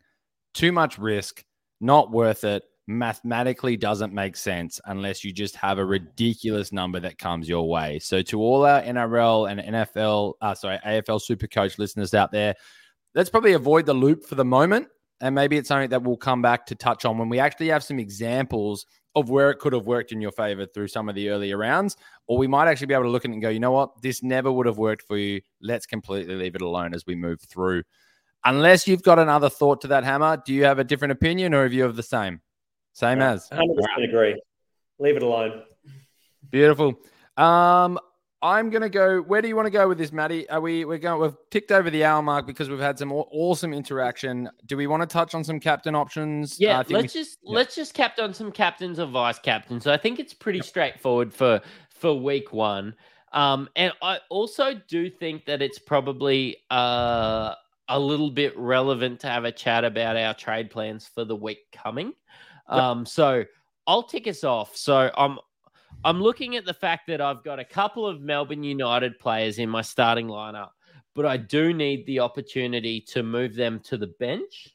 too 0.55 0.71
much 0.71 0.97
risk, 0.97 1.45
not 1.81 2.13
worth 2.13 2.45
it, 2.45 2.63
mathematically 2.87 3.77
doesn't 3.77 4.15
make 4.15 4.37
sense 4.37 4.81
unless 4.85 5.25
you 5.25 5.33
just 5.33 5.57
have 5.57 5.79
a 5.79 5.85
ridiculous 5.85 6.71
number 6.71 7.01
that 7.01 7.19
comes 7.19 7.49
your 7.49 7.69
way. 7.69 7.99
So, 7.99 8.23
to 8.23 8.41
all 8.41 8.65
our 8.65 8.81
NRL 8.81 9.51
and 9.51 9.75
NFL, 9.75 10.35
uh, 10.41 10.55
sorry, 10.55 10.79
AFL 10.87 11.21
Super 11.21 11.49
Coach 11.49 11.81
listeners 11.81 12.15
out 12.15 12.31
there, 12.31 12.55
let's 13.13 13.29
probably 13.29 13.55
avoid 13.55 13.87
the 13.87 13.95
loop 13.95 14.25
for 14.25 14.37
the 14.37 14.45
moment. 14.45 14.87
And 15.21 15.35
maybe 15.35 15.57
it's 15.57 15.67
something 15.67 15.91
that 15.91 16.05
we'll 16.05 16.17
come 16.17 16.43
back 16.43 16.67
to 16.67 16.77
touch 16.77 17.05
on 17.05 17.19
when 17.19 17.29
we 17.29 17.41
actually 17.41 17.71
have 17.71 17.83
some 17.83 17.99
examples 17.99 18.87
of 19.15 19.31
where 19.31 19.51
it 19.51 19.59
could 19.59 19.73
have 19.73 19.87
worked 19.87 20.13
in 20.13 20.21
your 20.21 20.33
favor 20.33 20.67
through 20.67 20.89
some 20.89 21.09
of 21.09 21.15
the 21.15 21.31
earlier 21.31 21.57
rounds. 21.57 21.97
Or 22.27 22.39
we 22.39 22.47
might 22.47 22.69
actually 22.69 22.89
be 22.89 22.95
able 22.95 23.05
to 23.05 23.11
look 23.11 23.25
at 23.25 23.31
it 23.31 23.35
and 23.35 23.43
go, 23.43 23.49
you 23.49 23.61
know 23.61 23.73
what? 23.73 24.01
This 24.03 24.23
never 24.23 24.53
would 24.53 24.67
have 24.67 24.79
worked 24.79 25.03
for 25.03 25.17
you. 25.17 25.41
Let's 25.61 25.87
completely 25.87 26.35
leave 26.35 26.55
it 26.55 26.63
alone 26.63 26.95
as 26.95 27.07
we 27.07 27.15
move 27.15 27.41
through. 27.41 27.85
Unless 28.45 28.87
you've 28.87 29.03
got 29.03 29.19
another 29.19 29.51
thought 29.51 29.81
to 29.81 29.89
that 29.89 30.05
hammer, 30.05 30.41
do 30.45 30.55
you 30.55 30.65
have 30.65 30.79
a 30.79 30.85
different 30.85 31.13
opinion 31.13 31.55
or 31.55 31.65
have 31.65 31.73
you 31.73 31.85
of 31.85 31.97
the 31.97 32.03
same? 32.03 32.41
Same 32.93 33.21
as. 33.21 33.49
100% 33.51 34.09
agree. 34.09 34.41
Leave 34.99 35.17
it 35.17 35.23
alone. 35.23 35.63
Beautiful. 36.51 37.01
Um, 37.37 37.99
I'm 38.41 38.71
gonna 38.71 38.89
go. 38.89 39.21
Where 39.21 39.43
do 39.43 39.49
you 39.49 39.57
want 39.57 39.67
to 39.67 39.71
go 39.71 39.89
with 39.89 39.99
this, 39.99 40.13
Maddie? 40.13 40.49
Are 40.49 40.61
we 40.61 40.85
we're 40.85 40.99
going? 40.99 41.21
We've 41.21 41.37
ticked 41.51 41.73
over 41.73 41.91
the 41.91 42.05
hour 42.05 42.23
mark 42.23 42.47
because 42.47 42.71
we've 42.71 42.79
had 42.79 42.97
some 42.99 43.13
awesome 43.13 43.73
interaction. 43.73 44.49
Do 44.67 44.77
we 44.77 44.87
want 44.87 45.03
to 45.03 45.07
touch 45.07 45.35
on 45.35 45.43
some 45.43 45.59
captain 45.59 45.95
options? 45.97 46.61
Yeah, 46.61 46.79
Uh, 46.81 46.85
let's 46.91 47.15
we- 47.15 47.21
just 47.21 47.39
yeah. 47.43 47.55
let's 47.57 47.75
just 47.75 47.95
cap 47.95 48.19
on 48.21 48.33
some 48.33 48.53
captains 48.53 49.01
or 49.01 49.07
vice 49.07 49.41
captains. 49.41 49.83
So 49.85 49.93
I 49.93 49.97
think 49.97 50.21
it's 50.21 50.35
pretty 50.35 50.61
straightforward 50.63 51.35
for 51.35 51.61
for 51.91 52.15
week 52.15 52.53
one. 52.53 52.95
Um, 53.33 53.69
and 53.77 53.93
I 54.03 54.21
also 54.31 54.75
do 54.89 55.11
think 55.11 55.45
that 55.47 55.61
it's 55.61 55.79
probably 55.81 56.59
uh, 56.71 57.55
a 57.89 57.99
little 57.99 58.31
bit 58.31 58.57
relevant 58.57 59.21
to 59.21 59.27
have 59.27 59.45
a 59.45 59.53
chat 59.53 59.85
about 59.85 60.17
our 60.17 60.33
trade 60.33 60.71
plans 60.71 61.07
for 61.13 61.25
the 61.25 61.37
week 61.37 61.59
coming. 61.73 62.15
Um, 62.69 63.05
so 63.05 63.45
I'll 63.87 64.03
tick 64.05 64.27
us 64.29 64.45
off. 64.45 64.77
So 64.77 65.11
I'm 65.17 65.39
I'm 66.05 66.23
looking 66.23 66.55
at 66.57 66.65
the 66.65 66.75
fact 66.75 67.09
that 67.09 67.21
I've 67.21 67.43
got 67.43 67.59
a 67.59 67.65
couple 67.65 68.07
of 68.07 68.21
Melbourne 68.21 68.63
United 68.63 69.19
players 69.19 69.59
in 69.59 69.69
my 69.69 69.83
starting 69.83 70.29
lineup, 70.29 70.71
but 71.15 71.27
I 71.27 71.37
do 71.37 71.75
need 71.75 72.07
the 72.07 72.21
opportunity 72.21 73.01
to 73.09 73.23
move 73.25 73.55
them 73.55 73.81
to 73.85 73.97
the 73.97 74.07
bench 74.07 74.69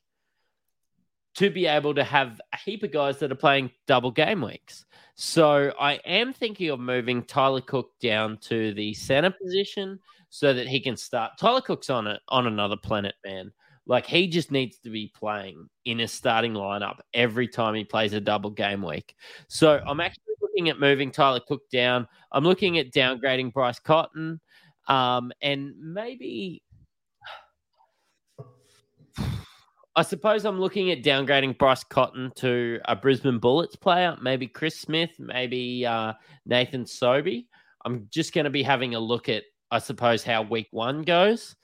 to 1.36 1.50
be 1.50 1.66
able 1.66 1.96
to 1.96 2.04
have 2.04 2.40
a 2.52 2.58
heap 2.58 2.84
of 2.84 2.92
guys 2.92 3.20
that 3.20 3.32
are 3.32 3.36
playing 3.36 3.72
double 3.88 4.12
game 4.12 4.42
weeks. 4.42 4.86
So 5.16 5.74
I 5.80 5.94
am 6.06 6.34
thinking 6.34 6.70
of 6.70 6.80
moving 6.80 7.24
Tyler 7.24 7.62
Cook 7.62 7.92
down 8.02 8.38
to 8.44 8.74
the 8.74 8.94
center 8.94 9.32
position 9.32 10.00
so 10.30 10.54
that 10.54 10.68
he 10.68 10.80
can 10.80 10.98
start. 10.98 11.32
Tyler 11.40 11.62
Cook's 11.62 11.90
on 11.90 12.06
it 12.08 12.20
on 12.28 12.48
another 12.48 12.78
planet, 12.78 13.16
man. 13.26 13.52
Like 13.86 14.06
he 14.06 14.28
just 14.28 14.52
needs 14.52 14.80
to 14.80 14.90
be 14.90 15.12
playing 15.14 15.68
in 15.86 16.00
a 16.00 16.08
starting 16.08 16.54
lineup 16.54 17.00
every 17.14 17.48
time 17.48 17.76
he 17.76 17.84
plays 17.84 18.14
a 18.14 18.22
double 18.22 18.50
game 18.50 18.82
week. 18.82 19.16
So 19.50 19.82
I'm 19.86 20.00
actually 20.00 20.34
looking 20.42 20.70
at 20.70 20.80
moving 20.80 21.12
Tyler 21.12 21.42
Cook 21.46 21.70
down. 21.72 22.08
I'm 22.32 22.46
looking 22.46 22.78
at 22.78 22.94
downgrading 22.94 23.54
Bryce 23.54 23.80
Cotton, 23.80 24.40
um, 24.88 25.32
and 25.42 25.74
maybe 25.78 26.64
I 29.96 30.02
suppose 30.02 30.46
I'm 30.46 30.60
looking 30.60 30.92
at 30.92 31.04
downgrading 31.04 31.58
Bryce 31.58 31.84
Cotton 31.84 32.32
to 32.38 32.80
a 32.86 32.96
Brisbane 32.96 33.40
Bullets 33.40 33.76
player, 33.76 34.18
maybe 34.22 34.48
Chris 34.48 34.80
Smith, 34.80 35.12
maybe 35.20 35.86
uh, 35.86 36.14
Nathan 36.46 36.86
Sobey. 36.86 37.48
I'm 37.86 38.08
just 38.10 38.34
going 38.34 38.46
to 38.46 38.50
be 38.50 38.64
having 38.64 38.96
a 38.96 39.00
look 39.00 39.28
at, 39.28 39.44
I 39.70 39.80
suppose, 39.80 40.24
how 40.24 40.42
week 40.42 40.68
one 40.72 41.02
goes. 41.02 41.56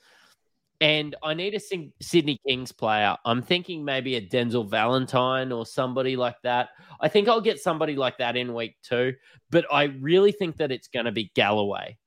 And 0.81 1.15
I 1.21 1.33
need 1.33 1.55
a 1.55 1.59
Sydney 2.01 2.39
Kings 2.47 2.71
player. 2.71 3.17
I'm 3.25 3.41
thinking 3.41 3.83
maybe 3.83 4.15
a 4.15 4.21
Denzel 4.21 4.69
Valentine 4.69 5.51
or 5.51 5.65
somebody 5.65 6.15
like 6.15 6.37
that. 6.43 6.69
I 7.01 7.09
think 7.09 7.27
I'll 7.27 7.41
get 7.41 7.59
somebody 7.59 7.95
like 7.95 8.17
that 8.19 8.37
in 8.37 8.53
week 8.53 8.77
two, 8.81 9.13
but 9.49 9.65
I 9.69 9.83
really 9.99 10.31
think 10.31 10.57
that 10.57 10.71
it's 10.71 10.87
going 10.87 11.05
to 11.05 11.11
be 11.11 11.31
Galloway. 11.35 11.97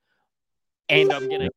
And 0.89 1.13
I'm 1.13 1.29
going 1.29 1.43
to 1.43 1.51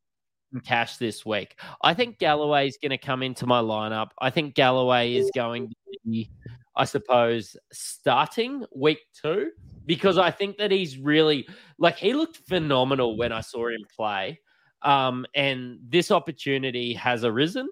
cash 0.60 0.98
this 0.98 1.24
week. 1.24 1.58
I 1.82 1.94
think 1.94 2.18
Galloway 2.18 2.68
is 2.68 2.78
going 2.80 2.90
to 2.90 2.98
come 2.98 3.22
into 3.22 3.46
my 3.46 3.60
lineup. 3.60 4.10
I 4.20 4.30
think 4.30 4.54
Galloway 4.54 5.14
is 5.14 5.30
going 5.34 5.68
to 5.68 5.74
be, 6.04 6.30
I 6.76 6.84
suppose, 6.84 7.56
starting 7.72 8.64
week 8.74 8.98
two 9.20 9.50
because 9.86 10.18
I 10.18 10.30
think 10.30 10.58
that 10.58 10.70
he's 10.70 10.98
really 10.98 11.48
like 11.78 11.96
he 11.96 12.12
looked 12.12 12.36
phenomenal 12.48 13.16
when 13.16 13.32
I 13.32 13.40
saw 13.40 13.68
him 13.68 13.84
play. 13.94 14.40
Um, 14.82 15.26
and 15.34 15.78
this 15.88 16.10
opportunity 16.10 16.94
has 16.94 17.24
arisen. 17.24 17.68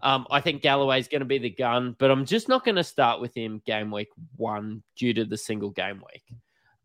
Um, 0.00 0.26
I 0.30 0.40
think 0.40 0.62
Galloway 0.62 1.00
is 1.00 1.08
going 1.08 1.20
to 1.20 1.26
be 1.26 1.38
the 1.38 1.50
gun, 1.50 1.96
but 1.98 2.10
I'm 2.10 2.24
just 2.24 2.48
not 2.48 2.64
going 2.64 2.76
to 2.76 2.84
start 2.84 3.20
with 3.20 3.36
him 3.36 3.60
game 3.66 3.90
week 3.90 4.08
one 4.36 4.82
due 4.96 5.12
to 5.14 5.24
the 5.24 5.36
single 5.36 5.70
game 5.70 6.02
week. 6.12 6.22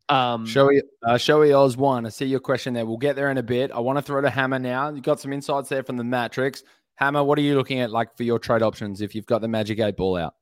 Um, 0.09 0.45
Showy, 0.45 0.81
uh, 1.03 1.17
Showy 1.17 1.53
Oz 1.53 1.77
one. 1.77 2.05
I 2.05 2.09
see 2.09 2.25
your 2.25 2.39
question 2.39 2.73
there. 2.73 2.85
We'll 2.85 2.97
get 2.97 3.15
there 3.15 3.29
in 3.29 3.37
a 3.37 3.43
bit. 3.43 3.71
I 3.71 3.79
want 3.79 3.97
to 3.97 4.01
throw 4.01 4.19
to 4.21 4.29
Hammer 4.29 4.59
now. 4.59 4.89
You 4.89 5.01
got 5.01 5.19
some 5.19 5.31
insights 5.31 5.69
there 5.69 5.83
from 5.83 5.97
the 5.97 6.03
Matrix. 6.03 6.63
Hammer, 6.95 7.23
what 7.23 7.37
are 7.37 7.41
you 7.41 7.55
looking 7.55 7.79
at 7.79 7.91
like 7.91 8.15
for 8.17 8.23
your 8.23 8.39
trade 8.39 8.61
options 8.61 9.01
if 9.01 9.15
you've 9.15 9.25
got 9.25 9.41
the 9.41 9.47
Magic 9.47 9.79
Eight 9.79 9.95
ball 9.95 10.17
out? 10.17 10.35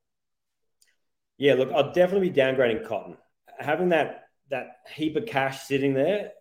Yeah, 1.38 1.55
look, 1.55 1.72
I'll 1.72 1.91
definitely 1.91 2.30
be 2.30 2.36
downgrading 2.39 2.88
Cotton. 2.88 3.18
Having 3.59 3.89
that 3.89 4.26
that 4.49 4.78
heap 4.93 5.16
of 5.16 5.26
cash 5.26 5.64
sitting 5.64 5.93
there 5.93 6.32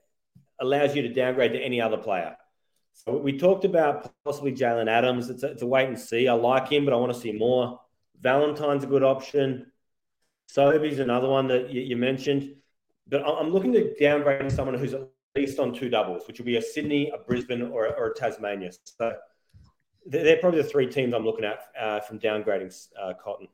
allows 0.61 0.97
you 0.97 1.03
to 1.03 1.09
downgrade 1.09 1.53
to 1.53 1.59
any 1.59 1.81
other 1.81 1.97
player. 1.97 2.37
So 3.07 3.17
we 3.17 3.39
talked 3.39 3.65
about 3.65 4.13
possibly 4.25 4.53
Jalen 4.53 4.89
Adams. 4.89 5.31
It's 5.31 5.43
a, 5.43 5.53
it's 5.53 5.63
a 5.63 5.67
wait 5.67 5.89
and 5.89 5.99
see. 5.99 6.29
I 6.29 6.35
like 6.35 6.69
him, 6.69 6.85
but 6.85 6.93
I 6.93 6.97
want 6.97 7.15
to 7.15 7.19
see 7.19 7.33
more. 7.33 7.81
Valentine's 8.21 8.85
a 8.85 8.87
good 8.87 9.03
option. 9.03 9.73
Sobey's 10.49 10.99
another 10.99 11.29
one 11.29 11.47
that 11.49 11.71
you, 11.71 11.81
you 11.81 11.97
mentioned. 11.97 12.57
But 13.09 13.23
I'm 13.27 13.51
looking 13.51 13.73
to 13.73 13.95
downgrade 13.99 14.53
someone 14.53 14.79
who's 14.79 14.93
at 14.93 15.09
least 15.35 15.59
on 15.59 15.73
two 15.73 15.89
doubles, 15.89 16.27
which 16.29 16.39
will 16.39 16.45
be 16.45 16.57
a 16.57 16.63
Sydney, 16.63 17.11
a 17.11 17.19
Brisbane, 17.19 17.63
or, 17.63 17.89
or 17.97 18.09
a 18.09 18.15
Tasmania. 18.15 18.71
So 18.85 19.15
they're 20.07 20.37
probably 20.37 20.61
the 20.61 20.69
three 20.69 20.87
teams 20.87 21.15
I'm 21.15 21.25
looking 21.25 21.45
at 21.45 21.61
uh, 21.81 22.01
from 22.01 22.19
downgrading 22.19 22.89
uh, 23.01 23.15
Cotton. 23.23 23.49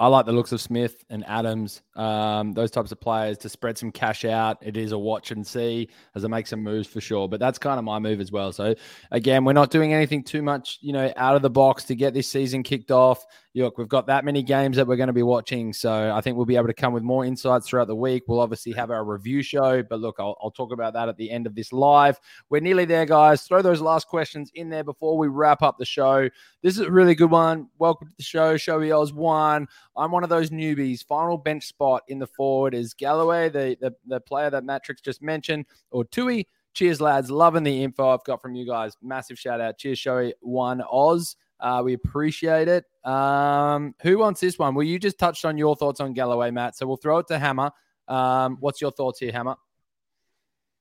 I 0.00 0.06
like 0.06 0.26
the 0.26 0.32
looks 0.32 0.52
of 0.52 0.60
Smith 0.60 1.04
and 1.10 1.26
Adams, 1.26 1.82
um, 1.96 2.52
those 2.52 2.70
types 2.70 2.92
of 2.92 3.00
players 3.00 3.36
to 3.38 3.48
spread 3.48 3.76
some 3.76 3.90
cash 3.90 4.24
out. 4.24 4.58
It 4.62 4.76
is 4.76 4.92
a 4.92 4.98
watch 4.98 5.32
and 5.32 5.44
see 5.44 5.88
as 6.14 6.24
I 6.24 6.28
make 6.28 6.46
some 6.46 6.62
moves 6.62 6.86
for 6.86 7.00
sure. 7.00 7.28
But 7.28 7.40
that's 7.40 7.58
kind 7.58 7.78
of 7.78 7.84
my 7.84 7.98
move 7.98 8.20
as 8.20 8.30
well. 8.30 8.52
So 8.52 8.76
again, 9.10 9.44
we're 9.44 9.54
not 9.54 9.72
doing 9.72 9.92
anything 9.92 10.22
too 10.22 10.40
much, 10.40 10.78
you 10.82 10.92
know, 10.92 11.12
out 11.16 11.34
of 11.34 11.42
the 11.42 11.50
box 11.50 11.84
to 11.84 11.96
get 11.96 12.14
this 12.14 12.28
season 12.28 12.62
kicked 12.62 12.92
off. 12.92 13.26
Look, 13.58 13.76
we've 13.76 13.88
got 13.88 14.06
that 14.06 14.24
many 14.24 14.42
games 14.42 14.76
that 14.76 14.86
we're 14.86 14.96
going 14.96 15.08
to 15.08 15.12
be 15.12 15.22
watching. 15.22 15.72
So 15.72 16.14
I 16.14 16.20
think 16.20 16.36
we'll 16.36 16.46
be 16.46 16.56
able 16.56 16.68
to 16.68 16.74
come 16.74 16.92
with 16.92 17.02
more 17.02 17.24
insights 17.24 17.68
throughout 17.68 17.88
the 17.88 17.96
week. 17.96 18.22
We'll 18.28 18.40
obviously 18.40 18.72
have 18.72 18.90
our 18.90 19.04
review 19.04 19.42
show, 19.42 19.82
but 19.82 20.00
look, 20.00 20.16
I'll, 20.18 20.36
I'll 20.40 20.52
talk 20.52 20.72
about 20.72 20.92
that 20.92 21.08
at 21.08 21.16
the 21.16 21.30
end 21.30 21.46
of 21.46 21.54
this 21.54 21.72
live. 21.72 22.20
We're 22.50 22.60
nearly 22.60 22.84
there, 22.84 23.04
guys. 23.04 23.42
Throw 23.42 23.60
those 23.60 23.80
last 23.80 24.06
questions 24.06 24.52
in 24.54 24.68
there 24.68 24.84
before 24.84 25.18
we 25.18 25.26
wrap 25.28 25.62
up 25.62 25.76
the 25.76 25.84
show. 25.84 26.28
This 26.62 26.78
is 26.78 26.86
a 26.86 26.90
really 26.90 27.16
good 27.16 27.30
one. 27.30 27.68
Welcome 27.78 28.08
to 28.08 28.14
the 28.16 28.22
show. 28.22 28.56
Showy 28.56 28.92
Oz 28.92 29.12
one. 29.12 29.66
I'm 29.96 30.12
one 30.12 30.22
of 30.22 30.30
those 30.30 30.50
newbies. 30.50 31.04
Final 31.04 31.36
bench 31.36 31.66
spot 31.66 32.02
in 32.06 32.18
the 32.18 32.26
forward 32.28 32.74
is 32.74 32.94
Galloway, 32.94 33.48
the, 33.48 33.76
the, 33.80 33.94
the 34.06 34.20
player 34.20 34.50
that 34.50 34.64
Matrix 34.64 35.00
just 35.00 35.20
mentioned, 35.20 35.66
or 35.90 36.04
Tui. 36.04 36.46
Cheers, 36.74 37.00
lads. 37.00 37.28
Loving 37.28 37.64
the 37.64 37.82
info 37.82 38.10
I've 38.10 38.22
got 38.22 38.40
from 38.40 38.54
you 38.54 38.64
guys. 38.64 38.96
Massive 39.02 39.36
shout 39.36 39.60
out. 39.60 39.78
Cheers, 39.78 39.98
Showy 39.98 40.34
one 40.40 40.80
Oz. 40.88 41.34
Uh, 41.60 41.82
we 41.84 41.94
appreciate 41.94 42.68
it. 42.68 42.84
Um, 43.08 43.94
who 44.02 44.18
wants 44.18 44.40
this 44.40 44.58
one? 44.58 44.74
Well, 44.74 44.84
you 44.84 44.98
just 44.98 45.18
touched 45.18 45.46
on 45.46 45.56
your 45.56 45.74
thoughts 45.74 45.98
on 46.00 46.12
Galloway, 46.12 46.50
Matt. 46.50 46.76
So 46.76 46.86
we'll 46.86 46.96
throw 46.96 47.18
it 47.18 47.28
to 47.28 47.38
Hammer. 47.38 47.70
Um, 48.06 48.58
what's 48.60 48.82
your 48.82 48.90
thoughts 48.90 49.18
here, 49.18 49.32
Hammer? 49.32 49.56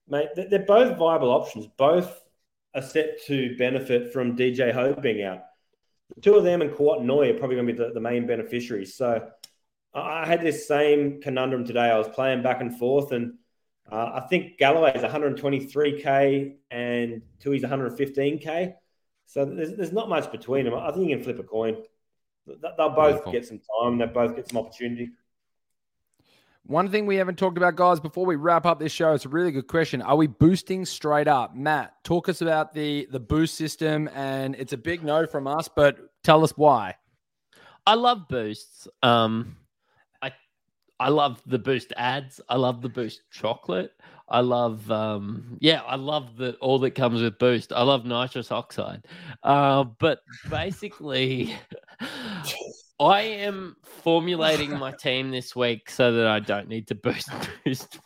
Mate, 0.10 0.28
they're 0.36 0.60
both 0.60 0.98
viable 0.98 1.30
options. 1.30 1.68
Both 1.78 2.22
are 2.76 2.82
set 2.82 3.24
to 3.28 3.56
benefit 3.58 4.12
from 4.12 4.36
DJ 4.36 4.74
Hogg 4.74 5.02
being 5.02 5.24
out. 5.24 5.44
The 6.16 6.22
two 6.22 6.36
of 6.36 6.44
them 6.44 6.62
and 6.62 6.72
Kouat-Noi 6.72 7.30
are 7.30 7.38
probably 7.38 7.56
going 7.56 7.68
to 7.68 7.74
be 7.74 7.80
the, 7.80 7.94
the 7.94 8.02
main 8.02 8.28
beneficiaries. 8.28 8.96
So 8.96 9.30
I 9.94 10.26
had 10.26 10.42
this 10.42 10.68
same 10.68 11.22
conundrum 11.22 11.66
today. 11.66 11.90
I 11.90 11.98
was 11.98 12.10
playing 12.10 12.44
back 12.44 12.60
and 12.60 12.78
forth, 12.78 13.14
and 13.14 13.36
uh, 13.90 14.12
I 14.16 14.28
think 14.30 14.58
Galloway 14.58 14.94
is 14.96 15.02
123k 15.02 16.56
and 16.72 17.22
Tui's 17.40 17.64
115k. 17.64 18.74
So 19.28 19.46
there's, 19.46 19.76
there's 19.76 19.94
not 19.94 20.10
much 20.10 20.30
between 20.32 20.66
them. 20.66 20.74
I 20.74 20.92
think 20.92 21.10
you 21.10 21.16
can 21.16 21.24
flip 21.24 21.40
a 21.40 21.44
coin. 21.44 21.78
They'll 22.48 22.90
both 22.90 23.24
cool. 23.24 23.34
get 23.34 23.46
some 23.46 23.60
time. 23.82 23.98
They'll 23.98 24.08
both 24.08 24.36
get 24.36 24.50
some 24.50 24.58
opportunity. 24.58 25.12
One 26.68 26.90
thing 26.90 27.06
we 27.06 27.16
haven't 27.16 27.38
talked 27.38 27.56
about, 27.56 27.78
guys, 27.78 28.02
before 28.02 28.26
we 28.26 28.36
wrap 28.36 28.66
up 28.66 28.78
this 28.78 28.92
show, 28.92 29.14
it's 29.14 29.24
a 29.24 29.30
really 29.30 29.52
good 29.52 29.68
question. 29.68 30.02
Are 30.02 30.18
we 30.18 30.28
boosting 30.28 30.84
straight 30.86 31.30
up? 31.30 31.56
Matt, 31.56 32.04
talk 32.04 32.28
us 32.28 32.42
about 32.42 32.74
the 32.74 33.08
the 33.10 33.22
boost 33.22 33.56
system, 33.56 34.10
and 34.14 34.54
it's 34.56 34.74
a 34.74 34.78
big 34.78 35.02
no 35.04 35.26
from 35.26 35.48
us, 35.48 35.70
but 35.74 35.98
tell 36.24 36.44
us 36.44 36.52
why. 36.58 36.96
I 37.86 37.94
love 37.94 38.28
boosts. 38.28 38.88
Um, 39.02 39.56
I 39.62 39.67
I 41.00 41.10
love 41.10 41.42
the 41.46 41.60
boost 41.60 41.94
ads. 41.96 42.42
I 42.50 42.56
love 42.56 42.82
the 42.82 42.90
boost 42.90 43.22
chocolate. 43.32 43.94
I 44.30 44.42
love, 44.42 44.90
um, 44.92 45.58
yeah, 45.62 45.82
I 45.84 45.96
love 45.96 46.36
that 46.38 46.58
all 46.58 46.80
that 46.80 46.92
comes 46.92 47.22
with 47.22 47.40
Boost. 47.40 47.72
I 47.72 47.82
love 47.84 48.06
nitrous 48.06 48.52
oxide. 48.52 49.06
Uh, 49.42 49.86
but 49.86 50.20
basically, 50.50 51.56
I 53.00 53.22
am 53.22 53.78
formulating 53.84 54.78
my 54.78 54.92
team 55.00 55.32
this 55.32 55.56
week 55.56 55.90
so 55.90 56.12
that 56.12 56.28
I 56.28 56.40
don't 56.40 56.68
need 56.68 56.88
to 56.88 56.96
boost 56.96 57.30
boost 57.66 58.00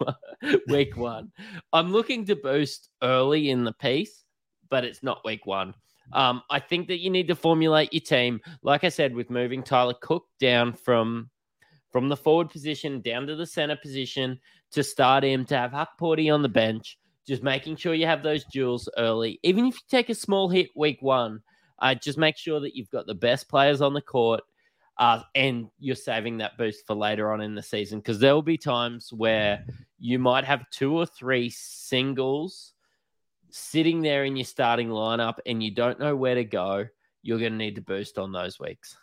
week 0.68 0.96
one. 0.96 1.32
I'm 1.74 1.92
looking 1.92 2.26
to 2.26 2.36
boost 2.36 2.90
early 3.02 3.50
in 3.50 3.64
the 3.64 3.74
piece, 3.74 4.24
but 4.70 4.84
it's 4.84 5.02
not 5.02 5.26
week 5.26 5.48
one. 5.48 5.74
Um, 6.14 6.44
I 6.52 6.60
think 6.60 6.88
that 6.90 7.00
you 7.00 7.10
need 7.10 7.30
to 7.30 7.36
formulate 7.36 7.94
your 7.94 8.02
team, 8.02 8.42
like 8.62 8.84
I 8.84 8.90
said, 8.90 9.16
with 9.16 9.32
moving 9.32 9.64
Tyler 9.64 9.96
Cook 10.02 10.26
down 10.40 10.74
from 10.74 11.31
from 11.92 12.10
the 12.10 12.18
forward 12.18 12.50
position 12.50 13.02
down 13.02 13.28
to 13.28 13.36
the 13.36 13.46
center 13.46 13.76
position 13.76 14.40
to 14.72 14.84
start 14.84 15.24
him, 15.24 15.46
to 15.46 15.58
have 15.58 15.72
Hukporti 15.72 16.34
on 16.34 16.42
the 16.42 16.50
bench, 16.50 16.98
just 17.28 17.44
making 17.44 17.76
sure 17.76 17.94
you 17.94 18.06
have 18.06 18.24
those 18.24 18.46
duels 18.46 18.90
early. 18.98 19.40
Even 19.44 19.66
if 19.66 19.76
you 19.76 19.82
take 19.90 20.10
a 20.10 20.16
small 20.16 20.50
hit 20.50 20.70
week 20.76 20.98
one, 21.02 21.42
uh, 21.80 21.96
just 21.96 22.18
make 22.18 22.38
sure 22.38 22.60
that 22.60 22.76
you've 22.76 22.90
got 22.90 23.08
the 23.08 23.14
best 23.14 23.50
players 23.50 23.82
on 23.82 23.94
the 23.94 24.02
court 24.02 24.42
uh, 24.98 25.22
and 25.36 25.68
you're 25.80 25.96
saving 25.96 26.38
that 26.38 26.58
boost 26.58 26.86
for 26.86 26.96
later 26.96 27.32
on 27.32 27.42
in 27.42 27.56
the 27.56 27.62
season 27.62 28.00
because 28.00 28.20
there 28.20 28.34
will 28.34 28.42
be 28.42 28.58
times 28.58 29.12
where 29.12 29.66
you 29.98 30.20
might 30.20 30.46
have 30.46 30.70
two 30.70 30.96
or 30.96 31.06
three 31.06 31.50
singles 31.50 32.74
sitting 33.50 34.02
there 34.02 34.26
in 34.26 34.36
your 34.36 34.46
starting 34.46 34.90
lineup 34.90 35.36
and 35.46 35.62
you 35.64 35.72
don't 35.72 36.00
know 36.00 36.16
where 36.16 36.36
to 36.36 36.44
go. 36.44 36.86
You're 37.24 37.40
going 37.40 37.54
to 37.54 37.58
need 37.58 37.76
to 37.76 37.82
boost 37.82 38.18
on 38.18 38.32
those 38.32 38.60
weeks. 38.60 38.96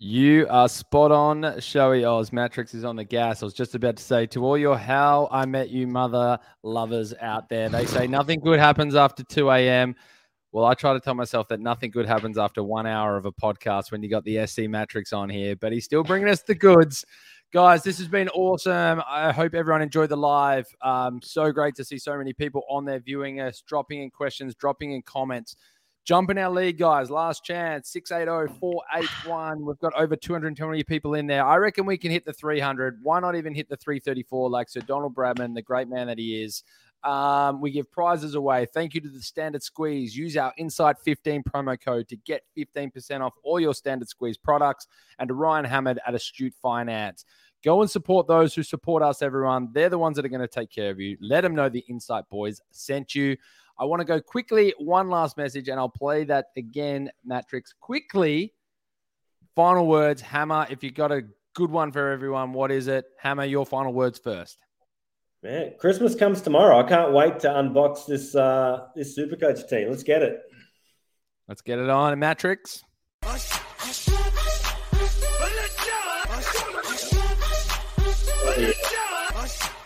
You 0.00 0.46
are 0.48 0.68
spot 0.68 1.10
on, 1.10 1.58
Showy 1.58 2.04
Oz. 2.04 2.32
Matrix 2.32 2.72
is 2.72 2.84
on 2.84 2.94
the 2.94 3.02
gas. 3.02 3.42
I 3.42 3.46
was 3.46 3.52
just 3.52 3.74
about 3.74 3.96
to 3.96 4.02
say 4.02 4.26
to 4.26 4.44
all 4.44 4.56
your 4.56 4.78
How 4.78 5.28
I 5.32 5.44
Met 5.44 5.70
You 5.70 5.88
Mother 5.88 6.38
lovers 6.62 7.14
out 7.20 7.48
there, 7.48 7.68
they 7.68 7.84
say 7.84 8.06
nothing 8.06 8.38
good 8.38 8.60
happens 8.60 8.94
after 8.94 9.24
2 9.24 9.50
a.m. 9.50 9.96
Well, 10.52 10.66
I 10.66 10.74
try 10.74 10.92
to 10.92 11.00
tell 11.00 11.14
myself 11.14 11.48
that 11.48 11.58
nothing 11.58 11.90
good 11.90 12.06
happens 12.06 12.38
after 12.38 12.62
one 12.62 12.86
hour 12.86 13.16
of 13.16 13.26
a 13.26 13.32
podcast 13.32 13.90
when 13.90 14.00
you 14.00 14.08
got 14.08 14.22
the 14.22 14.46
SC 14.46 14.68
Matrix 14.68 15.12
on 15.12 15.28
here, 15.28 15.56
but 15.56 15.72
he's 15.72 15.86
still 15.86 16.04
bringing 16.04 16.28
us 16.28 16.42
the 16.42 16.54
goods. 16.54 17.04
Guys, 17.52 17.82
this 17.82 17.98
has 17.98 18.06
been 18.06 18.28
awesome. 18.28 19.02
I 19.04 19.32
hope 19.32 19.52
everyone 19.52 19.82
enjoyed 19.82 20.10
the 20.10 20.16
live. 20.16 20.68
Um, 20.80 21.18
so 21.24 21.50
great 21.50 21.74
to 21.74 21.84
see 21.84 21.98
so 21.98 22.16
many 22.16 22.32
people 22.32 22.62
on 22.70 22.84
there 22.84 23.00
viewing 23.00 23.40
us, 23.40 23.64
dropping 23.66 24.02
in 24.02 24.10
questions, 24.10 24.54
dropping 24.54 24.92
in 24.92 25.02
comments. 25.02 25.56
Jump 26.08 26.30
in 26.30 26.38
our 26.38 26.48
league, 26.48 26.78
guys. 26.78 27.10
Last 27.10 27.44
chance 27.44 27.90
680 27.90 28.58
481. 28.58 29.62
We've 29.62 29.78
got 29.78 29.92
over 29.92 30.16
220 30.16 30.82
people 30.84 31.12
in 31.12 31.26
there. 31.26 31.44
I 31.44 31.56
reckon 31.56 31.84
we 31.84 31.98
can 31.98 32.10
hit 32.10 32.24
the 32.24 32.32
300. 32.32 33.00
Why 33.02 33.20
not 33.20 33.36
even 33.36 33.54
hit 33.54 33.68
the 33.68 33.76
334 33.76 34.48
like 34.48 34.70
Sir 34.70 34.80
Donald 34.80 35.14
Bradman, 35.14 35.54
the 35.54 35.60
great 35.60 35.86
man 35.86 36.06
that 36.06 36.16
he 36.16 36.42
is? 36.42 36.64
Um, 37.04 37.60
we 37.60 37.72
give 37.72 37.92
prizes 37.92 38.36
away. 38.36 38.66
Thank 38.72 38.94
you 38.94 39.02
to 39.02 39.08
the 39.10 39.20
Standard 39.20 39.62
Squeeze. 39.62 40.16
Use 40.16 40.38
our 40.38 40.54
Insight 40.56 40.96
15 40.98 41.42
promo 41.42 41.78
code 41.78 42.08
to 42.08 42.16
get 42.16 42.42
15% 42.56 43.20
off 43.20 43.34
all 43.42 43.60
your 43.60 43.74
Standard 43.74 44.08
Squeeze 44.08 44.38
products. 44.38 44.86
And 45.18 45.28
to 45.28 45.34
Ryan 45.34 45.66
Hammond 45.66 46.00
at 46.06 46.14
Astute 46.14 46.54
Finance. 46.62 47.26
Go 47.62 47.82
and 47.82 47.90
support 47.90 48.26
those 48.26 48.54
who 48.54 48.62
support 48.62 49.02
us, 49.02 49.20
everyone. 49.20 49.68
They're 49.74 49.90
the 49.90 49.98
ones 49.98 50.16
that 50.16 50.24
are 50.24 50.30
going 50.30 50.40
to 50.40 50.48
take 50.48 50.70
care 50.70 50.90
of 50.90 51.00
you. 51.00 51.18
Let 51.20 51.42
them 51.42 51.54
know 51.54 51.68
the 51.68 51.84
Insight 51.86 52.24
Boys 52.30 52.62
sent 52.70 53.14
you. 53.14 53.36
I 53.78 53.84
want 53.84 54.00
to 54.00 54.04
go 54.04 54.20
quickly, 54.20 54.74
one 54.78 55.08
last 55.08 55.36
message, 55.36 55.68
and 55.68 55.78
I'll 55.78 55.88
play 55.88 56.24
that 56.24 56.46
again, 56.56 57.10
Matrix. 57.24 57.72
Quickly, 57.80 58.54
final 59.54 59.86
words, 59.86 60.20
Hammer. 60.20 60.66
If 60.68 60.82
you 60.82 60.90
got 60.90 61.12
a 61.12 61.22
good 61.54 61.70
one 61.70 61.92
for 61.92 62.10
everyone, 62.10 62.52
what 62.52 62.72
is 62.72 62.88
it? 62.88 63.04
Hammer, 63.18 63.44
your 63.44 63.64
final 63.64 63.92
words 63.92 64.18
first. 64.18 64.58
Man, 65.42 65.74
Christmas 65.78 66.16
comes 66.16 66.40
tomorrow. 66.40 66.84
I 66.84 66.88
can't 66.88 67.12
wait 67.12 67.38
to 67.40 67.48
unbox 67.48 68.06
this 68.06 68.34
uh 68.34 68.88
this 68.96 69.16
Supercoach 69.16 69.68
team. 69.68 69.88
Let's 69.88 70.02
get 70.02 70.22
it. 70.22 70.40
Let's 71.46 71.62
get 71.62 71.78
it 71.78 71.88
on, 71.88 72.18
Matrix. 72.18 72.82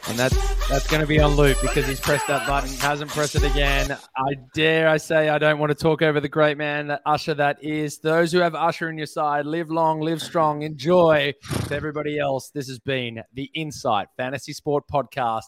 And 0.09 0.19
that's 0.19 0.69
that's 0.69 0.87
going 0.89 1.01
to 1.01 1.07
be 1.07 1.21
on 1.21 1.37
loop 1.37 1.59
because 1.63 1.87
he's 1.87 2.01
pressed 2.01 2.27
that 2.27 2.47
button, 2.47 2.71
hasn't 2.79 3.11
pressed 3.11 3.37
it 3.37 3.45
again. 3.45 3.97
I 4.17 4.35
dare 4.53 4.89
I 4.89 4.97
say 4.97 5.29
I 5.29 5.39
don't 5.39 5.59
want 5.59 5.71
to 5.71 5.77
talk 5.77 6.03
over 6.03 6.21
the 6.21 6.29
great 6.29 6.59
man 6.59 6.89
that 6.89 7.03
Usher 7.07 7.35
that 7.35 7.63
is. 7.63 7.99
Those 7.99 8.33
who 8.33 8.39
have 8.39 8.55
Usher 8.55 8.91
in 8.91 8.99
your 8.99 9.07
side, 9.07 9.47
live 9.47 9.71
long, 9.71 10.01
live 10.01 10.21
strong, 10.21 10.63
enjoy. 10.63 11.35
To 11.69 11.75
everybody 11.75 12.19
else, 12.19 12.51
this 12.51 12.67
has 12.69 12.81
been 12.81 13.23
the 13.33 13.49
Insight 13.55 14.09
Fantasy 14.17 14.53
Sport 14.53 14.85
Podcast. 14.93 15.45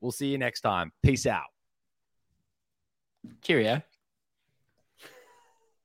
We'll 0.00 0.12
see 0.12 0.28
you 0.28 0.38
next 0.38 0.62
time. 0.62 0.92
Peace 1.02 1.26
out. 1.26 1.44
Cheerio. 3.42 3.82